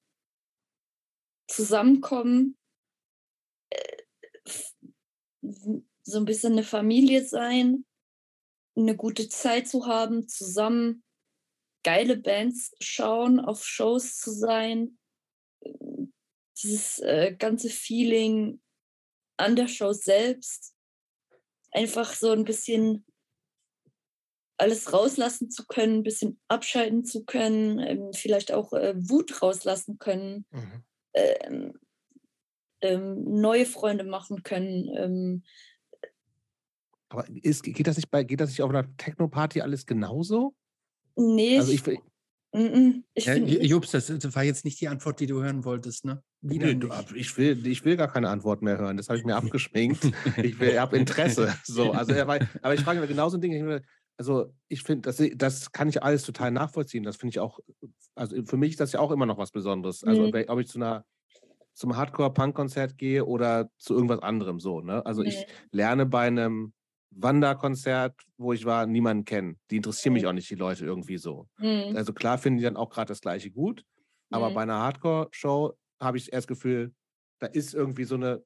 Zusammenkommen, 1.48 2.58
äh, 3.70 4.02
so 6.02 6.18
ein 6.18 6.24
bisschen 6.24 6.52
eine 6.52 6.64
Familie 6.64 7.24
sein, 7.24 7.84
eine 8.76 8.96
gute 8.96 9.28
Zeit 9.28 9.68
zu 9.68 9.86
haben, 9.86 10.28
zusammen 10.28 11.04
geile 11.84 12.16
Bands 12.16 12.74
schauen, 12.80 13.38
auf 13.40 13.64
Shows 13.64 14.18
zu 14.18 14.32
sein, 14.32 14.98
dieses 16.62 16.98
äh, 16.98 17.34
ganze 17.38 17.70
Feeling 17.70 18.60
an 19.38 19.56
der 19.56 19.68
Show 19.68 19.92
selbst, 19.92 20.74
einfach 21.70 22.12
so 22.14 22.32
ein 22.32 22.44
bisschen 22.44 23.04
alles 24.58 24.92
rauslassen 24.92 25.50
zu 25.50 25.66
können, 25.66 25.98
ein 25.98 26.02
bisschen 26.02 26.40
abschalten 26.48 27.04
zu 27.04 27.24
können, 27.24 27.78
ähm, 27.78 28.12
vielleicht 28.14 28.52
auch 28.52 28.72
äh, 28.72 28.94
Wut 28.96 29.42
rauslassen 29.42 29.98
können, 29.98 30.46
mhm. 30.50 30.84
ähm, 31.14 31.72
ähm, 32.80 33.40
neue 33.40 33.66
Freunde 33.66 34.04
machen 34.04 34.42
können, 34.42 34.90
ähm, 34.94 35.42
aber 37.08 37.26
ist, 37.42 37.62
geht, 37.62 37.86
das 37.86 37.96
nicht 37.96 38.10
bei, 38.10 38.24
geht 38.24 38.40
das 38.40 38.50
nicht 38.50 38.62
auf 38.62 38.70
einer 38.70 38.96
Techno-Party 38.96 39.60
alles 39.60 39.86
genauso? 39.86 40.54
Nee. 41.14 41.58
Also 41.58 41.72
ich, 41.72 41.86
ich 41.86 43.26
ja, 43.26 43.34
Jobs, 43.34 43.90
das, 43.90 44.34
war 44.34 44.42
jetzt 44.42 44.64
nicht 44.64 44.80
die 44.80 44.88
Antwort, 44.88 45.20
die 45.20 45.26
du 45.26 45.42
hören 45.42 45.64
wolltest, 45.64 46.04
ne? 46.04 46.22
Nee, 46.40 46.74
du, 46.74 46.88
ich, 47.14 47.36
will, 47.36 47.66
ich 47.66 47.84
will 47.84 47.96
gar 47.96 48.10
keine 48.10 48.28
Antwort 48.30 48.62
mehr 48.62 48.78
hören. 48.78 48.96
Das 48.96 49.08
habe 49.08 49.18
ich 49.18 49.24
mir 49.24 49.36
abgeschminkt. 49.36 50.10
ich 50.42 50.60
habe 50.78 50.96
Interesse. 50.98 51.54
So, 51.64 51.92
also, 51.92 52.14
aber, 52.14 52.40
ich 52.74 52.80
frage 52.80 53.00
mir 53.00 53.06
genau 53.06 53.28
so 53.28 53.36
ein 53.36 53.40
Ding. 53.40 53.80
Also 54.18 54.52
ich 54.68 54.82
finde, 54.82 55.02
das, 55.02 55.22
das 55.34 55.72
kann 55.72 55.88
ich 55.88 56.02
alles 56.02 56.22
total 56.22 56.50
nachvollziehen. 56.50 57.02
Das 57.02 57.16
finde 57.16 57.30
ich 57.30 57.40
auch, 57.40 57.60
also 58.14 58.36
für 58.44 58.56
mich 58.56 58.70
ist 58.72 58.80
das 58.80 58.92
ja 58.92 59.00
auch 59.00 59.10
immer 59.10 59.26
noch 59.26 59.38
was 59.38 59.50
Besonderes. 59.50 60.04
Also 60.04 60.22
mhm. 60.28 60.44
ob 60.48 60.60
ich 60.60 60.68
zu 60.68 60.78
einer 60.78 61.04
zum 61.74 61.94
Hardcore-Punk-Konzert 61.94 62.96
gehe 62.96 63.26
oder 63.26 63.70
zu 63.76 63.94
irgendwas 63.94 64.20
anderem 64.20 64.60
so. 64.60 64.80
Ne? 64.80 65.04
Also 65.04 65.20
mhm. 65.20 65.28
ich 65.28 65.46
lerne 65.70 66.06
bei 66.06 66.26
einem 66.26 66.72
Wanderkonzert, 67.10 68.14
wo 68.38 68.52
ich 68.52 68.64
war, 68.64 68.86
niemanden 68.86 69.24
kennen. 69.24 69.58
Die 69.70 69.76
interessieren 69.76 70.14
mich 70.14 70.22
mhm. 70.22 70.30
auch 70.30 70.32
nicht, 70.32 70.48
die 70.50 70.54
Leute 70.54 70.84
irgendwie 70.86 71.18
so. 71.18 71.48
Mhm. 71.58 71.94
Also 71.94 72.12
klar 72.14 72.38
finden 72.38 72.58
die 72.58 72.64
dann 72.64 72.76
auch 72.76 72.90
gerade 72.90 73.08
das 73.08 73.20
Gleiche 73.20 73.50
gut, 73.50 73.84
aber 74.30 74.50
mhm. 74.50 74.54
bei 74.54 74.62
einer 74.62 74.78
Hardcore-Show 74.78 75.74
habe 76.00 76.16
ich 76.16 76.32
erst 76.32 76.48
das 76.48 76.56
Gefühl, 76.56 76.94
da 77.38 77.46
ist 77.46 77.74
irgendwie 77.74 78.04
so 78.04 78.14
eine 78.14 78.42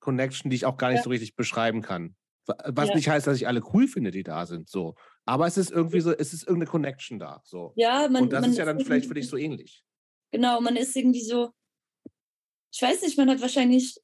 Connection, 0.00 0.50
die 0.50 0.56
ich 0.56 0.66
auch 0.66 0.76
gar 0.76 0.88
nicht 0.88 0.98
ja. 0.98 1.04
so 1.04 1.10
richtig 1.10 1.36
beschreiben 1.36 1.82
kann. 1.82 2.16
Was 2.46 2.88
ja. 2.88 2.94
nicht 2.96 3.08
heißt, 3.08 3.26
dass 3.26 3.36
ich 3.36 3.46
alle 3.46 3.62
cool 3.72 3.86
finde, 3.86 4.10
die 4.10 4.24
da 4.24 4.46
sind, 4.46 4.68
so. 4.68 4.96
Aber 5.24 5.46
es 5.46 5.56
ist 5.56 5.70
irgendwie 5.70 6.00
so, 6.00 6.12
es 6.12 6.32
ist 6.32 6.42
irgendeine 6.42 6.70
Connection 6.70 7.18
da, 7.18 7.40
so. 7.44 7.72
Ja, 7.76 8.08
man, 8.08 8.24
Und 8.24 8.32
das 8.32 8.40
man 8.40 8.50
ist 8.50 8.56
ja 8.56 8.64
dann 8.64 8.80
vielleicht 8.80 9.06
für 9.06 9.14
dich 9.14 9.28
so 9.28 9.36
ähnlich. 9.36 9.84
Genau, 10.32 10.60
man 10.60 10.76
ist 10.76 10.96
irgendwie 10.96 11.22
so, 11.22 11.50
ich 12.72 12.82
weiß 12.82 13.02
nicht, 13.02 13.18
man 13.18 13.30
hat 13.30 13.40
wahrscheinlich, 13.40 14.00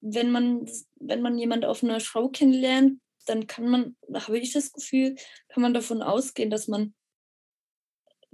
wenn 0.00 0.30
man, 0.30 0.68
wenn 0.96 1.22
man 1.22 1.38
jemand 1.38 1.64
auf 1.64 1.82
einer 1.82 2.00
Show 2.00 2.28
kennenlernt, 2.28 3.00
dann 3.26 3.46
kann 3.46 3.68
man, 3.68 3.96
habe 4.12 4.38
ich 4.38 4.52
das 4.52 4.72
Gefühl, 4.72 5.16
kann 5.48 5.62
man 5.62 5.74
davon 5.74 6.02
ausgehen, 6.02 6.50
dass 6.50 6.68
man 6.68 6.94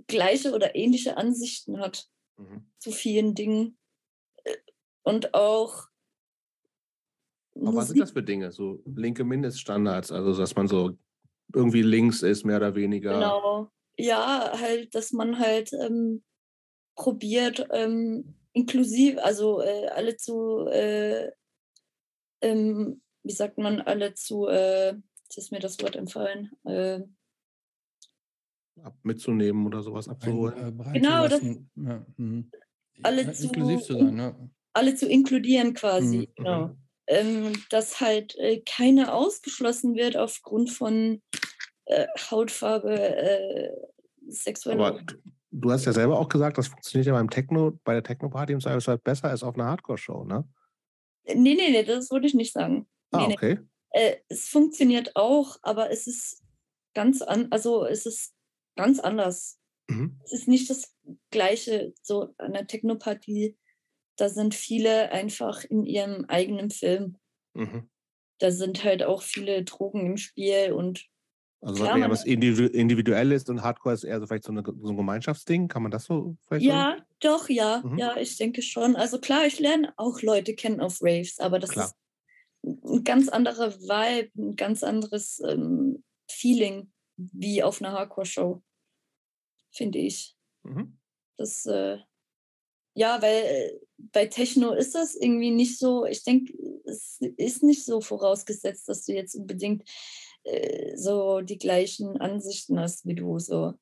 gleiche 0.06 0.52
oder 0.52 0.74
ähnliche 0.74 1.16
Ansichten 1.16 1.78
hat 1.80 2.06
mhm. 2.36 2.70
zu 2.78 2.90
vielen 2.90 3.34
Dingen. 3.34 3.78
Äh, 4.44 4.56
und 5.02 5.34
auch 5.34 5.86
Aber 7.54 7.74
was 7.74 7.88
sind 7.88 8.00
das 8.00 8.12
für 8.12 8.22
Dinge? 8.22 8.50
So 8.52 8.82
linke 8.86 9.24
Mindeststandards, 9.24 10.10
also 10.10 10.36
dass 10.36 10.54
man 10.56 10.66
so 10.66 10.96
irgendwie 11.54 11.82
links 11.82 12.22
ist, 12.22 12.44
mehr 12.44 12.56
oder 12.58 12.74
weniger. 12.74 13.14
Genau. 13.14 13.70
Ja, 13.96 14.52
halt, 14.60 14.94
dass 14.94 15.12
man 15.12 15.38
halt 15.38 15.72
ähm, 15.72 16.22
probiert, 16.96 17.66
ähm, 17.72 18.34
inklusiv, 18.52 19.18
also 19.18 19.60
äh, 19.60 19.88
alle 19.88 20.16
zu, 20.16 20.66
äh, 20.66 21.30
ähm, 22.40 23.02
wie 23.22 23.32
sagt 23.32 23.58
man, 23.58 23.80
alle 23.80 24.14
zu, 24.14 24.46
äh, 24.48 24.94
jetzt 25.24 25.38
ist 25.38 25.52
mir 25.52 25.60
das 25.60 25.80
Wort 25.80 25.96
entfallen, 25.96 26.50
äh, 26.64 27.00
Ab, 28.82 28.96
mitzunehmen 29.04 29.66
oder 29.66 29.82
sowas 29.82 30.08
abzuholen. 30.08 30.80
Ein, 30.80 30.94
äh, 30.94 30.98
genau, 30.98 31.28
das, 31.28 31.40
ja, 31.42 32.04
mhm. 32.16 32.50
alle 33.02 33.32
zu, 33.32 33.46
inklusiv 33.46 33.80
zu 33.82 33.92
sein, 33.94 34.14
ne? 34.14 34.50
alle 34.72 34.96
zu 34.96 35.08
inkludieren 35.08 35.74
quasi, 35.74 36.18
mhm. 36.18 36.34
genau. 36.34 36.76
Ähm, 37.06 37.52
dass 37.68 38.00
halt 38.00 38.34
äh, 38.38 38.60
keiner 38.60 39.14
ausgeschlossen 39.14 39.94
wird 39.94 40.16
aufgrund 40.16 40.70
von 40.70 41.20
äh, 41.84 42.06
Hautfarbe, 42.30 42.98
äh, 42.98 43.70
sexueller. 44.26 44.86
Aber 44.86 45.02
du 45.50 45.70
hast 45.70 45.84
ja 45.84 45.92
selber 45.92 46.18
auch 46.18 46.28
gesagt, 46.28 46.56
das 46.56 46.68
funktioniert 46.68 47.06
ja 47.06 47.12
beim 47.12 47.28
Techno, 47.28 47.78
bei 47.84 47.92
der 47.92 48.02
Techno-Party 48.02 48.54
im 48.54 48.60
Zweifelsfall 48.60 48.98
besser 48.98 49.28
als 49.28 49.42
auf 49.42 49.54
einer 49.54 49.66
Hardcore-Show, 49.66 50.24
ne? 50.24 50.48
Nee, 51.26 51.54
nee, 51.54 51.70
nee, 51.70 51.84
das 51.84 52.10
würde 52.10 52.26
ich 52.26 52.34
nicht 52.34 52.52
sagen. 52.52 52.86
Ah, 53.10 53.26
nee, 53.26 53.34
okay. 53.34 53.58
Nee. 53.60 54.00
Äh, 54.00 54.16
es 54.28 54.48
funktioniert 54.48 55.14
auch, 55.14 55.58
aber 55.62 55.90
es 55.90 56.06
ist 56.06 56.42
ganz 56.94 57.22
an, 57.22 57.48
also 57.50 57.84
es 57.84 58.06
ist 58.06 58.34
ganz 58.76 58.98
anders. 58.98 59.58
Mhm. 59.88 60.18
Es 60.24 60.32
ist 60.32 60.48
nicht 60.48 60.68
das 60.70 60.94
gleiche, 61.30 61.92
so 62.02 62.34
an 62.38 62.54
der 62.54 62.66
Techno-Party, 62.66 63.56
da 64.16 64.28
sind 64.28 64.54
viele 64.54 65.10
einfach 65.12 65.64
in 65.64 65.84
ihrem 65.84 66.24
eigenen 66.26 66.70
Film. 66.70 67.16
Mhm. 67.54 67.88
Da 68.38 68.50
sind 68.50 68.84
halt 68.84 69.02
auch 69.02 69.22
viele 69.22 69.64
Drogen 69.64 70.06
im 70.06 70.16
Spiel 70.16 70.72
und 70.72 71.06
also 71.60 71.84
Klar, 71.84 71.98
eher 71.98 72.10
was 72.10 72.24
individuell 72.26 73.32
ist 73.32 73.48
und 73.48 73.62
Hardcore 73.62 73.94
ist 73.94 74.04
eher 74.04 74.20
so 74.20 74.26
vielleicht 74.26 74.44
so, 74.44 74.52
eine, 74.52 74.62
so 74.62 74.90
ein 74.90 74.96
Gemeinschaftsding. 74.98 75.68
Kann 75.68 75.82
man 75.82 75.90
das 75.90 76.04
so 76.04 76.36
vielleicht 76.46 76.66
Ja, 76.66 76.90
sagen? 76.90 77.02
doch, 77.20 77.48
ja. 77.48 77.82
Mhm. 77.82 77.98
Ja, 77.98 78.16
ich 78.18 78.36
denke 78.36 78.60
schon. 78.60 78.96
Also 78.96 79.18
klar, 79.18 79.46
ich 79.46 79.60
lerne 79.60 79.94
auch 79.96 80.20
Leute 80.20 80.54
kennen 80.54 80.80
auf 80.80 80.98
Raves, 81.00 81.38
aber 81.38 81.58
das 81.58 81.70
klar. 81.70 81.86
ist 81.86 81.96
ein 82.64 83.04
ganz 83.04 83.28
anderer 83.30 83.74
Vibe, 83.80 84.30
ein 84.36 84.56
ganz 84.56 84.82
anderes 84.82 85.40
ähm, 85.40 86.04
Feeling 86.30 86.92
wie 87.16 87.62
auf 87.62 87.80
einer 87.80 87.92
Hardcore-Show, 87.92 88.62
finde 89.72 89.98
ich. 90.00 90.36
Mhm. 90.64 90.98
Das, 91.38 91.64
äh, 91.64 91.98
ja, 92.94 93.20
weil 93.20 93.44
äh, 93.44 93.78
bei 93.96 94.26
Techno 94.26 94.72
ist 94.72 94.94
das 94.94 95.14
irgendwie 95.14 95.50
nicht 95.50 95.78
so, 95.78 96.06
ich 96.06 96.22
denke, 96.22 96.52
es 96.86 97.18
ist 97.36 97.62
nicht 97.62 97.84
so 97.84 98.00
vorausgesetzt, 98.00 98.88
dass 98.88 99.04
du 99.04 99.12
jetzt 99.12 99.34
unbedingt 99.34 99.88
äh, 100.44 100.96
so 100.96 101.40
die 101.40 101.58
gleichen 101.58 102.20
Ansichten 102.20 102.78
hast 102.78 103.06
wie 103.06 103.14
du. 103.14 103.38
So. 103.38 103.74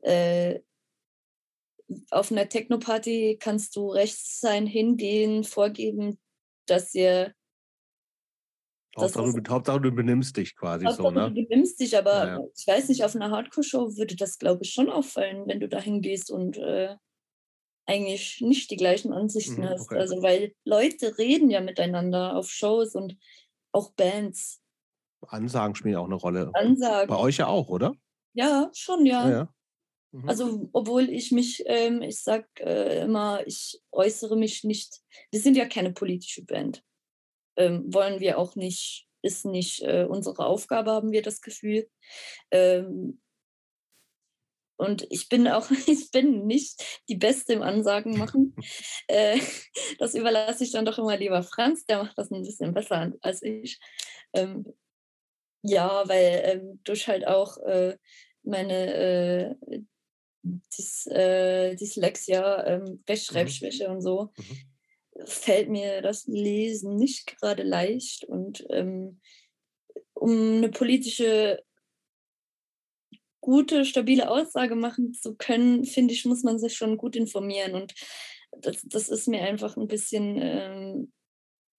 Äh, 0.00 0.60
auf 2.10 2.32
einer 2.32 2.48
Techno-Party 2.48 3.38
kannst 3.40 3.76
du 3.76 3.88
rechts 3.88 4.40
sein, 4.40 4.66
hingehen, 4.66 5.44
vorgeben, 5.44 6.18
dass 6.66 6.94
ihr. 6.94 7.32
Hauptsache, 8.98 9.42
du, 9.42 9.50
Hauptsache, 9.50 9.80
du 9.80 9.92
benimmst 9.92 10.36
dich 10.36 10.56
quasi 10.56 10.86
Hauptsache, 10.86 11.08
so, 11.08 11.10
ne? 11.10 11.28
Du 11.32 11.46
benimmst 11.46 11.78
dich, 11.78 11.96
aber 11.96 12.26
ja, 12.26 12.38
ja. 12.38 12.46
ich 12.56 12.66
weiß 12.66 12.88
nicht, 12.88 13.04
auf 13.04 13.14
einer 13.14 13.30
Hardcore-Show 13.30 13.96
würde 13.96 14.16
das, 14.16 14.38
glaube 14.38 14.64
ich, 14.64 14.72
schon 14.72 14.88
auffallen, 14.88 15.46
wenn 15.46 15.60
du 15.60 15.68
da 15.68 15.78
hingehst 15.78 16.30
und 16.30 16.56
äh, 16.56 16.96
eigentlich 17.86 18.40
nicht 18.40 18.70
die 18.70 18.76
gleichen 18.76 19.12
Ansichten 19.12 19.62
mhm, 19.62 19.68
hast. 19.68 19.92
Also, 19.92 20.22
weil 20.22 20.54
Leute 20.64 21.16
reden 21.18 21.50
ja 21.50 21.60
miteinander 21.60 22.36
auf 22.36 22.50
Shows 22.50 22.94
und 22.94 23.16
auch 23.72 23.92
Bands. 23.92 24.60
Ansagen 25.28 25.74
spielen 25.74 25.96
auch 25.96 26.06
eine 26.06 26.14
Rolle. 26.16 26.50
Ansagen. 26.54 27.08
Bei 27.08 27.18
euch 27.18 27.38
ja 27.38 27.46
auch, 27.46 27.68
oder? 27.68 27.94
Ja, 28.34 28.70
schon, 28.74 29.06
ja. 29.06 29.28
ja, 29.28 29.30
ja. 29.30 29.54
Mhm. 30.12 30.28
Also, 30.28 30.68
obwohl 30.72 31.08
ich 31.08 31.32
mich, 31.32 31.62
ähm, 31.66 32.02
ich 32.02 32.22
sag 32.22 32.46
äh, 32.60 33.02
immer, 33.02 33.46
ich 33.46 33.80
äußere 33.92 34.36
mich 34.36 34.64
nicht. 34.64 35.00
Wir 35.30 35.40
sind 35.40 35.56
ja 35.56 35.66
keine 35.66 35.92
politische 35.92 36.44
Band. 36.44 36.82
Ähm, 37.56 37.84
wollen 37.92 38.20
wir 38.20 38.38
auch 38.38 38.56
nicht, 38.56 39.06
ist 39.22 39.46
nicht 39.46 39.82
äh, 39.82 40.06
unsere 40.08 40.46
Aufgabe, 40.46 40.92
haben 40.92 41.12
wir 41.12 41.22
das 41.22 41.40
Gefühl. 41.40 41.88
Ähm, 42.50 43.20
und 44.76 45.06
ich 45.10 45.28
bin 45.28 45.48
auch, 45.48 45.70
ich 45.86 46.10
bin 46.10 46.46
nicht 46.46 47.02
die 47.08 47.16
Beste 47.16 47.54
im 47.54 47.62
Ansagen 47.62 48.18
machen. 48.18 48.54
äh, 49.08 49.38
das 49.98 50.14
überlasse 50.14 50.64
ich 50.64 50.72
dann 50.72 50.84
doch 50.84 50.98
immer 50.98 51.16
lieber 51.16 51.42
Franz, 51.42 51.84
der 51.86 52.02
macht 52.02 52.18
das 52.18 52.30
ein 52.30 52.42
bisschen 52.42 52.74
besser 52.74 53.12
als 53.20 53.42
ich. 53.42 53.78
Ähm, 54.32 54.64
ja, 55.62 56.08
weil 56.08 56.42
ähm, 56.44 56.80
durch 56.84 57.08
halt 57.08 57.26
auch 57.26 57.58
äh, 57.58 57.96
meine 58.42 58.94
äh, 58.94 59.80
Dys, 60.42 61.06
äh, 61.06 61.74
Dyslexia, 61.74 62.66
ähm, 62.66 63.02
Rechtschreibschwäche 63.08 63.88
mhm. 63.88 63.96
und 63.96 64.00
so, 64.00 64.30
mhm. 64.36 65.26
fällt 65.26 65.68
mir 65.68 66.02
das 66.02 66.26
Lesen 66.26 66.96
nicht 66.96 67.38
gerade 67.38 67.62
leicht. 67.62 68.24
Und 68.24 68.64
ähm, 68.70 69.20
um 70.14 70.58
eine 70.58 70.68
politische, 70.70 71.62
gute, 73.46 73.84
stabile 73.84 74.28
Aussage 74.28 74.74
machen 74.74 75.14
zu 75.14 75.36
können, 75.36 75.84
finde 75.84 76.12
ich, 76.12 76.24
muss 76.24 76.42
man 76.42 76.58
sich 76.58 76.76
schon 76.76 76.96
gut 76.96 77.14
informieren. 77.14 77.74
Und 77.74 77.94
das, 78.50 78.82
das 78.82 79.08
ist 79.08 79.28
mir 79.28 79.42
einfach 79.42 79.76
ein 79.76 79.86
bisschen 79.86 80.36
ähm, 80.40 81.12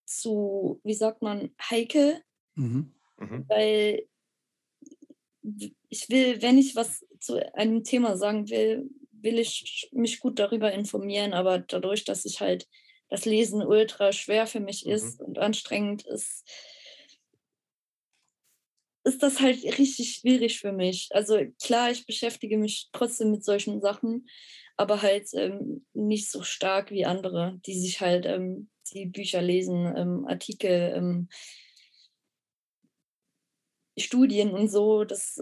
zu, 0.05 0.79
wie 0.85 0.93
sagt 0.93 1.21
man, 1.21 1.53
heikel. 1.69 2.21
Mhm. 2.55 2.93
Mhm. 3.17 3.45
Weil 3.49 4.07
ich 5.89 6.09
will, 6.09 6.41
wenn 6.41 6.57
ich 6.57 6.77
was 6.77 7.05
zu 7.19 7.53
einem 7.53 7.83
Thema 7.83 8.15
sagen 8.15 8.49
will, 8.49 8.89
will 9.11 9.37
ich 9.37 9.89
mich 9.91 10.21
gut 10.21 10.39
darüber 10.39 10.71
informieren, 10.71 11.33
aber 11.33 11.59
dadurch, 11.59 12.05
dass 12.05 12.23
ich 12.23 12.39
halt 12.39 12.65
das 13.09 13.25
Lesen 13.25 13.61
ultra 13.61 14.13
schwer 14.13 14.47
für 14.47 14.61
mich 14.61 14.85
mhm. 14.85 14.91
ist 14.93 15.21
und 15.21 15.37
anstrengend 15.37 16.07
ist, 16.07 16.49
ist 19.07 19.23
das 19.23 19.39
halt 19.39 19.63
richtig 19.63 20.15
schwierig 20.15 20.59
für 20.59 20.73
mich. 20.73 21.09
Also 21.11 21.39
klar, 21.63 21.91
ich 21.91 22.05
beschäftige 22.05 22.57
mich 22.57 22.89
trotzdem 22.91 23.31
mit 23.31 23.43
solchen 23.43 23.79
Sachen, 23.79 24.27
aber 24.75 25.01
halt 25.01 25.29
ähm, 25.33 25.85
nicht 25.93 26.29
so 26.29 26.43
stark 26.43 26.91
wie 26.91 27.05
andere, 27.05 27.59
die 27.65 27.79
sich 27.79 28.01
halt 28.01 28.25
ähm, 28.25 28.69
die 28.91 29.05
Bücher 29.05 29.41
lesen, 29.41 29.93
ähm, 29.95 30.25
Artikel, 30.27 30.93
ähm, 30.95 31.29
Studien 33.97 34.51
und 34.51 34.69
so. 34.69 35.05
Das, 35.05 35.41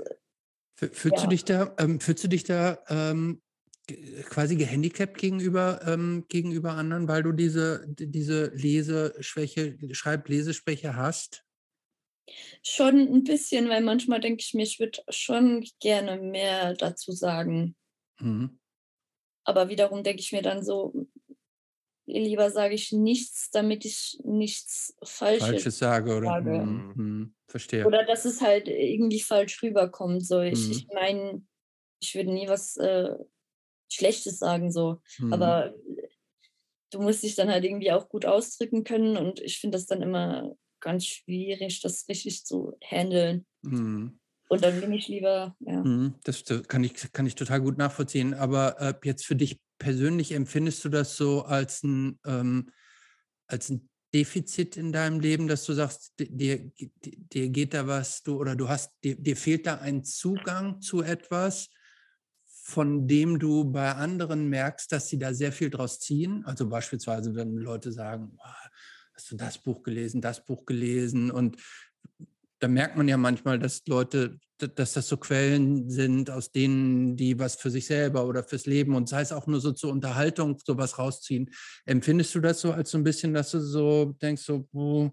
fühlst, 0.77 1.17
ja. 1.17 1.23
du 1.23 1.27
dich 1.27 1.43
da, 1.43 1.75
ähm, 1.79 1.99
fühlst 1.99 2.23
du 2.23 2.27
dich 2.27 2.43
da 2.43 2.77
ähm, 2.87 3.41
quasi 4.29 4.55
gehandicapt 4.55 5.17
gegenüber, 5.19 5.79
gegenüber 6.27 6.71
anderen, 6.71 7.07
weil 7.07 7.21
du 7.21 7.33
diese, 7.33 7.85
diese 7.87 8.47
Leseschwäche, 8.55 9.77
Schreib-Leseschwäche 9.91 10.95
hast? 10.95 11.44
Schon 12.63 12.99
ein 12.99 13.23
bisschen, 13.23 13.69
weil 13.69 13.81
manchmal 13.81 14.19
denke 14.19 14.41
ich 14.41 14.53
mir, 14.53 14.63
ich 14.63 14.79
würde 14.79 14.99
schon 15.09 15.67
gerne 15.79 16.17
mehr 16.17 16.73
dazu 16.73 17.11
sagen. 17.11 17.75
Mhm. 18.19 18.59
Aber 19.43 19.69
wiederum 19.69 20.03
denke 20.03 20.21
ich 20.21 20.31
mir 20.31 20.41
dann 20.41 20.63
so, 20.63 21.07
lieber 22.07 22.49
sage 22.49 22.73
ich 22.75 22.91
nichts, 22.91 23.51
damit 23.51 23.85
ich 23.85 24.19
nichts 24.23 24.95
Falsches, 25.03 25.47
Falsches 25.47 25.77
sage. 25.77 26.15
Oder? 26.15 26.27
Sage. 26.27 26.51
Hm, 26.51 26.93
hm, 26.95 27.35
verstehe. 27.47 27.85
Oder 27.85 28.05
dass 28.05 28.25
es 28.25 28.41
halt 28.41 28.67
irgendwie 28.67 29.21
falsch 29.21 29.61
rüberkommt. 29.61 30.25
So. 30.25 30.41
Ich, 30.41 30.65
hm. 30.65 30.71
ich 30.71 30.87
meine, 30.93 31.45
ich 31.99 32.15
würde 32.15 32.33
nie 32.33 32.47
was 32.47 32.77
äh, 32.77 33.15
Schlechtes 33.91 34.39
sagen, 34.39 34.71
so. 34.71 35.01
Aber 35.31 35.73
du 36.91 37.01
musst 37.01 37.23
dich 37.23 37.35
dann 37.35 37.49
halt 37.49 37.63
irgendwie 37.65 37.91
auch 37.91 38.09
gut 38.09 38.25
ausdrücken 38.25 38.83
können 38.83 39.17
und 39.17 39.39
ich 39.41 39.59
finde 39.59 39.77
das 39.77 39.85
dann 39.85 40.01
immer 40.01 40.55
ganz 40.85 41.05
schwierig, 41.05 41.81
das 41.81 42.07
richtig 42.07 42.45
zu 42.45 42.77
handeln. 42.81 43.45
Mhm. 43.63 44.19
Und 44.47 44.63
dann 44.63 44.79
bin 44.79 44.93
ich 44.93 45.07
lieber, 45.07 45.55
ja. 45.59 46.11
Das, 46.23 46.43
das, 46.43 46.67
kann, 46.67 46.83
ich, 46.83 47.11
kann 47.11 47.25
ich 47.25 47.33
total 47.33 47.61
gut 47.61 47.77
nachvollziehen. 47.77 48.35
Aber 48.35 48.79
äh, 48.79 48.93
jetzt 49.03 49.25
für 49.25 49.35
dich 49.35 49.59
persönlich 49.79 50.31
empfindest 50.31 50.85
du 50.85 50.89
das 50.89 51.17
so 51.17 51.43
als 51.43 51.83
ein, 51.83 52.19
ähm, 52.25 52.71
als 53.47 53.69
ein 53.69 53.89
Defizit 54.13 54.77
in 54.77 54.93
deinem 54.93 55.19
Leben, 55.19 55.47
dass 55.47 55.65
du 55.65 55.73
sagst, 55.73 56.13
dir, 56.19 56.71
dir 56.77 57.49
geht 57.49 57.73
da 57.73 57.87
was, 57.87 58.21
du 58.21 58.39
oder 58.39 58.55
du 58.55 58.69
hast, 58.69 58.91
dir, 59.03 59.15
dir 59.15 59.35
fehlt 59.35 59.65
da 59.65 59.79
ein 59.79 60.03
Zugang 60.03 60.79
zu 60.79 61.01
etwas, 61.01 61.69
von 62.45 63.07
dem 63.07 63.39
du 63.39 63.65
bei 63.65 63.91
anderen 63.93 64.47
merkst, 64.47 64.91
dass 64.91 65.09
sie 65.09 65.17
da 65.17 65.33
sehr 65.33 65.51
viel 65.51 65.71
draus 65.71 65.99
ziehen. 65.99 66.45
Also 66.45 66.69
beispielsweise, 66.69 67.35
wenn 67.35 67.57
Leute 67.57 67.91
sagen, 67.91 68.37
hast 69.15 69.31
du 69.31 69.37
das 69.37 69.57
Buch 69.57 69.83
gelesen, 69.83 70.21
das 70.21 70.45
Buch 70.45 70.65
gelesen 70.65 71.31
und 71.31 71.57
da 72.59 72.67
merkt 72.67 72.97
man 72.97 73.07
ja 73.07 73.17
manchmal, 73.17 73.59
dass 73.59 73.85
Leute, 73.85 74.39
dass 74.57 74.93
das 74.93 75.07
so 75.07 75.17
Quellen 75.17 75.89
sind, 75.89 76.29
aus 76.29 76.51
denen 76.51 77.17
die 77.17 77.37
was 77.37 77.55
für 77.55 77.69
sich 77.69 77.85
selber 77.85 78.25
oder 78.25 78.43
fürs 78.43 78.65
Leben 78.65 78.95
und 78.95 79.09
sei 79.09 79.21
es 79.21 79.31
auch 79.31 79.47
nur 79.47 79.59
so 79.59 79.71
zur 79.73 79.91
Unterhaltung 79.91 80.57
sowas 80.65 80.97
rausziehen. 80.97 81.51
Empfindest 81.85 82.33
du 82.33 82.39
das 82.39 82.61
so 82.61 82.71
als 82.71 82.91
so 82.91 82.97
ein 82.97 83.03
bisschen, 83.03 83.33
dass 83.33 83.51
du 83.51 83.59
so 83.59 84.15
denkst, 84.21 84.43
so, 84.43 84.67
oh, 84.71 85.11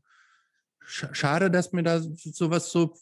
schade, 0.84 1.50
dass 1.50 1.72
mir 1.72 1.82
da 1.82 2.00
sowas 2.00 2.70
so, 2.70 2.94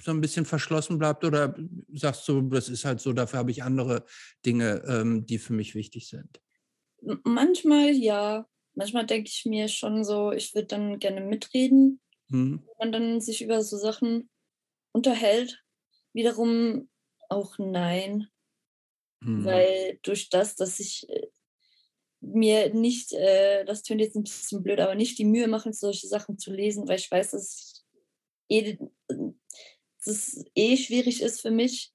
so 0.00 0.10
ein 0.12 0.20
bisschen 0.20 0.44
verschlossen 0.44 0.98
bleibt 0.98 1.24
oder 1.24 1.54
sagst 1.94 2.26
du, 2.28 2.40
das 2.42 2.68
ist 2.68 2.84
halt 2.84 3.00
so, 3.00 3.12
dafür 3.12 3.40
habe 3.40 3.50
ich 3.50 3.62
andere 3.62 4.04
Dinge, 4.46 4.82
ähm, 4.86 5.26
die 5.26 5.38
für 5.38 5.52
mich 5.52 5.74
wichtig 5.74 6.08
sind? 6.08 6.40
Manchmal 7.24 7.90
ja. 7.90 8.46
Manchmal 8.78 9.06
denke 9.06 9.28
ich 9.28 9.44
mir 9.44 9.66
schon 9.66 10.04
so, 10.04 10.30
ich 10.30 10.54
würde 10.54 10.68
dann 10.68 11.00
gerne 11.00 11.20
mitreden, 11.20 12.00
hm. 12.30 12.62
wenn 12.64 12.78
man 12.78 12.92
dann 12.92 13.20
sich 13.20 13.42
über 13.42 13.60
so 13.64 13.76
Sachen 13.76 14.30
unterhält. 14.92 15.64
Wiederum 16.12 16.88
auch 17.28 17.58
nein. 17.58 18.28
Hm. 19.24 19.44
Weil 19.44 19.98
durch 20.02 20.28
das, 20.28 20.54
dass 20.54 20.78
ich 20.78 21.08
äh, 21.08 21.26
mir 22.20 22.72
nicht, 22.72 23.12
äh, 23.14 23.64
das 23.64 23.82
tönt 23.82 24.00
jetzt 24.00 24.14
ein 24.14 24.22
bisschen 24.22 24.62
blöd, 24.62 24.78
aber 24.78 24.94
nicht 24.94 25.18
die 25.18 25.24
Mühe 25.24 25.48
machen, 25.48 25.72
solche 25.72 26.06
Sachen 26.06 26.38
zu 26.38 26.52
lesen, 26.52 26.86
weil 26.86 26.98
ich 26.98 27.10
weiß, 27.10 27.32
dass, 27.32 27.84
eh, 28.48 28.78
dass 29.08 30.06
es 30.06 30.44
eh 30.54 30.76
schwierig 30.76 31.20
ist 31.20 31.40
für 31.40 31.50
mich, 31.50 31.92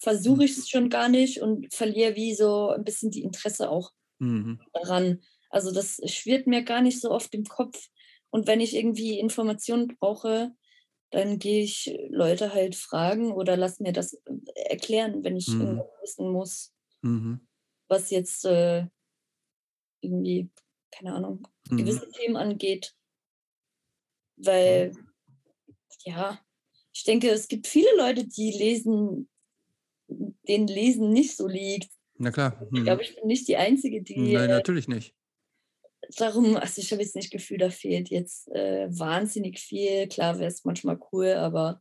versuche 0.00 0.40
hm. 0.40 0.46
ich 0.46 0.58
es 0.58 0.68
schon 0.68 0.90
gar 0.90 1.08
nicht 1.08 1.42
und 1.42 1.72
verliere 1.72 2.16
wie 2.16 2.34
so 2.34 2.70
ein 2.70 2.82
bisschen 2.82 3.12
die 3.12 3.22
Interesse 3.22 3.70
auch 3.70 3.92
mhm. 4.18 4.60
daran. 4.72 5.22
Also 5.54 5.70
das 5.70 6.00
schwirrt 6.06 6.48
mir 6.48 6.64
gar 6.64 6.82
nicht 6.82 7.00
so 7.00 7.12
oft 7.12 7.32
im 7.32 7.44
Kopf. 7.44 7.88
Und 8.30 8.48
wenn 8.48 8.60
ich 8.60 8.74
irgendwie 8.74 9.20
Informationen 9.20 9.86
brauche, 9.86 10.52
dann 11.10 11.38
gehe 11.38 11.62
ich 11.62 11.96
Leute 12.08 12.52
halt 12.52 12.74
fragen 12.74 13.30
oder 13.30 13.56
lass 13.56 13.78
mir 13.78 13.92
das 13.92 14.20
erklären, 14.56 15.22
wenn 15.22 15.36
ich 15.36 15.46
mhm. 15.46 15.80
wissen 16.02 16.32
muss, 16.32 16.74
mhm. 17.02 17.46
was 17.86 18.10
jetzt 18.10 18.44
äh, 18.46 18.86
irgendwie, 20.00 20.50
keine 20.90 21.14
Ahnung, 21.14 21.46
mhm. 21.70 21.76
gewisse 21.76 22.10
Themen 22.10 22.34
angeht. 22.34 22.92
Weil, 24.34 24.92
ja, 26.04 26.40
ich 26.92 27.04
denke, 27.04 27.30
es 27.30 27.46
gibt 27.46 27.68
viele 27.68 27.96
Leute, 27.96 28.26
die 28.26 28.50
lesen, 28.50 29.30
denen 30.08 30.66
Lesen 30.66 31.10
nicht 31.10 31.36
so 31.36 31.46
liegt. 31.46 31.92
Na 32.16 32.32
klar. 32.32 32.60
Ich 32.72 32.82
glaube, 32.82 33.04
mhm. 33.04 33.08
ich 33.08 33.14
bin 33.14 33.26
nicht 33.28 33.46
die 33.46 33.56
Einzige, 33.56 34.02
die. 34.02 34.32
Nein, 34.32 34.50
natürlich 34.50 34.88
nicht. 34.88 35.14
Darum, 36.16 36.56
also 36.56 36.80
ich 36.80 36.90
habe 36.92 37.02
jetzt 37.02 37.16
nicht 37.16 37.32
das 37.32 37.40
Gefühl, 37.40 37.58
da 37.58 37.70
fehlt 37.70 38.10
jetzt 38.10 38.48
äh, 38.48 38.88
wahnsinnig 38.90 39.58
viel. 39.58 40.08
Klar 40.08 40.38
wäre 40.38 40.50
es 40.50 40.64
manchmal 40.64 40.98
cool, 41.12 41.32
aber 41.34 41.80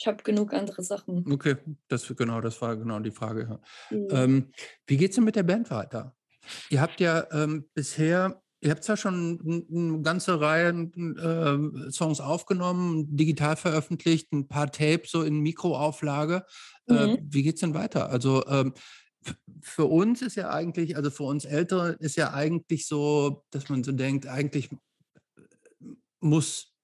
ich 0.00 0.06
habe 0.06 0.22
genug 0.22 0.54
andere 0.54 0.82
Sachen. 0.82 1.30
Okay, 1.30 1.56
das 1.88 2.10
genau, 2.16 2.40
das 2.40 2.60
war 2.62 2.76
genau 2.76 2.98
die 3.00 3.10
Frage. 3.10 3.60
Mhm. 3.90 4.08
Ähm, 4.10 4.52
wie 4.86 4.96
geht 4.96 5.10
es 5.10 5.16
denn 5.16 5.24
mit 5.24 5.36
der 5.36 5.42
Band 5.42 5.70
weiter? 5.70 6.16
Ihr 6.70 6.80
habt 6.80 7.00
ja 7.00 7.26
ähm, 7.32 7.68
bisher, 7.74 8.42
ihr 8.62 8.70
habt 8.70 8.88
ja 8.88 8.96
schon 8.96 9.66
eine 9.70 10.00
ganze 10.00 10.40
Reihe 10.40 10.70
äh, 10.70 11.90
Songs 11.90 12.20
aufgenommen, 12.20 13.14
digital 13.14 13.56
veröffentlicht, 13.56 14.32
ein 14.32 14.48
paar 14.48 14.72
Tapes 14.72 15.10
so 15.10 15.22
in 15.22 15.40
Mikroauflage. 15.40 16.46
Äh, 16.88 16.92
mhm. 16.92 16.98
Äh, 16.98 17.18
wie 17.22 17.42
geht 17.42 17.56
es 17.56 17.60
denn 17.60 17.74
weiter? 17.74 18.08
Also 18.08 18.46
ähm, 18.46 18.72
für 19.62 19.84
uns 19.84 20.22
ist 20.22 20.36
ja 20.36 20.50
eigentlich, 20.50 20.96
also 20.96 21.10
für 21.10 21.24
uns 21.24 21.44
Ältere 21.44 21.92
ist 22.00 22.16
ja 22.16 22.32
eigentlich 22.32 22.86
so, 22.86 23.44
dass 23.50 23.68
man 23.68 23.84
so 23.84 23.92
denkt, 23.92 24.26
eigentlich 24.26 24.70
muss, 26.20 26.74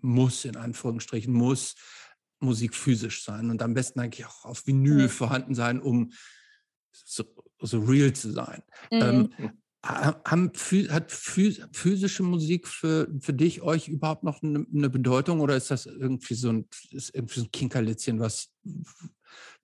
muss 0.00 0.44
in 0.44 0.56
Anführungsstrichen, 0.56 1.32
muss 1.32 1.74
Musik 2.40 2.74
physisch 2.74 3.24
sein 3.24 3.50
und 3.50 3.62
am 3.62 3.74
besten 3.74 4.00
eigentlich 4.00 4.26
auch 4.26 4.44
auf 4.44 4.66
Vinyl 4.66 5.04
mhm. 5.04 5.08
vorhanden 5.08 5.54
sein, 5.54 5.80
um 5.80 6.12
so, 6.92 7.24
so 7.60 7.80
real 7.80 8.12
zu 8.12 8.32
sein. 8.32 8.62
Ähm, 8.90 9.16
mhm. 9.16 9.34
Ähm, 9.38 9.50
haben, 9.84 10.52
hat 10.90 11.10
physische 11.10 12.22
Musik 12.22 12.68
für, 12.68 13.08
für 13.18 13.32
dich, 13.32 13.62
euch 13.62 13.88
überhaupt 13.88 14.22
noch 14.22 14.42
eine, 14.42 14.64
eine 14.72 14.88
Bedeutung 14.88 15.40
oder 15.40 15.56
ist 15.56 15.72
das 15.72 15.86
irgendwie 15.86 16.34
so 16.34 16.50
ein, 16.50 16.68
ist 16.90 17.14
irgendwie 17.14 17.40
so 17.40 17.46
ein 17.46 17.50
Kinkerlitzchen, 17.50 18.20
was, 18.20 18.52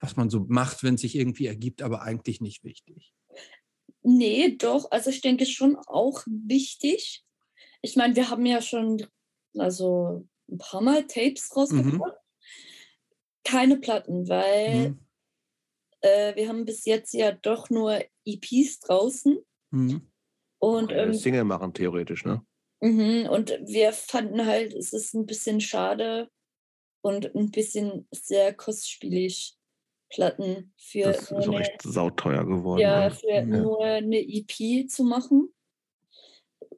was 0.01 0.17
man 0.17 0.31
so 0.31 0.47
macht, 0.49 0.83
wenn 0.83 0.95
es 0.95 1.01
sich 1.03 1.17
irgendwie 1.17 1.47
ergibt, 1.47 1.83
aber 1.83 2.03
eigentlich 2.03 2.41
nicht 2.41 2.65
wichtig? 2.65 3.13
Nee, 4.03 4.57
doch. 4.57 4.91
Also 4.91 5.11
ich 5.11 5.21
denke 5.21 5.47
schon 5.47 5.77
auch 5.77 6.23
wichtig. 6.27 7.25
Ich 7.83 7.97
meine, 7.97 8.17
wir 8.17 8.31
haben 8.31 8.47
ja 8.47 8.63
schon 8.63 9.07
also 9.57 10.27
ein 10.49 10.59
paar 10.59 10.81
Mal 10.81 11.07
Tapes 11.07 11.55
rausgebracht. 11.55 12.15
Mhm. 12.15 12.43
Keine 13.45 13.77
Platten, 13.79 14.29
weil 14.29 14.91
mhm. 14.91 14.99
äh, 16.01 16.37
wir 16.37 16.49
haben 16.49 16.65
bis 16.65 16.85
jetzt 16.85 17.13
ja 17.15 17.33
doch 17.33 17.71
nur 17.71 18.01
EPs 18.25 18.81
draußen. 18.81 19.39
Mhm. 19.71 20.11
Und 20.59 20.93
ähm, 20.93 21.15
Single 21.15 21.45
machen 21.45 21.73
theoretisch, 21.73 22.25
ne? 22.25 22.45
Mhm, 22.81 23.29
und 23.29 23.51
wir 23.65 23.93
fanden 23.93 24.47
halt, 24.47 24.73
es 24.73 24.93
ist 24.93 25.15
ein 25.15 25.27
bisschen 25.27 25.61
schade 25.61 26.31
und 27.01 27.35
ein 27.35 27.51
bisschen 27.51 28.07
sehr 28.13 28.55
kostspielig, 28.55 29.58
Platten 30.11 30.73
für. 30.77 31.05
Das 31.05 31.31
ist 31.31 31.33
auch 31.33 31.61
echt 31.61 31.83
sauteuer 31.83 32.45
geworden. 32.45 32.81
Ja, 32.81 33.11
für 33.11 33.29
ja. 33.29 33.45
nur 33.45 33.85
eine 33.85 34.19
EP 34.19 34.89
zu 34.89 35.05
machen. 35.05 35.53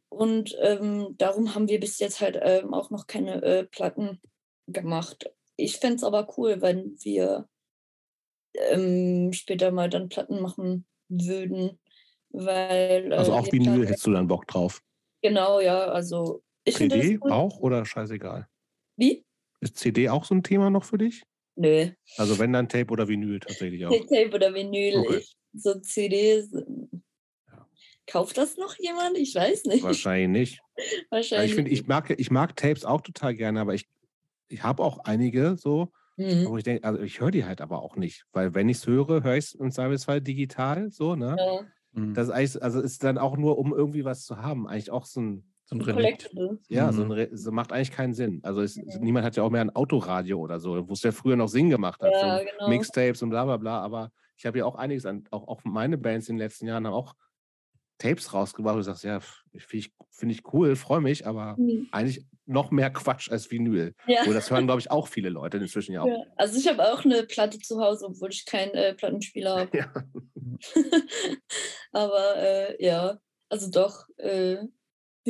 Und 0.08 0.56
ähm, 0.60 1.14
darum 1.18 1.54
haben 1.54 1.68
wir 1.68 1.78
bis 1.80 1.98
jetzt 2.00 2.20
halt 2.20 2.38
ähm, 2.42 2.74
auch 2.74 2.90
noch 2.90 3.06
keine 3.06 3.42
äh, 3.42 3.64
Platten 3.64 4.20
gemacht. 4.66 5.30
Ich 5.56 5.76
fände 5.76 5.96
es 5.96 6.04
aber 6.04 6.36
cool, 6.36 6.60
wenn 6.60 6.96
wir 7.02 7.48
ähm, 8.54 9.32
später 9.32 9.70
mal 9.70 9.88
dann 9.88 10.08
Platten 10.08 10.40
machen 10.40 10.86
würden. 11.08 11.78
Weil, 12.30 13.12
äh, 13.12 13.16
also 13.16 13.32
auch 13.32 13.50
Vinyl 13.50 13.86
hättest 13.86 14.06
du 14.06 14.12
dann 14.12 14.26
Bock 14.26 14.46
drauf. 14.46 14.82
Genau, 15.22 15.60
ja. 15.60 15.86
Also 15.86 16.42
ich 16.64 16.76
CD 16.76 17.18
cool. 17.22 17.32
auch 17.32 17.60
oder 17.60 17.84
scheißegal? 17.84 18.48
Wie? 18.96 19.24
Ist 19.60 19.76
CD 19.76 20.08
auch 20.08 20.24
so 20.24 20.34
ein 20.34 20.42
Thema 20.42 20.70
noch 20.70 20.84
für 20.84 20.98
dich? 20.98 21.22
Nö. 21.60 21.90
Also 22.16 22.38
wenn 22.38 22.54
dann 22.54 22.70
Tape 22.70 22.90
oder 22.90 23.06
Vinyl 23.06 23.38
tatsächlich 23.38 23.84
auch. 23.84 23.90
Tape 24.08 24.30
oder 24.32 24.54
Vinyl. 24.54 24.96
Okay. 24.96 25.18
Ich, 25.18 25.36
so 25.52 25.78
CDs. 25.78 26.50
Ja. 26.52 27.66
Kauft 28.06 28.38
das 28.38 28.56
noch 28.56 28.78
jemand? 28.78 29.18
Ich 29.18 29.34
weiß 29.34 29.64
nicht. 29.64 29.82
Wahrscheinlich 29.82 30.28
nicht. 30.28 30.62
Wahrscheinlich. 31.10 31.50
ich 31.50 31.54
finde, 31.54 31.70
ich 31.70 31.86
mag, 31.86 32.08
ich 32.18 32.30
mag 32.30 32.56
Tapes 32.56 32.86
auch 32.86 33.02
total 33.02 33.34
gerne, 33.34 33.60
aber 33.60 33.74
ich, 33.74 33.86
ich 34.48 34.62
habe 34.62 34.82
auch 34.82 35.00
einige 35.04 35.56
so. 35.56 35.92
Mhm. 36.16 36.46
Aber 36.46 36.56
ich 36.56 36.64
denke, 36.64 36.84
also 36.84 37.02
ich 37.02 37.20
höre 37.20 37.30
die 37.30 37.44
halt 37.44 37.60
aber 37.60 37.82
auch 37.82 37.96
nicht. 37.96 38.24
Weil 38.32 38.54
wenn 38.54 38.70
ich 38.70 38.78
es 38.78 38.86
höre, 38.86 39.22
höre 39.22 39.36
ich 39.36 39.46
es 39.46 39.54
im 39.54 39.70
Zweifelsfall 39.70 40.22
digital, 40.22 40.90
so, 40.90 41.14
ne? 41.14 41.36
Ja. 41.38 41.66
Mhm. 41.92 42.14
Das 42.14 42.28
ist 42.28 42.32
eigentlich, 42.32 42.62
also 42.62 42.80
ist 42.80 43.04
dann 43.04 43.18
auch 43.18 43.36
nur, 43.36 43.58
um 43.58 43.74
irgendwie 43.74 44.06
was 44.06 44.24
zu 44.24 44.38
haben, 44.38 44.66
eigentlich 44.66 44.90
auch 44.90 45.04
so 45.04 45.20
ein, 45.20 45.49
so 45.70 45.76
ein 45.76 45.82
Relikt. 45.82 46.30
Ja, 46.68 46.90
mhm. 46.90 46.96
so, 46.96 47.02
ein 47.04 47.12
Re 47.12 47.28
so 47.32 47.52
macht 47.52 47.72
eigentlich 47.72 47.92
keinen 47.92 48.12
Sinn. 48.12 48.40
Also 48.42 48.60
es, 48.60 48.76
mhm. 48.76 48.84
niemand 49.00 49.24
hat 49.24 49.36
ja 49.36 49.44
auch 49.44 49.50
mehr 49.50 49.60
ein 49.60 49.74
Autoradio 49.74 50.40
oder 50.40 50.58
so, 50.58 50.88
wo 50.88 50.92
es 50.92 51.02
ja 51.02 51.12
früher 51.12 51.36
noch 51.36 51.48
Sinn 51.48 51.70
gemacht 51.70 52.02
hat. 52.02 52.12
Ja, 52.12 52.38
so 52.38 52.44
genau. 52.44 52.68
Mixtapes 52.68 53.22
und 53.22 53.30
bla 53.30 53.44
bla 53.44 53.56
bla. 53.56 53.80
Aber 53.80 54.10
ich 54.36 54.46
habe 54.46 54.58
ja 54.58 54.64
auch 54.64 54.74
einiges 54.74 55.06
an, 55.06 55.24
auch, 55.30 55.46
auch 55.46 55.60
meine 55.64 55.96
Bands 55.96 56.28
in 56.28 56.36
den 56.36 56.40
letzten 56.40 56.66
Jahren 56.66 56.86
haben 56.86 56.94
auch 56.94 57.14
Tapes 57.98 58.32
rausgebracht, 58.34 58.74
wo 58.74 58.78
du 58.78 58.84
sagst, 58.84 59.04
ja, 59.04 59.20
finde 59.20 59.66
ich, 59.72 59.92
find 60.10 60.32
ich 60.32 60.52
cool, 60.52 60.74
freue 60.74 61.00
mich, 61.00 61.26
aber 61.26 61.54
mhm. 61.56 61.88
eigentlich 61.92 62.24
noch 62.46 62.72
mehr 62.72 62.90
Quatsch 62.90 63.30
als 63.30 63.50
Vinyl. 63.50 63.94
Ja. 64.06 64.24
Und 64.24 64.34
das 64.34 64.50
hören, 64.50 64.66
glaube 64.66 64.80
ich, 64.80 64.90
auch 64.90 65.06
viele 65.06 65.28
Leute 65.28 65.58
inzwischen 65.58 65.92
ja 65.92 66.02
auch. 66.02 66.06
Ja. 66.06 66.24
Also 66.36 66.58
ich 66.58 66.66
habe 66.66 66.82
auch 66.92 67.04
eine 67.04 67.22
Platte 67.22 67.60
zu 67.60 67.80
Hause, 67.80 68.06
obwohl 68.06 68.30
ich 68.30 68.44
keinen 68.44 68.74
äh, 68.74 68.94
Plattenspieler 68.94 69.56
habe. 69.60 69.78
Ja. 69.78 69.92
aber 71.92 72.36
äh, 72.36 72.84
ja, 72.84 73.18
also 73.48 73.70
doch, 73.70 74.08
äh, 74.16 74.56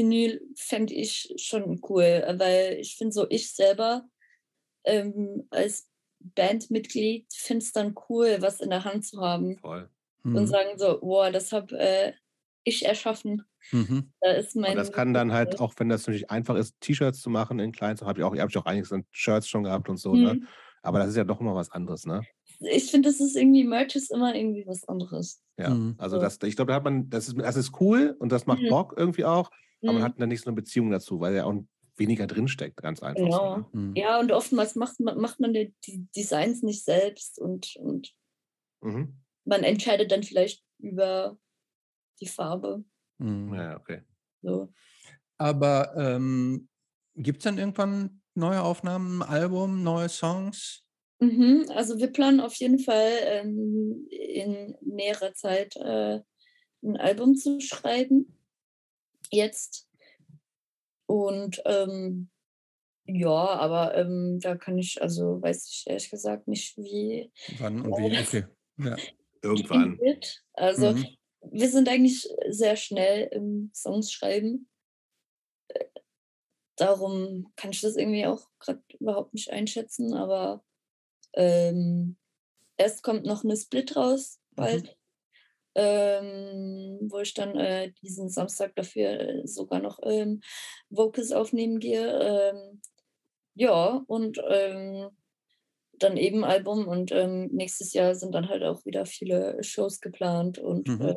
Vinyl 0.00 0.40
fände 0.56 0.94
ich 0.94 1.34
schon 1.36 1.80
cool, 1.88 2.24
weil 2.38 2.78
ich 2.80 2.96
finde 2.96 3.12
so, 3.12 3.26
ich 3.28 3.52
selber 3.52 4.04
ähm, 4.84 5.46
als 5.50 5.88
Bandmitglied 6.20 7.26
finde 7.32 7.64
es 7.64 7.72
dann 7.72 7.94
cool, 8.08 8.38
was 8.40 8.60
in 8.60 8.70
der 8.70 8.84
Hand 8.84 9.06
zu 9.06 9.20
haben. 9.20 9.58
Voll. 9.58 9.88
Mhm. 10.22 10.36
Und 10.36 10.46
sagen 10.46 10.78
so, 10.78 11.00
boah, 11.00 11.30
das 11.30 11.52
habe 11.52 11.78
äh, 11.78 12.12
ich 12.64 12.84
erschaffen. 12.84 13.44
Mhm. 13.72 14.10
Da 14.20 14.32
ist 14.32 14.56
mein 14.56 14.72
und 14.72 14.76
das 14.76 14.92
kann 14.92 15.12
dann 15.12 15.32
halt, 15.32 15.60
auch 15.60 15.74
wenn 15.76 15.88
das 15.88 16.06
natürlich 16.06 16.30
einfach 16.30 16.56
ist, 16.56 16.80
T-Shirts 16.80 17.20
zu 17.20 17.28
machen 17.28 17.58
in 17.58 17.72
klein, 17.72 17.96
so 17.96 18.06
habe 18.06 18.20
ich 18.20 18.24
auch, 18.24 18.34
habe 18.36 18.50
ich 18.50 18.56
auch 18.56 18.64
einiges 18.64 18.92
an 18.92 19.04
Shirts 19.10 19.48
schon 19.48 19.64
gehabt 19.64 19.88
und 19.88 19.98
so, 19.98 20.14
ne? 20.14 20.34
mhm. 20.34 20.40
ne? 20.40 20.46
Aber 20.82 20.98
das 20.98 21.10
ist 21.10 21.16
ja 21.16 21.24
doch 21.24 21.40
immer 21.40 21.54
was 21.54 21.70
anderes, 21.70 22.06
ne? 22.06 22.22
Ich 22.60 22.90
finde, 22.90 23.08
das 23.08 23.20
ist 23.20 23.36
irgendwie, 23.36 23.64
Merch 23.64 23.96
ist 23.96 24.10
immer 24.10 24.34
irgendwie 24.34 24.66
was 24.66 24.86
anderes. 24.88 25.42
Ja, 25.58 25.70
mhm. 25.70 25.94
also 25.98 26.18
das, 26.18 26.38
ich 26.42 26.56
glaube, 26.56 26.70
da 26.70 26.76
hat 26.76 26.84
man, 26.84 27.08
das 27.10 27.28
ist, 27.28 27.38
das 27.38 27.56
ist 27.56 27.80
cool 27.80 28.16
und 28.18 28.32
das 28.32 28.46
macht 28.46 28.62
mhm. 28.62 28.68
Bock 28.68 28.94
irgendwie 28.96 29.24
auch, 29.24 29.50
aber 29.82 29.92
man 29.94 30.02
hat 30.02 30.20
dann 30.20 30.28
nicht 30.28 30.42
so 30.42 30.50
eine 30.50 30.56
Beziehung 30.56 30.90
dazu, 30.90 31.20
weil 31.20 31.34
ja 31.34 31.44
auch 31.44 31.54
weniger 31.96 32.26
drinsteckt, 32.26 32.76
ganz 32.78 33.02
einfach. 33.02 33.22
Genau. 33.22 33.54
So, 33.54 33.56
ne? 33.56 33.66
Mhm. 33.72 33.96
Ja, 33.96 34.20
und 34.20 34.32
oftmals 34.32 34.74
macht 34.74 35.00
man, 35.00 35.18
macht 35.18 35.40
man 35.40 35.52
die, 35.52 35.74
die 35.86 36.06
Designs 36.16 36.62
nicht 36.62 36.84
selbst 36.84 37.38
und, 37.38 37.76
und 37.76 38.12
mhm. 38.80 39.20
man 39.44 39.62
entscheidet 39.62 40.10
dann 40.10 40.22
vielleicht 40.22 40.64
über 40.78 41.38
die 42.20 42.26
Farbe. 42.28 42.84
Mhm. 43.18 43.54
Ja, 43.54 43.76
okay. 43.76 44.02
So. 44.42 44.72
Aber 45.38 45.94
ähm, 45.96 46.68
gibt 47.14 47.38
es 47.38 47.44
dann 47.44 47.58
irgendwann 47.58 48.22
neue 48.34 48.62
Aufnahmen, 48.62 49.22
ein 49.22 49.28
Album, 49.28 49.82
neue 49.82 50.08
Songs? 50.08 50.82
Mhm, 51.20 51.66
also 51.74 51.98
wir 51.98 52.08
planen 52.08 52.40
auf 52.40 52.54
jeden 52.54 52.78
Fall 52.78 53.12
ähm, 53.24 54.06
in 54.10 54.74
näherer 54.80 55.34
Zeit 55.34 55.76
äh, 55.76 56.20
ein 56.82 56.96
Album 56.96 57.36
zu 57.36 57.60
schreiben. 57.60 58.39
Jetzt. 59.30 59.88
Und 61.06 61.62
ähm, 61.64 62.30
Ja, 63.06 63.30
aber 63.30 63.96
ähm, 63.96 64.38
da 64.40 64.56
kann 64.56 64.78
ich, 64.78 65.02
also 65.02 65.42
weiß 65.42 65.68
ich 65.68 65.84
ehrlich 65.86 66.10
gesagt 66.10 66.46
nicht, 66.46 66.76
wie. 66.76 67.32
Wann 67.58 67.82
und 67.82 67.96
wie, 67.98 68.18
okay. 68.18 68.44
Ja. 68.78 68.96
Irgendwann. 69.42 69.98
Wird. 69.98 70.44
Also 70.52 70.92
mhm. 70.92 71.06
wir 71.50 71.68
sind 71.70 71.88
eigentlich 71.88 72.28
sehr 72.48 72.76
schnell 72.76 73.28
im 73.32 73.70
Songs 73.74 74.12
schreiben. 74.12 74.68
Äh, 75.68 75.86
darum 76.76 77.50
kann 77.56 77.70
ich 77.70 77.80
das 77.80 77.96
irgendwie 77.96 78.26
auch 78.26 78.46
gerade 78.58 78.82
überhaupt 78.98 79.32
nicht 79.32 79.50
einschätzen, 79.50 80.12
aber 80.12 80.62
ähm, 81.32 82.16
erst 82.76 83.02
kommt 83.02 83.24
noch 83.24 83.44
eine 83.44 83.56
Split 83.56 83.96
raus, 83.96 84.40
bald. 84.54 84.84
Mhm. 84.84 84.99
Ähm, 85.74 86.98
wo 87.02 87.20
ich 87.20 87.32
dann 87.34 87.56
äh, 87.56 87.92
diesen 88.02 88.28
Samstag 88.28 88.74
dafür 88.74 89.42
sogar 89.44 89.80
noch 89.80 90.00
ähm, 90.02 90.40
Vocals 90.88 91.30
aufnehmen 91.30 91.78
gehe. 91.78 92.52
Ähm, 92.52 92.80
ja, 93.54 94.02
und 94.06 94.40
ähm, 94.48 95.10
dann 95.92 96.16
eben 96.16 96.44
Album 96.44 96.88
und 96.88 97.12
ähm, 97.12 97.48
nächstes 97.52 97.92
Jahr 97.92 98.14
sind 98.14 98.34
dann 98.34 98.48
halt 98.48 98.62
auch 98.62 98.84
wieder 98.84 99.06
viele 99.06 99.62
Shows 99.62 100.00
geplant 100.00 100.58
und 100.58 100.88
mhm. 100.88 101.00
äh, 101.02 101.14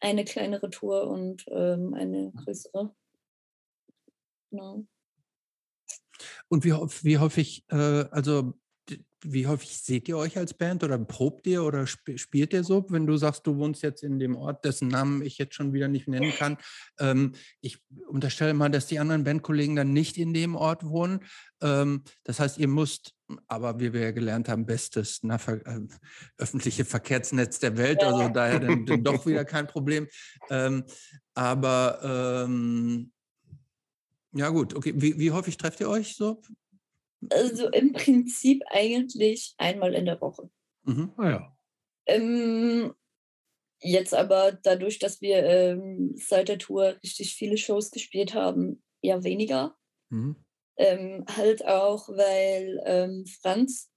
eine 0.00 0.24
kleinere 0.24 0.70
Tour 0.70 1.08
und 1.08 1.44
ähm, 1.48 1.94
eine 1.94 2.32
größere. 2.32 2.94
Genau. 4.50 4.84
Und 6.48 6.64
wie, 6.64 6.72
wie 6.72 7.18
häufig, 7.18 7.64
äh, 7.68 8.04
also 8.10 8.54
wie 9.22 9.46
häufig 9.46 9.76
seht 9.78 10.08
ihr 10.08 10.16
euch 10.16 10.38
als 10.38 10.54
Band 10.54 10.82
oder 10.82 10.98
probt 10.98 11.46
ihr 11.46 11.62
oder 11.62 11.82
sp 11.84 12.16
spielt 12.16 12.52
ihr 12.52 12.64
so, 12.64 12.86
wenn 12.88 13.06
du 13.06 13.16
sagst, 13.16 13.46
du 13.46 13.56
wohnst 13.56 13.82
jetzt 13.82 14.02
in 14.02 14.18
dem 14.18 14.36
Ort, 14.36 14.64
dessen 14.64 14.88
Namen 14.88 15.22
ich 15.22 15.38
jetzt 15.38 15.54
schon 15.54 15.72
wieder 15.72 15.88
nicht 15.88 16.08
nennen 16.08 16.32
kann? 16.32 16.56
Ähm, 16.98 17.32
ich 17.60 17.82
unterstelle 18.06 18.54
mal, 18.54 18.70
dass 18.70 18.86
die 18.86 18.98
anderen 18.98 19.24
Bandkollegen 19.24 19.76
dann 19.76 19.92
nicht 19.92 20.16
in 20.16 20.32
dem 20.32 20.56
Ort 20.56 20.84
wohnen. 20.84 21.20
Ähm, 21.60 22.02
das 22.24 22.40
heißt, 22.40 22.58
ihr 22.58 22.68
müsst, 22.68 23.14
aber 23.46 23.80
wie 23.80 23.92
wir 23.92 24.00
ja 24.00 24.10
gelernt 24.10 24.48
haben, 24.48 24.66
bestes 24.66 25.20
na, 25.22 25.38
ver 25.38 25.64
äh, 25.66 25.80
öffentliche 26.38 26.84
Verkehrsnetz 26.84 27.58
der 27.58 27.76
Welt, 27.76 28.02
also 28.02 28.28
daher 28.28 28.60
dann, 28.60 28.86
dann 28.86 29.04
doch 29.04 29.26
wieder 29.26 29.44
kein 29.46 29.66
Problem. 29.66 30.08
Ähm, 30.48 30.84
aber 31.34 32.46
ähm, 32.46 33.12
ja 34.32 34.48
gut, 34.48 34.74
okay. 34.74 34.92
Wie, 34.96 35.18
wie 35.18 35.30
häufig 35.32 35.56
trefft 35.56 35.80
ihr 35.80 35.88
euch 35.88 36.16
so? 36.16 36.40
Also 37.28 37.68
im 37.68 37.92
Prinzip 37.92 38.62
eigentlich 38.68 39.54
einmal 39.58 39.94
in 39.94 40.06
der 40.06 40.20
Woche. 40.20 40.50
Mhm. 40.84 41.12
Ah, 41.16 41.28
ja. 41.28 41.56
Ähm, 42.06 42.94
jetzt 43.80 44.14
aber 44.14 44.52
dadurch, 44.52 44.98
dass 44.98 45.20
wir 45.20 45.44
ähm, 45.44 46.12
seit 46.16 46.48
der 46.48 46.58
Tour 46.58 46.96
richtig 47.02 47.34
viele 47.34 47.56
Shows 47.56 47.90
gespielt 47.90 48.34
haben, 48.34 48.82
eher 49.02 49.22
weniger. 49.22 49.76
Mhm. 50.08 50.36
Ähm, 50.76 51.24
halt 51.28 51.64
auch, 51.66 52.08
weil 52.08 52.80
ähm, 52.86 53.26
Franz, 53.42 53.90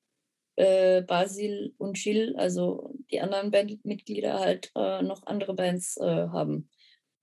äh, 0.56 1.02
Basil 1.02 1.74
und 1.78 1.98
Gilles, 1.98 2.36
also 2.36 2.94
die 3.10 3.22
anderen 3.22 3.52
Bandmitglieder, 3.52 4.40
halt 4.40 4.72
äh, 4.76 5.02
noch 5.02 5.26
andere 5.26 5.56
Bands 5.56 5.98
äh, 5.98 6.28
haben 6.28 6.70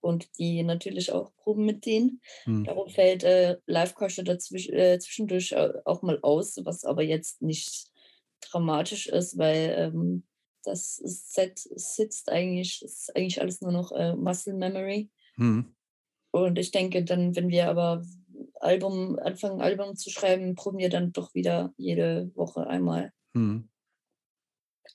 und 0.01 0.27
die 0.37 0.63
natürlich 0.63 1.11
auch 1.11 1.33
proben 1.37 1.65
mit 1.65 1.85
denen. 1.85 2.21
Hm. 2.43 2.63
Darum 2.65 2.89
fällt 2.89 3.23
äh, 3.23 3.57
Live-Koste 3.65 4.23
dazwischen, 4.23 4.73
äh, 4.73 4.99
zwischendurch 4.99 5.55
auch 5.55 6.01
mal 6.01 6.19
aus, 6.21 6.57
was 6.63 6.83
aber 6.83 7.03
jetzt 7.03 7.41
nicht 7.41 7.91
dramatisch 8.41 9.07
ist, 9.07 9.37
weil 9.37 9.75
ähm, 9.77 10.23
das 10.63 10.97
Set 10.97 11.59
sitzt 11.59 12.29
eigentlich, 12.29 12.81
ist 12.81 13.15
eigentlich 13.15 13.41
alles 13.41 13.61
nur 13.61 13.71
noch 13.71 13.91
äh, 13.91 14.15
Muscle 14.15 14.53
Memory. 14.53 15.09
Hm. 15.35 15.73
Und 16.31 16.57
ich 16.57 16.71
denke, 16.71 17.03
dann, 17.03 17.35
wenn 17.35 17.49
wir 17.49 17.69
aber 17.69 18.03
Album, 18.59 19.17
anfangen, 19.19 19.61
Album 19.61 19.95
zu 19.95 20.09
schreiben, 20.09 20.55
proben 20.55 20.77
wir 20.77 20.89
dann 20.89 21.11
doch 21.11 21.33
wieder 21.33 21.73
jede 21.77 22.31
Woche 22.35 22.67
einmal. 22.67 23.11
Hm. 23.33 23.69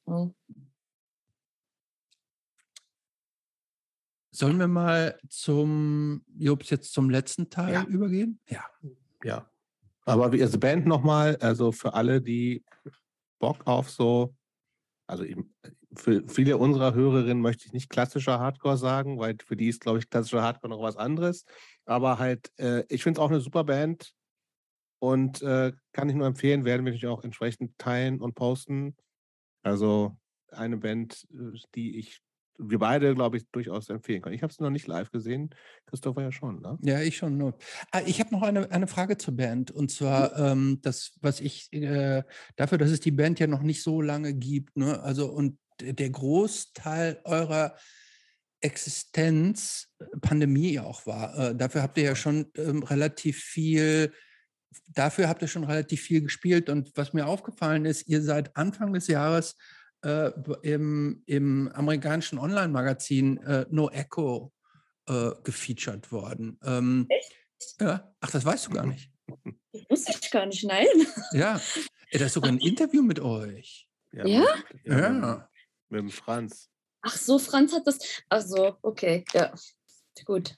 Genau. 0.04 0.34
Sollen 4.36 4.58
wir 4.58 4.68
mal 4.68 5.18
zum, 5.30 6.22
Jobs, 6.36 6.68
jetzt 6.68 6.92
zum 6.92 7.08
letzten 7.08 7.48
Teil 7.48 7.72
ja. 7.72 7.84
übergehen? 7.84 8.38
Ja. 8.50 8.64
Ja. 9.24 9.50
Aber 10.04 10.30
wie 10.30 10.42
also 10.42 10.58
Band 10.58 10.86
nochmal, 10.86 11.36
also 11.36 11.72
für 11.72 11.94
alle, 11.94 12.20
die 12.20 12.62
Bock 13.38 13.66
auf 13.66 13.88
so, 13.88 14.34
also 15.06 15.24
für 15.94 16.28
viele 16.28 16.58
unserer 16.58 16.92
Hörerinnen 16.92 17.40
möchte 17.40 17.64
ich 17.64 17.72
nicht 17.72 17.88
klassischer 17.88 18.38
Hardcore 18.38 18.76
sagen, 18.76 19.18
weil 19.18 19.38
für 19.42 19.56
die 19.56 19.68
ist, 19.68 19.80
glaube 19.80 20.00
ich, 20.00 20.10
klassischer 20.10 20.42
Hardcore 20.42 20.70
noch 20.70 20.82
was 20.82 20.98
anderes. 20.98 21.46
Aber 21.86 22.18
halt, 22.18 22.52
äh, 22.58 22.84
ich 22.90 23.02
finde 23.02 23.18
es 23.18 23.24
auch 23.24 23.30
eine 23.30 23.40
super 23.40 23.64
Band 23.64 24.12
und 24.98 25.40
äh, 25.40 25.72
kann 25.92 26.10
ich 26.10 26.14
nur 26.14 26.26
empfehlen, 26.26 26.66
werden 26.66 26.84
wir 26.84 26.92
natürlich 26.92 27.06
auch 27.06 27.24
entsprechend 27.24 27.78
teilen 27.78 28.20
und 28.20 28.34
posten. 28.34 28.96
Also 29.62 30.14
eine 30.50 30.76
Band, 30.76 31.26
äh, 31.32 31.58
die 31.74 31.98
ich 31.98 32.20
wir 32.58 32.78
beide, 32.78 33.14
glaube 33.14 33.36
ich, 33.36 33.44
durchaus 33.50 33.88
empfehlen 33.88 34.22
können. 34.22 34.34
Ich 34.34 34.42
habe 34.42 34.50
es 34.50 34.60
noch 34.60 34.70
nicht 34.70 34.86
live 34.86 35.10
gesehen, 35.10 35.50
Christopher 35.86 36.22
ja 36.22 36.32
schon, 36.32 36.60
ne? 36.60 36.78
Ja, 36.82 37.00
ich 37.00 37.16
schon. 37.16 37.36
Nur. 37.36 37.56
Ah, 37.90 38.02
ich 38.06 38.20
habe 38.20 38.34
noch 38.34 38.42
eine, 38.42 38.70
eine 38.70 38.86
Frage 38.86 39.16
zur 39.16 39.36
Band. 39.36 39.70
Und 39.70 39.90
zwar 39.90 40.38
ähm, 40.38 40.80
das, 40.82 41.12
was 41.20 41.40
ich 41.40 41.72
äh, 41.72 42.22
dafür, 42.56 42.78
dass 42.78 42.90
es 42.90 43.00
die 43.00 43.10
Band 43.10 43.38
ja 43.40 43.46
noch 43.46 43.62
nicht 43.62 43.82
so 43.82 44.00
lange 44.00 44.34
gibt, 44.34 44.76
ne? 44.76 45.00
Also 45.02 45.26
und 45.26 45.58
der 45.80 46.10
Großteil 46.10 47.20
eurer 47.24 47.76
Existenz 48.60 49.88
äh, 49.98 50.04
Pandemie 50.20 50.78
auch 50.80 51.06
war. 51.06 51.50
Äh, 51.50 51.56
dafür 51.56 51.82
habt 51.82 51.98
ihr 51.98 52.04
ja 52.04 52.16
schon 52.16 52.46
ähm, 52.56 52.82
relativ 52.82 53.38
viel 53.38 54.12
dafür 54.94 55.28
habt 55.28 55.42
ihr 55.42 55.48
schon 55.48 55.64
relativ 55.64 56.02
viel 56.02 56.22
gespielt. 56.22 56.68
Und 56.68 56.92
was 56.96 57.12
mir 57.12 57.26
aufgefallen 57.26 57.84
ist, 57.84 58.08
ihr 58.08 58.22
seid 58.22 58.56
Anfang 58.56 58.92
des 58.92 59.06
Jahres 59.06 59.56
äh, 60.02 60.30
im, 60.62 61.22
im 61.26 61.68
amerikanischen 61.72 62.38
Online-Magazin 62.38 63.38
äh, 63.38 63.66
No 63.70 63.90
Echo 63.90 64.52
äh, 65.08 65.30
gefeatured 65.42 66.10
worden. 66.12 66.58
Ähm, 66.64 67.06
Echt? 67.08 67.32
Ja. 67.80 68.12
Ach, 68.20 68.30
das 68.30 68.44
weißt 68.44 68.66
du 68.66 68.70
gar 68.70 68.86
nicht. 68.86 69.10
Das 69.72 69.82
wusste 69.88 70.12
ich 70.20 70.30
gar 70.30 70.46
nicht, 70.46 70.64
nein. 70.64 70.86
Ja, 71.32 71.60
er 72.10 72.24
hat 72.24 72.30
sogar 72.30 72.50
ein 72.50 72.58
Interview 72.58 73.02
mit 73.02 73.20
euch. 73.20 73.88
Ja? 74.12 74.26
Ja. 74.26 74.46
ja. 74.84 75.48
Mit 75.88 76.00
dem 76.00 76.10
Franz. 76.10 76.70
Ach 77.02 77.16
so, 77.16 77.38
Franz 77.38 77.72
hat 77.72 77.86
das. 77.86 77.98
Also, 78.28 78.76
okay, 78.82 79.24
ja. 79.32 79.54
Gut. 80.24 80.56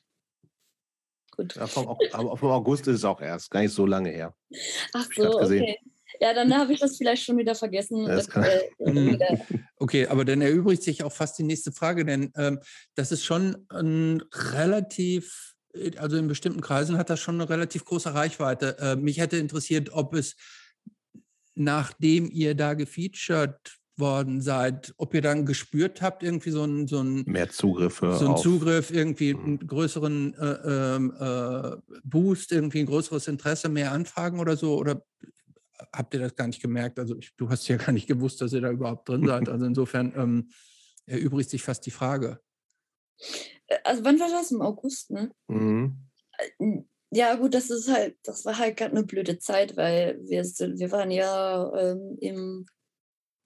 Gut. 1.36 1.56
Ja, 1.56 1.66
vom, 1.66 1.96
aber 2.12 2.36
vom 2.36 2.50
August 2.50 2.86
ist 2.88 2.96
es 2.96 3.04
auch 3.04 3.20
erst, 3.20 3.50
gar 3.50 3.60
nicht 3.60 3.74
so 3.74 3.86
lange 3.86 4.10
her. 4.10 4.34
Ach 4.92 5.06
so, 5.14 5.40
okay. 5.40 5.78
Ja, 6.20 6.34
dann 6.34 6.54
habe 6.56 6.72
ich 6.72 6.80
das 6.80 6.96
vielleicht 6.96 7.24
schon 7.24 7.36
wieder 7.38 7.54
vergessen. 7.54 8.06
Das 8.06 8.28
äh, 8.28 8.60
wieder. 8.78 9.38
Okay, 9.76 10.06
aber 10.06 10.24
dann 10.24 10.40
erübrigt 10.40 10.82
sich 10.82 11.02
auch 11.02 11.12
fast 11.12 11.38
die 11.38 11.44
nächste 11.44 11.72
Frage, 11.72 12.04
denn 12.04 12.32
ähm, 12.36 12.58
das 12.94 13.12
ist 13.12 13.24
schon 13.24 13.66
ein 13.68 14.22
relativ, 14.32 15.54
also 15.96 16.16
in 16.16 16.28
bestimmten 16.28 16.60
Kreisen 16.60 16.98
hat 16.98 17.10
das 17.10 17.20
schon 17.20 17.36
eine 17.36 17.48
relativ 17.48 17.84
große 17.84 18.12
Reichweite. 18.14 18.76
Äh, 18.80 18.96
mich 18.96 19.18
hätte 19.18 19.36
interessiert, 19.36 19.90
ob 19.92 20.14
es, 20.14 20.36
nachdem 21.54 22.30
ihr 22.30 22.54
da 22.54 22.74
gefeatured 22.74 23.78
worden 23.98 24.40
seid, 24.40 24.94
ob 24.96 25.12
ihr 25.14 25.22
dann 25.22 25.44
gespürt 25.44 26.02
habt, 26.02 26.22
irgendwie 26.22 26.50
so 26.50 26.64
ein, 26.64 26.86
so 26.86 27.00
ein 27.02 27.24
mehr 27.26 27.48
Zugriffe, 27.48 28.16
so 28.16 28.30
ein 28.30 28.36
Zugriff, 28.36 28.90
irgendwie 28.90 29.34
mhm. 29.34 29.44
einen 29.44 29.66
größeren 29.66 30.34
äh, 30.34 30.96
ähm, 30.96 31.14
äh, 31.18 31.76
Boost, 32.04 32.52
irgendwie 32.52 32.80
ein 32.80 32.86
größeres 32.86 33.26
Interesse, 33.28 33.68
mehr 33.68 33.92
Anfragen 33.92 34.38
oder 34.38 34.56
so, 34.56 34.78
oder 34.78 35.02
habt 35.92 36.14
ihr 36.14 36.20
das 36.20 36.34
gar 36.34 36.46
nicht 36.46 36.62
gemerkt. 36.62 36.98
Also 36.98 37.16
ich, 37.16 37.34
du 37.36 37.48
hast 37.48 37.68
ja 37.68 37.76
gar 37.76 37.92
nicht 37.92 38.06
gewusst, 38.06 38.40
dass 38.40 38.52
ihr 38.52 38.60
da 38.60 38.70
überhaupt 38.70 39.08
drin 39.08 39.26
seid. 39.26 39.48
Also 39.48 39.66
insofern 39.66 40.12
ähm, 40.16 40.50
erübrigt 41.06 41.50
sich 41.50 41.62
fast 41.62 41.86
die 41.86 41.90
Frage. 41.90 42.40
Äh, 43.66 43.78
also 43.84 44.04
wann 44.04 44.20
war 44.20 44.30
das? 44.30 44.50
Im 44.50 44.62
August, 44.62 45.10
ne? 45.10 45.32
Mhm. 45.48 46.08
Äh, 46.38 46.82
ja, 47.10 47.34
gut, 47.36 47.54
das 47.54 47.70
ist 47.70 47.88
halt, 47.90 48.18
das 48.22 48.44
war 48.44 48.58
halt 48.58 48.76
gerade 48.76 48.92
eine 48.92 49.06
blöde 49.06 49.38
Zeit, 49.38 49.76
weil 49.76 50.20
wir, 50.24 50.42
wir 50.44 50.92
waren 50.92 51.10
ja 51.10 51.72
ähm, 51.74 52.18
im 52.20 52.66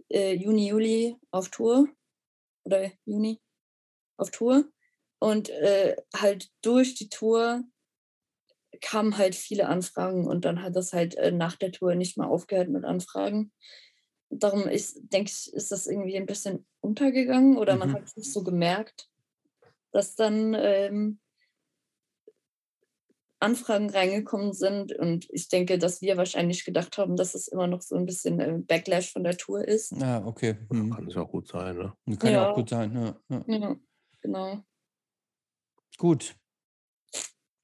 äh, 0.09 0.35
Juni, 0.35 0.69
Juli 0.69 1.17
auf 1.31 1.49
Tour. 1.49 1.89
Oder 2.65 2.91
Juni 3.05 3.41
auf 4.17 4.31
Tour. 4.31 4.65
Und 5.21 5.51
äh, 5.51 5.97
halt 6.17 6.51
durch 6.63 6.95
die 6.95 7.09
Tour 7.09 7.63
kamen 8.83 9.17
halt 9.17 9.35
viele 9.35 9.69
Anfragen 9.69 10.27
und 10.27 10.45
dann 10.45 10.63
hat 10.63 10.77
das 10.77 10.93
halt 10.93 11.15
äh, 11.15 11.33
nach 11.33 11.57
der 11.57 11.73
Tour 11.73 11.95
nicht 11.95 12.19
mehr 12.19 12.29
aufgehört 12.29 12.69
mit 12.69 12.85
Anfragen. 12.85 13.53
Darum 14.29 14.67
ist, 14.67 15.01
denke 15.13 15.31
ich, 15.31 15.53
ist 15.53 15.73
das 15.73 15.87
irgendwie 15.87 16.17
ein 16.17 16.27
bisschen 16.27 16.67
untergegangen 16.81 17.57
oder 17.57 17.75
mhm. 17.75 17.79
man 17.79 17.93
hat 17.95 18.05
es 18.05 18.17
nicht 18.17 18.33
so 18.33 18.43
gemerkt, 18.43 19.09
dass 19.93 20.15
dann 20.15 20.55
ähm, 20.59 21.21
Anfragen 23.43 23.91
reingekommen 23.91 24.53
sind 24.53 24.93
und 24.97 25.29
ich 25.31 25.49
denke, 25.49 25.79
dass 25.79 26.01
wir 26.01 26.17
wahrscheinlich 26.17 26.65
gedacht 26.65 26.97
haben, 26.97 27.17
dass 27.17 27.35
es 27.35 27.49
immer 27.49 27.67
noch 27.67 27.83
so 27.83 27.97
ein 27.97 28.07
bisschen 28.07 28.41
äh, 28.41 28.59
Backlash 28.59 29.13
von 29.13 29.25
der 29.25 29.37
Tour 29.37 29.67
ist. 29.67 29.93
Ah, 30.01 30.25
okay. 30.25 30.57
Hm. 30.71 30.93
Kann 30.93 31.09
es 31.09 31.17
auch 31.17 31.29
gut 31.29 31.49
sein, 31.49 31.77
ne? 31.77 31.93
Kann 32.19 32.33
ja 32.33 32.51
auch 32.51 32.55
gut 32.55 32.69
sein, 32.69 32.95
ja. 32.95 33.17
ja. 33.29 33.45
ja 33.47 33.77
genau. 34.23 34.65
Gut. 35.99 36.37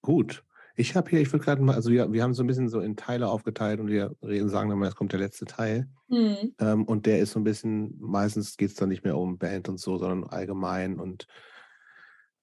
Gut. 0.02 0.44
Ich 0.78 0.94
habe 0.94 1.10
hier, 1.10 1.20
ich 1.20 1.32
würde 1.32 1.44
gerade 1.44 1.60
mal, 1.60 1.74
also 1.74 1.90
wir, 1.90 2.12
wir 2.12 2.22
haben 2.22 2.34
so 2.34 2.44
ein 2.44 2.46
bisschen 2.46 2.68
so 2.68 2.80
in 2.80 2.96
Teile 2.96 3.28
aufgeteilt 3.28 3.80
und 3.80 3.88
wir 3.88 4.14
reden, 4.22 4.48
sagen 4.48 4.70
dann 4.70 4.78
mal, 4.78 4.86
es 4.86 4.94
kommt 4.94 5.12
der 5.12 5.18
letzte 5.18 5.44
Teil. 5.44 5.88
Mhm. 6.06 6.54
Ähm, 6.60 6.84
und 6.84 7.04
der 7.06 7.18
ist 7.18 7.32
so 7.32 7.40
ein 7.40 7.44
bisschen, 7.44 7.96
meistens 7.98 8.56
geht 8.56 8.70
es 8.70 8.76
dann 8.76 8.88
nicht 8.88 9.02
mehr 9.02 9.18
um 9.18 9.38
Band 9.38 9.68
und 9.68 9.78
so, 9.78 9.98
sondern 9.98 10.30
allgemein. 10.30 11.00
Und 11.00 11.26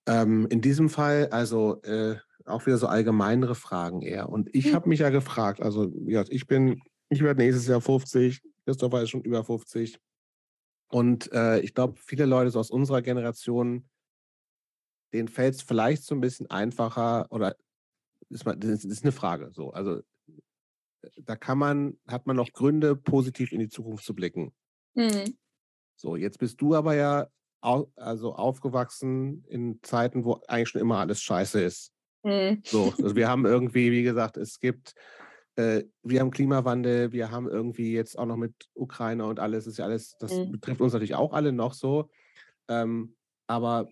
ähm, 0.05 0.47
in 0.49 0.59
diesem 0.59 0.89
Fall, 0.89 1.29
also 1.31 1.81
äh, 1.83 2.17
auch 2.43 2.65
wieder 2.65 2.77
so 2.77 2.87
allgemeinere 2.87 3.55
Fragen 3.55 4.01
eher. 4.01 4.27
Und 4.27 4.53
ich 4.53 4.67
mhm. 4.67 4.75
habe 4.75 4.89
mich 4.89 4.99
ja 4.99 5.11
gefragt, 5.11 5.61
also 5.61 5.89
ja, 6.05 6.25
ich 6.27 6.45
bin, 6.45 6.81
ich 7.07 7.23
werde 7.23 7.41
nächstes 7.41 7.67
Jahr 7.67 7.79
50, 7.79 8.41
Christopher 8.65 9.01
ist 9.01 9.11
schon 9.11 9.21
über 9.21 9.45
50. 9.45 9.97
Und 10.89 11.31
äh, 11.31 11.61
ich 11.61 11.73
glaube, 11.73 11.97
viele 12.03 12.25
Leute 12.25 12.51
so 12.51 12.59
aus 12.59 12.69
unserer 12.69 13.01
Generation, 13.01 13.87
denen 15.13 15.29
fällt 15.29 15.55
es 15.55 15.61
vielleicht 15.61 16.03
so 16.03 16.13
ein 16.13 16.21
bisschen 16.21 16.49
einfacher 16.49 17.27
oder 17.29 17.55
ist, 18.29 18.45
man, 18.45 18.59
das 18.59 18.83
ist 18.83 19.03
eine 19.03 19.11
Frage. 19.11 19.51
So, 19.53 19.71
also 19.71 20.01
da 21.17 21.35
kann 21.35 21.57
man, 21.57 21.97
hat 22.07 22.25
man 22.25 22.35
noch 22.35 22.51
Gründe, 22.51 22.95
positiv 22.95 23.51
in 23.51 23.59
die 23.59 23.69
Zukunft 23.69 24.05
zu 24.05 24.15
blicken. 24.15 24.53
Mhm. 24.95 25.37
So, 25.95 26.15
jetzt 26.15 26.39
bist 26.39 26.59
du 26.61 26.75
aber 26.75 26.95
ja 26.95 27.27
au, 27.61 27.91
also 27.95 28.35
aufgewachsen 28.35 29.43
in 29.47 29.79
Zeiten, 29.81 30.25
wo 30.25 30.41
eigentlich 30.47 30.69
schon 30.69 30.81
immer 30.81 30.99
alles 30.99 31.21
scheiße 31.21 31.61
ist. 31.61 31.91
Mhm. 32.23 32.61
So, 32.65 32.93
also 33.01 33.15
wir 33.15 33.27
haben 33.27 33.45
irgendwie, 33.45 33.91
wie 33.91 34.03
gesagt, 34.03 34.37
es 34.37 34.59
gibt, 34.59 34.93
äh, 35.55 35.83
wir 36.03 36.19
haben 36.19 36.31
Klimawandel, 36.31 37.11
wir 37.11 37.31
haben 37.31 37.47
irgendwie 37.47 37.93
jetzt 37.93 38.17
auch 38.17 38.25
noch 38.25 38.37
mit 38.37 38.53
Ukraine 38.73 39.25
und 39.25 39.39
alles, 39.39 39.67
ist 39.67 39.77
ja 39.77 39.85
alles, 39.85 40.17
das 40.19 40.33
mhm. 40.33 40.51
betrifft 40.51 40.81
uns 40.81 40.93
natürlich 40.93 41.15
auch 41.15 41.33
alle 41.33 41.51
noch 41.51 41.73
so. 41.73 42.09
Ähm, 42.67 43.15
aber 43.47 43.89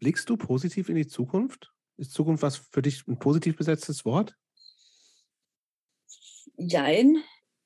blickst 0.00 0.28
du 0.28 0.36
positiv 0.36 0.88
in 0.88 0.96
die 0.96 1.06
Zukunft? 1.06 1.72
Ist 2.00 2.14
Zukunft 2.14 2.42
was 2.42 2.56
für 2.56 2.80
dich 2.80 3.06
ein 3.06 3.18
positiv 3.18 3.58
besetztes 3.58 4.06
Wort? 4.06 4.34
Jein. 6.56 7.22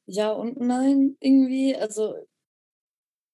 Ja 0.06 0.32
und 0.32 0.58
nein, 0.58 1.16
irgendwie. 1.20 1.76
Also, 1.76 2.16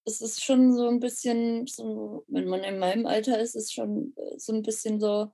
es 0.05 0.21
ist 0.21 0.43
schon 0.43 0.75
so 0.75 0.87
ein 0.87 0.99
bisschen, 0.99 1.65
so, 1.65 2.23
wenn 2.27 2.47
man 2.47 2.63
in 2.63 2.77
meinem 2.77 3.07
Alter 3.07 3.39
ist, 3.39 3.55
ist 3.55 3.73
schon 3.73 4.13
äh, 4.15 4.37
so 4.37 4.53
ein 4.53 4.61
bisschen 4.61 4.99
so, 4.99 5.31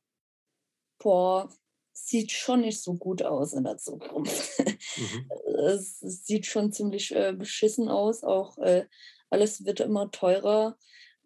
boah, 0.99 1.49
sieht 1.91 2.31
schon 2.31 2.61
nicht 2.61 2.81
so 2.81 2.94
gut 2.94 3.22
aus 3.22 3.52
in 3.52 3.65
der 3.65 3.77
Zukunft. 3.77 4.60
Mhm. 4.95 5.30
es, 5.65 6.02
es, 6.02 6.26
sieht 6.26 6.45
schon 6.45 6.72
ziemlich 6.72 7.14
äh, 7.14 7.34
beschissen 7.34 7.89
aus. 7.89 8.23
Auch 8.23 8.57
äh, 8.60 8.85
alles 9.30 9.65
wird 9.65 9.81
immer 9.81 10.11
teurer 10.11 10.77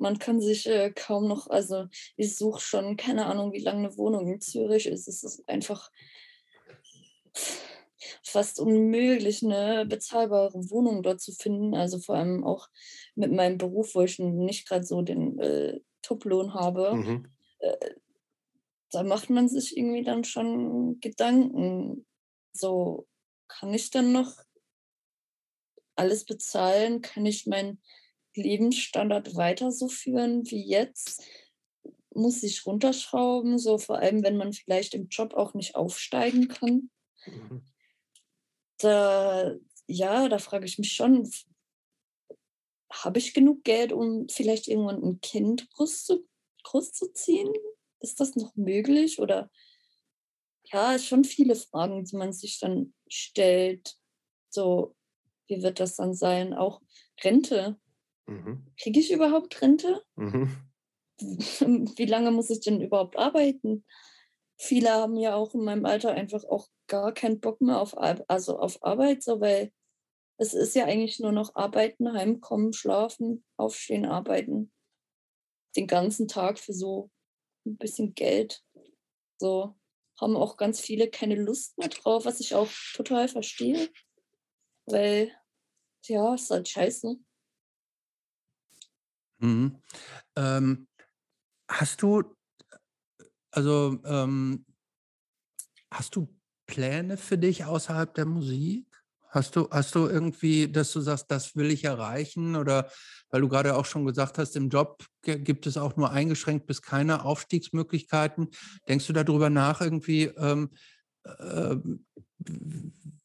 man 0.01 0.17
kann 0.17 0.41
sich 0.41 0.65
äh, 0.67 0.91
kaum 0.91 1.27
noch, 1.27 1.47
also 1.47 1.85
ich 2.17 2.35
suche 2.35 2.59
schon, 2.59 2.97
keine 2.97 3.27
Ahnung, 3.27 3.53
wie 3.53 3.61
lange 3.61 3.87
eine 3.87 3.97
Wohnung 3.97 4.27
in 4.27 4.41
Zürich 4.41 4.87
ist. 4.87 5.07
Es 5.07 5.23
ist 5.23 5.47
einfach 5.47 5.91
fast 8.23 8.59
unmöglich, 8.59 9.43
eine 9.43 9.85
bezahlbare 9.85 10.69
Wohnung 10.71 11.03
dort 11.03 11.21
zu 11.21 11.31
finden. 11.31 11.75
Also 11.75 11.99
vor 11.99 12.15
allem 12.15 12.43
auch 12.43 12.67
mit 13.13 13.31
meinem 13.31 13.59
Beruf, 13.59 13.93
wo 13.93 14.01
ich 14.01 14.17
nicht 14.17 14.67
gerade 14.67 14.83
so 14.83 15.03
den 15.03 15.37
äh, 15.39 15.79
Top-Lohn 16.01 16.55
habe. 16.55 16.95
Mhm. 16.95 17.27
Äh, 17.59 17.91
da 18.89 19.03
macht 19.03 19.29
man 19.29 19.47
sich 19.47 19.77
irgendwie 19.77 20.03
dann 20.03 20.23
schon 20.23 20.99
Gedanken. 20.99 22.07
So, 22.53 23.07
kann 23.47 23.71
ich 23.71 23.91
dann 23.91 24.11
noch 24.11 24.33
alles 25.95 26.25
bezahlen? 26.25 27.01
Kann 27.01 27.27
ich 27.27 27.45
mein 27.45 27.79
Lebensstandard 28.35 29.35
weiter 29.35 29.71
so 29.71 29.87
führen 29.87 30.49
wie 30.49 30.65
jetzt? 30.65 31.23
Muss 32.13 32.43
ich 32.43 32.65
runterschrauben, 32.65 33.57
so 33.57 33.77
vor 33.77 33.99
allem, 33.99 34.23
wenn 34.23 34.37
man 34.37 34.53
vielleicht 34.53 34.93
im 34.93 35.07
Job 35.07 35.33
auch 35.33 35.53
nicht 35.53 35.75
aufsteigen 35.75 36.47
kann? 36.47 36.89
Mhm. 37.25 37.63
Da, 38.79 39.55
ja, 39.87 40.27
da 40.27 40.39
frage 40.39 40.65
ich 40.65 40.77
mich 40.77 40.93
schon, 40.93 41.29
habe 42.91 43.19
ich 43.19 43.33
genug 43.33 43.63
Geld, 43.63 43.93
um 43.93 44.27
vielleicht 44.29 44.67
irgendwann 44.67 45.03
ein 45.03 45.21
Kind 45.21 45.69
groß 45.71 46.05
zu, 46.05 46.27
groß 46.63 46.91
zu 46.91 47.13
ziehen? 47.13 47.51
Ist 47.99 48.19
das 48.19 48.35
noch 48.35 48.55
möglich? 48.55 49.19
Oder 49.19 49.49
ja, 50.65 50.97
schon 50.99 51.23
viele 51.23 51.55
Fragen, 51.55 52.03
die 52.03 52.15
man 52.15 52.33
sich 52.33 52.59
dann 52.59 52.93
stellt. 53.07 53.95
So, 54.49 54.95
wie 55.47 55.61
wird 55.61 55.79
das 55.79 55.95
dann 55.95 56.13
sein? 56.13 56.53
Auch 56.53 56.81
Rente. 57.23 57.79
Mhm. 58.31 58.65
Kriege 58.79 58.99
ich 58.99 59.11
überhaupt 59.11 59.61
Rente? 59.61 60.03
Mhm. 60.15 60.49
Wie 61.19 62.05
lange 62.05 62.31
muss 62.31 62.49
ich 62.49 62.61
denn 62.61 62.81
überhaupt 62.81 63.17
arbeiten? 63.17 63.85
Viele 64.57 64.91
haben 64.91 65.17
ja 65.17 65.35
auch 65.35 65.53
in 65.53 65.63
meinem 65.63 65.85
Alter 65.85 66.11
einfach 66.11 66.43
auch 66.45 66.67
gar 66.87 67.13
keinen 67.13 67.39
Bock 67.39 67.61
mehr 67.61 67.79
auf, 67.79 67.97
also 67.97 68.59
auf 68.59 68.83
Arbeit, 68.83 69.23
so 69.23 69.41
weil 69.41 69.71
es 70.37 70.53
ist 70.53 70.75
ja 70.75 70.85
eigentlich 70.85 71.19
nur 71.19 71.31
noch 71.31 71.55
arbeiten, 71.55 72.13
heimkommen, 72.13 72.73
schlafen, 72.73 73.43
aufstehen, 73.57 74.05
arbeiten. 74.05 74.71
Den 75.75 75.87
ganzen 75.87 76.27
Tag 76.27 76.59
für 76.59 76.73
so 76.73 77.11
ein 77.65 77.77
bisschen 77.77 78.13
Geld. 78.13 78.63
So 79.39 79.75
haben 80.19 80.35
auch 80.35 80.57
ganz 80.57 80.79
viele 80.79 81.09
keine 81.09 81.35
Lust 81.35 81.77
mehr 81.77 81.89
drauf, 81.89 82.25
was 82.25 82.39
ich 82.39 82.55
auch 82.55 82.69
total 82.93 83.27
verstehe. 83.27 83.89
Weil, 84.85 85.31
ja, 86.07 86.33
ist 86.35 86.49
halt 86.49 86.67
scheiße. 86.67 87.17
Mhm. 89.41 89.77
Ähm, 90.35 90.87
hast 91.69 92.01
du, 92.03 92.23
also, 93.51 93.99
ähm, 94.05 94.65
hast 95.91 96.15
du 96.15 96.27
Pläne 96.67 97.17
für 97.17 97.37
dich 97.37 97.65
außerhalb 97.65 98.13
der 98.13 98.25
Musik? 98.25 98.87
Hast 99.29 99.55
du, 99.55 99.69
hast 99.71 99.95
du 99.95 100.07
irgendwie, 100.07 100.69
dass 100.69 100.91
du 100.91 100.99
sagst, 100.99 101.31
das 101.31 101.55
will 101.55 101.71
ich 101.71 101.85
erreichen? 101.85 102.55
Oder 102.55 102.89
weil 103.29 103.41
du 103.41 103.47
gerade 103.47 103.75
auch 103.75 103.85
schon 103.85 104.05
gesagt 104.05 104.37
hast, 104.37 104.55
im 104.55 104.69
Job 104.69 105.05
gibt 105.23 105.67
es 105.67 105.77
auch 105.77 105.95
nur 105.95 106.11
eingeschränkt 106.11 106.67
bis 106.67 106.81
keine 106.81 107.23
Aufstiegsmöglichkeiten. 107.23 108.49
Denkst 108.89 109.07
du 109.07 109.13
darüber 109.13 109.49
nach, 109.49 109.79
irgendwie, 109.81 110.23
ähm, 110.25 110.71
äh, 111.25 111.75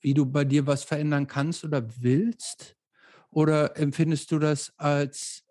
wie 0.01 0.14
du 0.14 0.26
bei 0.26 0.44
dir 0.44 0.66
was 0.66 0.84
verändern 0.84 1.26
kannst 1.26 1.64
oder 1.64 1.84
willst? 2.01 2.76
Oder 3.30 3.76
empfindest 3.78 4.30
du 4.32 4.38
das 4.38 4.72
als 4.78 5.45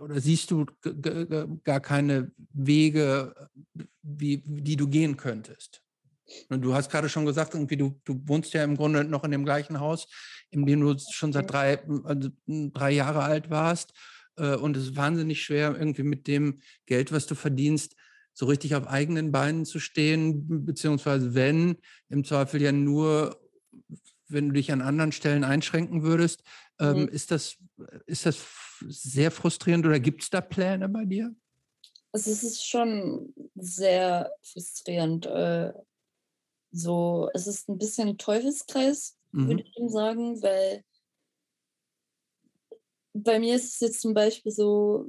oder 0.00 0.20
siehst 0.20 0.50
du 0.50 0.66
gar 1.64 1.80
keine 1.80 2.32
Wege, 2.52 3.34
wie, 4.02 4.42
die 4.44 4.76
du 4.76 4.88
gehen 4.88 5.16
könntest? 5.16 5.82
Und 6.48 6.62
du 6.62 6.74
hast 6.74 6.90
gerade 6.90 7.08
schon 7.08 7.26
gesagt, 7.26 7.54
irgendwie 7.54 7.76
du, 7.76 8.00
du 8.04 8.20
wohnst 8.26 8.54
ja 8.54 8.64
im 8.64 8.76
Grunde 8.76 9.04
noch 9.04 9.24
in 9.24 9.30
dem 9.30 9.44
gleichen 9.44 9.80
Haus, 9.80 10.08
in 10.50 10.64
dem 10.64 10.80
du 10.80 10.96
schon 11.10 11.32
seit 11.32 11.50
drei, 11.50 11.84
also 12.04 12.30
drei 12.46 12.90
Jahre 12.92 13.22
alt 13.22 13.50
warst. 13.50 13.92
Äh, 14.36 14.56
und 14.56 14.76
es 14.76 14.84
ist 14.84 14.96
wahnsinnig 14.96 15.42
schwer, 15.42 15.76
irgendwie 15.78 16.02
mit 16.02 16.26
dem 16.26 16.60
Geld, 16.86 17.12
was 17.12 17.26
du 17.26 17.34
verdienst, 17.34 17.96
so 18.32 18.46
richtig 18.46 18.74
auf 18.74 18.88
eigenen 18.88 19.30
Beinen 19.30 19.64
zu 19.64 19.78
stehen, 19.78 20.64
beziehungsweise 20.64 21.34
wenn, 21.34 21.76
im 22.08 22.24
Zweifel 22.24 22.60
ja 22.60 22.72
nur, 22.72 23.40
wenn 24.28 24.48
du 24.48 24.54
dich 24.54 24.72
an 24.72 24.82
anderen 24.82 25.12
Stellen 25.12 25.44
einschränken 25.44 26.02
würdest. 26.02 26.42
Ähm, 26.80 27.02
mhm. 27.02 27.08
Ist, 27.08 27.30
das, 27.30 27.56
ist 28.06 28.26
das 28.26 28.36
sehr 28.88 29.30
frustrierend 29.30 29.86
oder 29.86 30.00
gibt 30.00 30.22
es 30.22 30.30
da 30.30 30.40
Pläne 30.40 30.88
bei 30.88 31.04
dir? 31.04 31.34
Also 32.12 32.30
es 32.30 32.44
ist 32.44 32.66
schon 32.66 33.34
sehr 33.54 34.32
frustrierend. 34.42 35.26
Äh, 35.26 35.72
so, 36.70 37.28
es 37.34 37.46
ist 37.46 37.68
ein 37.68 37.78
bisschen 37.78 38.08
ein 38.08 38.18
Teufelskreis, 38.18 39.16
mhm. 39.32 39.48
würde 39.48 39.62
ich 39.62 39.92
sagen, 39.92 40.42
weil 40.42 40.84
bei 43.14 43.38
mir 43.38 43.54
ist 43.54 43.74
es 43.74 43.80
jetzt 43.80 44.00
zum 44.00 44.12
Beispiel 44.12 44.52
so, 44.52 45.06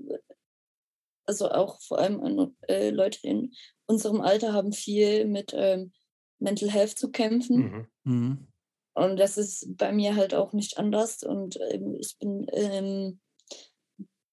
also 1.26 1.50
auch 1.50 1.82
vor 1.82 2.00
allem 2.00 2.56
äh, 2.68 2.92
Leute 2.92 3.20
in 3.24 3.54
unserem 3.88 4.22
Alter 4.22 4.54
haben 4.54 4.74
viel 4.74 5.26
mit 5.26 5.54
ähm, 5.56 5.92
Mental 6.40 6.70
Health 6.70 6.98
zu 6.98 7.12
kämpfen. 7.12 7.88
Mhm. 8.04 8.12
Mhm. 8.12 8.48
Und 8.94 9.18
das 9.18 9.38
ist 9.38 9.78
bei 9.78 9.92
mir 9.92 10.16
halt 10.16 10.34
auch 10.34 10.54
nicht 10.54 10.78
anders. 10.78 11.24
Und 11.24 11.60
ähm, 11.72 11.98
ich 12.00 12.18
bin 12.18 12.46
ähm, 12.54 13.20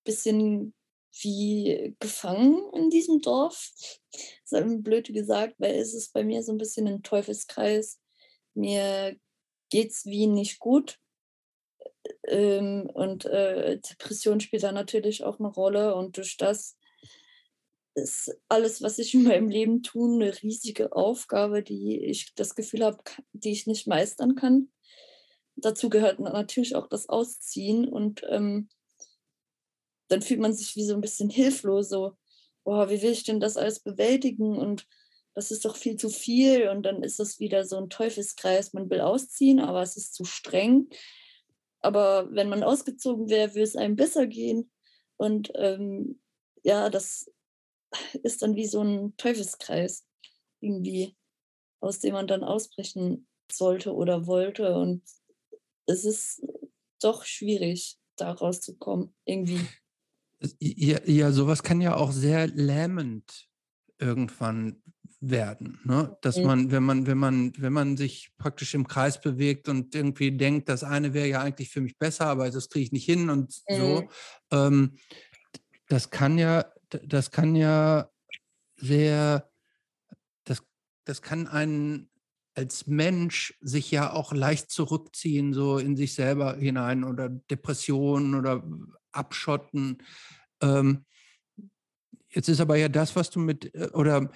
bisschen 0.04 0.74
wie 1.20 1.94
gefangen 2.00 2.62
in 2.74 2.90
diesem 2.90 3.20
Dorf. 3.20 3.70
Das 4.50 4.62
ist 4.62 4.82
blöd 4.82 5.12
gesagt, 5.12 5.54
weil 5.58 5.74
es 5.74 5.94
ist 5.94 6.12
bei 6.12 6.24
mir 6.24 6.42
so 6.42 6.52
ein 6.52 6.58
bisschen 6.58 6.88
ein 6.88 7.02
Teufelskreis. 7.02 8.00
Mir 8.54 9.16
geht's 9.70 10.06
wie 10.06 10.26
nicht 10.26 10.58
gut. 10.58 10.98
Ähm, 12.26 12.90
und 12.92 13.24
äh, 13.26 13.78
Depression 13.78 14.40
spielt 14.40 14.62
da 14.62 14.72
natürlich 14.72 15.24
auch 15.24 15.38
eine 15.38 15.48
Rolle. 15.48 15.94
Und 15.94 16.16
durch 16.16 16.36
das 16.36 16.76
ist 17.94 18.34
alles, 18.48 18.82
was 18.82 18.98
ich 18.98 19.14
in 19.14 19.24
meinem 19.24 19.48
Leben 19.48 19.82
tue, 19.82 20.14
eine 20.14 20.42
riesige 20.42 20.92
Aufgabe, 20.92 21.62
die 21.62 21.98
ich 22.04 22.34
das 22.34 22.54
Gefühl 22.54 22.84
habe, 22.84 22.98
die 23.32 23.52
ich 23.52 23.66
nicht 23.66 23.86
meistern 23.86 24.34
kann. 24.34 24.70
Dazu 25.56 25.90
gehört 25.90 26.18
natürlich 26.18 26.74
auch 26.74 26.88
das 26.88 27.08
Ausziehen 27.08 27.86
und 27.86 28.22
ähm, 28.28 28.70
dann 30.08 30.22
fühlt 30.22 30.40
man 30.40 30.52
sich 30.52 30.76
wie 30.76 30.84
so 30.84 30.94
ein 30.94 31.00
bisschen 31.00 31.30
hilflos, 31.30 31.88
so, 31.88 32.16
boah, 32.64 32.90
wie 32.90 33.02
will 33.02 33.12
ich 33.12 33.24
denn 33.24 33.40
das 33.40 33.56
alles 33.56 33.80
bewältigen 33.80 34.56
und 34.56 34.86
das 35.34 35.50
ist 35.50 35.64
doch 35.64 35.76
viel 35.76 35.96
zu 35.96 36.10
viel 36.10 36.68
und 36.68 36.82
dann 36.82 37.02
ist 37.02 37.18
das 37.18 37.40
wieder 37.40 37.64
so 37.64 37.78
ein 37.78 37.88
Teufelskreis. 37.88 38.74
Man 38.74 38.90
will 38.90 39.00
ausziehen, 39.00 39.60
aber 39.60 39.82
es 39.82 39.96
ist 39.96 40.14
zu 40.14 40.24
streng. 40.24 40.88
Aber 41.80 42.28
wenn 42.32 42.48
man 42.48 42.62
ausgezogen 42.62 43.28
wäre, 43.28 43.50
würde 43.50 43.62
es 43.62 43.76
einem 43.76 43.96
besser 43.96 44.26
gehen. 44.26 44.70
Und 45.16 45.50
ähm, 45.54 46.20
ja, 46.62 46.90
das 46.90 47.30
ist 48.22 48.42
dann 48.42 48.56
wie 48.56 48.66
so 48.66 48.82
ein 48.82 49.16
Teufelskreis 49.16 50.06
irgendwie, 50.60 51.16
aus 51.80 51.98
dem 51.98 52.12
man 52.12 52.26
dann 52.26 52.44
ausbrechen 52.44 53.26
sollte 53.50 53.94
oder 53.94 54.26
wollte. 54.26 54.74
Und 54.74 55.02
es 55.86 56.04
ist 56.04 56.46
doch 57.00 57.24
schwierig, 57.24 57.98
da 58.16 58.32
rauszukommen, 58.32 59.14
irgendwie. 59.24 59.60
Ja, 60.58 60.98
ja, 61.04 61.32
sowas 61.32 61.62
kann 61.62 61.80
ja 61.80 61.94
auch 61.94 62.12
sehr 62.12 62.48
lähmend 62.48 63.48
irgendwann 63.98 64.82
werden. 65.20 65.78
Ne? 65.84 66.16
Dass 66.20 66.36
man, 66.38 66.72
wenn 66.72 66.82
man, 66.82 67.06
wenn 67.06 67.18
man, 67.18 67.52
wenn 67.56 67.72
man 67.72 67.96
sich 67.96 68.32
praktisch 68.38 68.74
im 68.74 68.88
Kreis 68.88 69.20
bewegt 69.20 69.68
und 69.68 69.94
irgendwie 69.94 70.36
denkt, 70.36 70.68
das 70.68 70.82
eine 70.82 71.14
wäre 71.14 71.28
ja 71.28 71.40
eigentlich 71.40 71.70
für 71.70 71.80
mich 71.80 71.96
besser, 71.96 72.26
aber 72.26 72.50
das 72.50 72.68
kriege 72.68 72.84
ich 72.84 72.92
nicht 72.92 73.04
hin 73.04 73.30
und 73.30 73.52
so, 73.68 74.08
ähm, 74.50 74.96
das 75.88 76.10
kann 76.10 76.38
ja, 76.38 76.64
das 76.88 77.30
kann 77.30 77.54
ja 77.54 78.10
sehr, 78.76 79.48
das, 80.44 80.64
das 81.04 81.22
kann 81.22 81.46
einen 81.46 82.10
als 82.54 82.86
Mensch 82.86 83.56
sich 83.60 83.90
ja 83.90 84.12
auch 84.12 84.32
leicht 84.32 84.70
zurückziehen, 84.70 85.54
so 85.54 85.78
in 85.78 85.96
sich 85.96 86.14
selber 86.14 86.56
hinein 86.56 87.04
oder 87.04 87.28
Depressionen 87.28 88.34
oder 88.34 88.62
abschotten. 89.12 90.02
Ähm, 90.60 91.04
jetzt 92.30 92.48
ist 92.48 92.60
aber 92.60 92.76
ja 92.76 92.88
das, 92.88 93.14
was 93.16 93.30
du 93.30 93.40
mit, 93.40 93.74
äh, 93.74 93.90
oder 93.92 94.30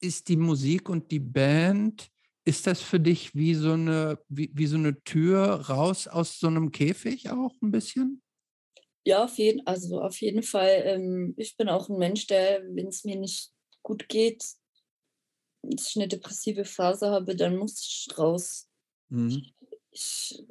ist 0.00 0.28
die 0.28 0.36
Musik 0.36 0.88
und 0.88 1.10
die 1.10 1.20
Band, 1.20 2.10
ist 2.44 2.66
das 2.66 2.80
für 2.80 3.00
dich 3.00 3.34
wie 3.34 3.54
so 3.54 3.72
eine, 3.72 4.18
wie, 4.28 4.50
wie 4.54 4.66
so 4.66 4.76
eine 4.76 5.02
Tür 5.02 5.68
raus 5.68 6.06
aus 6.06 6.38
so 6.38 6.46
einem 6.46 6.70
Käfig 6.70 7.30
auch 7.30 7.52
ein 7.60 7.72
bisschen? 7.72 8.22
Ja, 9.04 9.24
auf 9.24 9.36
jeden, 9.38 9.66
also 9.66 10.00
auf 10.00 10.20
jeden 10.20 10.42
Fall. 10.42 10.82
Ähm, 10.84 11.34
ich 11.36 11.56
bin 11.56 11.68
auch 11.68 11.88
ein 11.88 11.98
Mensch, 11.98 12.26
der, 12.26 12.62
wenn 12.74 12.88
es 12.88 13.04
mir 13.04 13.16
nicht 13.16 13.52
gut 13.82 14.08
geht, 14.08 14.44
ich 15.62 15.96
eine 15.96 16.08
depressive 16.08 16.64
Phase 16.64 17.10
habe, 17.10 17.34
dann 17.36 17.56
muss 17.56 17.80
ich 17.80 18.18
raus. 18.18 18.68
Mhm. 19.08 19.44
Ich 19.90 20.44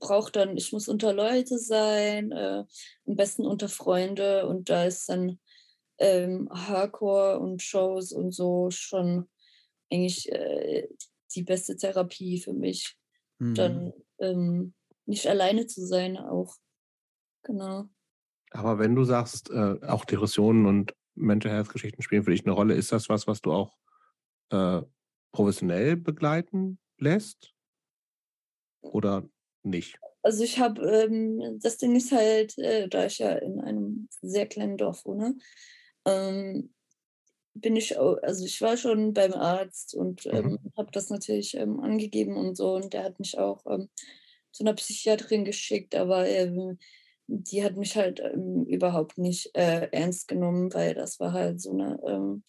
brauche 0.00 0.32
dann, 0.32 0.56
ich 0.56 0.72
muss 0.72 0.88
unter 0.88 1.12
Leute 1.12 1.58
sein, 1.58 2.32
äh, 2.32 2.64
am 3.06 3.16
besten 3.16 3.46
unter 3.46 3.68
Freunde 3.68 4.48
und 4.48 4.68
da 4.68 4.84
ist 4.84 5.08
dann 5.08 5.38
ähm, 5.98 6.48
Hardcore 6.50 7.38
und 7.38 7.62
Shows 7.62 8.12
und 8.12 8.32
so 8.32 8.70
schon 8.70 9.28
eigentlich 9.92 10.30
äh, 10.32 10.88
die 11.34 11.42
beste 11.42 11.76
Therapie 11.76 12.40
für 12.40 12.54
mich. 12.54 12.96
Mhm. 13.38 13.54
Dann 13.54 13.92
ähm, 14.18 14.74
nicht 15.06 15.26
alleine 15.26 15.66
zu 15.66 15.86
sein 15.86 16.16
auch. 16.16 16.56
Genau. 17.42 17.88
Aber 18.50 18.78
wenn 18.78 18.94
du 18.94 19.04
sagst, 19.04 19.50
äh, 19.50 19.78
auch 19.86 20.04
Depressionen 20.04 20.66
und 20.66 20.94
Mental 21.14 21.52
Health 21.52 21.68
Geschichten 21.68 22.02
spielen 22.02 22.24
für 22.24 22.30
dich 22.30 22.44
eine 22.44 22.54
Rolle, 22.54 22.74
ist 22.74 22.92
das 22.92 23.08
was, 23.08 23.26
was 23.26 23.40
du 23.40 23.52
auch 23.52 23.76
äh, 24.50 24.82
professionell 25.32 25.96
begleiten 25.96 26.78
lässt? 26.98 27.54
Oder 28.80 29.28
nicht? 29.62 29.98
Also 30.22 30.44
ich 30.44 30.58
habe, 30.58 30.82
ähm, 30.82 31.58
das 31.62 31.78
Ding 31.78 31.96
ist 31.96 32.12
halt, 32.12 32.58
äh, 32.58 32.88
da 32.88 33.06
ich 33.06 33.18
ja 33.18 33.32
in 33.32 33.60
einem 33.60 34.08
sehr 34.20 34.46
kleinen 34.46 34.76
Dorf 34.76 35.04
wohne, 35.06 35.36
ähm, 36.04 36.74
bin 37.54 37.76
ich, 37.76 37.98
also 37.98 38.44
ich 38.44 38.60
war 38.60 38.76
schon 38.76 39.12
beim 39.12 39.32
Arzt 39.32 39.94
und 39.94 40.26
ähm, 40.26 40.58
mhm. 40.62 40.72
habe 40.76 40.90
das 40.92 41.10
natürlich 41.10 41.56
ähm, 41.56 41.80
angegeben 41.80 42.36
und 42.36 42.56
so 42.56 42.74
und 42.74 42.92
der 42.92 43.04
hat 43.04 43.18
mich 43.18 43.38
auch 43.38 43.64
ähm, 43.66 43.88
zu 44.52 44.62
einer 44.62 44.74
Psychiaterin 44.74 45.44
geschickt, 45.44 45.94
aber 45.94 46.28
ähm, 46.28 46.78
die 47.26 47.62
hat 47.62 47.76
mich 47.76 47.96
halt 47.96 48.20
überhaupt 48.66 49.16
nicht 49.16 49.54
äh, 49.54 49.88
ernst 49.92 50.26
genommen, 50.26 50.72
weil 50.74 50.94
das 50.94 51.20
war 51.20 51.32
halt 51.32 51.60
so 51.60 51.70
eine 51.70 52.42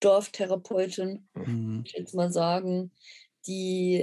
Dorftherapeutin, 0.00 1.28
mhm. 1.34 1.82
ich 1.86 1.92
jetzt 1.92 2.14
mal 2.14 2.30
sagen, 2.30 2.92
die, 3.46 4.00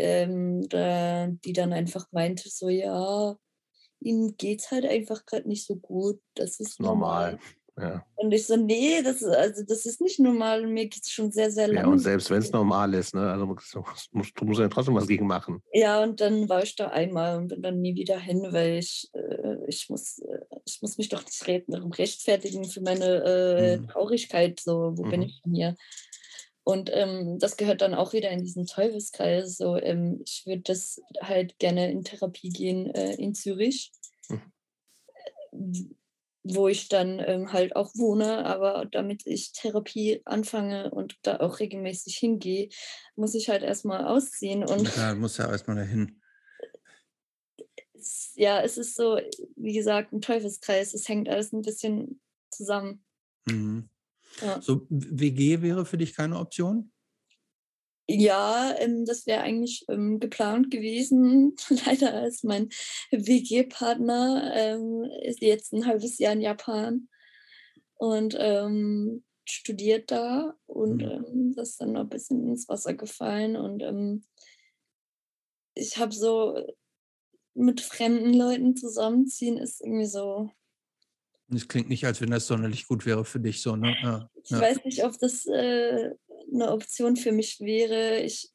da, 0.70 1.28
die 1.28 1.54
dann 1.54 1.74
einfach 1.74 2.08
meinte, 2.12 2.50
so 2.50 2.70
ja, 2.70 3.38
ihm 4.02 4.36
geht 4.38 4.62
es 4.62 4.72
halt 4.72 4.86
einfach 4.86 5.26
gerade 5.26 5.48
nicht 5.48 5.66
so 5.66 5.76
gut. 5.76 6.20
Das 6.36 6.60
ist 6.60 6.80
normal. 6.80 7.34
normal. 7.34 7.40
Ja. 7.80 8.06
Und 8.16 8.34
ich 8.34 8.46
so, 8.46 8.58
nee, 8.58 9.02
das, 9.02 9.24
also 9.24 9.64
das 9.64 9.86
ist 9.86 10.02
nicht 10.02 10.20
normal. 10.20 10.68
Mir 10.68 10.88
geht 10.88 11.04
es 11.04 11.12
schon 11.12 11.32
sehr, 11.32 11.50
sehr 11.50 11.68
lange. 11.68 11.88
Ja, 11.88 11.88
und 11.88 12.00
selbst 12.00 12.30
wenn 12.30 12.40
es 12.40 12.52
normal 12.52 12.94
ist, 12.94 13.16
ne? 13.16 13.32
also 13.32 13.46
musst, 13.46 13.74
du 14.36 14.46
musst 14.46 14.60
ja 14.60 14.68
trotzdem 14.68 14.96
was 14.96 15.08
gegen 15.08 15.28
machen. 15.28 15.62
Ja, 15.72 16.04
und 16.04 16.20
dann 16.20 16.50
war 16.50 16.62
ich 16.62 16.76
da 16.76 16.88
einmal 16.88 17.38
und 17.38 17.48
bin 17.48 17.62
dann 17.62 17.80
nie 17.80 17.96
wieder 17.96 18.20
hin, 18.20 18.46
weil 18.52 18.80
ich, 18.80 19.10
äh, 19.14 19.56
ich, 19.68 19.90
muss, 19.90 20.20
äh, 20.20 20.40
ich 20.66 20.82
muss 20.82 20.98
mich 20.98 21.08
doch 21.08 21.24
nicht 21.24 21.48
rechtfertigen 21.98 22.66
für 22.66 22.82
meine 22.82 23.24
äh, 23.24 23.78
mhm. 23.78 23.88
Traurigkeit. 23.88 24.60
So, 24.60 24.98
wo 24.98 25.06
mhm. 25.06 25.10
bin 25.10 25.22
ich 25.22 25.42
denn 25.42 25.54
hier? 25.54 25.76
Und 26.70 26.92
ähm, 26.94 27.40
das 27.40 27.58
gehört 27.58 27.82
dann 27.82 27.96
auch 27.96 28.14
wieder 28.14 28.30
in 28.30 28.44
diesen 28.44 28.68
Teufelskreis. 28.68 29.58
So, 29.58 29.76
ähm, 29.78 30.22
ich 30.24 30.44
würde 30.46 30.62
das 30.62 31.02
halt 31.22 31.58
gerne 31.58 31.92
in 31.92 32.04
Therapie 32.04 32.50
gehen 32.50 32.94
äh, 32.94 33.16
in 33.16 33.34
Zürich. 33.34 33.92
Mhm 34.30 35.96
wo 36.44 36.68
ich 36.68 36.90
dann 36.90 37.20
ähm, 37.20 37.52
halt 37.54 37.76
auch 37.76 37.94
wohne. 37.96 38.46
Aber 38.46 38.86
damit 38.86 39.26
ich 39.26 39.52
Therapie 39.52 40.22
anfange 40.26 40.92
und 40.92 41.18
da 41.24 41.38
auch 41.38 41.60
regelmäßig 41.60 42.18
hingehe, 42.18 42.70
muss 43.16 43.36
ich 43.36 43.50
halt 43.50 43.64
erstmal 43.64 44.06
ausziehen. 44.06 44.64
Und 44.64 44.96
ja, 44.96 45.16
muss 45.16 45.38
ja 45.38 45.50
erstmal 45.50 45.78
dahin. 45.78 46.22
ja, 48.36 48.62
es 48.62 48.78
ist 48.78 48.96
so, 48.96 49.20
wie 49.56 49.74
gesagt, 49.74 50.14
ein 50.14 50.22
Teufelskreis. 50.22 50.94
Es 50.94 51.08
hängt 51.08 51.30
alles 51.30 51.52
ein 51.52 51.62
bisschen 51.62 52.22
zusammen. 52.52 53.04
Mhm. 53.46 53.90
Ja. 54.42 54.62
So, 54.62 54.86
WG 54.90 55.62
wäre 55.62 55.86
für 55.86 55.98
dich 55.98 56.16
keine 56.16 56.38
Option? 56.38 56.92
Ja, 58.12 58.74
ähm, 58.80 59.06
das 59.06 59.28
wäre 59.28 59.42
eigentlich 59.42 59.86
ähm, 59.88 60.20
geplant 60.20 60.72
gewesen. 60.72 61.56
Leider 61.86 62.26
ist 62.26 62.44
mein 62.44 62.70
WG-Partner 63.12 64.52
ähm, 64.56 65.04
ist 65.22 65.42
jetzt 65.42 65.74
ein 65.74 65.86
halbes 65.86 66.18
Jahr 66.18 66.34
in 66.34 66.42
Japan 66.42 67.08
und 67.96 68.36
ähm, 68.40 69.24
studiert 69.46 70.10
da 70.10 70.56
und 70.66 71.04
mhm. 71.04 71.26
Ähm, 71.28 71.54
das 71.56 71.70
ist 71.70 71.82
dann 71.82 71.94
noch 71.94 72.02
ein 72.02 72.10
bisschen 72.10 72.48
ins 72.48 72.68
Wasser 72.68 72.96
gefallen 72.96 73.56
und 73.56 73.84
ähm, 73.84 74.24
ich 75.76 75.98
habe 75.98 76.12
so 76.12 76.58
mit 77.54 77.82
fremden 77.82 78.34
Leuten 78.34 78.76
zusammenziehen 78.76 79.58
ist 79.58 79.82
irgendwie 79.82 80.08
so. 80.08 80.50
Es 81.54 81.68
klingt 81.68 81.90
nicht, 81.90 82.06
als 82.06 82.22
wenn 82.22 82.32
das 82.32 82.48
sonderlich 82.48 82.88
gut 82.88 83.06
wäre 83.06 83.26
für 83.26 83.40
dich 83.40 83.62
so, 83.62 83.76
ne? 83.76 83.96
Ja, 84.04 84.30
ich 84.44 84.52
ja. 84.52 84.62
weiß 84.62 84.86
nicht, 84.86 85.04
ob 85.04 85.18
das 85.20 85.46
äh, 85.46 86.12
eine 86.54 86.72
Option 86.72 87.16
für 87.16 87.32
mich 87.32 87.60
wäre. 87.60 88.20
Ich, 88.20 88.52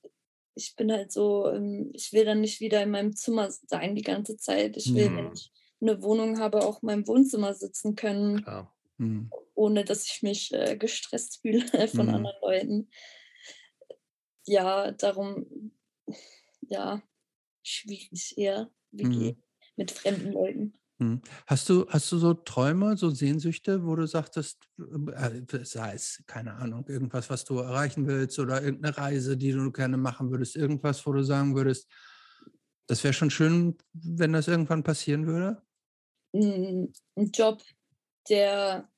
ich 0.54 0.76
bin 0.76 0.92
halt 0.92 1.12
so, 1.12 1.48
ähm, 1.50 1.90
ich 1.92 2.12
will 2.12 2.24
dann 2.24 2.40
nicht 2.40 2.60
wieder 2.60 2.82
in 2.82 2.90
meinem 2.90 3.16
Zimmer 3.16 3.50
sein 3.50 3.94
die 3.94 4.02
ganze 4.02 4.36
Zeit. 4.36 4.76
Ich 4.76 4.94
will, 4.94 5.10
mhm. 5.10 5.16
wenn 5.16 5.32
ich 5.32 5.52
eine 5.80 6.02
Wohnung 6.02 6.38
habe, 6.38 6.64
auch 6.64 6.82
in 6.82 6.86
meinem 6.86 7.06
Wohnzimmer 7.06 7.54
sitzen 7.54 7.96
können, 7.96 8.44
mhm. 8.98 9.30
ohne 9.54 9.84
dass 9.84 10.06
ich 10.06 10.22
mich 10.22 10.52
äh, 10.52 10.76
gestresst 10.76 11.40
fühle 11.42 11.66
von 11.88 12.06
mhm. 12.06 12.14
anderen 12.14 12.36
Leuten. 12.42 12.88
Ja, 14.46 14.92
darum, 14.92 15.72
ja, 16.60 17.02
schwierig 17.62 18.36
eher, 18.36 18.70
wie 18.90 19.04
mhm. 19.04 19.42
mit 19.76 19.90
fremden 19.90 20.32
Leuten. 20.32 20.78
Hm. 21.00 21.20
Hast 21.46 21.68
du, 21.68 21.86
hast 21.88 22.10
du 22.12 22.18
so 22.18 22.34
Träume, 22.34 22.96
so 22.96 23.10
Sehnsüchte, 23.10 23.84
wo 23.84 23.96
du 23.96 24.06
sagtest, 24.06 24.62
äh, 24.78 25.64
sei 25.64 25.94
es, 25.94 26.22
keine 26.26 26.54
Ahnung, 26.54 26.86
irgendwas, 26.86 27.30
was 27.30 27.44
du 27.44 27.58
erreichen 27.58 28.06
willst 28.06 28.38
oder 28.38 28.62
irgendeine 28.62 28.96
Reise, 28.96 29.36
die 29.36 29.52
du 29.52 29.72
gerne 29.72 29.96
machen 29.96 30.30
würdest, 30.30 30.54
irgendwas, 30.54 31.04
wo 31.04 31.12
du 31.12 31.24
sagen 31.24 31.56
würdest, 31.56 31.90
das 32.86 33.02
wäre 33.02 33.14
schon 33.14 33.30
schön, 33.30 33.76
wenn 33.92 34.32
das 34.32 34.46
irgendwann 34.46 34.82
passieren 34.84 35.26
würde? 35.26 35.62
Hm, 36.34 36.92
ein 37.16 37.30
Job, 37.32 37.62
der 38.28 38.88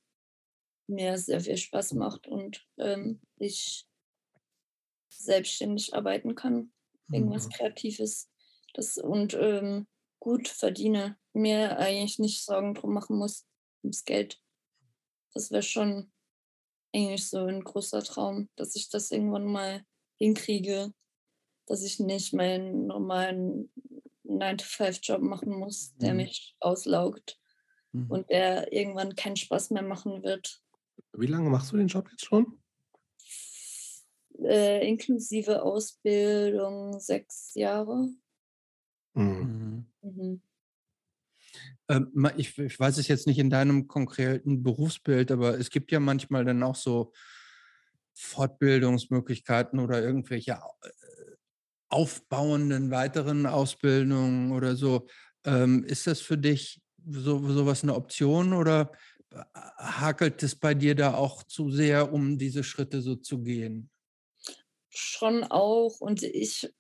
mir 0.89 1.19
sehr 1.19 1.41
viel 1.41 1.57
Spaß 1.57 1.95
macht 1.95 2.27
und 2.27 2.67
ähm, 2.79 3.21
ich 3.39 3.87
selbstständig 5.09 5.95
arbeiten 5.95 6.35
kann. 6.35 6.73
Irgendwas 7.11 7.47
mhm. 7.47 7.51
Kreatives. 7.51 8.31
Das, 8.75 8.99
und 8.99 9.35
ähm, 9.35 9.87
gut 10.21 10.49
verdiene, 10.49 11.17
mir 11.37 11.79
eigentlich 11.79 12.19
nicht 12.19 12.45
Sorgen 12.45 12.75
drum 12.75 12.93
machen 12.93 13.17
muss, 13.17 13.47
ums 13.83 14.05
Geld. 14.05 14.41
Das 15.35 15.51
wäre 15.51 15.63
schon 15.63 16.11
eigentlich 16.95 17.29
so 17.29 17.45
ein 17.45 17.63
großer 17.63 18.03
Traum, 18.03 18.49
dass 18.57 18.75
ich 18.75 18.89
das 18.89 19.11
irgendwann 19.11 19.47
mal 19.47 19.85
hinkriege, 20.19 20.93
dass 21.67 21.83
ich 21.83 22.01
nicht 22.01 22.33
meinen 22.33 22.87
normalen 22.87 23.71
9-to-5-Job 24.25 25.21
machen 25.21 25.51
muss, 25.51 25.95
der 25.97 26.13
mhm. 26.13 26.19
mich 26.19 26.57
auslaugt 26.61 27.39
mhm. 27.93 28.11
und 28.11 28.31
der 28.31 28.73
irgendwann 28.73 29.15
keinen 29.15 29.37
Spaß 29.37 29.71
mehr 29.71 29.83
machen 29.83 30.23
wird. 30.23 30.63
Wie 31.13 31.27
lange 31.27 31.51
machst 31.51 31.73
du 31.73 31.77
den 31.77 31.89
Job 31.89 32.09
jetzt 32.11 32.25
schon? 32.25 32.59
äh, 34.43 34.87
inklusive 34.87 35.63
Ausbildung 35.63 36.99
sechs 37.01 37.55
Jahre. 37.55 38.09
Mhm. 39.15 39.56
Ähm, 41.89 42.31
ich, 42.37 42.59
ich, 42.59 42.79
weiß 42.79 42.99
es 42.99 43.09
jetzt 43.09 43.27
nicht 43.27 43.39
in 43.39 43.51
deinem 43.51 43.87
konkreten 43.87 44.63
Berufsbild, 44.63 45.31
aber 45.31 45.59
es 45.59 45.71
gibt 45.71 45.93
ja 45.93 46.01
manchmal 46.01 46.45
dann 46.45 46.63
auch 46.63 46.77
so 46.77 47.13
Fortbildungsmöglichkeiten 48.15 49.79
oder 49.79 50.03
irgendwelche 50.03 50.53
äh, 50.53 50.89
aufbauenden 51.89 52.91
weiteren 52.91 53.47
Ausbildungen 53.47 54.53
oder 54.53 54.75
so. 54.75 55.07
Ähm, 55.45 55.85
ist 55.85 56.07
das 56.07 56.21
für 56.21 56.39
dich 56.39 56.81
so 57.09 57.47
sowas 57.49 57.83
eine 57.83 57.95
Option 57.95 58.53
oder 58.53 58.91
äh, 59.31 59.43
hakelt 59.79 60.43
es 60.43 60.57
bei 60.57 60.75
dir 60.75 60.95
da 60.95 61.15
auch 61.15 61.45
zu 61.45 61.71
sehr, 61.71 62.13
um 62.13 62.39
diese 62.39 62.65
Schritte 62.65 63.01
so 63.01 63.17
zu 63.17 63.43
gehen? 63.43 63.91
Schon 64.89 65.45
auch. 65.45 66.01
Und 66.01 66.23
ich, 66.23 66.73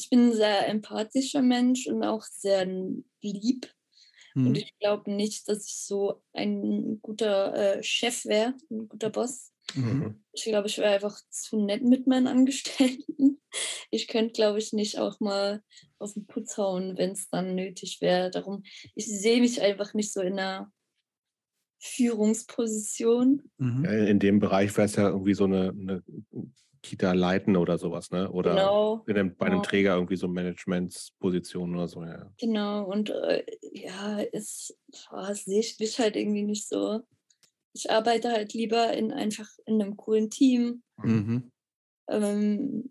ich 0.00 0.10
bin 0.10 0.28
ein 0.28 0.34
sehr 0.34 0.68
empathischer 0.68 1.42
Mensch 1.42 1.86
und 1.86 2.02
auch 2.02 2.22
sehr 2.24 2.66
lieb. 3.20 3.68
Mhm. 4.34 4.46
Und 4.46 4.58
ich 4.58 4.78
glaube 4.78 5.10
nicht, 5.10 5.48
dass 5.48 5.66
ich 5.66 5.76
so 5.76 6.22
ein 6.32 7.00
guter 7.02 7.54
äh, 7.54 7.82
Chef 7.82 8.24
wäre, 8.24 8.54
ein 8.70 8.88
guter 8.88 9.10
Boss. 9.10 9.52
Mhm. 9.74 10.22
Ich 10.32 10.44
glaube, 10.44 10.68
ich 10.68 10.78
wäre 10.78 10.94
einfach 10.94 11.20
zu 11.30 11.64
nett 11.64 11.82
mit 11.82 12.06
meinen 12.06 12.26
Angestellten. 12.26 13.40
Ich 13.90 14.08
könnte, 14.08 14.32
glaube 14.32 14.58
ich, 14.58 14.72
nicht 14.72 14.98
auch 14.98 15.20
mal 15.20 15.62
auf 15.98 16.14
den 16.14 16.26
Putz 16.26 16.56
hauen, 16.56 16.96
wenn 16.96 17.10
es 17.10 17.28
dann 17.30 17.54
nötig 17.54 18.00
wäre. 18.00 18.30
Darum, 18.30 18.62
ich 18.94 19.06
sehe 19.06 19.40
mich 19.40 19.60
einfach 19.60 19.92
nicht 19.92 20.12
so 20.12 20.20
in 20.20 20.38
einer 20.38 20.72
Führungsposition. 21.80 23.42
Mhm. 23.58 23.84
In 23.84 24.18
dem 24.18 24.38
Bereich 24.38 24.76
wäre 24.76 24.86
es 24.86 24.96
ja 24.96 25.08
irgendwie 25.08 25.34
so 25.34 25.44
eine, 25.44 25.70
eine 25.70 26.02
Kita 26.82 27.12
leiten 27.12 27.56
oder 27.56 27.76
sowas, 27.76 28.10
ne? 28.10 28.30
Oder 28.30 28.54
genau, 28.54 29.04
einem, 29.06 29.36
bei 29.36 29.46
einem 29.46 29.56
genau. 29.56 29.62
Träger 29.62 29.94
irgendwie 29.94 30.16
so 30.16 30.28
Managementsposition 30.28 31.74
oder 31.74 31.88
so, 31.88 32.02
ja. 32.02 32.32
Genau, 32.38 32.84
und 32.84 33.10
äh, 33.10 33.44
ja, 33.72 34.20
es 34.32 34.76
oh, 35.10 35.32
sehe 35.34 35.60
ich 35.60 35.78
mich 35.78 35.98
halt 35.98 36.16
irgendwie 36.16 36.42
nicht 36.42 36.68
so. 36.68 37.00
Ich 37.72 37.90
arbeite 37.90 38.30
halt 38.30 38.54
lieber 38.54 38.92
in 38.94 39.12
einfach 39.12 39.48
in 39.66 39.80
einem 39.80 39.96
coolen 39.96 40.30
Team. 40.30 40.82
Mhm. 40.96 41.52
Ähm, 42.08 42.90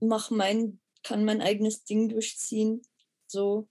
mach 0.00 0.30
mein, 0.30 0.80
kann 1.02 1.24
mein 1.24 1.40
eigenes 1.40 1.84
Ding 1.84 2.08
durchziehen. 2.08 2.82
So. 3.26 3.68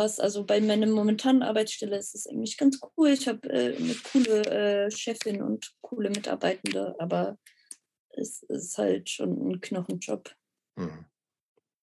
Was, 0.00 0.18
also 0.18 0.46
bei 0.46 0.62
meiner 0.62 0.86
momentanen 0.86 1.42
Arbeitsstelle 1.42 1.98
ist 1.98 2.14
es 2.14 2.26
eigentlich 2.26 2.56
ganz 2.56 2.80
cool. 2.96 3.10
Ich 3.10 3.28
habe 3.28 3.46
äh, 3.50 3.76
eine 3.76 3.94
coole 4.10 4.86
äh, 4.86 4.90
Chefin 4.90 5.42
und 5.42 5.74
coole 5.82 6.08
Mitarbeitende, 6.08 6.94
aber 6.98 7.36
es 8.08 8.42
ist 8.44 8.78
halt 8.78 9.10
schon 9.10 9.50
ein 9.50 9.60
Knochenjob. 9.60 10.34
Mhm. 10.76 11.04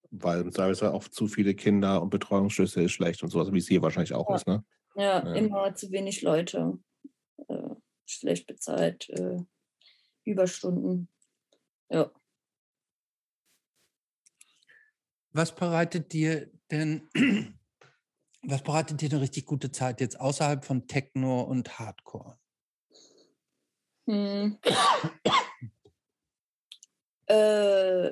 Weil 0.09 0.41
im 0.41 0.51
Zweifelsfall 0.51 0.93
auch 0.93 1.07
zu 1.07 1.27
viele 1.27 1.53
Kinder 1.53 2.01
und 2.01 2.09
Betreuungsschlüsse 2.09 2.81
ist 2.81 2.93
schlecht 2.93 3.21
und 3.21 3.29
sowas, 3.29 3.53
wie 3.53 3.59
es 3.59 3.67
hier 3.67 3.83
wahrscheinlich 3.83 4.15
auch 4.15 4.27
ja. 4.31 4.35
ist, 4.35 4.47
ne? 4.47 4.65
Ja, 4.95 5.23
ja, 5.23 5.33
immer 5.35 5.75
zu 5.75 5.91
wenig 5.91 6.23
Leute. 6.23 6.79
Äh, 7.47 7.75
schlecht 8.07 8.47
bezahlt, 8.47 9.11
äh, 9.11 9.37
Überstunden. 10.23 11.07
Ja. 11.91 12.09
Was 15.33 15.53
bereitet 15.53 16.13
dir 16.13 16.49
denn, 16.71 17.07
was 18.47 18.63
bereitet 18.63 19.01
dir 19.01 19.09
eine 19.11 19.21
richtig 19.21 19.45
gute 19.45 19.71
Zeit 19.71 19.99
jetzt 19.99 20.19
außerhalb 20.19 20.63
von 20.63 20.87
Techno 20.87 21.41
und 21.41 21.77
Hardcore? 21.79 22.39
Hm. 24.05 24.57
äh, 27.25 28.11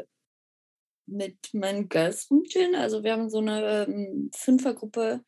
mit 1.06 1.53
meinen 1.53 1.88
Girls 1.88 2.30
rumchillen. 2.30 2.76
Also 2.76 3.03
wir 3.03 3.14
haben 3.14 3.30
so 3.30 3.38
eine 3.38 3.86
ähm, 3.86 4.30
Fünfergruppe 4.36 5.24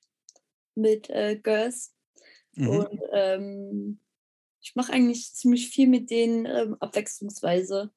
mit 0.75 1.09
äh, 1.09 1.39
Girls. 1.41 1.95
Mhm. 2.55 2.67
Und 2.67 3.01
ähm, 3.13 3.99
ich 4.61 4.75
mache 4.75 4.91
eigentlich 4.91 5.33
ziemlich 5.33 5.69
viel 5.69 5.87
mit 5.87 6.09
denen 6.09 6.45
ähm, 6.45 6.75
abwechslungsweise. 6.81 7.93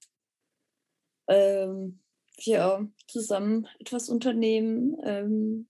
Ähm, 1.27 2.01
ja, 2.39 2.87
zusammen 3.09 3.67
etwas 3.81 4.09
unternehmen. 4.09 5.67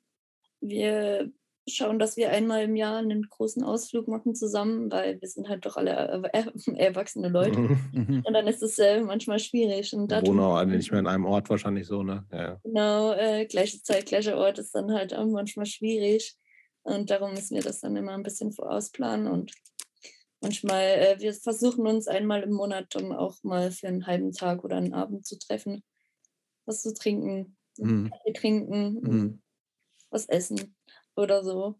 Wir 0.60 1.30
schauen, 1.68 1.98
dass 1.98 2.16
wir 2.16 2.30
einmal 2.30 2.64
im 2.64 2.76
Jahr 2.76 2.98
einen 2.98 3.22
großen 3.22 3.62
Ausflug 3.62 4.08
machen 4.08 4.34
zusammen, 4.34 4.90
weil 4.90 5.20
wir 5.20 5.28
sind 5.28 5.48
halt 5.48 5.64
doch 5.66 5.76
alle 5.76 6.22
erwachsene 6.76 7.28
Leute. 7.28 7.58
Mhm. 7.58 8.22
Und 8.26 8.32
dann 8.32 8.46
ist 8.46 8.62
es 8.62 8.78
äh, 8.78 9.00
manchmal 9.00 9.38
schwierig. 9.38 9.92
Und 9.94 10.10
Wohnen 10.10 10.40
auch 10.40 10.56
alle 10.56 10.76
nicht 10.76 10.90
mehr 10.90 11.00
in 11.00 11.06
einem 11.06 11.24
Ort 11.24 11.48
wahrscheinlich 11.50 11.86
so, 11.86 12.02
ne? 12.02 12.24
Ja. 12.32 12.60
Genau, 12.64 13.12
äh, 13.12 13.46
gleiche 13.46 13.82
Zeit, 13.82 14.06
gleicher 14.06 14.36
Ort 14.36 14.58
ist 14.58 14.74
dann 14.74 14.92
halt 14.92 15.14
auch 15.14 15.26
manchmal 15.26 15.66
schwierig. 15.66 16.36
Und 16.82 17.10
darum 17.10 17.34
müssen 17.34 17.54
wir 17.54 17.62
das 17.62 17.80
dann 17.80 17.96
immer 17.96 18.12
ein 18.12 18.22
bisschen 18.22 18.52
vorausplanen 18.52 19.26
und 19.28 19.52
manchmal, 20.40 20.82
äh, 20.82 21.16
wir 21.18 21.34
versuchen 21.34 21.86
uns 21.86 22.08
einmal 22.08 22.42
im 22.42 22.52
Monat 22.52 22.96
um 22.96 23.12
auch 23.12 23.36
mal 23.42 23.70
für 23.70 23.88
einen 23.88 24.06
halben 24.06 24.32
Tag 24.32 24.64
oder 24.64 24.76
einen 24.76 24.94
Abend 24.94 25.26
zu 25.26 25.38
treffen, 25.38 25.82
was 26.64 26.82
zu 26.82 26.94
trinken, 26.94 27.56
mhm. 27.76 28.10
Kaffee 28.10 28.32
trinken, 28.32 28.92
mhm. 29.02 29.42
Was 30.10 30.28
essen 30.28 30.76
oder 31.16 31.42
so. 31.42 31.78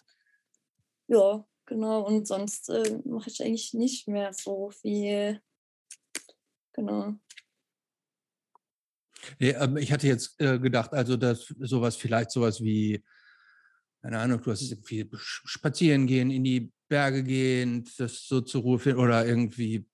Ja, 1.08 1.46
genau. 1.66 2.06
Und 2.06 2.26
sonst 2.26 2.68
äh, 2.70 3.00
mache 3.04 3.30
ich 3.30 3.42
eigentlich 3.42 3.74
nicht 3.74 4.08
mehr 4.08 4.32
so 4.32 4.70
viel. 4.70 5.40
Genau. 6.72 7.14
Ja, 9.38 9.76
ich 9.76 9.92
hatte 9.92 10.06
jetzt 10.06 10.40
äh, 10.40 10.58
gedacht, 10.58 10.92
also 10.92 11.16
dass 11.16 11.52
sowas 11.58 11.96
vielleicht 11.96 12.30
sowas 12.30 12.60
wie, 12.60 13.04
keine 14.02 14.18
Ahnung, 14.18 14.40
du 14.40 14.50
hast 14.50 14.62
es 14.62 14.70
irgendwie 14.70 15.08
spazieren 15.14 16.06
gehen, 16.06 16.30
in 16.30 16.44
die 16.44 16.72
Berge 16.88 17.22
gehen, 17.22 17.88
das 17.98 18.26
so 18.26 18.40
zur 18.40 18.62
Ruhe 18.62 18.78
finden 18.78 19.00
oder 19.00 19.26
irgendwie 19.26 19.86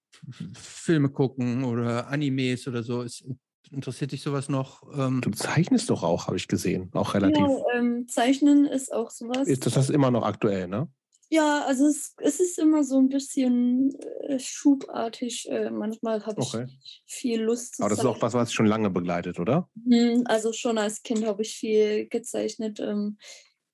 Filme 0.54 1.10
gucken 1.10 1.64
oder 1.64 2.06
Animes 2.08 2.66
oder 2.68 2.82
so. 2.82 3.02
Ist, 3.02 3.24
Interessiert 3.72 4.12
dich 4.12 4.22
sowas 4.22 4.48
noch? 4.48 4.82
Ähm 4.96 5.20
du 5.20 5.30
zeichnest 5.30 5.90
doch 5.90 6.02
auch, 6.02 6.26
habe 6.26 6.36
ich 6.36 6.48
gesehen. 6.48 6.90
Auch 6.92 7.14
relativ. 7.14 7.40
Ja, 7.40 7.64
ähm, 7.74 8.06
Zeichnen 8.08 8.64
ist 8.64 8.92
auch 8.92 9.10
sowas. 9.10 9.48
Ist 9.48 9.66
das, 9.66 9.74
das 9.74 9.90
immer 9.90 10.10
noch 10.10 10.24
aktuell, 10.24 10.68
ne? 10.68 10.88
Ja, 11.28 11.64
also 11.64 11.86
es, 11.86 12.14
es 12.18 12.38
ist 12.38 12.58
immer 12.58 12.84
so 12.84 12.98
ein 12.98 13.08
bisschen 13.08 13.92
äh, 14.28 14.38
schubartig. 14.38 15.48
Äh, 15.50 15.70
manchmal 15.70 16.24
habe 16.24 16.40
ich 16.40 16.48
okay. 16.48 16.66
viel 17.06 17.42
Lust 17.42 17.76
zu 17.76 17.82
Aber 17.82 17.90
das 17.90 17.98
zeichnen. 17.98 18.12
ist 18.12 18.18
auch 18.18 18.22
was, 18.22 18.34
was 18.34 18.52
schon 18.52 18.66
lange 18.66 18.90
begleitet, 18.90 19.40
oder? 19.40 19.68
Mhm, 19.74 20.22
also 20.26 20.52
schon 20.52 20.78
als 20.78 21.02
Kind 21.02 21.26
habe 21.26 21.42
ich 21.42 21.56
viel 21.56 22.06
gezeichnet. 22.08 22.78
Ähm, 22.78 23.18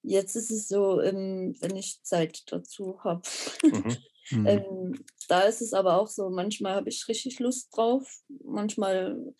jetzt 0.03 0.35
ist 0.35 0.51
es 0.51 0.69
so, 0.69 1.01
ähm, 1.03 1.55
wenn 1.61 1.77
ich 1.77 2.03
Zeit 2.03 2.43
dazu 2.47 3.01
habe. 3.05 3.23
Mhm. 3.63 3.97
Mhm. 4.31 4.47
Ähm, 4.47 5.05
da 5.29 5.43
ist 5.43 5.61
es 5.61 5.75
aber 5.75 6.01
auch 6.01 6.07
so, 6.07 6.31
manchmal 6.31 6.77
habe 6.77 6.89
ich 6.89 7.07
richtig 7.09 7.39
Lust 7.39 7.77
drauf. 7.77 8.23
Manchmal 8.45 9.35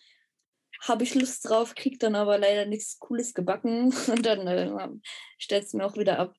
habe 0.87 1.03
ich 1.03 1.15
Lust 1.15 1.47
drauf, 1.47 1.75
kriege 1.75 1.97
dann 1.97 2.15
aber 2.15 2.37
leider 2.37 2.65
nichts 2.65 2.99
Cooles 2.99 3.33
gebacken 3.33 3.93
und 4.07 4.25
dann 4.25 4.47
äh, 4.47 4.89
stellt 5.37 5.65
es 5.65 5.73
mir 5.73 5.85
auch 5.85 5.97
wieder 5.97 6.19
ab. 6.19 6.35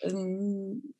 Ähm, 0.00 0.94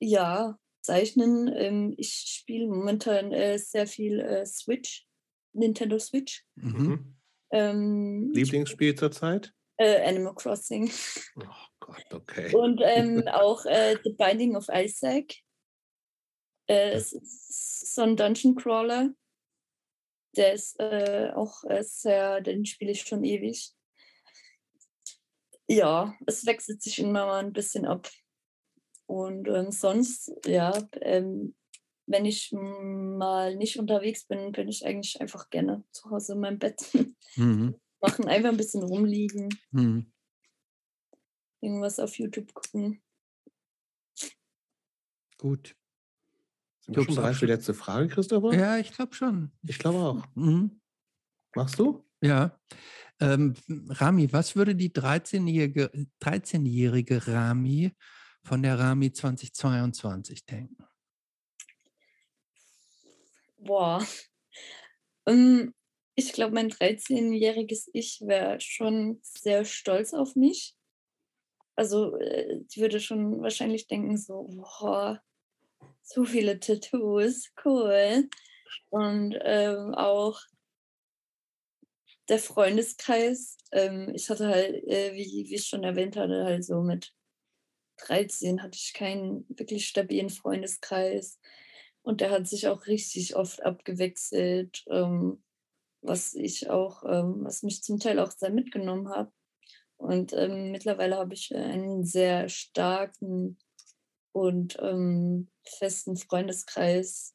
ja, 0.00 0.58
Zeichnen. 0.82 1.52
Ähm, 1.54 1.94
ich 1.98 2.12
spiele 2.26 2.68
momentan 2.68 3.32
äh, 3.32 3.58
sehr 3.58 3.86
viel 3.86 4.20
äh, 4.20 4.46
Switch, 4.46 5.06
Nintendo 5.52 5.98
Switch. 5.98 6.44
Mhm. 6.54 7.16
Ähm, 7.50 8.30
Lieblingsspiel 8.32 8.94
zurzeit? 8.94 9.52
Äh, 9.78 10.08
Animal 10.08 10.34
Crossing. 10.34 10.90
Oh 11.36 11.66
Gott, 11.80 12.14
okay. 12.14 12.54
Und 12.54 12.80
ähm, 12.82 13.24
auch 13.32 13.66
äh, 13.66 13.96
The 14.02 14.12
Binding 14.12 14.56
of 14.56 14.68
Isaac. 14.72 15.34
Äh, 16.68 16.92
es 16.92 17.12
ist 17.12 17.94
so 17.94 18.02
ein 18.02 18.16
Dungeon 18.16 18.56
Crawler. 18.56 19.10
Der 20.36 20.52
ist 20.52 20.78
äh, 20.78 21.30
auch 21.34 21.64
äh, 21.64 21.82
sehr, 21.82 22.40
den 22.40 22.66
spiele 22.66 22.92
ich 22.92 23.02
schon 23.02 23.24
ewig. 23.24 23.72
Ja, 25.68 26.14
es 26.26 26.46
wechselt 26.46 26.82
sich 26.82 26.98
immer 26.98 27.26
mal 27.26 27.44
ein 27.44 27.52
bisschen 27.52 27.86
ab. 27.86 28.08
Und 29.06 29.48
ähm, 29.48 29.70
sonst, 29.70 30.32
ja, 30.44 30.72
ähm, 31.00 31.54
wenn 32.06 32.24
ich 32.24 32.52
mal 32.52 33.56
nicht 33.56 33.78
unterwegs 33.78 34.26
bin, 34.26 34.52
bin 34.52 34.68
ich 34.68 34.86
eigentlich 34.86 35.20
einfach 35.20 35.50
gerne 35.50 35.84
zu 35.90 36.10
Hause 36.10 36.34
in 36.34 36.40
meinem 36.40 36.58
Bett. 36.58 36.82
Mhm. 37.36 37.80
Machen, 38.00 38.28
einfach 38.28 38.50
ein 38.50 38.56
bisschen 38.56 38.82
rumliegen. 38.82 39.48
Mhm. 39.70 40.12
Irgendwas 41.60 41.98
auf 41.98 42.16
YouTube 42.18 42.52
gucken. 42.52 43.02
Gut. 45.38 45.74
Sind 46.86 46.96
wir 46.96 47.04
schon 47.04 47.14
bereit 47.16 47.36
für 47.36 47.46
die 47.46 47.52
letzte 47.52 47.74
Frage, 47.74 48.08
Christopher? 48.08 48.54
Ja, 48.54 48.78
ich 48.78 48.92
glaube 48.92 49.14
schon. 49.14 49.52
Ich 49.62 49.78
glaube 49.78 49.98
auch. 49.98 50.24
Mhm. 50.34 50.80
Machst 51.54 51.78
du? 51.78 52.04
Ja. 52.20 52.58
Ähm, 53.20 53.54
Rami, 53.68 54.32
was 54.32 54.56
würde 54.56 54.74
die 54.74 54.90
13-jährige 54.90 55.90
13 56.20 57.18
Rami 57.26 57.92
von 58.44 58.62
der 58.62 58.78
Rami 58.78 59.12
2022 59.12 60.44
denken? 60.44 60.76
Boah, 63.58 64.06
Um, 65.26 65.74
ich 66.14 66.32
glaube, 66.32 66.54
mein 66.54 66.70
13-jähriges 66.70 67.90
Ich 67.92 68.20
wäre 68.22 68.60
schon 68.60 69.18
sehr 69.22 69.64
stolz 69.64 70.14
auf 70.14 70.36
mich. 70.36 70.76
Also, 71.74 72.16
äh, 72.16 72.60
ich 72.70 72.78
würde 72.78 73.00
schon 73.00 73.42
wahrscheinlich 73.42 73.88
denken, 73.88 74.16
so, 74.16 74.44
boah, 74.44 75.20
so 76.06 76.24
viele 76.24 76.58
Tattoos, 76.60 77.52
cool. 77.64 78.28
Und 78.90 79.36
ähm, 79.42 79.94
auch 79.94 80.40
der 82.28 82.38
Freundeskreis. 82.38 83.56
Ähm, 83.72 84.12
ich 84.14 84.30
hatte 84.30 84.48
halt, 84.48 84.84
äh, 84.86 85.14
wie, 85.14 85.46
wie 85.48 85.54
ich 85.54 85.66
schon 85.66 85.84
erwähnt 85.84 86.16
hatte, 86.16 86.44
halt 86.44 86.64
so 86.64 86.80
mit 86.82 87.12
13 87.98 88.62
hatte 88.62 88.76
ich 88.76 88.92
keinen 88.94 89.46
wirklich 89.48 89.88
stabilen 89.88 90.30
Freundeskreis. 90.30 91.38
Und 92.02 92.20
der 92.20 92.30
hat 92.30 92.46
sich 92.46 92.68
auch 92.68 92.86
richtig 92.86 93.34
oft 93.36 93.62
abgewechselt, 93.64 94.84
ähm, 94.88 95.42
was 96.02 96.34
ich 96.34 96.70
auch, 96.70 97.02
ähm, 97.04 97.44
was 97.44 97.62
mich 97.62 97.82
zum 97.82 97.98
Teil 97.98 98.20
auch 98.20 98.30
sehr 98.30 98.50
mitgenommen 98.50 99.08
hat. 99.10 99.32
Und 99.96 100.32
ähm, 100.34 100.70
mittlerweile 100.72 101.16
habe 101.16 101.34
ich 101.34 101.54
einen 101.54 102.04
sehr 102.04 102.48
starken 102.48 103.58
und 104.36 104.76
ähm, 104.82 105.48
festen 105.64 106.18
Freundeskreis. 106.18 107.34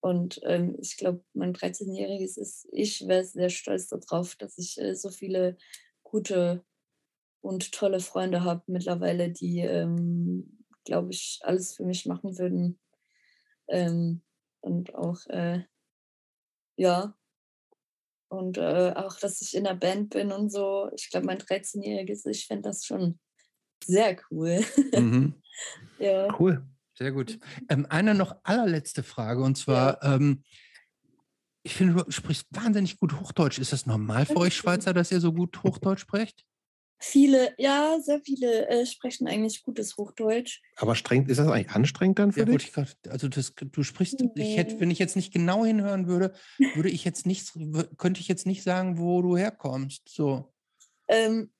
Und 0.00 0.40
ähm, 0.42 0.76
ich 0.80 0.96
glaube, 0.96 1.24
mein 1.34 1.54
13-jähriges 1.54 2.36
ist, 2.36 2.68
ich 2.72 3.06
wäre 3.06 3.22
sehr 3.22 3.48
stolz 3.48 3.86
darauf, 3.86 4.34
dass 4.34 4.58
ich 4.58 4.76
äh, 4.80 4.96
so 4.96 5.10
viele 5.10 5.56
gute 6.02 6.64
und 7.42 7.70
tolle 7.70 8.00
Freunde 8.00 8.42
habe 8.42 8.64
mittlerweile, 8.66 9.30
die, 9.30 9.60
ähm, 9.60 10.64
glaube 10.84 11.12
ich, 11.12 11.38
alles 11.42 11.76
für 11.76 11.84
mich 11.84 12.06
machen 12.06 12.36
würden. 12.36 12.80
Ähm, 13.68 14.20
und 14.58 14.96
auch, 14.96 15.24
äh, 15.28 15.62
ja, 16.76 17.16
und 18.28 18.58
äh, 18.58 18.94
auch, 18.96 19.16
dass 19.20 19.40
ich 19.42 19.54
in 19.54 19.62
der 19.62 19.74
Band 19.74 20.10
bin 20.10 20.32
und 20.32 20.50
so. 20.50 20.90
Ich 20.96 21.08
glaube, 21.08 21.26
mein 21.26 21.38
13-jähriges, 21.38 22.28
ich 22.28 22.48
fände 22.48 22.68
das 22.68 22.84
schon 22.84 23.20
sehr 23.84 24.16
cool. 24.30 24.64
Mhm. 24.94 25.34
ja. 25.98 26.28
Cool. 26.38 26.66
Sehr 26.94 27.12
gut. 27.12 27.38
Ähm, 27.68 27.86
eine 27.90 28.14
noch 28.14 28.36
allerletzte 28.42 29.02
Frage 29.02 29.42
und 29.42 29.56
zwar, 29.56 30.02
ja. 30.02 30.14
ähm, 30.14 30.42
ich 31.62 31.74
finde, 31.74 32.04
du 32.04 32.10
sprichst 32.10 32.46
wahnsinnig 32.50 32.98
gut 32.98 33.20
Hochdeutsch. 33.20 33.58
Ist 33.58 33.72
das 33.72 33.86
normal 33.86 34.24
für 34.24 34.36
euch 34.36 34.54
Schweizer, 34.54 34.94
dass 34.94 35.10
ihr 35.10 35.20
so 35.20 35.32
gut 35.32 35.62
Hochdeutsch 35.62 36.00
sprecht? 36.00 36.46
Viele, 36.98 37.54
ja, 37.58 37.98
sehr 38.00 38.20
viele 38.24 38.68
äh, 38.68 38.86
sprechen 38.86 39.28
eigentlich 39.28 39.62
gutes 39.62 39.98
Hochdeutsch. 39.98 40.62
Aber 40.76 40.94
streng, 40.94 41.26
ist 41.26 41.38
das 41.38 41.48
eigentlich 41.48 41.74
anstrengend 41.74 42.18
dann 42.18 42.32
für 42.32 42.40
ja, 42.40 42.46
dich? 42.46 42.72
Grad, 42.72 42.96
also 43.08 43.28
das, 43.28 43.52
du 43.54 43.82
sprichst, 43.82 44.18
nee. 44.20 44.30
ich 44.52 44.56
hätte, 44.56 44.80
wenn 44.80 44.90
ich 44.90 44.98
jetzt 44.98 45.16
nicht 45.16 45.32
genau 45.32 45.64
hinhören 45.64 46.06
würde, 46.06 46.32
würde 46.74 46.88
ich 46.88 47.04
jetzt 47.04 47.26
nicht, 47.26 47.52
könnte 47.98 48.20
ich 48.20 48.28
jetzt 48.28 48.46
nicht 48.46 48.62
sagen, 48.62 48.98
wo 48.98 49.20
du 49.20 49.36
herkommst. 49.36 50.08
So. 50.08 50.54
Ähm, 51.08 51.52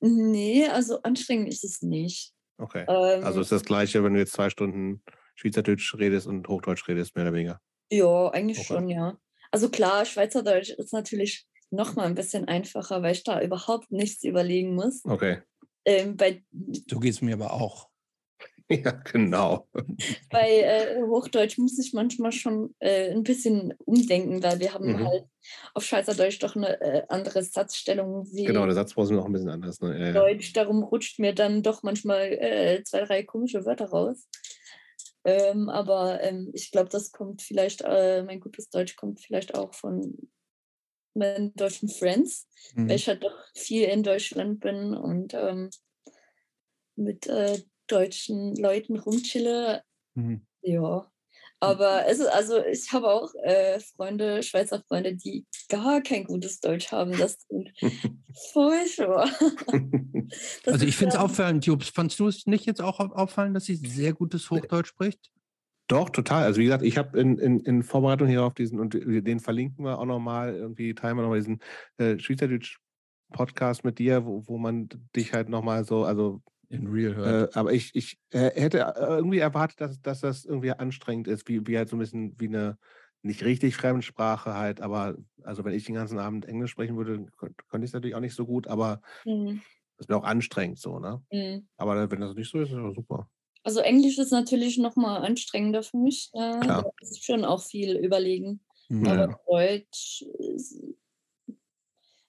nee, 0.00 0.66
also 0.66 1.02
anstrengend 1.02 1.48
ist 1.48 1.64
es 1.64 1.82
nicht. 1.82 2.32
Okay. 2.58 2.84
Ähm, 2.88 3.24
also 3.24 3.40
ist 3.40 3.52
das 3.52 3.64
gleiche, 3.64 4.02
wenn 4.04 4.14
du 4.14 4.20
jetzt 4.20 4.32
zwei 4.32 4.50
Stunden 4.50 5.02
Schweizerdeutsch 5.34 5.94
redest 5.96 6.26
und 6.26 6.48
Hochdeutsch 6.48 6.88
redest, 6.88 7.14
mehr 7.14 7.24
oder 7.24 7.34
weniger. 7.34 7.60
Ja, 7.90 8.28
eigentlich 8.28 8.58
okay. 8.58 8.66
schon, 8.66 8.88
ja. 8.88 9.18
Also 9.50 9.68
klar, 9.68 10.04
Schweizerdeutsch 10.04 10.70
ist 10.70 10.92
natürlich 10.92 11.46
noch 11.70 11.96
mal 11.96 12.06
ein 12.06 12.14
bisschen 12.14 12.46
einfacher, 12.46 13.02
weil 13.02 13.12
ich 13.12 13.24
da 13.24 13.40
überhaupt 13.42 13.90
nichts 13.90 14.24
überlegen 14.24 14.74
muss. 14.74 15.04
Okay. 15.04 15.42
Ähm, 15.84 16.16
bei, 16.16 16.42
so 16.88 16.98
geht 16.98 17.12
es 17.12 17.22
mir 17.22 17.34
aber 17.34 17.52
auch. 17.52 17.88
Ja, 18.84 18.90
genau. 18.90 19.68
Bei 20.30 20.60
äh, 20.60 21.02
Hochdeutsch 21.02 21.56
muss 21.58 21.78
ich 21.78 21.92
manchmal 21.92 22.32
schon 22.32 22.74
äh, 22.80 23.12
ein 23.12 23.22
bisschen 23.22 23.74
umdenken, 23.84 24.42
weil 24.42 24.58
wir 24.58 24.74
haben 24.74 24.88
mhm. 24.88 25.06
halt 25.06 25.24
auf 25.74 25.84
Schweizerdeutsch 25.84 26.42
doch 26.42 26.56
eine 26.56 26.80
äh, 26.80 27.02
andere 27.08 27.42
Satzstellung. 27.44 28.26
Genau, 28.32 28.64
der 28.66 28.74
Satzbau 28.74 29.04
ist 29.04 29.10
noch 29.10 29.26
ein 29.26 29.32
bisschen 29.32 29.50
anders. 29.50 29.80
Ne? 29.80 30.12
Deutsch, 30.12 30.52
darum 30.52 30.82
rutscht 30.82 31.20
mir 31.20 31.32
dann 31.32 31.62
doch 31.62 31.84
manchmal 31.84 32.32
äh, 32.32 32.82
zwei, 32.82 33.04
drei 33.04 33.22
komische 33.22 33.64
Wörter 33.64 33.86
raus. 33.86 34.26
Ähm, 35.24 35.68
aber 35.68 36.22
ähm, 36.22 36.50
ich 36.52 36.70
glaube, 36.70 36.88
das 36.88 37.10
kommt 37.12 37.42
vielleicht, 37.42 37.82
äh, 37.82 38.22
mein 38.22 38.40
gutes 38.40 38.70
Deutsch 38.70 38.96
kommt 38.96 39.20
vielleicht 39.20 39.54
auch 39.54 39.74
von 39.74 40.16
meinen 41.14 41.54
deutschen 41.54 41.88
Friends, 41.88 42.48
mhm. 42.74 42.88
weil 42.88 42.96
ich 42.96 43.08
halt 43.08 43.24
doch 43.24 43.36
viel 43.54 43.84
in 43.84 44.02
Deutschland 44.02 44.60
bin 44.60 44.94
und 44.94 45.34
ähm, 45.34 45.70
mit 46.94 47.26
äh, 47.26 47.58
deutschen 47.86 48.54
Leuten 48.56 48.98
rumchille. 48.98 49.82
Mhm. 50.14 50.46
Ja. 50.62 51.10
Aber 51.58 52.06
es 52.06 52.18
ist, 52.18 52.28
also 52.28 52.62
ich 52.64 52.92
habe 52.92 53.08
auch 53.08 53.32
äh, 53.42 53.80
Freunde, 53.80 54.42
Schweizer 54.42 54.82
Freunde, 54.86 55.14
die 55.14 55.46
gar 55.68 56.02
kein 56.02 56.24
gutes 56.24 56.60
Deutsch 56.60 56.92
haben. 56.92 57.12
Das 57.12 57.38
sind 57.48 57.72
furchtbar. 58.52 59.30
also 60.66 60.86
ich 60.86 60.96
finde 60.96 61.14
es 61.14 61.20
auffallend, 61.20 61.64
Jobs. 61.64 61.88
Fandest 61.88 62.20
du 62.20 62.28
es 62.28 62.46
nicht 62.46 62.66
jetzt 62.66 62.82
auch 62.82 63.00
auffallen, 63.00 63.54
dass 63.54 63.64
sie 63.64 63.76
sehr 63.76 64.12
gutes 64.12 64.50
Hochdeutsch 64.50 64.88
spricht? 64.88 65.32
Doch, 65.88 66.10
total. 66.10 66.44
Also 66.44 66.60
wie 66.60 66.64
gesagt, 66.64 66.82
ich 66.82 66.98
habe 66.98 67.18
in, 67.18 67.38
in, 67.38 67.60
in 67.60 67.82
Vorbereitung 67.82 68.28
hier 68.28 68.42
auf 68.42 68.54
diesen, 68.54 68.78
und 68.78 68.92
den 68.94 69.40
verlinken 69.40 69.84
wir 69.84 69.98
auch 69.98 70.04
nochmal, 70.04 70.54
irgendwie 70.54 70.94
teilen 70.94 71.16
wir 71.16 71.22
nochmal 71.22 71.38
diesen 71.38 71.60
äh, 71.96 72.18
Schweizerdeutsch-Podcast 72.18 73.84
mit 73.84 73.98
dir, 73.98 74.26
wo, 74.26 74.46
wo 74.46 74.58
man 74.58 74.88
dich 75.14 75.32
halt 75.32 75.48
nochmal 75.48 75.84
so, 75.84 76.04
also 76.04 76.42
in 76.68 76.86
real 76.86 77.14
hört. 77.14 77.54
Äh, 77.54 77.58
aber 77.58 77.72
ich, 77.72 77.94
ich 77.94 78.18
äh, 78.30 78.50
hätte 78.60 78.80
äh, 78.80 79.16
irgendwie 79.16 79.38
erwartet, 79.38 79.80
dass, 79.80 80.00
dass 80.00 80.20
das 80.20 80.44
irgendwie 80.44 80.72
anstrengend 80.72 81.28
ist, 81.28 81.48
wie, 81.48 81.66
wie 81.66 81.76
halt 81.76 81.88
so 81.88 81.96
ein 81.96 82.00
bisschen 82.00 82.34
wie 82.38 82.48
eine 82.48 82.78
nicht 83.22 83.44
richtig 83.44 83.76
Fremdsprache 83.76 84.54
halt, 84.54 84.80
aber 84.80 85.16
also 85.42 85.64
wenn 85.64 85.74
ich 85.74 85.84
den 85.84 85.94
ganzen 85.94 86.18
Abend 86.18 86.46
Englisch 86.46 86.70
sprechen 86.70 86.96
würde, 86.96 87.26
könnte 87.36 87.84
ich 87.84 87.90
es 87.90 87.92
natürlich 87.92 88.14
auch 88.14 88.20
nicht 88.20 88.34
so 88.34 88.46
gut, 88.46 88.68
aber 88.68 89.00
mhm. 89.24 89.60
das 89.98 90.08
wäre 90.08 90.20
auch 90.20 90.24
anstrengend 90.24 90.78
so, 90.78 90.98
ne? 90.98 91.22
Mhm. 91.32 91.66
Aber 91.76 92.10
wenn 92.10 92.20
das 92.20 92.34
nicht 92.34 92.50
so 92.50 92.60
ist, 92.60 92.70
ist 92.70 92.76
das 92.76 92.94
super. 92.94 93.28
Also 93.64 93.80
Englisch 93.80 94.16
ist 94.18 94.30
natürlich 94.30 94.78
nochmal 94.78 95.22
anstrengender 95.22 95.82
für 95.82 95.96
mich. 95.96 96.30
Äh, 96.34 96.60
da 96.60 96.82
muss 97.00 97.16
ich 97.16 97.24
schon 97.24 97.44
auch 97.44 97.64
viel 97.64 97.96
überlegen. 97.96 98.60
Ja. 98.88 99.24
Aber 99.24 99.40
Deutsch 99.48 100.24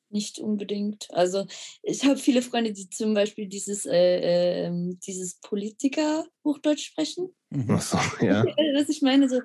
nicht 0.09 0.39
unbedingt. 0.39 1.07
Also 1.11 1.45
ich 1.83 2.03
habe 2.05 2.17
viele 2.17 2.41
Freunde, 2.41 2.73
die 2.73 2.89
zum 2.89 3.13
Beispiel 3.13 3.47
dieses, 3.47 3.85
äh, 3.85 4.67
äh, 4.67 4.95
dieses 5.05 5.35
Politiker-Hochdeutsch 5.41 6.85
sprechen. 6.85 7.29
Mhm. 7.49 7.71
Ach 7.71 7.81
so, 7.81 8.25
ja. 8.25 8.43
Was 8.75 8.89
ich 8.89 9.01
meine, 9.01 9.29
so 9.29 9.41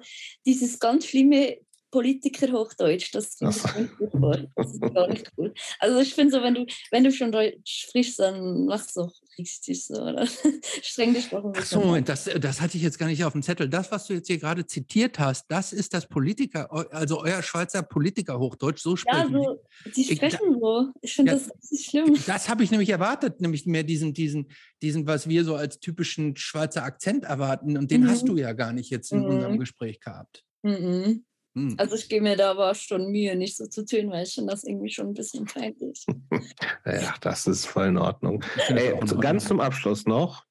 dieses 0.47 0.79
ganz 0.79 1.07
schlimme 1.07 1.59
Politiker 1.93 2.51
Hochdeutsch, 2.51 3.15
das 3.15 3.37
finde 3.37 3.55
ich 3.55 3.77
nicht 3.77 3.97
gut. 3.99 4.49
Das 4.57 4.73
ist 4.73 4.81
gar 4.81 5.09
nicht 5.09 5.31
cool. 5.37 5.53
Also 5.79 6.01
ich 6.01 6.15
finde 6.15 6.33
so, 6.33 6.43
wenn 6.43 6.55
du, 6.55 6.67
wenn 6.91 7.05
du 7.05 7.13
schon 7.13 7.31
Deutsch 7.31 7.87
sprichst, 7.87 8.19
dann 8.19 8.65
machst 8.65 8.97
du 8.97 9.03
auch 9.03 9.13
richtig 9.39 9.85
so, 9.85 10.01
oder? 10.01 10.27
Streng 10.83 11.13
bisschen. 11.13 11.53
Ach 11.55 11.65
so, 11.67 11.81
Moment, 11.81 12.09
das, 12.09 12.31
das 12.41 12.63
hatte 12.63 12.79
ich 12.79 12.83
jetzt 12.83 12.99
gar 12.99 13.07
nicht 13.07 13.23
auf 13.25 13.33
dem 13.33 13.43
Zettel. 13.43 13.69
Das, 13.69 13.93
was 13.93 14.07
du 14.07 14.15
jetzt 14.15 14.27
hier 14.27 14.39
gerade 14.39 14.67
zitiert 14.67 15.19
hast, 15.19 15.51
das 15.51 15.75
ist 15.75 15.93
das 15.93 16.09
Politiker, 16.09 16.73
also 16.93 17.21
euer 17.21 17.43
Schweizer 17.43 17.83
Politiker 17.83 18.39
Hochdeutsch, 18.39 18.81
so 18.81 18.97
sprechen 18.97 19.35
Ja, 19.35 19.45
so, 19.45 19.63
die 19.95 20.05
sprechen 20.05 20.39
ich, 20.51 20.61
so. 20.61 20.89
Ich 21.03 21.13
finde 21.15 21.33
ja, 21.33 21.39
das 21.39 21.51
richtig 21.55 21.87
schlimm. 21.87 22.19
Das 22.27 22.49
habe 22.49 22.65
ich 22.65 22.71
nämlich 22.71 22.89
erwartet, 22.89 23.43
nämlich 23.43 23.67
mehr 23.67 23.83
diesen, 23.83 24.15
diesen, 24.15 24.51
diesen, 24.81 25.07
was 25.07 25.29
wir 25.29 25.45
so 25.45 25.57
als 25.57 25.79
typischen 25.79 26.37
Schweizer 26.37 26.85
Akzent 26.85 27.25
erwarten. 27.25 27.77
Und 27.77 27.91
den 27.91 28.05
mhm. 28.05 28.09
hast 28.09 28.27
du 28.27 28.39
ja 28.39 28.55
gar 28.55 28.73
nicht 28.73 28.89
jetzt 28.89 29.13
in 29.13 29.21
mhm. 29.21 29.27
unserem 29.27 29.59
Gespräch 29.59 30.01
gehabt. 30.01 30.47
Mhm. 30.63 31.25
Hm. 31.55 31.75
Also 31.77 31.97
ich 31.97 32.09
gebe 32.09 32.23
mir 32.23 32.37
da 32.37 32.53
aber 32.53 32.75
schon 32.75 33.11
Mühe, 33.11 33.37
nicht 33.37 33.57
so 33.57 33.67
zu 33.67 33.85
tönen, 33.85 34.11
weil 34.11 34.25
ich 34.25 34.35
finde 34.35 34.53
das 34.53 34.65
irgendwie 34.65 34.91
schon 34.91 35.09
ein 35.09 35.15
bisschen 35.15 35.45
peinlich. 35.45 36.07
ja, 36.87 37.15
das 37.21 37.47
ist 37.47 37.67
voll 37.67 37.89
in 37.89 37.99
Ordnung. 37.99 38.43
Ey, 38.69 38.95
also 38.95 39.19
ganz 39.19 39.47
zum 39.47 39.61
Abschluss 39.61 40.07
noch. 40.07 40.47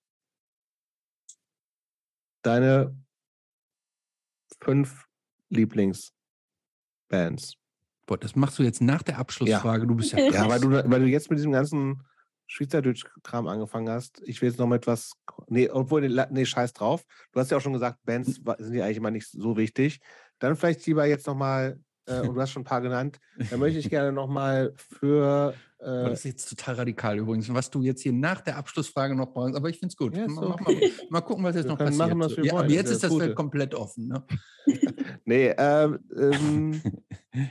Deine 2.43 2.95
fünf 4.61 5.07
Lieblingsbands. 5.49 6.13
Boah, 8.05 8.17
das 8.17 8.35
machst 8.35 8.59
du 8.59 8.63
jetzt 8.63 8.81
nach 8.81 9.03
der 9.03 9.17
Abschlussfrage. 9.17 9.83
Ja. 9.83 9.87
Du 9.87 9.95
bist 9.95 10.11
ja. 10.11 10.19
ja, 10.31 10.49
weil 10.49 10.59
du, 10.59 10.69
weil 10.69 11.01
du 11.01 11.07
jetzt 11.07 11.29
mit 11.29 11.39
diesem 11.39 11.51
ganzen 11.51 12.03
Schweizerdeutsch-Kram 12.47 13.47
angefangen 13.47 13.89
hast. 13.89 14.21
Ich 14.25 14.41
will 14.41 14.49
jetzt 14.49 14.59
noch 14.59 14.67
mit 14.67 14.85
was. 14.85 15.13
Nee, 15.47 15.69
obwohl, 15.69 16.07
nee, 16.31 16.45
scheiß 16.45 16.73
drauf. 16.73 17.05
Du 17.31 17.39
hast 17.39 17.49
ja 17.49 17.57
auch 17.57 17.61
schon 17.61 17.73
gesagt, 17.73 18.03
Bands 18.03 18.41
sind 18.57 18.73
ja 18.73 18.85
eigentlich 18.85 18.97
immer 18.97 19.11
nicht 19.11 19.27
so 19.27 19.55
wichtig. 19.55 19.99
Dann 20.41 20.55
vielleicht 20.55 20.85
lieber 20.87 21.05
jetzt 21.05 21.27
nochmal, 21.27 21.79
äh, 22.07 22.21
und 22.21 22.33
du 22.33 22.41
hast 22.41 22.51
schon 22.51 22.63
ein 22.63 22.65
paar 22.65 22.81
genannt, 22.81 23.19
dann 23.49 23.59
möchte 23.59 23.79
ich 23.79 23.89
gerne 23.89 24.11
nochmal 24.11 24.73
für. 24.75 25.53
Äh, 25.77 25.85
das 25.85 26.19
ist 26.19 26.25
jetzt 26.25 26.49
total 26.49 26.75
radikal 26.75 27.17
übrigens, 27.17 27.51
was 27.53 27.69
du 27.69 27.81
jetzt 27.83 28.01
hier 28.01 28.11
nach 28.11 28.41
der 28.41 28.57
Abschlussfrage 28.57 29.15
noch 29.15 29.31
brauchst, 29.31 29.55
aber 29.55 29.69
ich 29.69 29.79
finde 29.79 29.93
es 29.93 29.97
gut. 29.97 30.17
Ja, 30.17 30.27
mal, 30.27 30.49
mal, 30.49 30.91
mal, 31.09 31.21
gucken, 31.21 31.43
was 31.43 31.55
jetzt 31.55 31.65
wir 31.65 31.71
noch 31.71 31.77
passiert. 31.77 31.97
Machen, 31.97 32.19
was 32.19 32.35
wir 32.35 32.43
ja, 32.43 32.53
wollen. 32.53 32.65
Aber 32.65 32.73
jetzt 32.73 32.89
ist 32.89 33.03
das 33.03 33.15
Feld 33.15 33.35
komplett 33.35 33.75
offen. 33.75 34.07
Ne? 34.07 34.25
nee, 35.25 35.53
ähm, 35.57 35.99
ähm, 36.15 36.81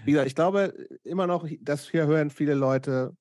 wie 0.05 0.12
gesagt, 0.12 0.27
ich 0.27 0.35
glaube 0.35 0.75
immer 1.05 1.27
noch, 1.27 1.49
das 1.61 1.89
hier 1.89 2.07
hören 2.07 2.31
viele 2.31 2.55
Leute 2.55 3.17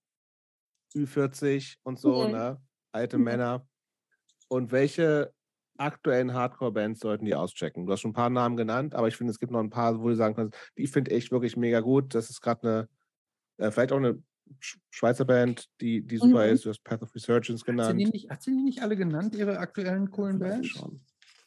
Ü40 0.95 1.77
und 1.83 1.99
so, 1.99 2.25
mhm. 2.25 2.31
ne? 2.31 2.61
alte 2.91 3.17
mhm. 3.17 3.23
Männer. 3.23 3.67
Und 4.47 4.71
welche 4.71 5.31
aktuellen 5.79 6.33
Hardcore-Bands 6.33 6.99
sollten 6.99 7.25
die 7.25 7.35
auschecken. 7.35 7.85
Du 7.85 7.91
hast 7.91 8.01
schon 8.01 8.11
ein 8.11 8.15
paar 8.15 8.29
Namen 8.29 8.57
genannt, 8.57 8.95
aber 8.95 9.07
ich 9.07 9.15
finde, 9.15 9.31
es 9.31 9.39
gibt 9.39 9.51
noch 9.51 9.59
ein 9.59 9.69
paar, 9.69 10.01
wo 10.01 10.09
du 10.09 10.15
sagen 10.15 10.35
kannst, 10.35 10.57
die 10.77 10.87
finde 10.87 11.11
ich 11.11 11.31
wirklich 11.31 11.57
mega 11.57 11.79
gut. 11.79 12.13
Das 12.13 12.29
ist 12.29 12.41
gerade 12.41 12.89
eine, 13.57 13.67
äh, 13.67 13.71
vielleicht 13.71 13.91
auch 13.91 13.97
eine 13.97 14.21
Schweizer 14.89 15.25
Band, 15.25 15.67
die, 15.79 16.01
die 16.01 16.17
super 16.17 16.45
mhm. 16.45 16.53
ist. 16.53 16.65
Du 16.65 16.69
hast 16.69 16.83
Path 16.83 17.03
of 17.03 17.13
Resurgence 17.13 17.63
genannt. 17.63 17.89
Hat 17.89 17.97
sie, 17.97 18.03
die 18.05 18.11
nicht, 18.11 18.29
hat 18.29 18.41
sie 18.41 18.51
die 18.51 18.63
nicht 18.63 18.81
alle 18.81 18.95
genannt, 18.95 19.35
ihre 19.35 19.59
aktuellen 19.59 20.09
coolen 20.09 20.39
Bands? 20.39 20.81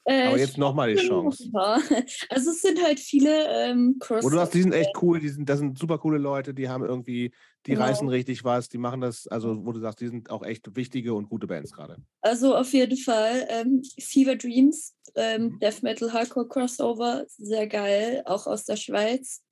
Äh, 0.05 0.29
Aber 0.29 0.39
jetzt 0.39 0.59
nochmal 0.59 0.95
die 0.95 1.01
Chance. 1.01 1.51
Also 2.29 2.51
es 2.51 2.63
sind 2.63 2.83
halt 2.83 2.99
viele 2.99 3.47
ähm, 3.49 3.97
Cross. 4.01 4.25
du 4.25 4.31
sagst, 4.31 4.55
die 4.55 4.63
sind 4.63 4.73
echt 4.73 4.91
cool, 5.01 5.21
die 5.21 5.29
sind, 5.29 5.49
das 5.49 5.59
sind 5.59 5.79
super 5.79 5.99
coole 5.99 6.19
Leute, 6.19 6.55
die 6.55 6.69
haben 6.69 6.85
irgendwie, 6.85 7.33
die 7.67 7.73
genau. 7.73 7.85
reißen 7.85 8.09
richtig 8.09 8.45
was, 8.45 8.69
die 8.69 8.79
machen 8.79 9.01
das, 9.01 9.27
also 9.29 9.65
wo 9.65 9.73
du 9.73 9.81
sagst, 9.81 10.01
die 10.01 10.09
sind 10.09 10.31
auch 10.31 10.43
echt 10.43 10.75
wichtige 10.75 11.15
und 11.15 11.29
gute 11.29 11.47
Bands 11.47 11.73
gerade. 11.73 11.97
Also 12.21 12.57
auf 12.57 12.73
jeden 12.73 12.97
Fall. 12.97 13.47
Ähm, 13.49 13.83
Fever 14.01 14.37
Dreams, 14.37 14.97
ähm, 15.15 15.43
mhm. 15.45 15.59
Death 15.61 15.83
Metal 15.83 16.13
Hardcore 16.13 16.49
Crossover, 16.49 17.25
sehr 17.29 17.67
geil, 17.67 18.23
auch 18.27 18.47
aus 18.47 18.65
der 18.65 18.77
Schweiz. 18.77 19.43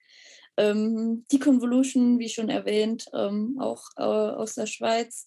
Ähm, 0.57 1.25
die 1.31 1.39
Convolution, 1.39 2.19
wie 2.19 2.29
schon 2.29 2.49
erwähnt, 2.49 3.07
ähm, 3.15 3.57
auch 3.61 3.85
äh, 3.97 4.03
aus 4.03 4.55
der 4.55 4.67
Schweiz. 4.67 5.27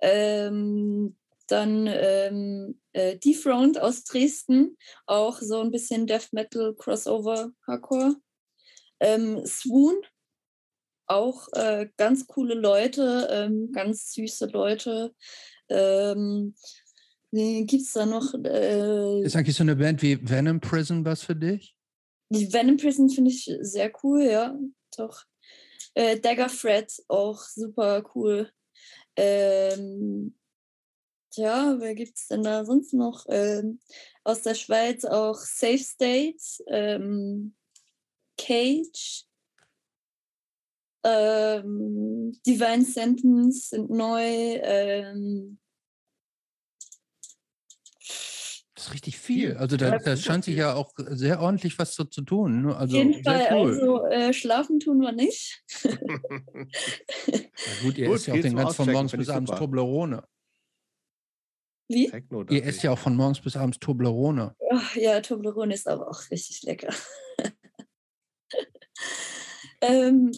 Ähm, 0.00 1.16
dann 1.48 1.86
ähm, 1.86 2.80
äh, 2.92 3.16
Defront 3.18 3.80
aus 3.80 4.04
Dresden, 4.04 4.76
auch 5.06 5.40
so 5.40 5.60
ein 5.60 5.70
bisschen 5.70 6.06
Death 6.06 6.32
Metal 6.32 6.74
Crossover 6.74 7.50
Hardcore. 7.66 8.16
Ähm, 8.98 9.44
Swoon, 9.46 9.96
auch 11.06 11.48
äh, 11.52 11.88
ganz 11.96 12.26
coole 12.26 12.54
Leute, 12.54 13.28
ähm, 13.30 13.72
ganz 13.72 14.12
süße 14.12 14.46
Leute. 14.46 15.14
Ähm, 15.68 16.54
Gibt 17.32 17.82
es 17.82 17.92
da 17.92 18.06
noch? 18.06 18.34
Äh, 18.34 19.22
ist 19.22 19.36
eigentlich 19.36 19.56
so 19.56 19.62
eine 19.62 19.76
Band 19.76 20.02
wie 20.02 20.18
Venom 20.28 20.60
Prison 20.60 21.04
was 21.04 21.22
für 21.22 21.36
dich? 21.36 21.76
Die 22.30 22.52
Venom 22.52 22.76
Prison 22.76 23.08
finde 23.08 23.30
ich 23.30 23.50
sehr 23.60 23.92
cool, 24.02 24.22
ja, 24.22 24.58
doch. 24.96 25.24
Äh, 25.94 26.18
Dagger 26.18 26.48
Fred 26.48 26.92
auch 27.08 27.40
super 27.40 28.04
cool. 28.14 28.50
Ähm, 29.16 30.34
ja, 31.34 31.76
wer 31.78 31.94
gibt 31.94 32.16
es 32.16 32.28
denn 32.28 32.42
da 32.42 32.64
sonst 32.64 32.92
noch? 32.94 33.24
Ähm, 33.28 33.80
aus 34.24 34.42
der 34.42 34.54
Schweiz 34.54 35.04
auch 35.04 35.36
Safe 35.36 35.78
States, 35.78 36.62
ähm, 36.68 37.54
Cage, 38.38 39.24
ähm, 41.06 42.32
Divine 42.44 42.84
Sentence 42.84 43.70
sind 43.70 43.90
neu. 43.90 44.22
Ähm, 44.22 45.58
das 48.74 48.86
ist 48.86 48.92
richtig 48.92 49.18
viel. 49.18 49.56
Also 49.56 49.76
da, 49.76 49.98
da 49.98 50.16
scheint 50.16 50.44
sich 50.44 50.56
ja 50.56 50.74
auch 50.74 50.92
sehr 50.96 51.40
ordentlich 51.40 51.78
was 51.78 51.94
so 51.94 52.04
zu 52.04 52.22
tun. 52.22 52.62
Ne? 52.62 52.76
Also, 52.76 52.96
Auf 52.96 53.04
jeden 53.04 53.24
Fall, 53.24 53.48
cool. 53.52 53.70
also 53.70 54.06
äh, 54.06 54.32
schlafen 54.32 54.80
tun 54.80 55.00
wir 55.00 55.12
nicht. 55.12 55.62
ja, 55.84 55.96
gut, 57.82 57.98
ihr 57.98 58.08
gut, 58.08 58.16
ist 58.16 58.26
ja 58.26 58.34
auch 58.34 58.40
den 58.40 58.56
ganzen 58.56 58.74
von 58.74 58.92
morgens 58.92 59.12
bis 59.12 59.28
abends 59.28 59.52
Toblerone. 59.52 60.24
Wie? 61.88 62.10
Techno, 62.10 62.44
Ihr 62.50 62.64
esst 62.64 62.82
ja 62.82 62.90
auch 62.90 62.98
von 62.98 63.14
morgens 63.14 63.40
bis 63.40 63.56
abends 63.56 63.78
Toblerone. 63.78 64.56
Ach, 64.72 64.96
ja, 64.96 65.20
Toblerone 65.20 65.72
ist 65.72 65.86
aber 65.86 66.08
auch 66.08 66.20
richtig 66.32 66.62
lecker. 66.62 66.92
ähm, 69.80 70.32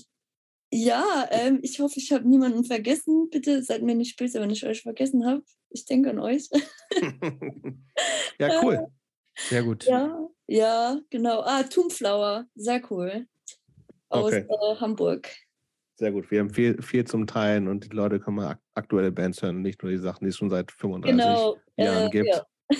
ja, 0.70 1.26
ähm, 1.30 1.60
ich 1.62 1.80
hoffe, 1.80 1.98
ich 1.98 2.12
habe 2.12 2.28
niemanden 2.28 2.64
vergessen. 2.64 3.30
Bitte 3.30 3.62
seid 3.62 3.82
mir 3.82 3.94
nicht 3.94 4.18
böse, 4.18 4.40
wenn 4.40 4.50
ich 4.50 4.66
euch 4.66 4.82
vergessen 4.82 5.26
habe. 5.26 5.42
Ich 5.70 5.84
denke 5.84 6.10
an 6.10 6.18
euch. 6.18 6.48
ja, 8.38 8.62
cool. 8.62 8.86
Sehr 9.48 9.62
gut. 9.62 9.84
Ja, 9.84 10.28
ja, 10.48 10.98
genau. 11.10 11.42
Ah, 11.42 11.62
Tumflower, 11.62 12.46
sehr 12.56 12.82
cool. 12.90 13.28
Aus 14.08 14.32
okay. 14.32 14.46
äh, 14.48 14.76
Hamburg. 14.80 15.28
Sehr 15.94 16.10
gut. 16.10 16.28
Wir 16.30 16.40
haben 16.40 16.50
viel, 16.50 16.82
viel 16.82 17.04
zum 17.04 17.26
Teilen 17.26 17.68
und 17.68 17.84
die 17.84 17.94
Leute 17.94 18.18
können 18.18 18.38
mal 18.38 18.58
aktuelle 18.74 19.12
Bands 19.12 19.40
hören, 19.42 19.62
nicht 19.62 19.80
nur 19.82 19.92
die 19.92 19.98
Sachen, 19.98 20.24
die 20.24 20.30
es 20.30 20.36
schon 20.36 20.50
seit 20.50 20.72
35 20.72 21.16
genau, 21.16 21.56
Jahren 21.76 22.08
äh, 22.08 22.10
gibt. 22.10 22.28
Ja. 22.28 22.46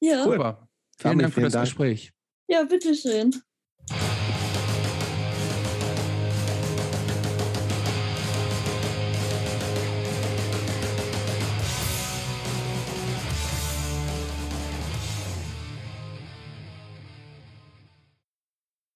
ja. 0.00 0.24
Super. 0.24 0.68
Vielen 0.98 1.18
Dank 1.18 1.32
für 1.32 1.40
das 1.40 1.52
Dank. 1.54 1.64
Gespräch. 1.64 2.12
Ja, 2.46 2.64
bitteschön. 2.64 3.34